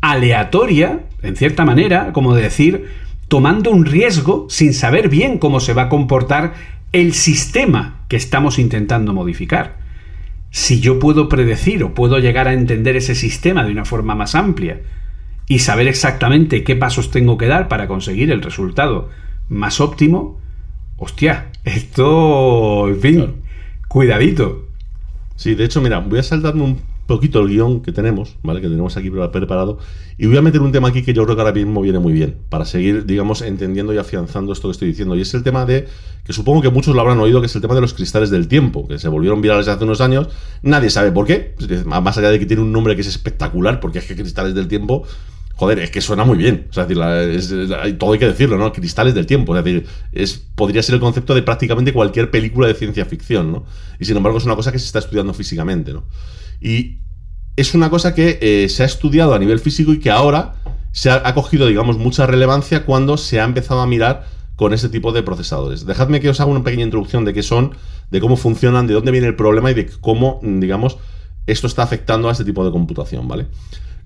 aleatoria, 0.00 1.00
en 1.22 1.36
cierta 1.36 1.66
manera, 1.66 2.14
como 2.14 2.34
decir, 2.34 2.86
tomando 3.28 3.70
un 3.70 3.84
riesgo 3.84 4.46
sin 4.48 4.72
saber 4.72 5.10
bien 5.10 5.36
cómo 5.36 5.60
se 5.60 5.74
va 5.74 5.82
a 5.82 5.88
comportar 5.90 6.54
el 6.92 7.12
sistema 7.12 8.00
que 8.08 8.16
estamos 8.16 8.58
intentando 8.58 9.12
modificar. 9.12 9.84
Si 10.56 10.80
yo 10.80 10.98
puedo 10.98 11.28
predecir 11.28 11.84
o 11.84 11.92
puedo 11.92 12.18
llegar 12.18 12.48
a 12.48 12.54
entender 12.54 12.96
ese 12.96 13.14
sistema 13.14 13.62
de 13.62 13.72
una 13.72 13.84
forma 13.84 14.14
más 14.14 14.34
amplia 14.34 14.80
y 15.46 15.58
saber 15.58 15.86
exactamente 15.86 16.64
qué 16.64 16.74
pasos 16.74 17.10
tengo 17.10 17.36
que 17.36 17.46
dar 17.46 17.68
para 17.68 17.86
conseguir 17.86 18.30
el 18.30 18.40
resultado 18.40 19.10
más 19.50 19.82
óptimo, 19.82 20.40
hostia, 20.96 21.50
esto, 21.64 22.88
en 22.88 23.00
fin, 23.02 23.34
cuidadito. 23.86 24.64
Sí, 25.36 25.54
de 25.54 25.66
hecho, 25.66 25.82
mira, 25.82 25.98
voy 25.98 26.20
a 26.20 26.22
saltarme 26.22 26.62
un 26.62 26.80
poquito 27.06 27.40
el 27.40 27.48
guion 27.48 27.80
que 27.80 27.92
tenemos, 27.92 28.36
¿vale? 28.42 28.60
Que 28.60 28.68
tenemos 28.68 28.96
aquí 28.96 29.10
preparado. 29.10 29.78
Y 30.18 30.26
voy 30.26 30.36
a 30.36 30.42
meter 30.42 30.60
un 30.60 30.72
tema 30.72 30.88
aquí 30.88 31.02
que 31.02 31.12
yo 31.12 31.24
creo 31.24 31.36
que 31.36 31.42
ahora 31.42 31.54
mismo 31.54 31.80
viene 31.80 31.98
muy 31.98 32.12
bien, 32.12 32.36
para 32.48 32.64
seguir, 32.64 33.06
digamos, 33.06 33.42
entendiendo 33.42 33.94
y 33.94 33.98
afianzando 33.98 34.52
esto 34.52 34.68
que 34.68 34.72
estoy 34.72 34.88
diciendo. 34.88 35.16
Y 35.16 35.20
es 35.20 35.32
el 35.34 35.42
tema 35.42 35.64
de, 35.64 35.88
que 36.24 36.32
supongo 36.32 36.62
que 36.62 36.70
muchos 36.70 36.94
lo 36.94 37.00
habrán 37.00 37.18
oído, 37.18 37.40
que 37.40 37.46
es 37.46 37.54
el 37.54 37.62
tema 37.62 37.74
de 37.74 37.80
los 37.80 37.94
cristales 37.94 38.30
del 38.30 38.48
tiempo, 38.48 38.86
que 38.88 38.98
se 38.98 39.08
volvieron 39.08 39.40
virales 39.40 39.68
hace 39.68 39.84
unos 39.84 40.00
años. 40.00 40.28
Nadie 40.62 40.90
sabe 40.90 41.12
por 41.12 41.26
qué, 41.26 41.54
más 41.86 42.18
allá 42.18 42.30
de 42.30 42.38
que 42.38 42.46
tiene 42.46 42.62
un 42.62 42.72
nombre 42.72 42.94
que 42.94 43.02
es 43.02 43.08
espectacular, 43.08 43.80
porque 43.80 44.00
es 44.00 44.06
que 44.06 44.16
cristales 44.16 44.54
del 44.54 44.68
tiempo 44.68 45.04
joder, 45.56 45.78
es 45.78 45.90
que 45.90 46.00
suena 46.00 46.24
muy 46.24 46.38
bien. 46.38 46.66
O 46.70 46.72
sea, 46.72 46.84
es 46.84 47.48
decir, 47.48 47.98
todo 47.98 48.12
hay 48.12 48.18
que 48.18 48.26
decirlo, 48.26 48.58
¿no? 48.58 48.72
Cristales 48.72 49.14
del 49.14 49.26
tiempo. 49.26 49.56
Es 49.56 49.64
decir, 49.64 49.86
es, 50.12 50.34
podría 50.54 50.82
ser 50.82 50.94
el 50.94 51.00
concepto 51.00 51.34
de 51.34 51.42
prácticamente 51.42 51.92
cualquier 51.92 52.30
película 52.30 52.68
de 52.68 52.74
ciencia 52.74 53.04
ficción, 53.06 53.50
¿no? 53.50 53.64
Y 53.98 54.04
sin 54.04 54.16
embargo, 54.16 54.38
es 54.38 54.44
una 54.44 54.54
cosa 54.54 54.70
que 54.70 54.78
se 54.78 54.84
está 54.84 54.98
estudiando 55.00 55.32
físicamente, 55.34 55.92
¿no? 55.92 56.04
Y 56.60 56.98
es 57.56 57.74
una 57.74 57.90
cosa 57.90 58.14
que 58.14 58.38
eh, 58.40 58.68
se 58.68 58.82
ha 58.82 58.86
estudiado 58.86 59.34
a 59.34 59.38
nivel 59.38 59.60
físico 59.60 59.92
y 59.92 59.98
que 59.98 60.10
ahora 60.10 60.56
se 60.92 61.10
ha, 61.10 61.34
cogido, 61.34 61.66
digamos, 61.66 61.98
mucha 61.98 62.26
relevancia 62.26 62.86
cuando 62.86 63.18
se 63.18 63.38
ha 63.38 63.44
empezado 63.44 63.82
a 63.82 63.86
mirar 63.86 64.26
con 64.54 64.72
este 64.72 64.88
tipo 64.88 65.12
de 65.12 65.22
procesadores. 65.22 65.84
Dejadme 65.84 66.20
que 66.20 66.30
os 66.30 66.40
haga 66.40 66.50
una 66.50 66.64
pequeña 66.64 66.84
introducción 66.84 67.26
de 67.26 67.34
qué 67.34 67.42
son, 67.42 67.76
de 68.10 68.20
cómo 68.20 68.38
funcionan, 68.38 68.86
de 68.86 68.94
dónde 68.94 69.10
viene 69.10 69.26
el 69.26 69.36
problema 69.36 69.70
y 69.70 69.74
de 69.74 69.90
cómo, 70.00 70.40
digamos, 70.42 70.96
esto 71.46 71.66
está 71.66 71.82
afectando 71.82 72.30
a 72.30 72.32
este 72.32 72.46
tipo 72.46 72.64
de 72.64 72.70
computación, 72.70 73.28
¿vale? 73.28 73.48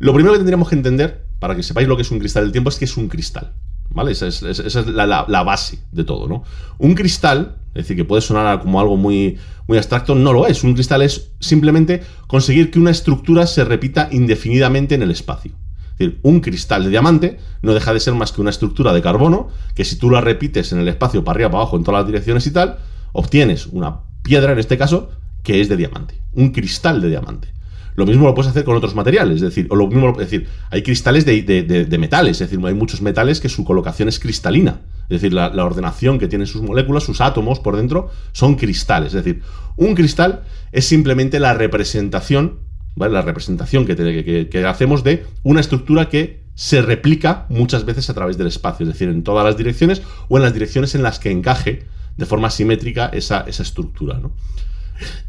Lo 0.00 0.12
primero 0.12 0.32
que 0.32 0.38
tendríamos 0.38 0.68
que 0.68 0.74
entender, 0.74 1.26
para 1.38 1.54
que 1.54 1.62
sepáis 1.62 1.86
lo 1.86 1.94
que 1.94 2.02
es 2.02 2.10
un 2.10 2.18
cristal 2.18 2.42
del 2.42 2.52
tiempo, 2.52 2.70
es 2.70 2.76
que 2.76 2.86
es 2.86 2.96
un 2.96 3.08
cristal. 3.08 3.52
¿Vale? 3.92 4.12
Esa 4.12 4.28
es, 4.28 4.42
la 4.86 5.42
base 5.42 5.80
de 5.90 6.04
todo, 6.04 6.28
¿no? 6.28 6.44
Un 6.78 6.94
cristal, 6.94 7.56
es 7.74 7.84
decir, 7.84 7.96
que 7.96 8.04
puede 8.04 8.22
sonar 8.22 8.60
como 8.60 8.80
algo 8.80 8.96
muy, 8.96 9.36
muy 9.66 9.78
abstracto, 9.78 10.14
no 10.14 10.32
lo 10.32 10.46
es. 10.46 10.64
Un 10.64 10.74
cristal 10.74 11.02
es 11.02 11.32
simplemente 11.40 12.02
conseguir 12.26 12.70
que 12.70 12.78
una 12.78 12.90
estructura 12.90 13.46
se 13.46 13.64
repita 13.64 14.08
indefinidamente 14.10 14.94
en 14.94 15.02
el 15.02 15.10
espacio. 15.10 15.52
Es 15.92 15.98
decir, 15.98 16.20
un 16.22 16.40
cristal 16.40 16.84
de 16.84 16.90
diamante 16.90 17.38
no 17.62 17.74
deja 17.74 17.92
de 17.92 18.00
ser 18.00 18.14
más 18.14 18.32
que 18.32 18.40
una 18.40 18.50
estructura 18.50 18.92
de 18.92 19.02
carbono 19.02 19.48
que 19.74 19.84
si 19.84 19.96
tú 19.96 20.08
la 20.08 20.20
repites 20.20 20.72
en 20.72 20.80
el 20.80 20.88
espacio 20.88 21.22
para 21.22 21.36
arriba, 21.36 21.50
para 21.50 21.62
abajo, 21.62 21.76
en 21.76 21.84
todas 21.84 22.00
las 22.00 22.06
direcciones 22.06 22.46
y 22.46 22.52
tal, 22.52 22.78
obtienes 23.12 23.66
una 23.66 24.00
piedra, 24.22 24.52
en 24.52 24.58
este 24.58 24.78
caso, 24.78 25.10
que 25.42 25.60
es 25.60 25.68
de 25.68 25.76
diamante. 25.76 26.20
Un 26.32 26.50
cristal 26.50 27.00
de 27.00 27.08
diamante. 27.08 27.52
Lo 27.96 28.06
mismo 28.06 28.26
lo 28.26 28.34
puedes 28.34 28.50
hacer 28.50 28.64
con 28.64 28.76
otros 28.76 28.94
materiales, 28.94 29.36
es 29.36 29.40
decir, 29.42 29.66
o 29.70 29.76
lo 29.76 29.86
mismo, 29.88 30.10
es 30.12 30.18
decir, 30.30 30.46
hay 30.70 30.82
cristales 30.82 31.24
de, 31.24 31.42
de- 31.42 31.62
de- 31.62 31.98
metales, 31.98 32.40
es 32.40 32.50
decir, 32.50 32.64
hay 32.64 32.74
muchos 32.74 33.02
metales 33.02 33.40
que 33.40 33.48
su 33.48 33.64
colocación 33.64 34.08
es 34.08 34.18
cristalina, 34.18 34.80
es 35.04 35.20
decir, 35.20 35.32
la, 35.34 35.48
la 35.50 35.64
ordenación 35.64 36.18
que 36.18 36.28
tienen 36.28 36.46
sus 36.46 36.62
moléculas, 36.62 37.02
sus 37.04 37.20
átomos 37.20 37.60
por 37.60 37.76
dentro, 37.76 38.10
son 38.32 38.54
cristales, 38.54 39.14
es 39.14 39.24
decir, 39.24 39.42
un 39.76 39.94
cristal 39.94 40.42
es 40.72 40.84
simplemente 40.86 41.40
la 41.40 41.52
representación, 41.54 42.58
¿vale? 42.96 43.12
La 43.12 43.22
representación 43.22 43.86
que 43.86 44.64
hacemos 44.66 45.04
de 45.04 45.24
una 45.42 45.60
estructura 45.60 46.08
que 46.08 46.40
se 46.54 46.82
replica 46.82 47.46
muchas 47.48 47.84
veces 47.86 48.10
a 48.10 48.14
través 48.14 48.36
del 48.36 48.46
espacio, 48.46 48.84
es 48.84 48.92
decir, 48.92 49.08
en 49.08 49.22
todas 49.22 49.44
las 49.44 49.56
direcciones 49.56 50.02
o 50.28 50.36
en 50.36 50.42
las 50.42 50.52
direcciones 50.52 50.94
en 50.94 51.02
las 51.02 51.18
que 51.18 51.30
encaje 51.30 51.84
de 52.16 52.26
forma 52.26 52.50
simétrica 52.50 53.06
esa, 53.06 53.40
esa 53.46 53.62
estructura, 53.62 54.18
¿no? 54.18 54.32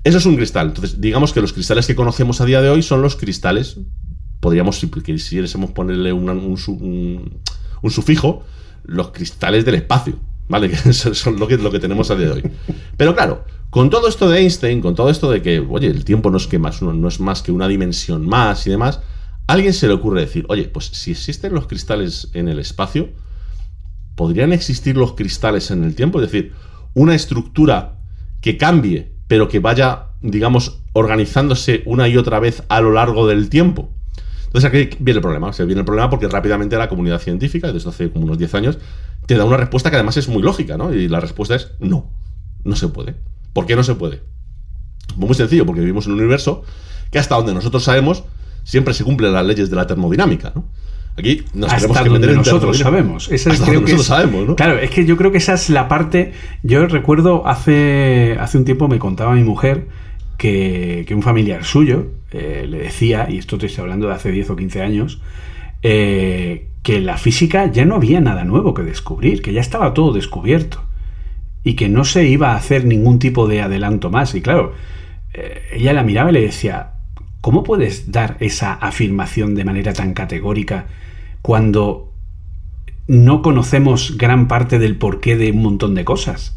Eso 0.03 0.17
es 0.17 0.25
un 0.25 0.35
cristal. 0.35 0.67
Entonces, 0.67 0.99
digamos 1.01 1.33
que 1.33 1.41
los 1.41 1.53
cristales 1.53 1.87
que 1.87 1.95
conocemos 1.95 2.41
a 2.41 2.45
día 2.45 2.61
de 2.61 2.69
hoy 2.69 2.81
son 2.83 3.01
los 3.01 3.15
cristales. 3.15 3.77
Podríamos, 4.39 4.79
si 4.79 4.87
si 4.87 5.01
quisiésemos 5.01 5.71
ponerle 5.71 6.11
un, 6.13 6.29
un- 6.29 7.91
sufijo, 7.91 8.43
los 8.83 9.11
cristales 9.11 9.65
del 9.65 9.75
espacio. 9.75 10.19
¿Vale? 10.47 10.69
Que 10.83 10.93
son 10.93 11.39
lo 11.39 11.47
que, 11.47 11.57
lo 11.57 11.71
que 11.71 11.79
tenemos 11.79 12.11
a 12.11 12.15
día 12.15 12.27
de 12.27 12.33
hoy. 12.33 12.43
Pero 12.97 13.15
claro, 13.15 13.45
con 13.69 13.89
todo 13.89 14.07
esto 14.09 14.29
de 14.29 14.39
Einstein, 14.39 14.81
con 14.81 14.95
todo 14.95 15.09
esto 15.09 15.31
de 15.31 15.41
que, 15.41 15.59
oye, 15.59 15.87
el 15.87 16.03
tiempo 16.03 16.29
no 16.29 16.37
es, 16.37 16.47
que 16.47 16.59
más, 16.59 16.81
no 16.81 17.07
es 17.07 17.19
más 17.19 17.41
que 17.41 17.51
una 17.53 17.67
dimensión 17.69 18.27
más 18.27 18.67
y 18.67 18.69
demás, 18.71 18.99
a 19.47 19.53
alguien 19.53 19.73
se 19.73 19.87
le 19.87 19.93
ocurre 19.93 20.21
decir, 20.21 20.45
oye, 20.49 20.63
pues 20.67 20.85
si 20.87 21.11
existen 21.11 21.53
los 21.53 21.67
cristales 21.67 22.29
en 22.33 22.49
el 22.49 22.59
espacio, 22.59 23.09
¿podrían 24.15 24.51
existir 24.53 24.97
los 24.97 25.13
cristales 25.13 25.71
en 25.71 25.83
el 25.83 25.95
tiempo? 25.95 26.21
Es 26.21 26.31
decir, 26.31 26.53
una 26.93 27.15
estructura 27.15 27.97
que 28.41 28.57
cambie, 28.57 29.13
pero 29.31 29.47
que 29.47 29.59
vaya, 29.59 30.07
digamos, 30.19 30.81
organizándose 30.91 31.83
una 31.85 32.05
y 32.09 32.17
otra 32.17 32.41
vez 32.41 32.63
a 32.67 32.81
lo 32.81 32.91
largo 32.91 33.27
del 33.27 33.47
tiempo. 33.47 33.89
Entonces 34.47 34.67
aquí 34.67 34.97
viene 34.99 35.19
el 35.19 35.21
problema. 35.21 35.47
O 35.47 35.53
sea, 35.53 35.65
viene 35.65 35.79
el 35.79 35.85
problema 35.85 36.09
porque 36.09 36.27
rápidamente 36.27 36.75
la 36.75 36.89
comunidad 36.89 37.17
científica, 37.17 37.71
desde 37.71 37.87
hace 37.87 38.11
como 38.11 38.25
unos 38.25 38.37
10 38.37 38.55
años, 38.55 38.77
te 39.27 39.37
da 39.37 39.45
una 39.45 39.55
respuesta 39.55 39.89
que 39.89 39.95
además 39.95 40.17
es 40.17 40.27
muy 40.27 40.43
lógica, 40.43 40.75
¿no? 40.75 40.93
Y 40.93 41.07
la 41.07 41.21
respuesta 41.21 41.55
es 41.55 41.71
no, 41.79 42.11
no 42.65 42.75
se 42.75 42.89
puede. 42.89 43.15
¿Por 43.53 43.65
qué 43.65 43.77
no 43.77 43.83
se 43.83 43.95
puede? 43.95 44.21
Pues 45.07 45.17
muy 45.17 45.33
sencillo, 45.33 45.65
porque 45.65 45.79
vivimos 45.79 46.07
en 46.07 46.11
un 46.11 46.19
universo 46.19 46.63
que 47.09 47.17
hasta 47.17 47.35
donde 47.35 47.53
nosotros 47.53 47.85
sabemos 47.85 48.25
siempre 48.65 48.93
se 48.93 49.05
cumplen 49.05 49.31
las 49.31 49.45
leyes 49.45 49.69
de 49.69 49.77
la 49.77 49.87
termodinámica, 49.87 50.51
¿no? 50.53 50.65
Aquí 51.17 51.43
nos 51.53 51.69
tenemos 51.69 51.73
hasta 51.97 52.03
que 52.03 52.09
meter 52.09 52.11
donde 52.11 52.27
en 52.31 52.35
nosotros 52.37 52.77
termodinámica. 52.77 52.83
sabemos. 52.83 53.25
Esa 53.31 53.49
es, 53.49 53.55
Hasta 53.55 53.65
creo 53.65 53.79
donde 53.81 53.91
que 53.91 53.97
nosotros 53.97 54.19
es- 54.19 54.25
sabemos, 54.25 54.47
¿no? 54.49 54.55
Claro, 54.55 54.79
es 54.79 54.89
que 54.91 55.05
yo 55.05 55.17
creo 55.17 55.31
que 55.31 55.37
esa 55.39 55.53
es 55.53 55.69
la 55.69 55.87
parte. 55.87 56.31
Yo 56.63 56.85
recuerdo 56.87 57.47
hace, 57.47 58.37
hace 58.39 58.57
un 58.57 58.65
tiempo 58.65 58.87
me 58.87 58.97
contaba 58.99 59.33
mi 59.35 59.43
mujer 59.43 59.87
que, 60.37 61.03
que 61.07 61.13
un 61.13 61.21
familiar 61.21 61.63
suyo 61.65 62.07
eh, 62.31 62.65
le 62.67 62.79
decía, 62.79 63.27
y 63.29 63.37
esto 63.37 63.57
te 63.57 63.65
estoy 63.67 63.81
hablando 63.83 64.07
de 64.07 64.13
hace 64.13 64.31
10 64.31 64.49
o 64.51 64.55
15 64.55 64.81
años, 64.81 65.21
eh, 65.83 66.67
que 66.83 66.97
en 66.97 67.05
la 67.05 67.17
física 67.17 67.69
ya 67.71 67.85
no 67.85 67.95
había 67.95 68.21
nada 68.21 68.43
nuevo 68.43 68.73
que 68.73 68.83
descubrir, 68.83 69.41
que 69.41 69.53
ya 69.53 69.61
estaba 69.61 69.93
todo 69.93 70.13
descubierto 70.13 70.81
y 71.63 71.75
que 71.75 71.89
no 71.89 72.05
se 72.05 72.25
iba 72.25 72.53
a 72.53 72.55
hacer 72.55 72.85
ningún 72.85 73.19
tipo 73.19 73.47
de 73.47 73.61
adelanto 73.61 74.09
más. 74.09 74.33
Y 74.33 74.41
claro, 74.41 74.73
eh, 75.33 75.61
ella 75.73 75.93
la 75.93 76.03
miraba 76.03 76.31
y 76.31 76.33
le 76.33 76.41
decía, 76.41 76.93
¿cómo 77.41 77.63
puedes 77.63 78.11
dar 78.11 78.37
esa 78.39 78.73
afirmación 78.73 79.55
de 79.55 79.65
manera 79.65 79.93
tan 79.93 80.13
categórica 80.13 80.87
cuando 81.41 82.13
no 83.07 83.41
conocemos 83.41 84.17
gran 84.17 84.47
parte 84.47 84.79
del 84.79 84.97
porqué 84.97 85.35
de 85.35 85.51
un 85.51 85.61
montón 85.61 85.95
de 85.95 86.05
cosas? 86.05 86.55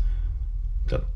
Claro. 0.86 1.06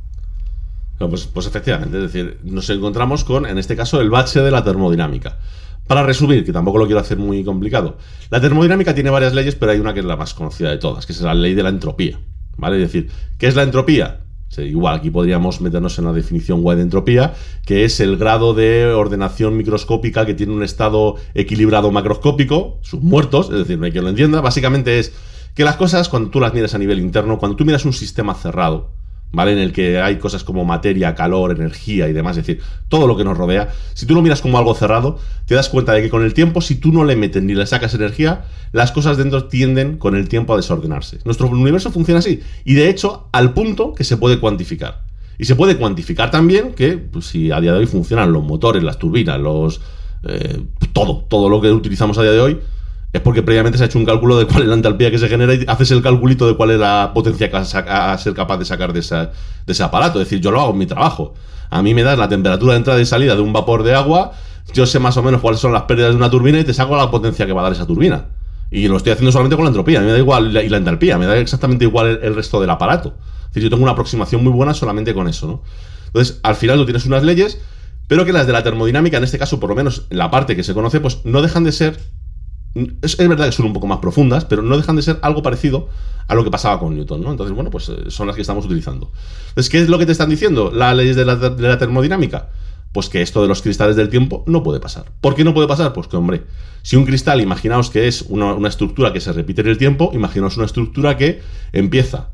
Pues, 0.99 1.27
pues 1.27 1.47
efectivamente, 1.47 1.99
es 1.99 2.12
decir, 2.12 2.40
nos 2.43 2.69
encontramos 2.70 3.24
con, 3.24 3.47
en 3.47 3.59
este 3.59 3.77
caso, 3.77 4.01
el 4.01 4.11
bache 4.11 4.40
de 4.40 4.51
la 4.51 4.65
termodinámica. 4.65 5.39
Para 5.86 6.03
resumir, 6.03 6.45
que 6.45 6.53
tampoco 6.53 6.78
lo 6.78 6.86
quiero 6.86 7.01
hacer 7.01 7.16
muy 7.16 7.45
complicado, 7.45 7.97
la 8.31 8.40
termodinámica 8.40 8.95
tiene 8.95 9.11
varias 9.11 9.32
leyes, 9.32 9.55
pero 9.55 9.73
hay 9.73 9.81
una 9.81 9.95
que 9.95 10.01
es 10.01 10.07
la 10.07 10.16
más 10.16 10.35
conocida 10.35 10.70
de 10.70 10.78
todas, 10.78 11.07
que 11.07 11.12
es 11.12 11.20
la 11.20 11.35
ley 11.35 11.55
de 11.55 11.62
la 11.62 11.70
entropía. 11.70 12.19
¿Vale? 12.57 12.77
Es 12.77 12.93
decir, 12.93 13.11
¿qué 13.39 13.47
es 13.47 13.55
la 13.55 13.62
entropía? 13.62 14.20
Igual, 14.57 14.97
aquí 14.97 15.11
podríamos 15.11 15.61
meternos 15.61 15.99
en 15.99 16.07
la 16.07 16.12
definición 16.12 16.62
guay 16.62 16.77
de 16.77 16.83
entropía, 16.83 17.35
que 17.65 17.85
es 17.85 18.01
el 18.01 18.16
grado 18.16 18.55
de 18.55 18.87
ordenación 18.87 19.57
microscópica 19.57 20.27
que 20.27 20.35
tiene 20.35 20.53
un 20.53 20.65
estado 20.65 21.15
equilibrado 21.35 21.93
macroscópico, 21.93 22.79
sus 22.83 23.01
muertos, 23.01 23.51
es 23.51 23.59
decir, 23.59 23.79
no 23.79 23.85
hay 23.85 23.93
quien 23.93 24.05
lo 24.05 24.11
entienda, 24.11 24.41
básicamente 24.41 24.99
es 24.99 25.12
que 25.55 25.65
las 25.65 25.77
cosas, 25.77 26.09
cuando 26.09 26.31
tú 26.31 26.41
las 26.41 26.55
miras 26.55 26.75
a 26.75 26.79
nivel 26.79 26.99
interno, 26.99 27.39
cuando 27.39 27.57
tú 27.57 27.65
miras 27.65 27.85
un 27.85 27.93
sistema 27.93 28.35
cerrado, 28.35 28.91
¿vale? 29.30 29.52
En 29.52 29.59
el 29.59 29.72
que 29.72 30.00
hay 30.00 30.16
cosas 30.16 30.44
como 30.44 30.64
materia, 30.64 31.14
calor, 31.14 31.50
energía 31.52 32.09
y 32.09 32.12
demás, 32.12 32.36
es 32.36 32.46
decir, 32.46 32.62
todo 32.88 33.06
lo 33.06 33.16
que 33.16 33.24
nos 33.24 33.36
rodea, 33.36 33.68
si 33.94 34.06
tú 34.06 34.14
lo 34.14 34.22
miras 34.22 34.40
como 34.40 34.59
algo 34.59 34.74
cerrado, 34.74 35.18
te 35.46 35.55
das 35.55 35.68
cuenta 35.68 35.92
de 35.92 36.02
que 36.02 36.10
con 36.10 36.24
el 36.24 36.34
tiempo, 36.34 36.60
si 36.60 36.76
tú 36.76 36.92
no 36.92 37.05
le 37.05 37.16
metes 37.16 37.42
ni 37.42 37.55
le 37.55 37.66
sacas 37.66 37.94
energía, 37.94 38.44
las 38.72 38.92
cosas 38.92 39.16
dentro 39.16 39.44
tienden 39.44 39.98
con 39.98 40.16
el 40.16 40.28
tiempo 40.28 40.55
a 40.55 40.56
desordenarse. 40.56 41.18
Nuestro 41.24 41.48
universo 41.48 41.90
funciona 41.90 42.20
así, 42.20 42.40
y 42.64 42.74
de 42.74 42.88
hecho, 42.88 43.28
al 43.32 43.55
punto 43.55 43.94
que 43.94 44.05
se 44.05 44.16
puede 44.16 44.40
cuantificar. 44.40 45.02
Y 45.38 45.44
se 45.44 45.55
puede 45.55 45.76
cuantificar 45.76 46.30
también 46.32 46.72
que, 46.72 46.98
pues, 46.98 47.26
si 47.26 47.52
a 47.52 47.60
día 47.60 47.72
de 47.72 47.78
hoy 47.78 47.86
funcionan 47.86 48.32
los 48.32 48.42
motores, 48.42 48.82
las 48.82 48.98
turbinas, 48.98 49.38
los. 49.40 49.80
eh, 50.24 50.64
todo, 50.92 51.26
todo 51.28 51.48
lo 51.48 51.60
que 51.60 51.70
utilizamos 51.70 52.18
a 52.18 52.22
día 52.22 52.32
de 52.32 52.40
hoy, 52.40 52.59
es 53.12 53.20
porque 53.22 53.43
previamente 53.43 53.78
se 53.78 53.85
ha 53.85 53.86
hecho 53.86 53.98
un 53.98 54.05
cálculo 54.05 54.39
de 54.39 54.47
cuál 54.47 54.62
es 54.62 54.68
la 54.68 54.74
entalpía 54.74 55.10
que 55.10 55.18
se 55.18 55.28
genera 55.28 55.55
y 55.55 55.64
haces 55.66 55.90
el 55.93 56.02
calculito 56.02 56.47
de 56.47 56.56
cuál 56.56 56.72
es 56.72 56.78
la 56.78 57.12
potencia 57.14 57.51
que 57.51 57.56
a, 57.56 58.12
a 58.12 58.18
ser 58.18 58.35
capaz 58.35 58.59
de 58.59 58.66
sacar 58.66 58.93
de, 58.93 59.01
ese 59.01 59.82
aparato. 59.82 60.20
Es 60.20 60.28
decir, 60.28 60.43
yo 60.43 60.51
lo 60.51 60.60
hago 60.60 60.72
en 60.72 60.78
mi 60.78 60.86
trabajo. 60.86 61.35
A 61.70 61.82
mí 61.82 61.94
me 61.94 62.02
das 62.02 62.18
la 62.18 62.28
temperatura 62.28 62.74
de 62.74 62.78
entrada 62.78 63.01
y 63.01 63.06
salida 63.06 63.35
de 63.35 63.40
un 63.40 63.52
vapor 63.52 63.82
de 63.82 63.94
agua, 63.94 64.32
yo 64.74 64.86
sé 64.86 64.98
más 64.98 65.16
o 65.16 65.22
menos 65.22 65.40
cuáles 65.40 65.60
son 65.60 65.72
las 65.72 65.82
pérdidas 65.82 66.10
de 66.10 66.16
una 66.16 66.30
turbina 66.30 66.59
y 66.59 66.64
te 66.64 66.74
saco 66.74 66.97
la 66.97 67.10
potencia 67.10 67.47
que 67.47 67.52
va 67.52 67.62
a 67.62 67.64
dar 67.64 67.72
esa 67.72 67.86
turbina. 67.86 68.26
Y 68.70 68.89
lo 68.89 68.98
estoy 68.98 69.12
haciendo 69.12 69.32
solamente 69.32 69.56
con 69.56 69.64
la 69.64 69.70
entropía, 69.70 69.98
a 69.98 70.02
mí 70.02 70.06
me 70.06 70.12
da 70.12 70.18
igual, 70.18 70.55
y 70.56 70.68
la 70.68 70.76
entalpía, 70.76 71.16
me 71.16 71.24
da 71.24 71.39
exactamente 71.39 71.85
igual 71.86 72.06
el, 72.09 72.18
el 72.22 72.35
resto 72.35 72.60
del 72.60 72.68
aparato. 72.68 73.14
Es 73.40 73.55
decir, 73.55 73.62
yo 73.62 73.70
tengo 73.70 73.82
una 73.82 73.93
aproximación 73.93 74.44
muy 74.44 74.52
buena 74.52 74.74
solamente 74.74 75.14
con 75.14 75.26
eso, 75.28 75.47
¿no? 75.47 75.62
Entonces, 76.06 76.40
al 76.43 76.55
final 76.55 76.76
tú 76.76 76.85
tienes 76.85 77.06
unas 77.06 77.22
leyes, 77.22 77.60
pero 78.06 78.26
que 78.26 78.32
las 78.32 78.47
de 78.47 78.52
la 78.52 78.62
termodinámica, 78.62 79.16
en 79.16 79.24
este 79.24 79.39
caso, 79.39 79.59
por 79.59 79.70
lo 79.70 79.76
menos 79.76 80.06
en 80.10 80.18
la 80.18 80.30
parte 80.30 80.56
que 80.56 80.62
se 80.62 80.74
conoce, 80.74 81.01
pues 81.01 81.20
no 81.24 81.40
dejan 81.40 81.64
de 81.64 81.72
ser 81.72 81.98
es, 82.74 83.16
verdad 83.16 83.47
que 83.47 83.53
son 83.53 83.66
un 83.66 83.73
poco 83.73 83.86
más 83.86 83.99
profundas, 83.99 84.45
pero 84.45 84.62
no 84.62 84.77
dejan 84.77 84.97
de 84.97 85.03
ser 85.03 85.19
algo 85.23 85.43
parecido 85.43 85.89
a 86.27 86.35
lo 86.35 86.45
que 86.45 86.51
pasaba 86.51 86.78
con 86.78 86.95
Newton, 86.95 87.23
¿no? 87.23 87.31
Entonces, 87.31 87.55
bueno, 87.55 87.70
pues 87.70 87.89
eh, 87.89 88.11
son 88.11 88.27
las 88.27 88.36
que 88.36 88.43
estamos 88.43 88.66
utilizando. 88.66 89.11
Entonces, 89.49 89.70
¿qué 89.70 89.81
es 89.81 89.89
lo 89.89 89.99
que 89.99 90.07
te 90.07 90.12
están 90.12 90.28
diciendo 90.28 90.70
las 90.73 90.95
leyes 90.95 91.16
de 91.16 91.24
la, 91.24 91.36
de 91.36 91.69
la 91.69 91.78
termodinámica? 91.78 92.51
Pues 92.93 93.09
que 93.09 93.23
esto 93.23 93.43
de 93.43 93.49
los 93.49 93.62
cristales 93.62 93.97
del 93.97 94.09
tiempo 94.09 94.45
no 94.47 94.62
puede 94.62 94.81
pasar. 94.81 95.07
¿Por 95.20 95.35
qué 95.35 95.45
no 95.45 95.55
puede 95.55 95.69
pasar? 95.69 95.93
Pues 95.93 96.09
que, 96.09 96.16
hombre, 96.16 96.45
si 96.82 96.97
un 96.97 97.05
cristal, 97.05 97.40
imaginaos 97.40 97.90
que 97.90 98.09
es 98.09 98.23
una, 98.23 98.55
una 98.55 98.69
estructura 98.69 99.12
que 99.12 99.20
se 99.20 99.32
repite 99.32 99.61
en 99.62 99.69
el 99.69 99.78
tiempo, 99.78 100.11
imaginaos 100.12 100.57
una 100.57 100.66
estructura 100.66 101.16
que 101.16 101.40
empieza 101.73 102.31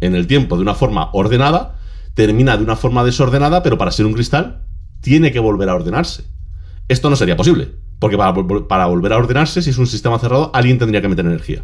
en 0.00 0.14
el 0.14 0.26
tiempo 0.26 0.56
de 0.56 0.62
una 0.62 0.74
forma 0.74 1.10
ordenada, 1.12 1.78
termina 2.14 2.56
de 2.56 2.64
una 2.64 2.76
forma 2.76 3.04
desordenada, 3.04 3.62
pero 3.62 3.78
para 3.78 3.90
ser 3.90 4.06
un 4.06 4.12
cristal 4.12 4.66
tiene 5.00 5.32
que 5.32 5.38
volver 5.38 5.68
a 5.68 5.74
ordenarse. 5.74 6.24
Esto 6.88 7.08
no 7.08 7.16
sería 7.16 7.36
posible, 7.36 7.76
porque 8.02 8.18
para, 8.18 8.34
para 8.66 8.86
volver 8.86 9.12
a 9.12 9.16
ordenarse, 9.16 9.62
si 9.62 9.70
es 9.70 9.78
un 9.78 9.86
sistema 9.86 10.18
cerrado, 10.18 10.50
alguien 10.52 10.76
tendría 10.76 11.00
que 11.00 11.06
meter 11.06 11.24
energía. 11.24 11.62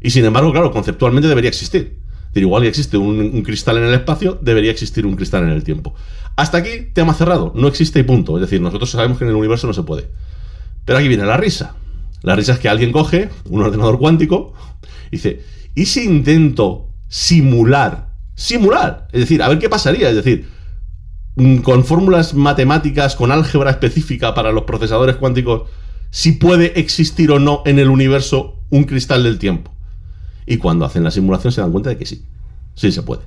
Y 0.00 0.10
sin 0.10 0.24
embargo, 0.24 0.52
claro, 0.52 0.70
conceptualmente 0.70 1.26
debería 1.26 1.48
existir. 1.48 1.98
Decir, 2.28 2.44
igual 2.44 2.62
que 2.62 2.68
existe 2.68 2.96
un, 2.96 3.18
un 3.18 3.42
cristal 3.42 3.78
en 3.78 3.82
el 3.82 3.94
espacio, 3.94 4.38
debería 4.40 4.70
existir 4.70 5.04
un 5.04 5.16
cristal 5.16 5.42
en 5.42 5.48
el 5.48 5.64
tiempo. 5.64 5.92
Hasta 6.36 6.58
aquí, 6.58 6.92
tema 6.94 7.14
cerrado, 7.14 7.52
no 7.56 7.66
existe 7.66 7.98
y 7.98 8.04
punto. 8.04 8.36
Es 8.36 8.42
decir, 8.42 8.60
nosotros 8.60 8.92
sabemos 8.92 9.18
que 9.18 9.24
en 9.24 9.30
el 9.30 9.36
universo 9.36 9.66
no 9.66 9.72
se 9.72 9.82
puede. 9.82 10.08
Pero 10.84 11.00
aquí 11.00 11.08
viene 11.08 11.26
la 11.26 11.36
risa. 11.36 11.74
La 12.22 12.36
risa 12.36 12.52
es 12.52 12.60
que 12.60 12.68
alguien 12.68 12.92
coge 12.92 13.28
un 13.50 13.60
ordenador 13.60 13.98
cuántico 13.98 14.52
y 15.08 15.16
dice, 15.16 15.42
¿y 15.74 15.86
si 15.86 16.04
intento 16.04 16.90
simular? 17.08 18.12
Simular. 18.36 19.08
Es 19.10 19.22
decir, 19.22 19.42
a 19.42 19.48
ver 19.48 19.58
qué 19.58 19.68
pasaría. 19.68 20.10
Es 20.10 20.14
decir, 20.14 20.46
con 21.62 21.84
fórmulas 21.84 22.34
matemáticas, 22.34 23.14
con 23.14 23.30
álgebra 23.32 23.70
específica 23.70 24.34
para 24.34 24.52
los 24.52 24.64
procesadores 24.64 25.16
cuánticos, 25.16 25.68
si 26.10 26.32
puede 26.32 26.78
existir 26.80 27.30
o 27.30 27.38
no 27.38 27.62
en 27.66 27.78
el 27.78 27.88
universo 27.90 28.56
un 28.70 28.84
cristal 28.84 29.22
del 29.22 29.38
tiempo. 29.38 29.70
Y 30.46 30.56
cuando 30.56 30.84
hacen 30.84 31.04
la 31.04 31.10
simulación 31.10 31.52
se 31.52 31.60
dan 31.60 31.70
cuenta 31.70 31.90
de 31.90 31.98
que 31.98 32.06
sí, 32.06 32.24
sí 32.74 32.90
se 32.90 33.02
puede. 33.02 33.22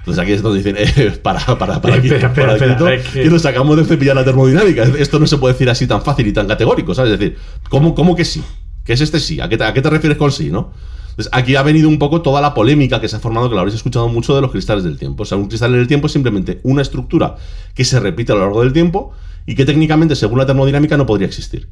Entonces 0.00 0.22
aquí 0.22 0.32
es 0.32 0.42
donde 0.42 0.58
dicen, 0.62 0.76
eh, 0.78 1.10
para, 1.22 1.40
para, 1.58 1.80
para, 1.80 1.94
aquí, 1.94 2.08
Espera, 2.28 2.56
para 2.76 3.02
que- 3.12 3.24
nos 3.30 3.42
sacamos 3.42 3.76
de 3.76 3.84
cepillar 3.84 4.16
la 4.16 4.24
termodinámica. 4.24 4.82
Esto 4.98 5.18
no 5.18 5.26
se 5.26 5.38
puede 5.38 5.54
decir 5.54 5.70
así 5.70 5.86
tan 5.86 6.02
fácil 6.02 6.26
y 6.26 6.32
tan 6.32 6.46
categórico, 6.46 6.94
¿sabes? 6.94 7.12
Es 7.12 7.18
decir, 7.18 7.38
¿cómo, 7.68 7.94
cómo 7.94 8.14
que 8.16 8.24
sí? 8.24 8.42
¿Qué 8.84 8.92
es 8.92 9.00
este 9.00 9.20
sí? 9.20 9.40
¿A 9.40 9.48
qué 9.48 9.56
te, 9.56 9.64
a 9.64 9.72
qué 9.72 9.80
te 9.80 9.88
refieres 9.90 10.18
con 10.18 10.30
sí, 10.32 10.50
no? 10.50 10.72
Entonces, 11.12 11.30
aquí 11.32 11.56
ha 11.56 11.62
venido 11.62 11.90
un 11.90 11.98
poco 11.98 12.22
toda 12.22 12.40
la 12.40 12.54
polémica 12.54 13.00
que 13.00 13.08
se 13.08 13.16
ha 13.16 13.20
formado, 13.20 13.48
que 13.48 13.54
lo 13.54 13.60
habréis 13.60 13.76
escuchado 13.76 14.08
mucho 14.08 14.34
de 14.34 14.40
los 14.40 14.50
cristales 14.50 14.82
del 14.82 14.98
tiempo. 14.98 15.24
O 15.24 15.26
sea, 15.26 15.36
un 15.36 15.46
cristal 15.46 15.74
en 15.74 15.80
el 15.80 15.86
tiempo 15.86 16.06
es 16.06 16.12
simplemente 16.12 16.60
una 16.62 16.80
estructura 16.80 17.36
que 17.74 17.84
se 17.84 18.00
repite 18.00 18.32
a 18.32 18.34
lo 18.34 18.40
largo 18.40 18.62
del 18.62 18.72
tiempo 18.72 19.12
y 19.44 19.54
que 19.54 19.66
técnicamente, 19.66 20.16
según 20.16 20.38
la 20.38 20.46
termodinámica, 20.46 20.96
no 20.96 21.04
podría 21.04 21.26
existir. 21.26 21.68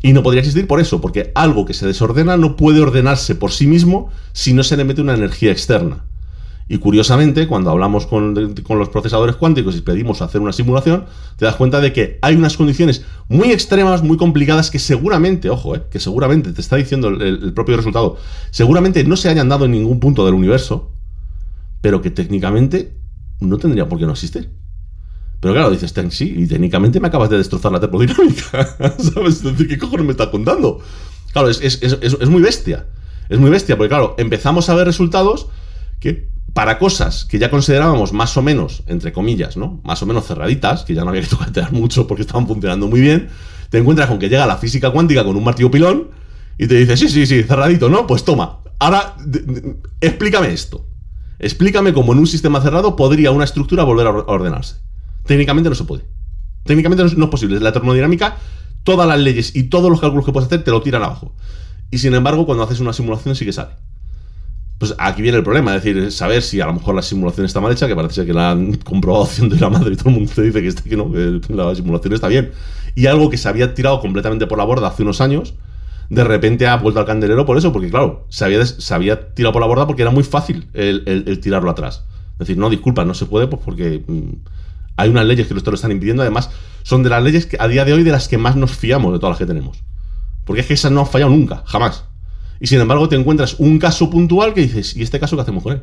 Y 0.00 0.12
no 0.12 0.22
podría 0.22 0.40
existir 0.40 0.68
por 0.68 0.80
eso, 0.80 1.00
porque 1.00 1.32
algo 1.34 1.64
que 1.64 1.74
se 1.74 1.86
desordena 1.86 2.36
no 2.36 2.56
puede 2.56 2.80
ordenarse 2.80 3.34
por 3.34 3.50
sí 3.50 3.66
mismo 3.66 4.10
si 4.32 4.52
no 4.52 4.62
se 4.62 4.76
le 4.76 4.84
mete 4.84 5.00
una 5.00 5.14
energía 5.14 5.50
externa. 5.50 6.04
Y 6.66 6.78
curiosamente, 6.78 7.46
cuando 7.46 7.70
hablamos 7.70 8.06
con, 8.06 8.54
con, 8.62 8.78
los 8.78 8.88
procesadores 8.88 9.36
cuánticos 9.36 9.76
y 9.76 9.82
pedimos 9.82 10.22
hacer 10.22 10.40
una 10.40 10.52
simulación, 10.52 11.04
te 11.36 11.44
das 11.44 11.56
cuenta 11.56 11.80
de 11.80 11.92
que 11.92 12.18
hay 12.22 12.36
unas 12.36 12.56
condiciones 12.56 13.04
muy 13.28 13.52
extremas, 13.52 14.02
muy 14.02 14.16
complicadas, 14.16 14.70
que 14.70 14.78
seguramente, 14.78 15.50
ojo, 15.50 15.76
eh, 15.76 15.82
que 15.90 16.00
seguramente 16.00 16.52
te 16.52 16.62
está 16.62 16.76
diciendo 16.76 17.08
el, 17.08 17.52
propio 17.52 17.76
resultado, 17.76 18.16
seguramente 18.50 19.04
no 19.04 19.16
se 19.16 19.28
hayan 19.28 19.50
dado 19.50 19.66
en 19.66 19.72
ningún 19.72 20.00
punto 20.00 20.24
del 20.24 20.34
universo, 20.34 20.90
pero 21.82 22.00
que 22.00 22.10
técnicamente 22.10 22.96
no 23.40 23.58
tendría 23.58 23.86
por 23.86 23.98
qué 23.98 24.06
no 24.06 24.12
existir. 24.12 24.50
Pero 25.40 25.52
claro, 25.52 25.70
dices, 25.70 25.92
sí, 26.10 26.34
y 26.34 26.46
técnicamente 26.46 26.98
me 26.98 27.08
acabas 27.08 27.28
de 27.28 27.36
destrozar 27.36 27.72
la 27.72 27.80
termodinámica. 27.80 28.66
¿Sabes? 28.98 29.42
¿qué 29.68 29.76
cojones 29.76 30.06
me 30.06 30.12
estás 30.12 30.28
contando? 30.28 30.80
Claro, 31.34 31.50
es, 31.50 31.60
es, 31.60 31.82
es, 31.82 31.98
es 32.00 32.28
muy 32.30 32.40
bestia. 32.40 32.86
Es 33.28 33.38
muy 33.38 33.50
bestia, 33.50 33.76
porque 33.76 33.90
claro, 33.90 34.14
empezamos 34.16 34.70
a 34.70 34.74
ver 34.74 34.86
resultados 34.86 35.48
que 36.00 36.33
para 36.54 36.78
cosas 36.78 37.24
que 37.24 37.38
ya 37.38 37.50
considerábamos 37.50 38.12
más 38.12 38.36
o 38.36 38.42
menos, 38.42 38.84
entre 38.86 39.12
comillas, 39.12 39.56
¿no? 39.56 39.80
Más 39.84 40.00
o 40.02 40.06
menos 40.06 40.24
cerraditas, 40.24 40.84
que 40.84 40.94
ya 40.94 41.02
no 41.02 41.10
había 41.10 41.22
que 41.22 41.28
tocar 41.36 41.72
mucho 41.72 42.06
porque 42.06 42.22
estaban 42.22 42.46
funcionando 42.46 42.86
muy 42.86 43.00
bien, 43.00 43.28
te 43.68 43.78
encuentras 43.78 44.08
con 44.08 44.18
que 44.20 44.28
llega 44.28 44.46
la 44.46 44.56
física 44.56 44.90
cuántica 44.90 45.24
con 45.24 45.36
un 45.36 45.44
martillo 45.44 45.70
pilón 45.70 46.10
y 46.56 46.68
te 46.68 46.76
dice, 46.76 46.96
sí, 46.96 47.08
sí, 47.08 47.26
sí, 47.26 47.42
cerradito, 47.42 47.88
¿no? 47.88 48.06
Pues 48.06 48.24
toma, 48.24 48.60
ahora 48.78 49.16
explícame 50.00 50.52
esto. 50.52 50.86
Explícame 51.40 51.92
cómo 51.92 52.12
en 52.12 52.20
un 52.20 52.26
sistema 52.28 52.60
cerrado 52.60 52.94
podría 52.94 53.32
una 53.32 53.44
estructura 53.44 53.82
volver 53.82 54.06
a 54.06 54.10
ordenarse. 54.10 54.76
Técnicamente 55.26 55.68
no 55.68 55.74
se 55.74 55.84
puede. 55.84 56.04
Técnicamente 56.64 57.02
no 57.02 57.10
no 57.10 57.24
es 57.24 57.30
posible. 57.30 57.58
La 57.58 57.72
termodinámica, 57.72 58.36
todas 58.84 59.08
las 59.08 59.18
leyes 59.18 59.56
y 59.56 59.64
todos 59.64 59.90
los 59.90 60.00
cálculos 60.00 60.24
que 60.24 60.32
puedes 60.32 60.46
hacer 60.46 60.62
te 60.62 60.70
lo 60.70 60.80
tiran 60.80 61.02
abajo. 61.02 61.34
Y 61.90 61.98
sin 61.98 62.14
embargo, 62.14 62.46
cuando 62.46 62.62
haces 62.62 62.78
una 62.78 62.92
simulación 62.92 63.34
sí 63.34 63.44
que 63.44 63.52
sale. 63.52 63.72
Pues 64.84 64.96
aquí 64.98 65.22
viene 65.22 65.38
el 65.38 65.44
problema, 65.44 65.74
es 65.74 65.82
decir, 65.82 66.12
saber 66.12 66.42
si 66.42 66.60
a 66.60 66.66
lo 66.66 66.74
mejor 66.74 66.94
la 66.94 67.00
simulación 67.00 67.46
está 67.46 67.58
mal 67.58 67.72
hecha, 67.72 67.88
que 67.88 67.96
parece 67.96 68.26
que 68.26 68.34
la 68.34 68.50
han 68.50 68.74
comprobado 68.84 69.26
de 69.38 69.58
la 69.58 69.70
madre 69.70 69.94
y 69.94 69.96
todo 69.96 70.10
el 70.10 70.16
mundo 70.16 70.30
te 70.34 70.42
dice 70.42 70.60
que, 70.60 70.68
este, 70.68 70.90
que 70.90 70.94
no, 70.94 71.10
la 71.48 71.74
simulación 71.74 72.12
está 72.12 72.28
bien. 72.28 72.52
Y 72.94 73.06
algo 73.06 73.30
que 73.30 73.38
se 73.38 73.48
había 73.48 73.72
tirado 73.72 73.98
completamente 74.00 74.46
por 74.46 74.58
la 74.58 74.64
borda 74.64 74.88
hace 74.88 75.02
unos 75.02 75.22
años, 75.22 75.54
de 76.10 76.22
repente 76.22 76.66
ha 76.66 76.76
vuelto 76.76 77.00
al 77.00 77.06
candelero 77.06 77.46
por 77.46 77.56
eso, 77.56 77.72
porque 77.72 77.88
claro, 77.88 78.26
se 78.28 78.44
había, 78.44 78.66
se 78.66 78.92
había 78.92 79.32
tirado 79.32 79.54
por 79.54 79.62
la 79.62 79.66
borda 79.66 79.86
porque 79.86 80.02
era 80.02 80.10
muy 80.10 80.22
fácil 80.22 80.68
el, 80.74 81.40
tirarlo 81.40 81.70
atrás. 81.70 82.04
Es 82.34 82.40
decir, 82.40 82.58
no, 82.58 82.68
disculpa, 82.68 83.06
no 83.06 83.14
se 83.14 83.24
puede, 83.24 83.46
pues 83.46 83.62
porque 83.64 84.04
mmm, 84.06 84.32
hay 84.98 85.08
unas 85.08 85.24
leyes 85.24 85.46
que 85.46 85.54
esto 85.54 85.70
lo 85.70 85.76
están 85.76 85.92
impidiendo, 85.92 86.20
además 86.20 86.50
son 86.82 87.02
de 87.02 87.08
las 87.08 87.22
leyes 87.22 87.46
que 87.46 87.56
a 87.58 87.68
día 87.68 87.86
de 87.86 87.94
hoy 87.94 88.02
de 88.02 88.12
las 88.12 88.28
que 88.28 88.36
más 88.36 88.54
nos 88.54 88.72
fiamos 88.72 89.14
de 89.14 89.18
todas 89.18 89.30
las 89.30 89.38
que 89.38 89.46
tenemos. 89.46 89.82
Porque 90.44 90.60
es 90.60 90.66
que 90.66 90.74
esas 90.74 90.92
no 90.92 91.00
han 91.00 91.06
fallado 91.06 91.30
nunca, 91.30 91.62
jamás. 91.64 92.04
Y 92.60 92.66
sin 92.66 92.80
embargo 92.80 93.08
te 93.08 93.16
encuentras 93.16 93.56
un 93.58 93.78
caso 93.78 94.10
puntual 94.10 94.54
que 94.54 94.62
dices, 94.62 94.96
¿y 94.96 95.02
este 95.02 95.20
caso 95.20 95.36
qué 95.36 95.42
hacemos 95.42 95.62
con 95.62 95.74
él? 95.74 95.82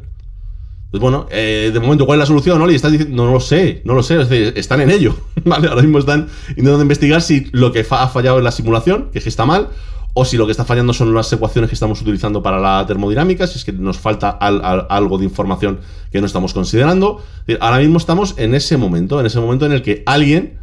Pues 0.92 1.00
bueno, 1.00 1.26
eh, 1.32 1.72
de 1.74 1.80
momento, 1.80 2.06
¿cuál 2.06 2.18
es 2.18 2.24
la 2.24 2.26
solución? 2.26 2.70
Y 2.70 2.76
estás 2.76 2.92
diciendo, 2.92 3.26
no 3.26 3.32
lo 3.32 3.40
sé, 3.40 3.82
no 3.86 3.94
lo 3.94 4.04
sé, 4.04 4.22
es 4.22 4.28
decir, 4.28 4.54
están 4.58 4.82
en 4.82 4.92
ello, 4.92 5.16
¿vale? 5.46 5.70
Ahora 5.70 5.82
mismo 5.82 6.00
están 6.00 6.28
intentando 6.50 6.82
investigar 6.82 7.22
si 7.22 7.48
lo 7.54 7.72
que 7.72 7.86
ha 7.90 8.08
fallado 8.10 8.40
es 8.40 8.44
la 8.44 8.52
simulación, 8.52 9.10
que 9.10 9.20
es 9.20 9.24
que 9.24 9.30
está 9.30 9.46
mal, 9.46 9.70
o 10.14 10.26
si 10.26 10.36
lo 10.36 10.46
que 10.46 10.52
está 10.52 10.66
fallando 10.66 10.92
son 10.92 11.14
las 11.14 11.32
ecuaciones 11.32 11.70
que 11.70 11.76
estamos 11.76 12.02
utilizando 12.02 12.44
para 12.44 12.60
la 12.60 12.86
termodinámica, 12.86 13.48
si 13.48 13.58
es 13.58 13.64
que 13.64 13.72
nos 13.72 14.00
falta 14.00 14.32
al, 14.32 14.64
al, 14.66 14.86
algo 14.90 15.18
de 15.18 15.24
información 15.24 15.80
que 16.12 16.20
no 16.20 16.28
estamos 16.28 16.54
considerando. 16.54 17.24
Ahora 17.62 17.80
mismo 17.80 17.98
estamos 17.98 18.34
en 18.38 18.54
ese 18.54 18.76
momento, 18.76 19.22
en 19.22 19.26
ese 19.26 19.40
momento 19.40 19.66
en 19.66 19.72
el 19.72 19.84
que 19.84 20.04
alguien 20.06 20.60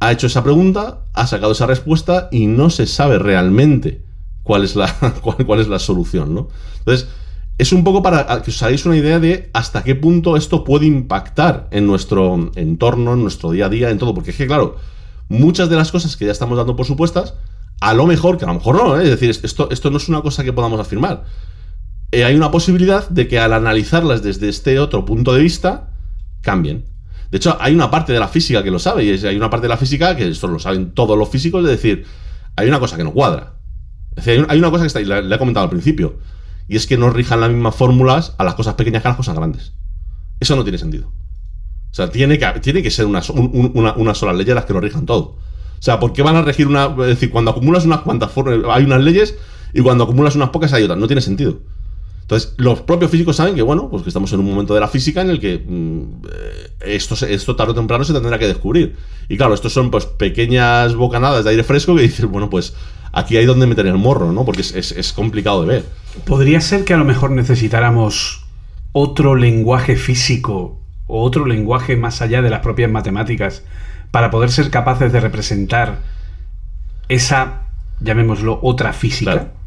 ha 0.00 0.12
hecho 0.12 0.26
esa 0.26 0.44
pregunta, 0.44 1.06
ha 1.14 1.26
sacado 1.26 1.52
esa 1.52 1.66
respuesta 1.66 2.28
y 2.30 2.46
no 2.46 2.68
se 2.68 2.86
sabe 2.86 3.18
realmente 3.18 4.02
cuál 4.42 4.64
es 4.64 4.76
la, 4.76 4.92
cuál, 5.22 5.44
cuál 5.46 5.60
es 5.60 5.68
la 5.68 5.78
solución, 5.78 6.34
¿no? 6.34 6.48
Entonces, 6.78 7.08
es 7.58 7.72
un 7.72 7.82
poco 7.82 8.02
para 8.02 8.40
que 8.42 8.50
os 8.52 8.62
hagáis 8.62 8.86
una 8.86 8.96
idea 8.96 9.18
de 9.18 9.50
hasta 9.52 9.82
qué 9.82 9.96
punto 9.96 10.36
esto 10.36 10.62
puede 10.62 10.86
impactar 10.86 11.66
en 11.72 11.88
nuestro 11.88 12.52
entorno, 12.54 13.14
en 13.14 13.22
nuestro 13.22 13.50
día 13.50 13.66
a 13.66 13.68
día, 13.68 13.90
en 13.90 13.98
todo. 13.98 14.14
Porque 14.14 14.30
es 14.30 14.36
que, 14.36 14.46
claro, 14.46 14.76
muchas 15.28 15.68
de 15.68 15.74
las 15.74 15.90
cosas 15.90 16.16
que 16.16 16.24
ya 16.24 16.32
estamos 16.32 16.56
dando 16.56 16.76
por 16.76 16.86
supuestas, 16.86 17.34
a 17.80 17.94
lo 17.94 18.06
mejor, 18.06 18.38
que 18.38 18.44
a 18.44 18.48
lo 18.48 18.54
mejor 18.54 18.76
no, 18.76 18.98
¿eh? 18.98 19.04
es 19.04 19.10
decir, 19.10 19.30
esto, 19.30 19.68
esto 19.70 19.90
no 19.90 19.96
es 19.96 20.08
una 20.08 20.22
cosa 20.22 20.44
que 20.44 20.52
podamos 20.52 20.78
afirmar. 20.78 21.24
Eh, 22.12 22.24
hay 22.24 22.36
una 22.36 22.50
posibilidad 22.52 23.08
de 23.08 23.26
que 23.26 23.40
al 23.40 23.52
analizarlas 23.52 24.22
desde 24.22 24.48
este 24.48 24.78
otro 24.78 25.04
punto 25.04 25.34
de 25.34 25.42
vista, 25.42 25.90
cambien. 26.40 26.86
De 27.30 27.38
hecho, 27.38 27.56
hay 27.60 27.74
una 27.74 27.90
parte 27.90 28.12
de 28.12 28.20
la 28.20 28.28
física 28.28 28.62
que 28.62 28.70
lo 28.70 28.78
sabe, 28.78 29.04
y 29.04 29.26
hay 29.26 29.36
una 29.36 29.50
parte 29.50 29.64
de 29.64 29.70
la 29.70 29.76
física 29.76 30.16
que 30.16 30.28
esto 30.28 30.46
lo 30.46 30.60
saben 30.60 30.92
todos 30.92 31.18
los 31.18 31.28
físicos, 31.28 31.64
es 31.64 31.70
decir, 31.70 32.06
hay 32.56 32.68
una 32.68 32.78
cosa 32.78 32.96
que 32.96 33.04
no 33.04 33.12
cuadra. 33.12 33.57
Hay 34.26 34.58
una 34.58 34.70
cosa 34.70 34.82
que 34.82 34.88
está, 34.88 35.00
y 35.00 35.04
le 35.04 35.34
he 35.34 35.38
comentado 35.38 35.64
al 35.64 35.70
principio, 35.70 36.18
y 36.68 36.76
es 36.76 36.86
que 36.86 36.96
no 36.96 37.10
rijan 37.10 37.40
las 37.40 37.50
mismas 37.50 37.74
fórmulas 37.74 38.34
a 38.38 38.44
las 38.44 38.54
cosas 38.54 38.74
pequeñas 38.74 39.02
que 39.02 39.08
a 39.08 39.10
las 39.12 39.16
cosas 39.16 39.34
grandes. 39.34 39.72
Eso 40.40 40.54
no 40.54 40.62
tiene 40.62 40.78
sentido. 40.78 41.12
O 41.90 41.94
sea, 41.94 42.10
tiene 42.10 42.38
que, 42.38 42.46
tiene 42.60 42.82
que 42.82 42.90
ser 42.90 43.06
una, 43.06 43.22
sola 43.22 44.32
ley 44.32 44.46
las 44.46 44.64
que 44.66 44.72
lo 44.72 44.80
rijan 44.80 45.06
todo. 45.06 45.36
O 45.78 45.82
sea, 45.82 45.98
¿por 45.98 46.12
qué 46.12 46.22
van 46.22 46.36
a 46.36 46.42
regir 46.42 46.66
una. 46.66 46.86
Es 46.86 47.06
decir, 47.06 47.30
cuando 47.30 47.50
acumulas 47.50 47.86
unas 47.86 48.00
cuantas 48.00 48.30
fórmulas, 48.30 48.70
hay 48.70 48.84
unas 48.84 49.02
leyes, 49.02 49.36
y 49.72 49.80
cuando 49.80 50.04
acumulas 50.04 50.36
unas 50.36 50.50
pocas 50.50 50.72
hay 50.72 50.82
otras. 50.82 50.98
No 50.98 51.06
tiene 51.06 51.22
sentido. 51.22 51.60
Entonces, 52.28 52.52
los 52.58 52.82
propios 52.82 53.10
físicos 53.10 53.36
saben 53.36 53.54
que, 53.54 53.62
bueno, 53.62 53.88
pues 53.88 54.02
que 54.02 54.10
estamos 54.10 54.30
en 54.34 54.40
un 54.40 54.46
momento 54.46 54.74
de 54.74 54.80
la 54.80 54.88
física 54.88 55.22
en 55.22 55.30
el 55.30 55.40
que 55.40 55.64
mmm, 55.66 56.20
esto, 56.80 57.14
esto 57.26 57.56
tarde 57.56 57.72
o 57.72 57.74
temprano 57.74 58.04
se 58.04 58.12
tendrá 58.12 58.38
que 58.38 58.46
descubrir. 58.46 58.96
Y 59.30 59.38
claro, 59.38 59.54
estos 59.54 59.72
son 59.72 59.90
pues 59.90 60.04
pequeñas 60.04 60.94
bocanadas 60.94 61.44
de 61.44 61.50
aire 61.50 61.64
fresco 61.64 61.96
que 61.96 62.02
dices, 62.02 62.26
bueno, 62.26 62.50
pues 62.50 62.74
aquí 63.12 63.36
hay 63.36 63.46
donde 63.46 63.66
meter 63.66 63.86
el 63.86 63.98
morro, 63.98 64.32
¿no? 64.32 64.44
Porque 64.44 64.62
es, 64.62 64.74
es, 64.74 64.92
es, 64.92 65.12
complicado 65.12 65.62
de 65.62 65.68
ver. 65.68 65.84
¿Podría 66.24 66.60
ser 66.60 66.84
que 66.84 66.94
a 66.94 66.96
lo 66.96 67.04
mejor 67.04 67.30
necesitáramos 67.30 68.46
otro 68.92 69.34
lenguaje 69.34 69.96
físico 69.96 70.80
o 71.06 71.22
otro 71.22 71.46
lenguaje 71.46 71.96
más 71.96 72.22
allá 72.22 72.42
de 72.42 72.50
las 72.50 72.60
propias 72.60 72.90
matemáticas 72.90 73.64
para 74.10 74.30
poder 74.30 74.50
ser 74.50 74.70
capaces 74.70 75.12
de 75.12 75.20
representar 75.20 75.98
esa, 77.08 77.62
llamémoslo, 78.00 78.58
otra 78.62 78.92
física? 78.92 79.32
Claro. 79.32 79.58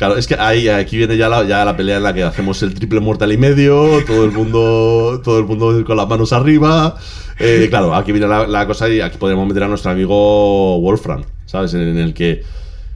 Claro, 0.00 0.16
es 0.16 0.26
que 0.26 0.34
ahí 0.34 0.66
aquí 0.66 0.96
viene 0.96 1.18
ya 1.18 1.28
la, 1.28 1.44
ya 1.44 1.62
la 1.62 1.76
pelea 1.76 1.98
en 1.98 2.02
la 2.02 2.14
que 2.14 2.22
hacemos 2.22 2.62
el 2.62 2.72
triple 2.72 3.00
mortal 3.00 3.32
y 3.32 3.36
medio, 3.36 4.02
todo 4.06 4.24
el 4.24 4.32
mundo, 4.32 5.20
todo 5.22 5.38
el 5.38 5.44
mundo 5.44 5.84
con 5.84 5.94
las 5.94 6.08
manos 6.08 6.32
arriba. 6.32 6.96
Eh, 7.38 7.66
claro, 7.68 7.94
aquí 7.94 8.10
viene 8.10 8.26
la, 8.26 8.46
la, 8.46 8.66
cosa 8.66 8.88
y 8.88 9.02
aquí 9.02 9.18
podemos 9.18 9.46
meter 9.46 9.64
a 9.64 9.68
nuestro 9.68 9.90
amigo 9.90 10.80
Wolfram, 10.80 11.24
¿sabes? 11.44 11.74
En, 11.74 11.82
en 11.82 11.98
el 11.98 12.14
que 12.14 12.42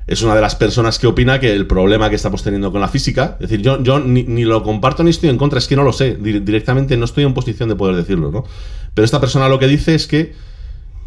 es 0.06 0.22
una 0.22 0.34
de 0.34 0.40
las 0.40 0.54
personas 0.54 0.98
que 0.98 1.06
opina 1.06 1.40
que 1.40 1.52
el 1.54 1.66
problema 1.66 2.10
que 2.10 2.16
estamos 2.16 2.42
teniendo 2.42 2.70
con 2.70 2.80
la 2.80 2.88
física, 2.88 3.36
es 3.40 3.48
decir, 3.48 3.62
yo, 3.62 3.82
yo 3.82 4.00
ni, 4.00 4.22
ni, 4.24 4.44
lo 4.44 4.62
comparto 4.62 5.02
ni 5.02 5.10
estoy 5.10 5.30
en 5.30 5.38
contra, 5.38 5.58
es 5.58 5.66
que 5.66 5.76
no 5.76 5.82
lo 5.82 5.92
sé, 5.92 6.16
directamente 6.16 6.96
no 6.96 7.06
estoy 7.06 7.24
en 7.24 7.32
posición 7.32 7.68
de 7.68 7.76
poder 7.76 7.96
decirlo, 7.96 8.30
¿no? 8.30 8.44
Pero 8.92 9.04
esta 9.04 9.20
persona 9.20 9.48
lo 9.48 9.58
que 9.58 9.66
dice 9.66 9.94
es 9.94 10.06
que 10.06 10.34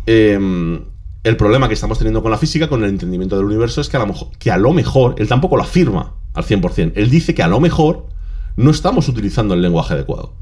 eh, 0.07 0.79
el 1.23 1.37
problema 1.37 1.67
que 1.67 1.73
estamos 1.73 1.97
teniendo 1.97 2.21
con 2.21 2.31
la 2.31 2.37
física, 2.37 2.67
con 2.69 2.83
el 2.83 2.89
entendimiento 2.89 3.35
del 3.35 3.45
universo, 3.45 3.81
es 3.81 3.89
que 3.89 3.97
a 3.97 3.99
lo 3.99 4.07
mejor, 4.07 4.29
que 4.39 4.51
a 4.51 4.57
lo 4.57 4.73
mejor 4.73 5.15
él 5.17 5.27
tampoco 5.27 5.57
lo 5.57 5.63
afirma 5.63 6.13
al 6.33 6.43
100%, 6.43 6.93
él 6.95 7.09
dice 7.09 7.35
que 7.35 7.43
a 7.43 7.47
lo 7.47 7.59
mejor 7.59 8.07
no 8.55 8.71
estamos 8.71 9.07
utilizando 9.07 9.53
el 9.53 9.61
lenguaje 9.61 9.93
adecuado. 9.93 10.33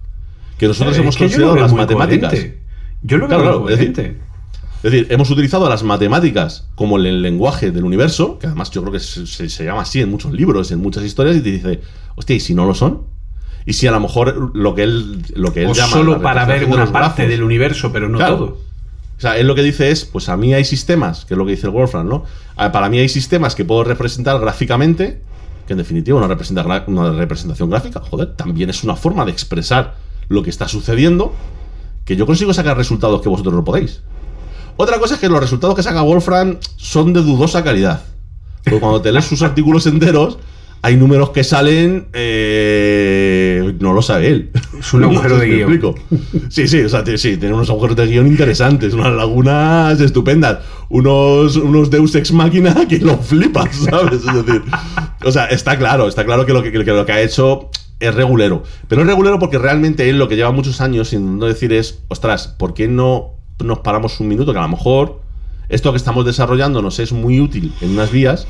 Que 0.57 0.67
nosotros 0.67 0.97
hemos 0.97 1.17
considerado 1.17 1.55
las 1.57 1.73
matemáticas. 1.73 2.31
Coherente. 2.31 2.61
Yo 3.03 3.17
lo 3.17 3.27
veo 3.27 3.39
claro, 3.39 3.61
coherente. 3.63 4.01
Es 4.01 4.07
decir, 4.07 4.21
hemos 4.93 5.29
utilizado 5.31 5.67
las 5.67 5.83
matemáticas 5.83 6.67
como 6.75 6.97
el 6.97 7.21
lenguaje 7.21 7.71
del 7.71 7.83
universo, 7.83 8.37
que 8.39 8.47
además 8.47 8.69
yo 8.71 8.81
creo 8.81 8.93
que 8.93 8.99
se, 8.99 9.25
se, 9.25 9.49
se, 9.49 9.65
llama 9.65 9.81
así 9.81 10.01
en 10.01 10.09
muchos 10.09 10.31
libros, 10.31 10.71
en 10.71 10.79
muchas 10.79 11.03
historias, 11.03 11.37
y 11.37 11.41
te 11.41 11.51
dice, 11.51 11.81
hostia, 12.15 12.35
¿y 12.35 12.39
si 12.39 12.53
no 12.53 12.65
lo 12.65 12.75
son? 12.75 13.03
Y 13.65 13.73
si 13.73 13.87
a 13.87 13.91
lo 13.91 13.99
mejor 13.99 14.51
lo 14.55 14.75
que 14.75 14.83
él, 14.83 15.23
lo 15.33 15.51
que 15.51 15.63
él 15.63 15.69
o 15.69 15.73
llama. 15.73 15.91
Solo 15.91 16.21
para 16.21 16.45
ver 16.45 16.65
una 16.65 16.91
parte 16.91 17.23
grafos, 17.23 17.27
del 17.29 17.43
universo, 17.43 17.91
pero 17.91 18.09
no 18.09 18.17
claro. 18.17 18.37
todo. 18.37 18.45
O 19.17 19.21
sea, 19.21 19.37
él 19.37 19.47
lo 19.47 19.55
que 19.55 19.63
dice 19.63 19.91
es, 19.91 20.05
pues 20.05 20.29
a 20.29 20.37
mí 20.37 20.53
hay 20.53 20.65
sistemas, 20.65 21.25
que 21.25 21.33
es 21.33 21.37
lo 21.37 21.45
que 21.45 21.51
dice 21.51 21.67
el 21.67 21.71
Wolfram, 21.71 22.07
¿no? 22.07 22.25
Para 22.55 22.89
mí 22.89 22.99
hay 22.99 23.09
sistemas 23.09 23.55
que 23.55 23.65
puedo 23.65 23.83
representar 23.83 24.39
gráficamente, 24.39 25.21
que 25.65 25.73
en 25.73 25.77
definitiva 25.77 26.17
una, 26.17 26.27
representa, 26.27 26.83
una 26.87 27.11
representación 27.11 27.69
gráfica, 27.69 28.01
joder, 28.01 28.35
también 28.35 28.69
es 28.69 28.83
una 28.83 28.95
forma 28.95 29.25
de 29.25 29.31
expresar 29.31 29.95
lo 30.27 30.43
que 30.43 30.49
está 30.49 30.67
sucediendo, 30.67 31.33
que 32.03 32.15
yo 32.15 32.25
consigo 32.25 32.53
sacar 32.53 32.77
resultados 32.77 33.21
que 33.21 33.29
vosotros 33.29 33.55
no 33.55 33.63
podéis. 33.63 34.01
Otra 34.77 34.99
cosa 34.99 35.15
es 35.15 35.19
que 35.19 35.29
los 35.29 35.39
resultados 35.39 35.75
que 35.75 35.83
saca 35.83 36.01
Wolfram 36.01 36.57
son 36.75 37.13
de 37.13 37.21
dudosa 37.21 37.63
calidad. 37.63 38.03
Porque 38.63 38.79
cuando 38.79 39.01
te 39.01 39.11
lees 39.11 39.25
sus 39.25 39.41
artículos 39.41 39.85
enteros, 39.85 40.37
hay 40.81 40.97
números 40.97 41.29
que 41.31 41.43
salen, 41.43 42.07
eh, 42.13 43.75
no 43.79 43.93
lo 43.93 44.01
sabe 44.01 44.27
él. 44.27 44.51
Es 44.79 44.93
un 44.93 45.03
agujero 45.03 45.29
No 45.35 45.39
sé 45.39 45.45
de 45.45 45.55
guion. 45.55 45.73
explico. 45.73 45.95
Sí, 46.49 46.67
sí, 46.67 46.81
o 46.81 46.89
sea, 46.89 47.03
sí, 47.17 47.37
tiene 47.37 47.55
unos 47.55 47.69
agujeros 47.69 47.95
de 47.95 48.05
guion 48.05 48.27
interesantes, 48.27 48.93
unas 48.93 49.13
lagunas 49.13 49.99
estupendas, 49.99 50.59
unos, 50.89 51.55
unos 51.55 51.89
Deus 51.89 52.13
Ex 52.15 52.31
Máquina 52.33 52.75
que 52.89 52.99
lo 52.99 53.17
flipas, 53.17 53.75
¿sabes? 53.75 54.25
Es 54.25 54.45
decir, 54.45 54.61
o 55.23 55.31
sea, 55.31 55.45
está 55.45 55.77
claro, 55.77 56.07
está 56.07 56.25
claro 56.25 56.45
que 56.45 56.53
lo 56.53 56.61
que, 56.61 56.71
que 56.71 56.83
lo 56.83 57.05
que 57.05 57.11
ha 57.11 57.21
hecho 57.21 57.69
es 57.99 58.13
regulero. 58.13 58.63
Pero 58.87 59.01
es 59.01 59.07
regulero 59.07 59.39
porque 59.39 59.57
realmente 59.57 60.09
él 60.09 60.19
lo 60.19 60.27
que 60.27 60.35
lleva 60.35 60.51
muchos 60.51 60.81
años 60.81 61.13
intentando 61.13 61.47
decir 61.47 61.73
es, 61.73 62.03
ostras, 62.09 62.47
¿por 62.47 62.73
qué 62.73 62.87
no 62.87 63.34
nos 63.63 63.79
paramos 63.79 64.19
un 64.19 64.27
minuto? 64.27 64.51
Que 64.53 64.59
a 64.59 64.63
lo 64.63 64.67
mejor 64.69 65.19
esto 65.69 65.91
que 65.91 65.97
estamos 65.97 66.25
desarrollando 66.25 66.81
nos 66.81 66.99
es 66.99 67.11
muy 67.11 67.39
útil 67.39 67.73
en 67.81 67.91
unas 67.91 68.11
vías, 68.11 68.47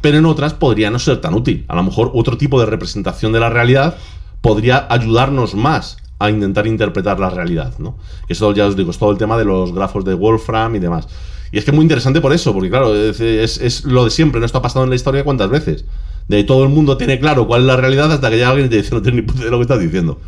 pero 0.00 0.18
en 0.18 0.26
otras 0.26 0.54
podría 0.54 0.90
no 0.90 0.98
ser 0.98 1.20
tan 1.20 1.34
útil. 1.34 1.64
A 1.68 1.76
lo 1.76 1.82
mejor 1.82 2.10
otro 2.14 2.36
tipo 2.36 2.60
de 2.60 2.66
representación 2.66 3.32
de 3.32 3.40
la 3.40 3.50
realidad 3.50 3.96
podría 4.40 4.86
ayudarnos 4.90 5.54
más 5.54 5.96
a 6.20 6.30
intentar 6.30 6.66
interpretar 6.66 7.20
la 7.20 7.30
realidad, 7.30 7.74
¿no? 7.78 7.96
Eso 8.28 8.52
ya 8.52 8.66
os 8.66 8.76
digo, 8.76 8.90
es 8.90 8.98
todo 8.98 9.10
el 9.12 9.18
tema 9.18 9.38
de 9.38 9.44
los 9.44 9.72
grafos 9.72 10.04
de 10.04 10.14
Wolfram 10.14 10.74
y 10.76 10.78
demás. 10.80 11.08
Y 11.52 11.58
es 11.58 11.64
que 11.64 11.70
es 11.70 11.74
muy 11.74 11.82
interesante 11.84 12.20
por 12.20 12.32
eso, 12.32 12.52
porque 12.52 12.68
claro, 12.68 12.94
es, 12.94 13.20
es- 13.20 13.84
lo 13.84 14.04
de 14.04 14.10
siempre, 14.10 14.38
no 14.40 14.46
esto 14.46 14.58
ha 14.58 14.62
pasado 14.62 14.84
en 14.84 14.90
la 14.90 14.96
historia 14.96 15.24
cuántas 15.24 15.48
veces. 15.48 15.84
De 16.26 16.44
todo 16.44 16.62
el 16.64 16.68
mundo 16.68 16.96
tiene 16.98 17.18
claro 17.18 17.46
cuál 17.46 17.62
es 17.62 17.66
la 17.68 17.76
realidad 17.76 18.12
hasta 18.12 18.28
que 18.30 18.36
llega 18.36 18.50
alguien 18.50 18.66
y 18.66 18.70
te 18.70 18.76
dice, 18.76 18.94
no 18.94 19.00
tienes 19.00 19.22
ni 19.24 19.26
puta 19.26 19.44
de 19.44 19.50
lo 19.50 19.56
que 19.58 19.62
estás 19.62 19.80
diciendo. 19.80 20.20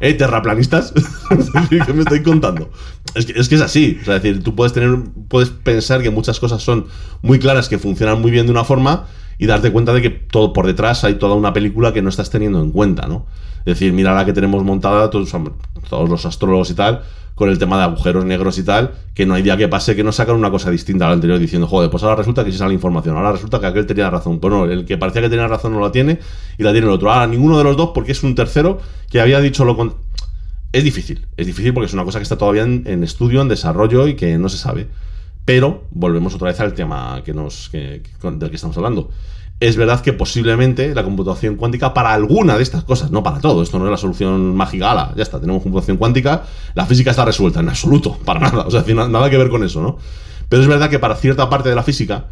¿Eh, 0.00 0.14
terraplanistas? 0.14 0.92
¿Qué 1.70 1.92
me 1.92 2.00
estáis 2.00 2.22
contando? 2.22 2.70
Es 3.14 3.26
que, 3.26 3.38
es 3.38 3.48
que 3.48 3.54
es 3.54 3.60
así. 3.60 3.98
Es 4.00 4.06
decir, 4.06 4.42
tú 4.42 4.54
puedes 4.54 4.72
tener, 4.72 4.98
puedes 5.28 5.50
pensar 5.50 6.02
que 6.02 6.10
muchas 6.10 6.38
cosas 6.38 6.62
son 6.62 6.86
muy 7.22 7.38
claras, 7.38 7.68
que 7.68 7.78
funcionan 7.78 8.20
muy 8.20 8.30
bien 8.30 8.46
de 8.46 8.52
una 8.52 8.64
forma, 8.64 9.06
y 9.38 9.46
darte 9.46 9.70
cuenta 9.72 9.92
de 9.92 10.02
que 10.02 10.10
todo 10.10 10.52
por 10.52 10.66
detrás 10.66 11.04
hay 11.04 11.14
toda 11.14 11.34
una 11.34 11.52
película 11.52 11.92
que 11.92 12.02
no 12.02 12.08
estás 12.08 12.30
teniendo 12.30 12.60
en 12.62 12.70
cuenta, 12.70 13.06
¿no? 13.06 13.26
Es 13.60 13.74
decir, 13.74 13.92
mira 13.92 14.14
la 14.14 14.24
que 14.24 14.32
tenemos 14.32 14.62
montada, 14.64 15.10
todos, 15.10 15.32
los 16.08 16.24
astrólogos 16.24 16.70
y 16.70 16.74
tal, 16.74 17.02
con 17.34 17.50
el 17.50 17.58
tema 17.58 17.76
de 17.76 17.82
agujeros 17.82 18.24
negros 18.24 18.58
y 18.58 18.62
tal, 18.62 18.92
que 19.12 19.26
no 19.26 19.34
hay 19.34 19.42
día 19.42 19.56
que 19.56 19.68
pase 19.68 19.96
que 19.96 20.04
no 20.04 20.12
sacan 20.12 20.36
una 20.36 20.50
cosa 20.50 20.70
distinta 20.70 21.04
a 21.06 21.08
la 21.08 21.14
anterior 21.14 21.38
diciendo, 21.38 21.66
joder, 21.66 21.90
pues 21.90 22.02
ahora 22.04 22.16
resulta 22.16 22.44
que 22.44 22.52
sí 22.52 22.58
sale 22.58 22.72
información, 22.72 23.16
ahora 23.16 23.32
resulta 23.32 23.58
que 23.58 23.66
aquel 23.66 23.84
tenía 23.84 24.08
razón. 24.08 24.38
Pues 24.38 24.52
no, 24.52 24.64
el 24.66 24.84
que 24.84 24.96
parecía 24.96 25.20
que 25.20 25.28
tenía 25.28 25.48
razón 25.48 25.72
no 25.72 25.80
la 25.80 25.90
tiene 25.90 26.20
y 26.56 26.62
la 26.62 26.70
tiene 26.72 26.86
el 26.86 26.92
otro. 26.92 27.12
Ahora 27.12 27.26
ninguno 27.26 27.58
de 27.58 27.64
los 27.64 27.76
dos 27.76 27.90
porque 27.92 28.12
es 28.12 28.22
un 28.22 28.34
tercero 28.34 28.78
que 29.10 29.20
había 29.20 29.40
dicho 29.40 29.64
lo 29.64 29.76
con... 29.76 29.94
Es 30.72 30.84
difícil, 30.84 31.26
es 31.36 31.46
difícil 31.46 31.74
porque 31.74 31.86
es 31.86 31.92
una 31.92 32.04
cosa 32.04 32.20
que 32.20 32.22
está 32.22 32.38
todavía 32.38 32.62
en 32.62 33.02
estudio, 33.02 33.42
en 33.42 33.48
desarrollo 33.48 34.06
y 34.06 34.14
que 34.14 34.38
no 34.38 34.48
se 34.48 34.58
sabe. 34.58 34.86
Pero 35.46 35.84
volvemos 35.92 36.34
otra 36.34 36.48
vez 36.48 36.60
al 36.60 36.74
tema 36.74 37.22
que 37.24 37.32
nos, 37.32 37.70
del 37.72 38.02
que 38.02 38.56
estamos 38.56 38.76
hablando. 38.76 39.10
Es 39.60 39.76
verdad 39.76 40.02
que 40.02 40.12
posiblemente 40.12 40.94
la 40.94 41.02
computación 41.02 41.56
cuántica 41.56 41.94
para 41.94 42.12
alguna 42.12 42.56
de 42.58 42.62
estas 42.62 42.84
cosas, 42.84 43.10
no 43.10 43.22
para 43.22 43.40
todo, 43.40 43.62
esto 43.62 43.78
no 43.78 43.86
es 43.86 43.90
la 43.90 43.96
solución 43.96 44.54
mágica, 44.54 44.90
ala, 44.90 45.14
ya 45.16 45.22
está, 45.22 45.40
tenemos 45.40 45.62
computación 45.62 45.96
cuántica, 45.96 46.42
la 46.74 46.84
física 46.84 47.10
está 47.10 47.24
resuelta, 47.24 47.60
en 47.60 47.70
absoluto, 47.70 48.18
para 48.26 48.40
nada, 48.40 48.66
o 48.66 48.70
sea, 48.70 48.84
nada 48.86 49.30
que 49.30 49.38
ver 49.38 49.48
con 49.48 49.64
eso, 49.64 49.80
¿no? 49.80 49.96
Pero 50.50 50.60
es 50.60 50.68
verdad 50.68 50.90
que 50.90 50.98
para 50.98 51.16
cierta 51.16 51.48
parte 51.48 51.70
de 51.70 51.74
la 51.74 51.82
física, 51.82 52.26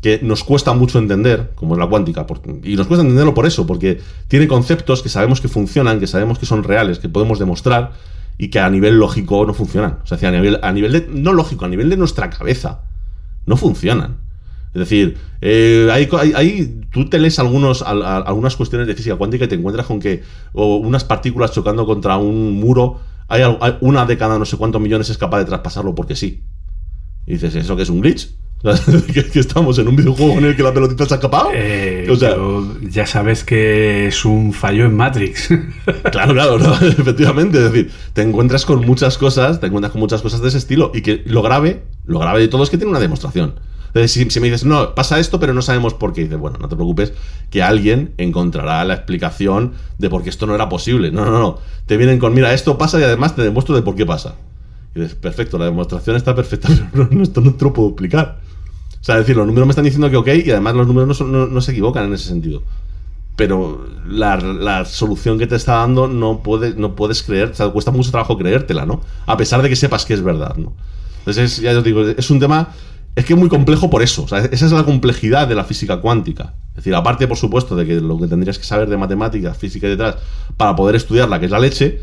que 0.00 0.20
nos 0.22 0.44
cuesta 0.44 0.72
mucho 0.72 1.00
entender, 1.00 1.50
como 1.56 1.74
es 1.74 1.80
la 1.80 1.88
cuántica, 1.88 2.24
y 2.62 2.76
nos 2.76 2.86
cuesta 2.86 3.02
entenderlo 3.02 3.34
por 3.34 3.46
eso, 3.46 3.66
porque 3.66 4.00
tiene 4.28 4.46
conceptos 4.46 5.02
que 5.02 5.08
sabemos 5.08 5.40
que 5.40 5.48
funcionan, 5.48 5.98
que 5.98 6.06
sabemos 6.06 6.38
que 6.38 6.46
son 6.46 6.62
reales, 6.62 7.00
que 7.00 7.08
podemos 7.08 7.40
demostrar, 7.40 7.92
y 8.38 8.48
que 8.48 8.60
a 8.60 8.70
nivel 8.70 8.98
lógico 8.98 9.44
no 9.44 9.52
funcionan. 9.52 9.98
O 10.02 10.06
sea, 10.06 10.28
a 10.28 10.32
nivel, 10.32 10.60
a 10.62 10.72
nivel 10.72 10.92
de, 10.92 11.08
no 11.10 11.32
lógico, 11.32 11.64
a 11.64 11.68
nivel 11.68 11.90
de 11.90 11.96
nuestra 11.96 12.30
cabeza, 12.30 12.82
no 13.46 13.56
funcionan. 13.56 14.18
Es 14.72 14.80
decir, 14.80 15.18
eh, 15.40 15.88
hay, 15.90 16.80
tú 16.92 17.08
te 17.08 17.18
lees 17.18 17.38
algunos, 17.38 17.82
algunas 17.82 18.54
cuestiones 18.54 18.86
de 18.86 18.94
física 18.94 19.16
cuántica 19.16 19.46
y 19.46 19.48
te 19.48 19.56
encuentras 19.56 19.86
con 19.86 19.98
que 19.98 20.22
o 20.52 20.76
unas 20.76 21.04
partículas 21.04 21.52
chocando 21.52 21.84
contra 21.84 22.16
un 22.16 22.52
muro, 22.52 23.00
hay, 23.26 23.42
hay 23.42 23.76
una 23.80 24.06
de 24.06 24.16
cada 24.16 24.38
no 24.38 24.44
sé 24.44 24.56
cuántos 24.56 24.80
millones 24.80 25.10
es 25.10 25.18
capaz 25.18 25.38
de 25.38 25.46
traspasarlo 25.46 25.94
porque 25.94 26.14
sí. 26.14 26.44
Y 27.26 27.32
dices, 27.32 27.54
¿eso 27.54 27.76
qué 27.76 27.82
es 27.82 27.90
un 27.90 28.00
glitch? 28.00 28.30
Que, 29.14 29.24
que 29.24 29.38
estamos 29.38 29.78
en 29.78 29.86
un 29.86 29.94
videojuego 29.94 30.38
en 30.38 30.46
el 30.46 30.56
que 30.56 30.62
la 30.62 30.74
pelotita 30.74 31.06
se 31.06 31.14
ha 31.14 31.16
escapado. 31.16 31.50
Eh, 31.54 32.08
o 32.10 32.16
sea, 32.16 32.30
pero 32.30 32.80
ya 32.82 33.06
sabes 33.06 33.44
que 33.44 34.08
es 34.08 34.24
un 34.24 34.52
fallo 34.52 34.84
en 34.84 34.96
Matrix. 34.96 35.48
Claro, 36.10 36.32
claro, 36.32 36.58
no, 36.58 36.74
efectivamente. 36.80 37.58
Es 37.58 37.72
decir, 37.72 37.92
te 38.12 38.22
encuentras 38.22 38.64
con 38.64 38.84
muchas 38.84 39.16
cosas, 39.18 39.60
te 39.60 39.66
encuentras 39.66 39.92
con 39.92 40.00
muchas 40.00 40.22
cosas 40.22 40.40
de 40.40 40.48
ese 40.48 40.58
estilo. 40.58 40.90
Y 40.94 41.02
que 41.02 41.22
lo 41.26 41.42
grave, 41.42 41.84
lo 42.04 42.18
grave 42.18 42.40
de 42.40 42.48
todo 42.48 42.62
es 42.62 42.70
que 42.70 42.78
tiene 42.78 42.90
una 42.90 43.00
demostración. 43.00 43.54
Entonces, 43.88 44.12
si, 44.12 44.28
si 44.30 44.40
me 44.40 44.46
dices, 44.46 44.64
no, 44.64 44.94
pasa 44.94 45.18
esto, 45.18 45.40
pero 45.40 45.54
no 45.54 45.62
sabemos 45.62 45.94
por 45.94 46.12
qué, 46.12 46.22
dices, 46.22 46.38
bueno, 46.38 46.58
no 46.60 46.68
te 46.68 46.76
preocupes, 46.76 47.12
que 47.50 47.62
alguien 47.62 48.12
encontrará 48.18 48.84
la 48.84 48.94
explicación 48.94 49.72
de 49.96 50.10
por 50.10 50.22
qué 50.22 50.30
esto 50.30 50.46
no 50.46 50.54
era 50.54 50.68
posible. 50.68 51.10
No, 51.10 51.24
no, 51.24 51.38
no. 51.38 51.58
Te 51.86 51.96
vienen 51.96 52.18
con, 52.18 52.34
mira, 52.34 52.52
esto 52.52 52.76
pasa 52.76 53.00
y 53.00 53.04
además 53.04 53.34
te 53.34 53.42
demuestro 53.42 53.74
de 53.74 53.82
por 53.82 53.94
qué 53.94 54.04
pasa. 54.04 54.34
Perfecto, 55.20 55.58
la 55.58 55.66
demostración 55.66 56.16
está 56.16 56.34
perfecta, 56.34 56.68
pero 56.92 57.08
esto 57.22 57.40
no 57.40 57.54
te 57.54 57.64
lo 57.64 57.72
puedo 57.72 57.88
explicar. 57.88 58.40
O 59.00 59.04
sea, 59.04 59.16
decir, 59.16 59.36
los 59.36 59.46
números 59.46 59.66
me 59.66 59.70
están 59.72 59.84
diciendo 59.84 60.10
que 60.10 60.16
ok, 60.16 60.28
y 60.46 60.50
además 60.50 60.74
los 60.74 60.86
números 60.86 61.20
no, 61.20 61.46
no- 61.46 61.60
se 61.60 61.72
equivocan 61.72 62.04
en 62.06 62.14
ese 62.14 62.28
sentido 62.28 62.62
pero 63.36 63.86
la, 64.04 64.36
la 64.36 64.84
solución 64.84 65.38
que 65.38 65.46
te 65.46 65.54
está 65.54 65.74
dando 65.76 66.08
no, 66.08 66.42
puede, 66.42 66.74
no 66.74 66.96
puedes 66.96 67.22
creer, 67.22 67.50
o 67.50 67.54
sea, 67.54 67.68
cuesta 67.68 67.92
mucho 67.92 68.10
trabajo 68.10 68.36
creértela, 68.36 68.84
¿no? 68.84 69.00
A 69.26 69.36
pesar 69.36 69.62
de 69.62 69.68
que 69.68 69.76
sepas 69.76 70.04
que 70.04 70.14
es 70.14 70.22
verdad, 70.24 70.56
¿no? 70.56 70.72
Entonces, 71.20 71.52
es- 71.52 71.60
ya 71.60 71.78
os 71.78 71.84
digo, 71.84 72.02
es 72.02 72.30
un 72.30 72.40
tema, 72.40 72.70
es 73.14 73.24
que 73.24 73.34
es 73.34 73.38
muy 73.38 73.48
complejo 73.48 73.90
por 73.90 74.02
eso, 74.02 74.24
o 74.24 74.28
sea, 74.28 74.40
esa 74.40 74.66
es 74.66 74.72
la 74.72 74.82
complejidad 74.82 75.46
de 75.46 75.54
la 75.54 75.62
física 75.62 76.00
cuántica. 76.00 76.54
Es 76.70 76.76
decir, 76.78 76.96
aparte, 76.96 77.28
por 77.28 77.36
supuesto, 77.36 77.76
de 77.76 77.86
que 77.86 78.00
lo 78.00 78.18
que 78.18 78.26
tendrías 78.26 78.58
que 78.58 78.64
saber 78.64 78.88
de 78.88 78.96
matemáticas, 78.96 79.56
física 79.56 79.86
y 79.86 79.90
detrás, 79.90 80.16
para 80.56 80.74
poder 80.74 80.96
estudiarla, 80.96 81.38
que 81.38 81.46
es 81.46 81.52
la 81.52 81.60
leche, 81.60 82.00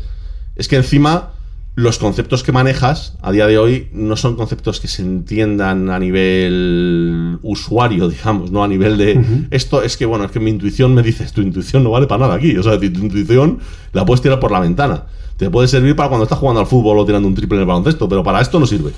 es 0.54 0.68
que 0.68 0.76
encima 0.76 1.32
los 1.76 1.98
conceptos 1.98 2.42
que 2.42 2.52
manejas 2.52 3.18
a 3.20 3.30
día 3.32 3.46
de 3.46 3.58
hoy 3.58 3.88
no 3.92 4.16
son 4.16 4.34
conceptos 4.34 4.80
que 4.80 4.88
se 4.88 5.02
entiendan 5.02 5.90
a 5.90 5.98
nivel 5.98 7.38
usuario, 7.42 8.08
digamos, 8.08 8.50
no 8.50 8.64
a 8.64 8.68
nivel 8.68 8.96
de 8.96 9.46
esto 9.50 9.82
es 9.82 9.98
que 9.98 10.06
bueno, 10.06 10.24
es 10.24 10.30
que 10.30 10.40
mi 10.40 10.50
intuición 10.50 10.94
me 10.94 11.02
dice, 11.02 11.26
tu 11.26 11.42
intuición 11.42 11.84
no 11.84 11.90
vale 11.90 12.06
para 12.06 12.22
nada 12.22 12.34
aquí, 12.34 12.56
o 12.56 12.62
sea, 12.62 12.80
tu 12.80 12.86
intuición 12.86 13.58
la 13.92 14.06
puedes 14.06 14.22
tirar 14.22 14.40
por 14.40 14.50
la 14.50 14.60
ventana. 14.60 15.04
Te 15.36 15.50
puede 15.50 15.68
servir 15.68 15.94
para 15.94 16.08
cuando 16.08 16.24
estás 16.24 16.38
jugando 16.38 16.60
al 16.60 16.66
fútbol 16.66 16.98
o 16.98 17.04
tirando 17.04 17.28
un 17.28 17.34
triple 17.34 17.56
en 17.56 17.60
el 17.60 17.66
baloncesto, 17.66 18.08
pero 18.08 18.24
para 18.24 18.40
esto 18.40 18.58
no 18.58 18.64
sirve. 18.64 18.92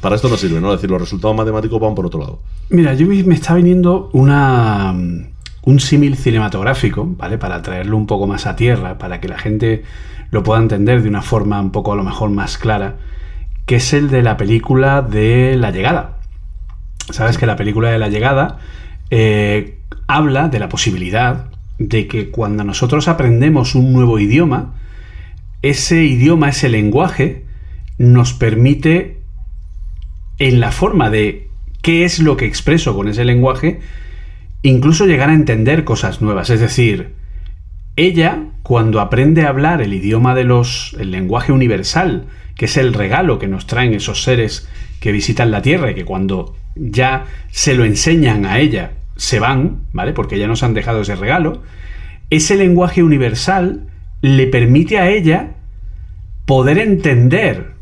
Para 0.00 0.14
esto 0.14 0.28
no 0.28 0.36
sirve, 0.36 0.60
¿no? 0.60 0.72
Es 0.72 0.78
decir, 0.78 0.90
los 0.90 1.00
resultados 1.00 1.36
matemáticos 1.36 1.80
van 1.80 1.96
por 1.96 2.06
otro 2.06 2.20
lado. 2.20 2.38
Mira, 2.68 2.94
yo 2.94 3.08
me 3.08 3.20
me 3.24 3.34
está 3.34 3.56
viniendo 3.56 4.10
una, 4.12 4.94
un 5.64 5.80
símil 5.80 6.16
cinematográfico, 6.16 7.04
¿vale? 7.18 7.36
Para 7.36 7.62
traerlo 7.62 7.96
un 7.96 8.06
poco 8.06 8.28
más 8.28 8.46
a 8.46 8.54
tierra, 8.54 8.96
para 8.98 9.20
que 9.20 9.26
la 9.26 9.38
gente 9.38 9.82
lo 10.30 10.42
pueda 10.42 10.60
entender 10.60 11.02
de 11.02 11.08
una 11.08 11.22
forma 11.22 11.60
un 11.60 11.72
poco 11.72 11.92
a 11.92 11.96
lo 11.96 12.04
mejor 12.04 12.30
más 12.30 12.58
clara, 12.58 12.96
que 13.66 13.76
es 13.76 13.92
el 13.92 14.10
de 14.10 14.22
la 14.22 14.36
película 14.36 15.02
de 15.02 15.56
La 15.56 15.70
Llegada. 15.70 16.18
Sabes 17.10 17.38
que 17.38 17.46
la 17.46 17.56
película 17.56 17.90
de 17.90 17.98
La 17.98 18.08
Llegada 18.08 18.58
eh, 19.10 19.78
habla 20.06 20.48
de 20.48 20.58
la 20.58 20.68
posibilidad 20.68 21.46
de 21.78 22.06
que 22.08 22.30
cuando 22.30 22.64
nosotros 22.64 23.08
aprendemos 23.08 23.74
un 23.74 23.92
nuevo 23.92 24.18
idioma, 24.18 24.74
ese 25.62 26.04
idioma, 26.04 26.48
ese 26.48 26.68
lenguaje, 26.68 27.44
nos 27.98 28.32
permite 28.32 29.22
en 30.38 30.60
la 30.60 30.70
forma 30.70 31.10
de 31.10 31.48
qué 31.82 32.04
es 32.04 32.18
lo 32.18 32.36
que 32.36 32.46
expreso 32.46 32.94
con 32.94 33.08
ese 33.08 33.24
lenguaje, 33.24 33.80
incluso 34.62 35.06
llegar 35.06 35.30
a 35.30 35.34
entender 35.34 35.84
cosas 35.84 36.20
nuevas. 36.20 36.50
Es 36.50 36.60
decir, 36.60 37.14
ella, 37.96 38.44
cuando 38.66 39.00
aprende 39.00 39.42
a 39.42 39.50
hablar 39.50 39.80
el 39.80 39.94
idioma 39.94 40.34
de 40.34 40.42
los. 40.42 40.96
el 40.98 41.12
lenguaje 41.12 41.52
universal, 41.52 42.26
que 42.56 42.64
es 42.64 42.76
el 42.76 42.94
regalo 42.94 43.38
que 43.38 43.46
nos 43.46 43.68
traen 43.68 43.94
esos 43.94 44.24
seres 44.24 44.68
que 44.98 45.12
visitan 45.12 45.52
la 45.52 45.62
Tierra 45.62 45.92
y 45.92 45.94
que 45.94 46.04
cuando 46.04 46.56
ya 46.74 47.26
se 47.52 47.76
lo 47.76 47.84
enseñan 47.84 48.44
a 48.44 48.58
ella, 48.58 48.94
se 49.14 49.38
van, 49.38 49.82
¿vale? 49.92 50.12
Porque 50.12 50.36
ya 50.36 50.48
nos 50.48 50.64
han 50.64 50.74
dejado 50.74 51.02
ese 51.02 51.14
regalo. 51.14 51.62
Ese 52.28 52.56
lenguaje 52.56 53.04
universal 53.04 53.86
le 54.20 54.48
permite 54.48 54.98
a 54.98 55.10
ella 55.10 55.52
poder 56.44 56.78
entender 56.78 57.74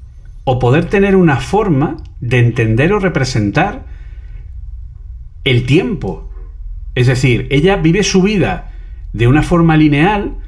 o 0.44 0.59
poder 0.59 0.85
tener 0.85 1.16
una 1.16 1.39
forma 1.39 1.97
de 2.20 2.40
entender 2.40 2.93
o 2.93 2.98
representar 2.98 3.86
el 5.44 5.65
tiempo. 5.65 6.28
Es 6.94 7.06
decir, 7.06 7.47
ella 7.48 7.77
vive 7.77 8.02
su 8.02 8.20
vida 8.20 8.70
de 9.15 9.28
una 9.28 9.43
forma 9.43 9.78
lineal, 9.78 10.43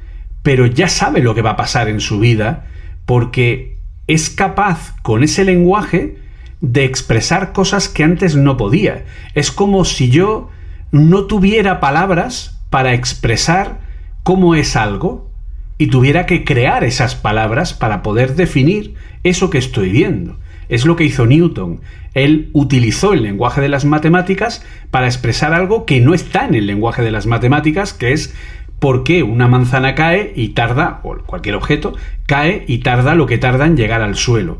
pero 0.47 0.65
ya 0.65 0.87
sabe 0.87 1.19
lo 1.19 1.35
que 1.35 1.41
va 1.41 1.49
a 1.49 1.55
pasar 1.57 1.89
en 1.89 1.99
su 1.99 2.19
vida 2.19 2.67
porque 3.05 3.79
es 4.07 4.29
capaz 4.29 4.95
con 5.01 5.21
ese 5.21 5.43
lenguaje 5.43 6.19
de 6.61 6.85
expresar 6.85 7.51
cosas 7.51 7.89
que 7.89 8.05
antes 8.05 8.37
no 8.37 8.55
podía. 8.55 9.03
Es 9.35 9.51
como 9.51 9.83
si 9.83 10.09
yo 10.09 10.49
no 10.89 11.25
tuviera 11.25 11.81
palabras 11.81 12.61
para 12.69 12.93
expresar 12.93 13.81
cómo 14.23 14.55
es 14.55 14.77
algo 14.77 15.29
y 15.77 15.87
tuviera 15.87 16.25
que 16.25 16.45
crear 16.45 16.85
esas 16.85 17.15
palabras 17.15 17.73
para 17.73 18.01
poder 18.01 18.35
definir 18.35 18.95
eso 19.23 19.49
que 19.49 19.57
estoy 19.57 19.89
viendo. 19.89 20.39
Es 20.69 20.85
lo 20.85 20.95
que 20.95 21.03
hizo 21.03 21.25
Newton. 21.25 21.81
Él 22.13 22.51
utilizó 22.53 23.11
el 23.11 23.23
lenguaje 23.23 23.59
de 23.59 23.67
las 23.67 23.83
matemáticas 23.83 24.65
para 24.91 25.07
expresar 25.07 25.53
algo 25.53 25.85
que 25.85 25.99
no 25.99 26.13
está 26.13 26.45
en 26.45 26.55
el 26.55 26.67
lenguaje 26.67 27.01
de 27.01 27.11
las 27.11 27.25
matemáticas, 27.25 27.93
que 27.93 28.13
es 28.13 28.33
por 28.79 29.03
qué 29.03 29.23
una 29.23 29.47
manzana 29.47 29.95
cae 29.95 30.33
y 30.35 30.49
tarda, 30.49 31.01
o 31.03 31.17
cualquier 31.25 31.55
objeto, 31.55 31.95
cae 32.25 32.63
y 32.67 32.79
tarda 32.79 33.15
lo 33.15 33.25
que 33.25 33.37
tarda 33.37 33.65
en 33.65 33.77
llegar 33.77 34.01
al 34.01 34.15
suelo. 34.15 34.59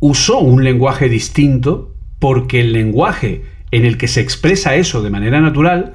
Usó 0.00 0.38
un 0.38 0.64
lenguaje 0.64 1.08
distinto 1.08 1.94
porque 2.18 2.60
el 2.60 2.72
lenguaje 2.72 3.42
en 3.70 3.84
el 3.84 3.98
que 3.98 4.08
se 4.08 4.20
expresa 4.20 4.76
eso 4.76 5.02
de 5.02 5.10
manera 5.10 5.40
natural 5.40 5.92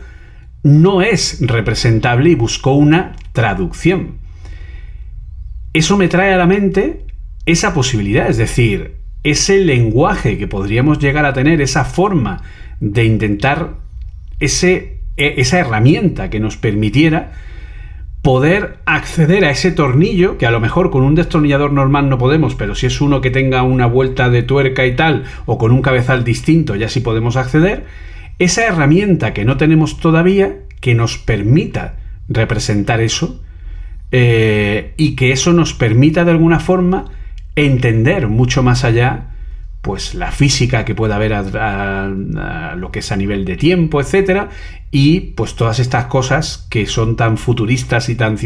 no 0.63 1.01
es 1.01 1.39
representable 1.41 2.29
y 2.29 2.35
buscó 2.35 2.73
una 2.73 3.15
traducción. 3.31 4.17
Eso 5.73 5.97
me 5.97 6.07
trae 6.07 6.33
a 6.33 6.37
la 6.37 6.45
mente 6.45 7.05
esa 7.45 7.73
posibilidad, 7.73 8.29
es 8.29 8.37
decir, 8.37 8.95
ese 9.23 9.59
lenguaje 9.59 10.37
que 10.37 10.47
podríamos 10.47 10.99
llegar 10.99 11.25
a 11.25 11.33
tener, 11.33 11.61
esa 11.61 11.85
forma 11.85 12.41
de 12.79 13.05
intentar, 13.05 13.75
ese, 14.39 14.98
esa 15.19 15.59
herramienta 15.59 16.29
que 16.29 16.39
nos 16.39 16.57
permitiera 16.57 17.31
poder 18.21 18.79
acceder 18.85 19.45
a 19.45 19.51
ese 19.51 19.71
tornillo, 19.71 20.37
que 20.37 20.45
a 20.45 20.51
lo 20.51 20.59
mejor 20.59 20.91
con 20.91 21.03
un 21.03 21.15
destornillador 21.15 21.71
normal 21.71 22.09
no 22.09 22.17
podemos, 22.17 22.55
pero 22.55 22.75
si 22.75 22.85
es 22.85 22.99
uno 23.01 23.21
que 23.21 23.31
tenga 23.31 23.63
una 23.63 23.85
vuelta 23.85 24.29
de 24.29 24.43
tuerca 24.43 24.85
y 24.85 24.95
tal, 24.95 25.23
o 25.45 25.57
con 25.57 25.71
un 25.71 25.81
cabezal 25.81 26.23
distinto, 26.23 26.75
ya 26.75 26.89
sí 26.89 26.99
podemos 26.99 27.37
acceder, 27.37 27.85
esa 28.37 28.65
herramienta 28.65 29.33
que 29.33 29.45
no 29.45 29.57
tenemos 29.57 29.99
todavía, 29.99 30.57
que 30.81 30.95
nos 30.95 31.17
permita 31.17 31.97
representar 32.27 32.99
eso, 33.01 33.41
eh, 34.11 34.93
y 34.97 35.15
que 35.15 35.31
eso 35.31 35.53
nos 35.53 35.73
permita 35.73 36.25
de 36.25 36.31
alguna 36.31 36.59
forma 36.59 37.05
entender 37.55 38.27
mucho 38.27 38.63
más 38.63 38.83
allá 38.83 39.28
pues 39.81 40.13
la 40.13 40.31
física 40.31 40.83
que 40.83 40.93
pueda 40.93 41.15
haber 41.15 41.33
a, 41.33 42.07
lo 42.75 42.91
que 42.91 42.99
es 42.99 43.11
a 43.11 43.15
nivel 43.15 43.45
de 43.45 43.55
tiempo, 43.55 44.01
etcétera, 44.01 44.49
y 44.91 45.19
pues 45.21 45.55
todas 45.55 45.79
estas 45.79 46.05
cosas 46.05 46.67
que 46.69 46.85
son 46.85 47.15
tan 47.15 47.37
futuristas 47.37 48.09
y 48.09 48.15
tan 48.15 48.37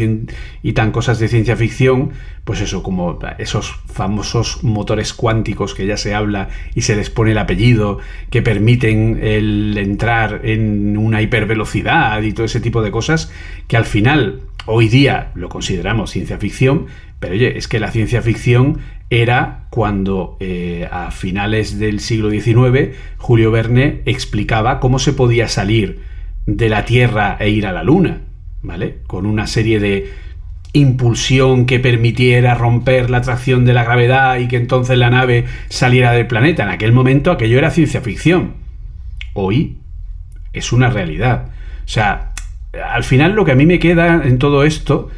y 0.62 0.72
tan 0.74 0.92
cosas 0.92 1.18
de 1.18 1.28
ciencia 1.28 1.56
ficción, 1.56 2.10
pues 2.44 2.60
eso 2.60 2.82
como 2.82 3.18
esos 3.38 3.74
famosos 3.92 4.62
motores 4.62 5.12
cuánticos 5.12 5.74
que 5.74 5.86
ya 5.86 5.96
se 5.96 6.14
habla 6.14 6.50
y 6.74 6.82
se 6.82 6.94
les 6.94 7.10
pone 7.10 7.32
el 7.32 7.38
apellido, 7.38 7.98
que 8.30 8.42
permiten 8.42 9.18
el 9.20 9.76
entrar 9.76 10.42
en 10.44 10.96
una 10.96 11.20
hipervelocidad 11.20 12.22
y 12.22 12.32
todo 12.32 12.46
ese 12.46 12.60
tipo 12.60 12.82
de 12.82 12.92
cosas 12.92 13.32
que 13.66 13.76
al 13.76 13.86
final 13.86 14.42
hoy 14.66 14.88
día 14.88 15.30
lo 15.34 15.48
consideramos 15.48 16.10
ciencia 16.10 16.38
ficción, 16.38 16.86
pero 17.20 17.34
oye, 17.34 17.56
es 17.56 17.68
que 17.68 17.80
la 17.80 17.90
ciencia 17.90 18.22
ficción 18.22 18.78
era 19.10 19.66
cuando 19.70 20.36
eh, 20.40 20.88
a 20.90 21.10
finales 21.10 21.78
del 21.78 22.00
siglo 22.00 22.30
XIX 22.30 22.96
Julio 23.16 23.50
Verne 23.50 24.02
explicaba 24.06 24.80
cómo 24.80 24.98
se 24.98 25.12
podía 25.12 25.48
salir 25.48 26.00
de 26.46 26.68
la 26.68 26.84
Tierra 26.84 27.36
e 27.40 27.50
ir 27.50 27.66
a 27.66 27.72
la 27.72 27.82
Luna, 27.82 28.22
¿vale? 28.62 28.98
Con 29.06 29.26
una 29.26 29.46
serie 29.46 29.80
de 29.80 30.12
impulsión 30.72 31.66
que 31.66 31.78
permitiera 31.78 32.54
romper 32.54 33.08
la 33.08 33.18
atracción 33.18 33.64
de 33.64 33.74
la 33.74 33.84
gravedad 33.84 34.38
y 34.38 34.48
que 34.48 34.56
entonces 34.56 34.98
la 34.98 35.08
nave 35.08 35.44
saliera 35.68 36.12
del 36.12 36.26
planeta. 36.26 36.64
En 36.64 36.70
aquel 36.70 36.92
momento 36.92 37.30
aquello 37.30 37.58
era 37.58 37.70
ciencia 37.70 38.00
ficción. 38.00 38.54
Hoy 39.34 39.78
es 40.52 40.72
una 40.72 40.90
realidad. 40.90 41.46
O 41.84 41.88
sea, 41.88 42.33
al 42.82 43.04
final 43.04 43.32
lo 43.34 43.44
que 43.44 43.52
a 43.52 43.56
mí 43.56 43.66
me 43.66 43.78
queda 43.78 44.22
en 44.24 44.38
todo 44.38 44.64
esto 44.64 45.10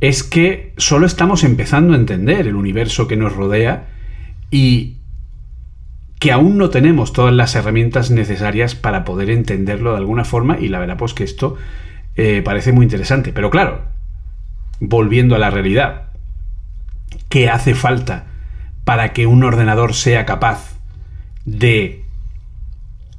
es 0.00 0.22
que 0.22 0.72
solo 0.76 1.06
estamos 1.06 1.44
empezando 1.44 1.92
a 1.92 1.96
entender 1.96 2.46
el 2.46 2.54
universo 2.54 3.06
que 3.06 3.16
nos 3.16 3.34
rodea 3.34 3.88
y 4.50 4.96
que 6.18 6.32
aún 6.32 6.58
no 6.58 6.70
tenemos 6.70 7.12
todas 7.12 7.34
las 7.34 7.54
herramientas 7.54 8.10
necesarias 8.10 8.74
para 8.74 9.04
poder 9.04 9.30
entenderlo 9.30 9.92
de 9.92 9.98
alguna 9.98 10.24
forma 10.24 10.58
y 10.58 10.68
la 10.68 10.78
verdad 10.78 10.96
pues 10.96 11.14
que 11.14 11.24
esto 11.24 11.56
eh, 12.16 12.42
parece 12.44 12.72
muy 12.72 12.84
interesante. 12.84 13.32
Pero 13.32 13.50
claro, 13.50 13.82
volviendo 14.80 15.34
a 15.34 15.38
la 15.38 15.50
realidad, 15.50 16.08
¿qué 17.28 17.48
hace 17.48 17.74
falta 17.74 18.26
para 18.84 19.12
que 19.12 19.26
un 19.26 19.44
ordenador 19.44 19.94
sea 19.94 20.26
capaz 20.26 20.78
de 21.44 22.04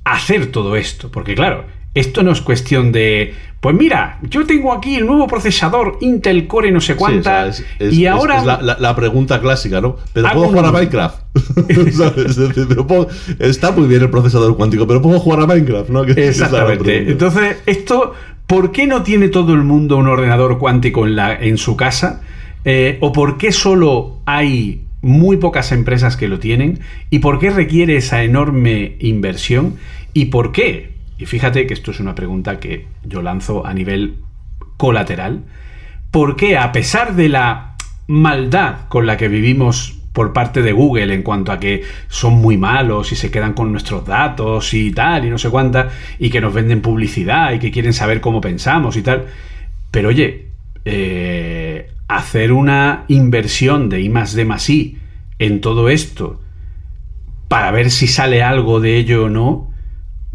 hacer 0.03 0.48
todo 0.52 0.76
esto? 0.76 1.11
Porque 1.11 1.34
claro, 1.35 1.65
esto 1.93 2.23
no 2.23 2.31
es 2.31 2.41
cuestión 2.41 2.91
de, 2.91 3.34
pues 3.62 3.76
mira, 3.76 4.18
yo 4.24 4.46
tengo 4.48 4.74
aquí 4.74 4.96
el 4.96 5.06
nuevo 5.06 5.28
procesador 5.28 6.00
Intel 6.02 6.48
Core 6.48 6.72
no 6.72 6.82
sé 6.82 6.96
cuánta 6.96 7.52
y 7.80 8.08
ahora... 8.08 8.40
Es, 8.40 8.80
la, 8.80 8.96
pregunta 8.96 9.40
clásica, 9.40 9.80
¿no? 9.80 9.98
Pero 10.14 10.30
puedo 10.34 10.48
jugar 10.48 10.66
a 10.66 10.72
Minecraft. 10.72 11.22
está 13.40 13.72
muy 13.72 13.88
bien 13.88 14.02
el 14.02 14.10
procesador 14.10 14.58
cuántico, 14.58 14.88
pero 14.88 15.00
puedo 15.00 15.20
jugar 15.20 15.42
a 15.42 15.46
Minecraft, 15.46 15.90
¿no? 15.92 16.04
Exactamente. 16.06 17.12
Entonces, 17.12 17.58
esto, 17.68 18.14
¿por 18.48 18.72
qué 18.72 18.88
no 18.88 19.04
tiene 19.04 19.30
todo 19.30 19.54
el 19.54 19.62
mundo 19.62 19.98
un 19.98 20.08
ordenador 20.08 20.58
cuántico 20.58 21.06
en, 21.06 21.16
la, 21.16 21.36
en 21.36 21.60
su 21.60 21.78
casa? 21.78 22.22
Eh, 22.66 22.98
¿O 23.02 23.12
por 23.12 23.38
qué 23.38 23.52
solo 23.52 24.22
hay 24.26 24.86
muy 25.04 25.38
pocas 25.38 25.72
empresas 25.72 26.18
que 26.18 26.28
lo 26.28 26.40
tienen? 26.40 26.80
¿Y 27.12 27.20
por 27.20 27.38
qué 27.38 27.52
requiere 27.52 27.96
esa 27.96 28.24
enorme 28.24 28.96
inversión? 28.98 29.76
¿Y 30.14 30.26
por 30.26 30.52
qué? 30.52 30.92
Y 31.22 31.27
fíjate 31.27 31.68
que 31.68 31.76
esto 31.76 31.91
es 31.91 31.99
una 31.99 32.15
pregunta 32.15 32.60
que 32.60 32.88
yo 33.03 33.22
lanzo 33.22 33.64
a 33.64 33.76
nivel 33.76 34.15
colateral. 34.76 35.43
¿Por 36.10 36.35
qué, 36.35 36.57
a 36.57 36.72
pesar 36.72 37.15
de 37.15 37.30
la 37.30 37.76
maldad 38.07 38.88
con 38.89 39.06
la 39.06 39.18
que 39.18 39.27
vivimos 39.27 39.99
por 40.14 40.34
parte 40.34 40.64
de 40.64 40.72
Google 40.72 41.14
en 41.14 41.22
cuanto 41.22 41.52
a 41.52 41.60
que 41.60 41.84
son 42.07 42.34
muy 42.41 42.57
malos 42.57 43.11
y 43.11 43.15
se 43.15 43.30
quedan 43.30 43.53
con 43.53 43.72
nuestros 43.72 44.03
datos 44.03 44.73
y 44.73 44.91
tal, 44.93 45.23
y 45.23 45.30
no 45.30 45.38
sé 45.38 45.52
cuánta, 45.52 45.89
y 46.18 46.31
que 46.31 46.41
nos 46.41 46.56
venden 46.56 46.81
publicidad 46.81 47.53
y 47.53 47.60
que 47.60 47.69
quieren 47.69 47.93
saber 47.93 48.19
cómo 48.19 48.41
pensamos 48.41 48.98
y 48.98 49.03
tal. 49.03 49.27
Pero 49.91 50.10
oye, 50.10 50.48
eh, 50.85 51.91
hacer 52.07 52.52
una 52.52 53.06
inversión 53.10 53.89
de 53.89 54.02
I 54.02 54.10
más 54.10 54.34
D 54.34 54.43
más 54.43 54.68
I 54.72 54.98
en 55.38 55.61
todo 55.61 55.88
esto 55.89 56.41
para 57.48 57.69
ver 57.69 57.91
si 57.91 58.07
sale 58.07 58.41
algo 58.41 58.80
de 58.80 58.98
ello 58.98 59.26
o 59.26 59.30
no, 59.30 59.70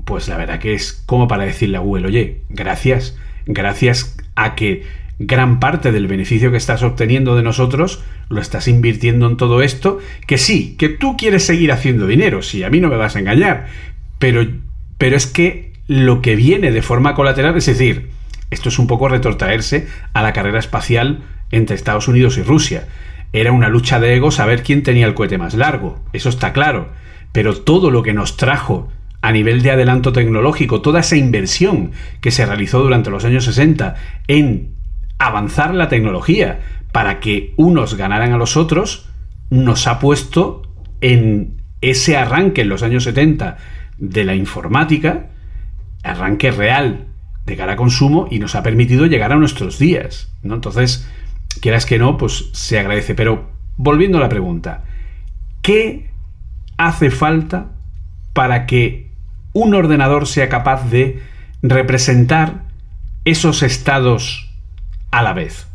pues 0.07 0.28
la 0.28 0.37
verdad 0.37 0.61
que 0.61 0.73
es 0.73 1.03
como 1.05 1.27
para 1.27 1.45
decirle 1.45 1.77
a 1.77 1.81
Google, 1.81 2.07
oye, 2.07 2.43
gracias, 2.49 3.19
gracias 3.45 4.16
a 4.37 4.55
que 4.55 4.85
gran 5.19 5.59
parte 5.59 5.91
del 5.91 6.07
beneficio 6.07 6.53
que 6.53 6.57
estás 6.57 6.85
obteniendo 6.85 7.35
de 7.35 7.43
nosotros 7.43 8.05
lo 8.28 8.41
estás 8.41 8.69
invirtiendo 8.69 9.28
en 9.28 9.37
todo 9.37 9.62
esto, 9.62 9.99
que 10.27 10.39
sí, 10.39 10.77
que 10.78 10.89
tú 10.89 11.16
quieres 11.16 11.45
seguir 11.45 11.73
haciendo 11.73 12.07
dinero, 12.07 12.43
sí, 12.43 12.62
a 12.62 12.70
mí 12.70 12.81
no 12.81 12.89
me 12.89 12.97
vas 12.97 13.16
a 13.16 13.19
engañar, 13.19 13.66
pero, 14.20 14.47
pero 14.97 15.16
es 15.16 15.27
que 15.27 15.73
lo 15.89 16.23
que 16.23 16.37
viene 16.37 16.70
de 16.70 16.83
forma 16.83 17.16
colateral, 17.16 17.57
es 17.57 17.66
decir, 17.66 18.11
esto 18.53 18.69
es 18.69 18.78
un 18.78 18.87
poco 18.87 19.09
retrotraerse 19.09 19.89
a 20.12 20.23
la 20.23 20.33
carrera 20.33 20.61
espacial 20.61 21.24
entre 21.51 21.74
Estados 21.74 22.07
Unidos 22.07 22.39
y 22.39 22.45
Rusia. 22.45 22.87
Era 23.33 23.51
una 23.51 23.69
lucha 23.69 23.99
de 23.99 24.15
egos 24.15 24.39
a 24.39 24.47
ver 24.47 24.62
quién 24.62 24.85
tenía 24.85 25.07
el 25.07 25.15
cohete 25.15 25.37
más 25.37 25.55
largo, 25.55 25.99
eso 26.12 26.28
está 26.28 26.53
claro, 26.53 26.91
pero 27.33 27.57
todo 27.57 27.91
lo 27.91 28.05
que 28.05 28.15
nos 28.15 28.37
trajo 28.37 28.89
a 29.27 29.32
nivel 29.32 29.61
de 29.61 29.73
adelanto 29.73 30.12
tecnológico, 30.12 30.82
toda 30.82 31.01
esa 31.01 31.16
inversión 31.16 31.90
que 32.20 32.31
se 32.31 32.47
realizó 32.47 32.81
durante 32.81 33.11
los 33.11 33.24
años 33.24 33.44
60 33.44 33.97
en 34.28 34.77
avanzar 35.19 35.74
la 35.74 35.89
tecnología 35.89 36.61
para 36.93 37.19
que 37.19 37.53
unos 37.57 37.97
ganaran 37.97 38.32
a 38.32 38.36
los 38.36 38.57
otros, 38.57 39.09
nos 39.51 39.89
ha 39.89 39.98
puesto 39.98 40.62
en 41.01 41.61
ese 41.81 42.16
arranque 42.16 42.61
en 42.61 42.69
los 42.69 42.85
años 42.85 43.03
70 43.03 43.57
de 43.98 44.24
la 44.24 44.36
informática, 44.36 45.31
arranque 46.05 46.53
real 46.53 47.09
de 47.47 47.57
cara 47.57 47.73
a 47.73 47.77
consumo 47.77 48.28
y 48.31 48.39
nos 48.39 48.55
ha 48.55 48.62
permitido 48.62 49.07
llegar 49.07 49.32
a 49.32 49.36
nuestros 49.36 49.81
días. 49.81 50.32
¿no? 50.44 50.55
Entonces, 50.55 51.11
quieras 51.61 51.85
que 51.85 51.98
no, 51.98 52.16
pues 52.16 52.48
se 52.53 52.78
agradece. 52.78 53.16
Pero 53.16 53.51
volviendo 53.77 54.19
a 54.19 54.20
la 54.20 54.28
pregunta, 54.28 54.85
¿qué 55.62 56.11
hace 56.77 57.11
falta 57.11 57.73
para 58.32 58.66
que 58.66 59.06
un 59.57 59.74
ordenador 59.74 60.27
sea 60.27 60.51
capaz 60.51 60.91
de 60.91 61.23
representar 61.62 62.65
esos 63.24 63.62
estados 63.62 64.51
a 65.11 65.23
la 65.23 65.33
vez? 65.33 65.66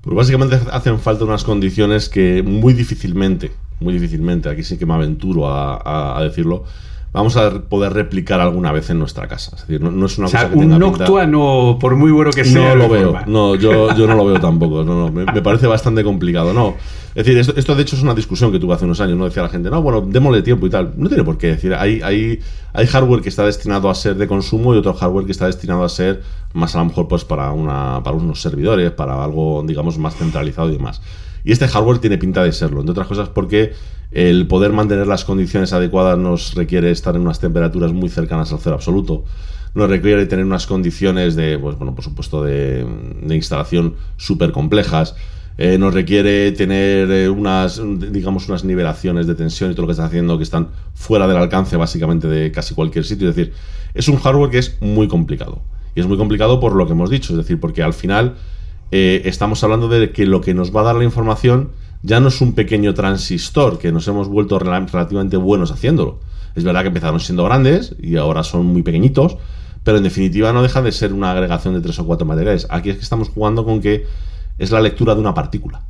Pues 0.00 0.16
básicamente 0.16 0.58
hacen 0.72 0.98
falta 0.98 1.24
unas 1.24 1.44
condiciones 1.44 2.08
que 2.08 2.42
muy 2.42 2.72
difícilmente, 2.72 3.52
muy 3.80 3.92
difícilmente, 3.92 4.48
aquí 4.48 4.64
sí 4.64 4.78
que 4.78 4.86
me 4.86 4.94
aventuro 4.94 5.46
a, 5.46 6.18
decirlo, 6.22 6.64
vamos 7.16 7.36
a 7.38 7.62
poder 7.62 7.94
replicar 7.94 8.40
alguna 8.40 8.72
vez 8.72 8.90
en 8.90 8.98
nuestra 8.98 9.26
casa. 9.26 9.56
Es 9.56 9.66
decir, 9.66 9.80
no, 9.80 10.06
es 10.06 10.18
una 10.18 10.26
cosa 10.26 10.50
que 10.50 10.56
un 10.56 10.78
Noctua 10.78 11.26
no, 11.26 11.78
por 11.80 11.96
muy 11.96 12.12
bueno 12.12 12.30
que 12.30 12.44
sea. 12.44 12.74
No 12.74 12.76
lo 12.76 12.88
veo, 12.90 13.14
no, 13.26 13.54
yo, 13.54 13.96
yo, 13.96 14.06
no 14.06 14.14
lo 14.14 14.26
veo 14.26 14.38
tampoco. 14.40 14.84
No, 14.84 15.08
no, 15.08 15.10
me, 15.10 15.40
parece 15.40 15.66
bastante 15.66 16.04
complicado. 16.04 16.52
No, 16.52 16.76
es 17.14 17.24
decir, 17.24 17.38
esto, 17.38 17.74
de 17.74 17.82
hecho 17.82 17.96
es 17.96 18.02
una 18.02 18.14
discusión 18.14 18.52
que 18.52 18.58
tuve 18.58 18.74
hace 18.74 18.84
unos 18.84 19.00
años, 19.00 19.16
¿no? 19.16 19.24
Decía 19.24 19.42
la 19.42 19.48
gente, 19.48 19.70
no, 19.70 19.80
bueno, 19.80 20.02
démosle 20.02 20.42
tiempo 20.42 20.66
y 20.66 20.70
tal. 20.70 20.92
No 20.96 21.08
tiene 21.08 21.24
por 21.24 21.38
qué. 21.38 21.48
decir, 21.48 21.72
hay, 21.74 22.02
hay, 22.02 22.38
hay 22.74 22.86
hardware 22.86 23.22
que 23.22 23.30
está 23.30 23.46
destinado 23.46 23.88
a 23.88 23.94
ser 23.94 24.16
de 24.16 24.28
consumo 24.28 24.74
y 24.74 24.78
otro 24.78 24.92
hardware 24.92 25.24
que 25.24 25.32
está 25.32 25.46
destinado 25.46 25.84
a 25.84 25.88
ser 25.88 26.22
más 26.52 26.74
a 26.74 26.78
lo 26.78 26.86
mejor 26.86 27.08
pues 27.08 27.24
para, 27.24 27.50
una, 27.52 28.02
para 28.02 28.16
unos 28.16 28.42
servidores, 28.42 28.90
para 28.90 29.24
algo, 29.24 29.64
digamos, 29.66 29.96
más 29.98 30.16
centralizado 30.16 30.68
y 30.68 30.76
demás. 30.76 31.00
Y 31.46 31.52
este 31.52 31.68
hardware 31.68 31.98
tiene 31.98 32.18
pinta 32.18 32.42
de 32.42 32.50
serlo, 32.50 32.80
entre 32.80 32.90
otras 32.90 33.06
cosas 33.06 33.28
porque 33.28 33.72
el 34.10 34.48
poder 34.48 34.72
mantener 34.72 35.06
las 35.06 35.24
condiciones 35.24 35.72
adecuadas 35.72 36.18
nos 36.18 36.54
requiere 36.54 36.90
estar 36.90 37.14
en 37.14 37.22
unas 37.22 37.38
temperaturas 37.38 37.92
muy 37.92 38.08
cercanas 38.08 38.52
al 38.52 38.58
cero 38.58 38.74
absoluto. 38.74 39.24
Nos 39.72 39.88
requiere 39.88 40.26
tener 40.26 40.44
unas 40.44 40.66
condiciones 40.66 41.36
de, 41.36 41.56
pues, 41.56 41.78
bueno, 41.78 41.94
por 41.94 42.02
supuesto, 42.02 42.42
de, 42.42 42.84
de 43.22 43.36
instalación 43.36 43.94
súper 44.16 44.50
complejas. 44.50 45.14
Eh, 45.56 45.78
nos 45.78 45.94
requiere 45.94 46.50
tener 46.50 47.12
eh, 47.12 47.28
unas, 47.28 47.80
digamos, 48.10 48.48
unas 48.48 48.64
nivelaciones 48.64 49.28
de 49.28 49.36
tensión 49.36 49.70
y 49.70 49.74
todo 49.74 49.82
lo 49.82 49.86
que 49.86 49.92
está 49.92 50.06
haciendo 50.06 50.38
que 50.38 50.42
están 50.42 50.70
fuera 50.94 51.28
del 51.28 51.36
alcance 51.36 51.76
básicamente 51.76 52.26
de 52.26 52.50
casi 52.50 52.74
cualquier 52.74 53.04
sitio. 53.04 53.28
Es 53.28 53.36
decir, 53.36 53.54
es 53.94 54.08
un 54.08 54.16
hardware 54.16 54.50
que 54.50 54.58
es 54.58 54.76
muy 54.80 55.06
complicado. 55.06 55.62
Y 55.94 56.00
es 56.00 56.08
muy 56.08 56.16
complicado 56.16 56.58
por 56.58 56.74
lo 56.74 56.86
que 56.86 56.92
hemos 56.92 57.08
dicho, 57.08 57.34
es 57.34 57.36
decir, 57.36 57.60
porque 57.60 57.84
al 57.84 57.94
final 57.94 58.34
eh, 58.90 59.22
estamos 59.24 59.62
hablando 59.64 59.88
de 59.88 60.10
que 60.10 60.26
lo 60.26 60.40
que 60.40 60.54
nos 60.54 60.74
va 60.74 60.82
a 60.82 60.84
dar 60.84 60.96
la 60.96 61.04
información 61.04 61.70
ya 62.02 62.20
no 62.20 62.28
es 62.28 62.40
un 62.40 62.54
pequeño 62.54 62.94
transistor, 62.94 63.78
que 63.78 63.90
nos 63.90 64.06
hemos 64.08 64.28
vuelto 64.28 64.58
relativamente 64.58 65.36
buenos 65.36 65.72
haciéndolo. 65.72 66.20
Es 66.54 66.64
verdad 66.64 66.82
que 66.82 66.88
empezaron 66.88 67.20
siendo 67.20 67.44
grandes 67.44 67.96
y 68.00 68.16
ahora 68.16 68.42
son 68.44 68.66
muy 68.66 68.82
pequeñitos, 68.82 69.36
pero 69.82 69.98
en 69.98 70.04
definitiva 70.04 70.52
no 70.52 70.62
deja 70.62 70.82
de 70.82 70.92
ser 70.92 71.12
una 71.12 71.32
agregación 71.32 71.74
de 71.74 71.80
tres 71.80 71.98
o 71.98 72.06
cuatro 72.06 72.26
materiales. 72.26 72.66
Aquí 72.70 72.90
es 72.90 72.96
que 72.96 73.02
estamos 73.02 73.28
jugando 73.28 73.64
con 73.64 73.80
que 73.80 74.06
es 74.58 74.70
la 74.70 74.80
lectura 74.80 75.14
de 75.14 75.20
una 75.20 75.34
partícula. 75.34 75.82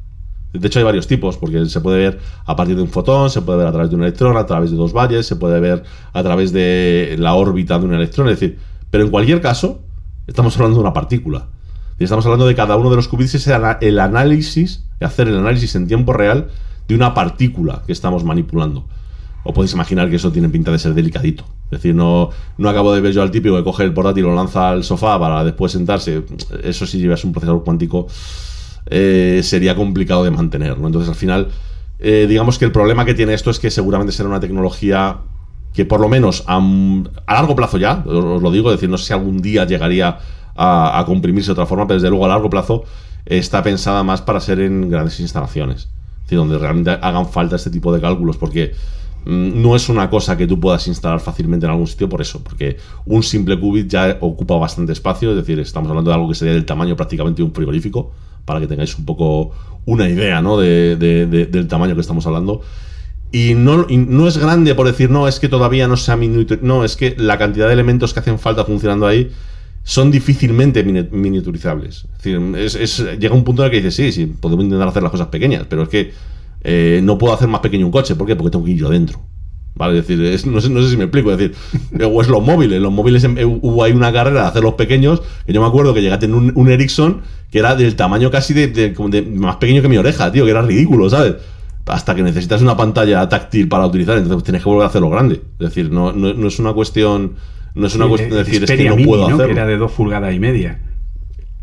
De 0.52 0.66
hecho, 0.66 0.78
hay 0.78 0.84
varios 0.84 1.06
tipos, 1.06 1.36
porque 1.36 1.66
se 1.66 1.80
puede 1.80 1.98
ver 1.98 2.18
a 2.46 2.56
partir 2.56 2.76
de 2.76 2.82
un 2.82 2.88
fotón, 2.88 3.28
se 3.30 3.42
puede 3.42 3.58
ver 3.58 3.66
a 3.66 3.72
través 3.72 3.90
de 3.90 3.96
un 3.96 4.02
electrón, 4.02 4.36
a 4.36 4.46
través 4.46 4.70
de 4.70 4.76
dos 4.76 4.92
valles, 4.92 5.26
se 5.26 5.36
puede 5.36 5.60
ver 5.60 5.82
a 6.12 6.22
través 6.22 6.52
de 6.52 7.16
la 7.18 7.34
órbita 7.34 7.78
de 7.78 7.84
un 7.84 7.94
electrón. 7.94 8.28
Es 8.28 8.40
decir, 8.40 8.58
pero 8.90 9.04
en 9.04 9.10
cualquier 9.10 9.40
caso, 9.40 9.80
estamos 10.26 10.56
hablando 10.56 10.76
de 10.76 10.80
una 10.80 10.92
partícula. 10.92 11.48
Estamos 11.98 12.26
hablando 12.26 12.46
de 12.46 12.54
cada 12.54 12.76
uno 12.76 12.90
de 12.90 12.96
los 12.96 13.08
qubits, 13.08 13.34
es 13.36 13.46
el 13.46 13.98
análisis, 14.00 14.84
hacer 15.00 15.28
el 15.28 15.38
análisis 15.38 15.74
en 15.76 15.86
tiempo 15.86 16.12
real 16.12 16.48
de 16.88 16.94
una 16.94 17.14
partícula 17.14 17.82
que 17.86 17.92
estamos 17.92 18.22
manipulando. 18.22 18.86
O 19.44 19.54
podéis 19.54 19.72
imaginar 19.72 20.10
que 20.10 20.16
eso 20.16 20.30
tiene 20.30 20.48
pinta 20.48 20.70
de 20.70 20.78
ser 20.78 20.92
delicadito. 20.92 21.44
Es 21.66 21.78
decir, 21.78 21.94
no, 21.94 22.30
no 22.58 22.68
acabo 22.68 22.92
de 22.92 23.00
ver 23.00 23.12
yo 23.12 23.22
al 23.22 23.30
típico 23.30 23.56
que 23.56 23.64
coge 23.64 23.84
el 23.84 23.94
portátil 23.94 24.24
y 24.24 24.26
lo 24.26 24.34
lanza 24.34 24.68
al 24.68 24.84
sofá 24.84 25.18
para 25.18 25.42
después 25.42 25.72
sentarse. 25.72 26.24
Eso 26.62 26.86
si 26.86 26.98
llevas 26.98 27.24
un 27.24 27.32
procesador 27.32 27.64
cuántico 27.64 28.08
eh, 28.86 29.40
sería 29.42 29.74
complicado 29.74 30.22
de 30.22 30.32
mantener. 30.32 30.76
Entonces, 30.78 31.08
al 31.08 31.14
final, 31.14 31.48
eh, 31.98 32.26
digamos 32.28 32.58
que 32.58 32.66
el 32.66 32.72
problema 32.72 33.06
que 33.06 33.14
tiene 33.14 33.32
esto 33.32 33.50
es 33.50 33.58
que 33.58 33.70
seguramente 33.70 34.12
será 34.12 34.28
una 34.28 34.40
tecnología 34.40 35.18
que 35.72 35.84
por 35.84 36.00
lo 36.00 36.08
menos 36.08 36.44
a, 36.46 36.60
largo 37.28 37.56
plazo 37.56 37.78
ya, 37.78 38.02
os 38.06 38.42
lo 38.42 38.50
digo, 38.50 38.72
es 38.72 39.00
si 39.02 39.12
algún 39.12 39.42
día 39.42 39.64
llegaría 39.66 40.18
a, 40.56 41.02
comprimirse 41.06 41.48
de 41.48 41.52
otra 41.52 41.66
forma, 41.66 41.86
pero 41.86 42.00
desde 42.00 42.10
luego 42.10 42.24
a 42.24 42.28
largo 42.28 42.50
plazo 42.50 42.84
está 43.24 43.62
pensada 43.62 44.02
más 44.02 44.22
para 44.22 44.40
ser 44.40 44.60
en 44.60 44.88
grandes 44.88 45.18
instalaciones, 45.20 45.88
donde 46.30 46.58
realmente 46.58 46.90
hagan 46.90 47.26
falta 47.28 47.56
este 47.56 47.70
tipo 47.70 47.92
de 47.92 48.00
cálculos, 48.00 48.36
porque 48.36 48.72
mm, 49.24 49.60
no 49.60 49.76
es 49.76 49.88
una 49.88 50.08
cosa 50.10 50.36
que 50.36 50.46
tú 50.46 50.60
puedas 50.60 50.86
instalar 50.86 51.20
fácilmente 51.20 51.66
en 51.66 51.72
algún 51.72 51.86
sitio 51.86 52.08
por 52.08 52.20
eso, 52.20 52.42
porque 52.42 52.76
un 53.04 53.22
simple 53.22 53.58
qubit 53.58 53.88
ya 53.88 54.18
ocupa 54.20 54.56
bastante 54.56 54.92
espacio, 54.92 55.30
es 55.30 55.36
decir, 55.36 55.58
estamos 55.58 55.88
hablando 55.88 56.10
de 56.10 56.14
algo 56.14 56.28
que 56.28 56.34
sería 56.34 56.54
del 56.54 56.66
tamaño 56.66 56.96
prácticamente 56.96 57.38
de 57.38 57.44
un 57.44 57.52
frigorífico, 57.52 58.12
para 58.46 58.60
que 58.60 58.66
tengáis 58.66 58.96
un 58.96 59.04
poco 59.04 59.52
una 59.84 60.08
idea 60.08 60.40
¿no? 60.40 60.56
de, 60.56 60.96
del 60.96 61.68
tamaño 61.68 61.94
que 61.94 62.00
estamos 62.00 62.26
hablando. 62.26 62.62
Y 63.32 63.54
no, 63.54 63.86
no, 63.88 64.28
es 64.28 64.38
grande 64.38 64.74
por 64.74 64.86
decir, 64.86 65.10
no, 65.10 65.28
es 65.28 65.40
que 65.40 65.48
todavía 65.48 65.88
no 65.88 65.96
sea 65.96 66.16
miniaturizables. 66.16 66.62
No, 66.62 66.84
es 66.84 66.96
que 66.96 67.14
la 67.18 67.38
cantidad 67.38 67.66
de 67.66 67.72
elementos 67.72 68.14
que 68.14 68.20
hacen 68.20 68.38
falta 68.38 68.64
funcionando 68.64 69.06
ahí 69.06 69.30
son 69.86 70.10
difícilmente 70.10 70.82
miniaturizables. 70.82 72.06
Es 72.16 72.22
decir, 72.24 72.80
es, 72.80 73.18
llega 73.20 73.36
un 73.36 73.44
punto 73.44 73.62
en 73.62 73.66
el 73.66 73.70
que 73.70 73.76
dices, 73.76 73.94
sí, 73.94 74.10
sí, 74.10 74.26
podemos 74.26 74.64
intentar 74.64 74.88
hacer 74.88 75.00
las 75.00 75.12
cosas 75.12 75.28
pequeñas, 75.28 75.64
pero 75.68 75.84
es 75.84 75.88
que 75.88 76.12
eh, 76.62 77.00
no 77.04 77.16
puedo 77.16 77.32
hacer 77.32 77.46
más 77.46 77.60
pequeño 77.60 77.86
un 77.86 77.92
coche. 77.92 78.16
¿Por 78.16 78.26
qué? 78.26 78.34
Porque 78.34 78.50
tengo 78.50 78.64
que 78.64 78.72
ir 78.72 78.78
yo 78.78 78.90
dentro. 78.90 79.20
¿Vale? 79.76 79.96
Es 79.96 80.08
decir, 80.08 80.18
no, 80.48 80.60
sé, 80.60 80.70
no, 80.70 80.82
sé, 80.82 80.90
si 80.90 80.96
me 80.96 81.04
explico. 81.04 81.30
Es 81.30 81.38
decir, 81.38 81.54
o 82.04 82.20
es 82.20 82.26
los 82.26 82.42
móviles. 82.42 82.82
Los 82.82 82.92
móviles 82.92 83.22
em, 83.22 83.36
hubo 83.38 83.84
ahí 83.84 83.92
una 83.92 84.12
carrera 84.12 84.42
de 84.42 84.48
hacerlos 84.48 84.74
pequeños. 84.74 85.22
Que 85.46 85.52
yo 85.52 85.60
me 85.60 85.68
acuerdo 85.68 85.94
que 85.94 86.02
llegué 86.02 86.14
a 86.14 86.18
tener 86.18 86.34
un, 86.34 86.68
Ericsson 86.68 87.20
que 87.52 87.60
era 87.60 87.76
del 87.76 87.94
tamaño 87.94 88.28
casi 88.32 88.54
de, 88.54 88.92
más 89.36 89.56
pequeño 89.56 89.82
que 89.82 89.88
mi 89.88 89.98
oreja, 89.98 90.32
tío, 90.32 90.44
que 90.44 90.50
era 90.50 90.62
ridículo, 90.62 91.08
¿sabes? 91.08 91.36
Hasta 91.86 92.12
que 92.16 92.24
necesitas 92.24 92.60
una 92.60 92.76
pantalla 92.76 93.28
táctil 93.28 93.68
para 93.68 93.86
utilizar, 93.86 94.18
entonces 94.18 94.42
tienes 94.42 94.64
que 94.64 94.68
volver 94.68 94.82
a 94.82 94.88
hacerlo 94.88 95.10
grande. 95.10 95.42
Es 95.60 95.68
decir, 95.68 95.92
no, 95.92 96.12
no, 96.12 96.48
es 96.48 96.58
una 96.58 96.72
cuestión. 96.72 97.34
No 97.76 97.86
es 97.86 97.94
una 97.94 98.08
cuestión 98.08 98.30
de 98.30 98.38
decir, 98.38 98.64
es 98.64 98.70
que 98.70 98.88
no 98.88 98.96
puedo 98.96 99.26
hacerlo. 99.26 99.46
Que 99.46 99.52
era 99.52 99.66
de 99.66 99.76
dos 99.76 99.92
pulgadas 99.92 100.34
y 100.34 100.40
media. 100.40 100.80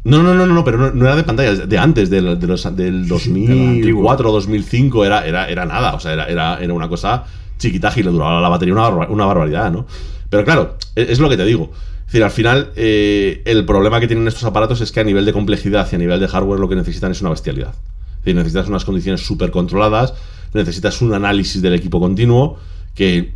No, 0.03 0.21
no, 0.21 0.35
no, 0.35 0.45
no, 0.45 0.63
pero 0.63 0.93
no, 0.93 1.05
era 1.05 1.15
de 1.15 1.23
pantalla, 1.23 1.55
de 1.55 1.77
antes, 1.77 2.09
de, 2.09 2.21
los, 2.21 2.75
del 2.75 3.07
2004 3.07 4.29
o 4.29 4.33
2005, 4.33 5.05
era, 5.05 5.25
era, 5.25 5.49
era 5.49 5.65
nada, 5.65 5.95
o 5.95 5.99
sea, 5.99 6.13
era, 6.13 6.25
era, 6.25 6.59
era 6.61 6.73
una 6.73 6.87
cosa 6.87 7.23
chiquitaje 7.57 8.01
y 8.01 8.03
le 8.03 8.11
duraba 8.11 8.41
la 8.41 8.49
batería 8.49 8.73
una, 8.73 8.89
una 8.89 9.25
barbaridad, 9.25 9.71
¿no? 9.71 9.87
Pero 10.29 10.43
claro, 10.43 10.77
e, 10.95 11.07
es, 11.09 11.19
lo 11.19 11.29
que 11.29 11.37
te 11.37 11.45
digo. 11.45 11.71
Es 12.01 12.05
decir, 12.07 12.23
al 12.23 12.31
final, 12.31 12.71
eh, 12.75 13.41
el 13.45 13.65
problema 13.65 13.99
que 13.99 14.07
tienen 14.07 14.27
estos 14.27 14.43
aparatos 14.43 14.81
es 14.81 14.91
que 14.91 14.99
a 14.99 15.03
nivel 15.03 15.25
de 15.25 15.33
complejidad 15.33 15.87
y 15.91 15.95
a 15.95 15.97
nivel 15.97 16.19
de 16.19 16.27
hardware 16.27 16.59
lo 16.59 16.69
que 16.69 16.75
necesitan 16.75 17.11
es 17.11 17.21
una 17.21 17.31
bestialidad. 17.31 17.69
Es 17.71 18.19
decir, 18.19 18.35
necesitas 18.35 18.67
unas 18.67 18.85
condiciones 18.85 19.21
súper 19.25 19.49
controladas, 19.49 20.13
necesitas 20.53 21.01
un 21.01 21.13
análisis 21.13 21.61
del 21.61 21.73
equipo 21.73 21.99
continuo 21.99 22.59
que 22.93 23.33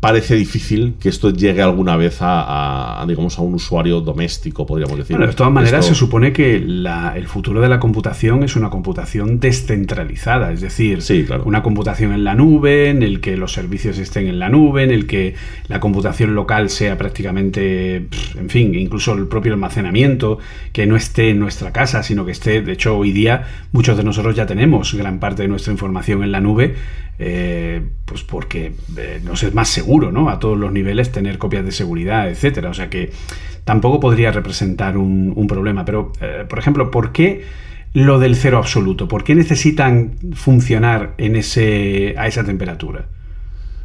parece 0.00 0.34
difícil 0.34 0.94
que 0.98 1.10
esto 1.10 1.30
llegue 1.30 1.60
alguna 1.60 1.94
vez 1.96 2.18
a, 2.20 3.04
digamos, 3.06 3.38
a 3.38 3.42
un 3.42 3.54
usuario 3.54 4.00
doméstico, 4.00 4.64
podríamos 4.64 4.96
decir. 4.96 5.14
Bueno, 5.14 5.30
de 5.30 5.36
todas 5.36 5.52
maneras, 5.52 5.84
se 5.84 5.94
supone 5.94 6.32
que 6.32 6.56
el 6.56 7.26
futuro 7.28 7.60
de 7.60 7.68
la 7.68 7.78
computación 7.78 8.42
es 8.42 8.56
una 8.56 8.70
computación 8.70 9.40
descentralizada, 9.40 10.52
es 10.52 10.62
decir, 10.62 11.00
una 11.44 11.62
computación 11.62 12.12
en 12.12 12.24
la 12.24 12.34
nube, 12.34 12.88
en 12.88 13.02
el 13.02 13.20
que 13.20 13.36
los 13.36 13.52
servicios 13.52 13.98
estén 13.98 14.26
en 14.26 14.38
la 14.38 14.48
nube, 14.48 14.84
en 14.84 14.90
el 14.90 15.06
que 15.06 15.34
la 15.68 15.80
computación 15.80 16.34
local 16.34 16.70
sea 16.70 16.96
prácticamente, 16.96 18.06
en 18.38 18.48
fin, 18.48 18.74
incluso 18.74 19.12
el 19.12 19.26
propio 19.26 19.52
almacenamiento, 19.52 20.38
que 20.72 20.86
no 20.86 20.96
esté 20.96 21.28
en 21.28 21.40
nuestra 21.40 21.72
casa, 21.72 22.02
sino 22.02 22.24
que 22.24 22.32
esté, 22.32 22.62
de 22.62 22.72
hecho, 22.72 22.96
hoy 22.96 23.12
día 23.12 23.44
muchos 23.72 23.98
de 23.98 24.04
nosotros 24.04 24.34
ya 24.34 24.46
tenemos 24.46 24.94
gran 24.94 25.20
parte 25.20 25.42
de 25.42 25.48
nuestra 25.48 25.72
información 25.72 26.22
en 26.22 26.32
la 26.32 26.40
nube, 26.40 26.74
eh, 27.22 27.82
pues 28.06 28.22
porque 28.22 28.72
eh, 28.96 29.20
nos 29.22 29.42
es 29.42 29.54
más 29.54 29.68
seguro, 29.68 30.10
¿no? 30.10 30.30
A 30.30 30.38
todos 30.38 30.58
los 30.58 30.72
niveles 30.72 31.12
tener 31.12 31.36
copias 31.36 31.66
de 31.66 31.70
seguridad, 31.70 32.30
etcétera. 32.30 32.70
O 32.70 32.74
sea 32.74 32.88
que 32.88 33.10
tampoco 33.64 34.00
podría 34.00 34.32
representar 34.32 34.96
un, 34.96 35.46
problema. 35.46 35.84
Pero, 35.84 36.12
eh, 36.22 36.46
por 36.48 36.58
ejemplo, 36.58 36.90
¿por 36.90 37.12
qué 37.12 37.44
lo 37.92 38.18
del 38.18 38.36
cero 38.36 38.56
absoluto? 38.56 39.06
¿Por 39.06 39.22
qué 39.22 39.34
necesitan 39.34 40.14
funcionar 40.32 41.12
en 41.18 41.36
ese, 41.36 42.14
a 42.16 42.26
esa 42.26 42.42
temperatura? 42.42 43.04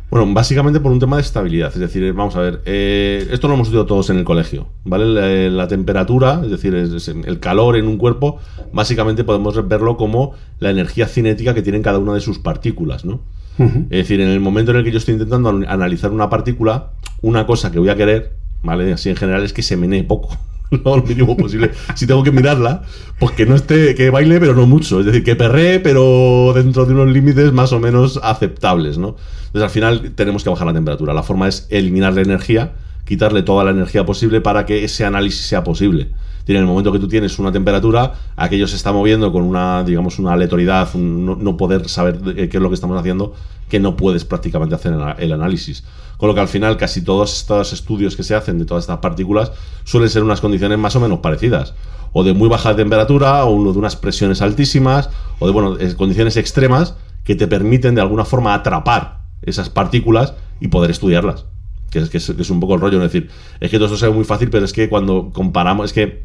Bueno, 0.10 0.32
básicamente 0.34 0.80
por 0.80 0.92
un 0.92 1.00
tema 1.00 1.18
de 1.18 1.24
estabilidad. 1.24 1.72
Es 1.74 1.80
decir, 1.80 2.14
vamos 2.14 2.36
a 2.36 2.42
ver, 2.42 2.62
esto 2.66 3.48
lo 3.48 3.56
hemos 3.56 3.68
estudiado 3.68 3.86
todos 3.86 4.10
en 4.10 4.18
el 4.18 4.24
colegio, 4.24 4.68
¿vale? 4.84 5.50
La, 5.50 5.68
temperatura, 5.68 6.42
es 6.44 6.52
decir, 6.52 6.76
el 6.76 7.40
calor 7.40 7.76
en 7.76 7.88
un 7.88 7.98
cuerpo, 7.98 8.40
básicamente 8.72 9.24
podemos 9.24 9.68
verlo 9.68 9.98
como 9.98 10.34
la 10.60 10.70
energía 10.70 11.08
cinética 11.08 11.54
que 11.54 11.62
tienen 11.62 11.82
cada 11.82 11.98
una 11.98 12.14
de 12.14 12.22
sus 12.22 12.40
partículas, 12.40 13.04
¿no? 13.04 13.22
Es 13.58 13.90
decir, 13.90 14.20
en 14.22 14.30
el 14.30 14.42
momento 14.42 14.72
en 14.72 14.78
el 14.78 14.84
que 14.84 14.92
yo 14.92 14.98
estoy 14.98 15.14
intentando 15.14 15.50
analizar 15.50 16.12
una 16.12 16.30
partícula, 16.30 16.92
una 17.22 17.46
cosa 17.46 17.72
que 17.72 17.80
voy 17.80 17.90
a 17.90 17.96
querer, 17.96 18.34
¿vale? 18.64 18.92
Así 18.94 19.10
en 19.10 19.16
general 19.16 19.44
es 19.44 19.54
que 19.54 19.64
se 19.64 19.78
menee 19.78 20.04
poco. 20.04 20.38
lo 20.84 21.04
mínimo 21.04 21.38
posible. 21.38 21.72
si 21.96 22.08
tengo 22.08 22.24
que 22.24 22.32
mirarla, 22.32 22.84
pues 23.20 23.32
que 23.34 23.46
no 23.46 23.56
esté, 23.56 23.96
que 23.96 24.10
baile, 24.10 24.40
pero 24.40 24.54
no 24.54 24.66
mucho. 24.66 25.00
Es 25.00 25.06
decir, 25.06 25.24
que 25.24 25.36
perree, 25.36 25.80
pero 25.80 26.54
dentro 26.56 26.86
de 26.86 26.94
unos 26.94 27.10
límites 27.10 27.52
más 27.54 27.72
o 27.72 27.80
menos 27.80 28.20
aceptables, 28.24 28.98
¿no? 28.98 29.16
Entonces 29.48 29.64
al 29.64 29.70
final 29.70 30.12
tenemos 30.16 30.44
que 30.44 30.50
bajar 30.50 30.68
la 30.68 30.74
temperatura. 30.74 31.14
La 31.14 31.24
forma 31.24 31.48
es 31.48 31.68
eliminar 31.70 32.14
la 32.14 32.22
energía, 32.22 32.74
quitarle 33.06 33.44
toda 33.44 33.64
la 33.64 33.72
energía 33.72 34.06
posible 34.06 34.42
para 34.42 34.66
que 34.66 34.84
ese 34.84 35.06
análisis 35.06 35.46
sea 35.46 35.64
posible 35.64 36.10
en 36.54 36.58
el 36.58 36.66
momento 36.66 36.92
que 36.92 37.00
tú 37.00 37.08
tienes 37.08 37.40
una 37.40 37.52
temperatura, 37.52 38.14
aquello 38.36 38.68
se 38.68 38.76
está 38.76 38.92
moviendo 38.92 39.32
con 39.32 39.44
una, 39.44 39.84
digamos, 39.84 40.20
una 40.20 40.34
aleatoriedad, 40.34 40.94
no, 40.94 41.58
poder 41.58 41.90
saber 41.90 42.20
qué 42.20 42.50
es 42.52 42.62
lo 42.62 42.70
que 42.70 42.76
estamos 42.76 43.00
haciendo, 43.00 43.34
que 43.68 43.80
no 43.80 43.96
puedes 43.96 44.26
prácticamente 44.26 44.76
hacer 44.76 44.94
el 45.18 45.32
análisis. 45.32 45.84
Con 46.18 46.30
lo 46.30 46.36
que 46.36 46.42
al 46.42 46.48
final 46.48 46.78
casi 46.78 47.04
todos 47.04 47.36
estos 47.36 47.74
estudios 47.74 48.16
que 48.16 48.24
se 48.24 48.36
hacen 48.36 48.60
de 48.60 48.66
todas 48.66 48.84
estas 48.84 49.00
partículas 49.00 49.52
suelen 49.84 50.10
ser 50.10 50.24
unas 50.24 50.40
condiciones 50.40 50.78
más 50.78 50.96
o 50.96 51.00
menos 51.00 51.20
parecidas. 51.20 51.74
O 52.14 52.24
de 52.24 52.34
muy 52.34 52.48
baja 52.48 52.76
temperatura, 52.76 53.44
o 53.44 53.52
uno 53.52 53.74
de 53.74 53.80
unas 53.80 53.96
presiones 53.96 54.42
altísimas, 54.42 55.10
o 55.40 55.48
de 55.48 55.52
bueno, 55.52 55.78
condiciones 55.98 56.38
extremas 56.38 56.96
que 57.24 57.36
te 57.36 57.48
permiten 57.48 57.96
de 57.96 58.02
alguna 58.02 58.24
forma 58.24 58.54
atrapar 58.54 59.26
esas 59.42 59.70
partículas 59.70 60.34
y 60.62 60.70
poder 60.70 60.92
estudiarlas 60.92 61.46
que 61.90 62.00
es, 62.00 62.10
que 62.10 62.18
es, 62.18 62.50
un 62.50 62.60
poco 62.60 62.76
el 62.76 62.82
rollo, 62.82 62.98
es 63.04 63.12
decir, 63.12 63.30
es 63.60 63.72
que 63.72 63.78
todo 63.78 63.86
esto 63.86 63.98
se 63.98 64.08
ve 64.08 64.14
muy 64.14 64.26
fácil, 64.26 64.50
pero 64.50 64.66
es 64.66 64.74
que 64.74 64.90
cuando 64.90 65.32
comparamos, 65.34 65.86
es 65.86 65.94
que 65.94 66.24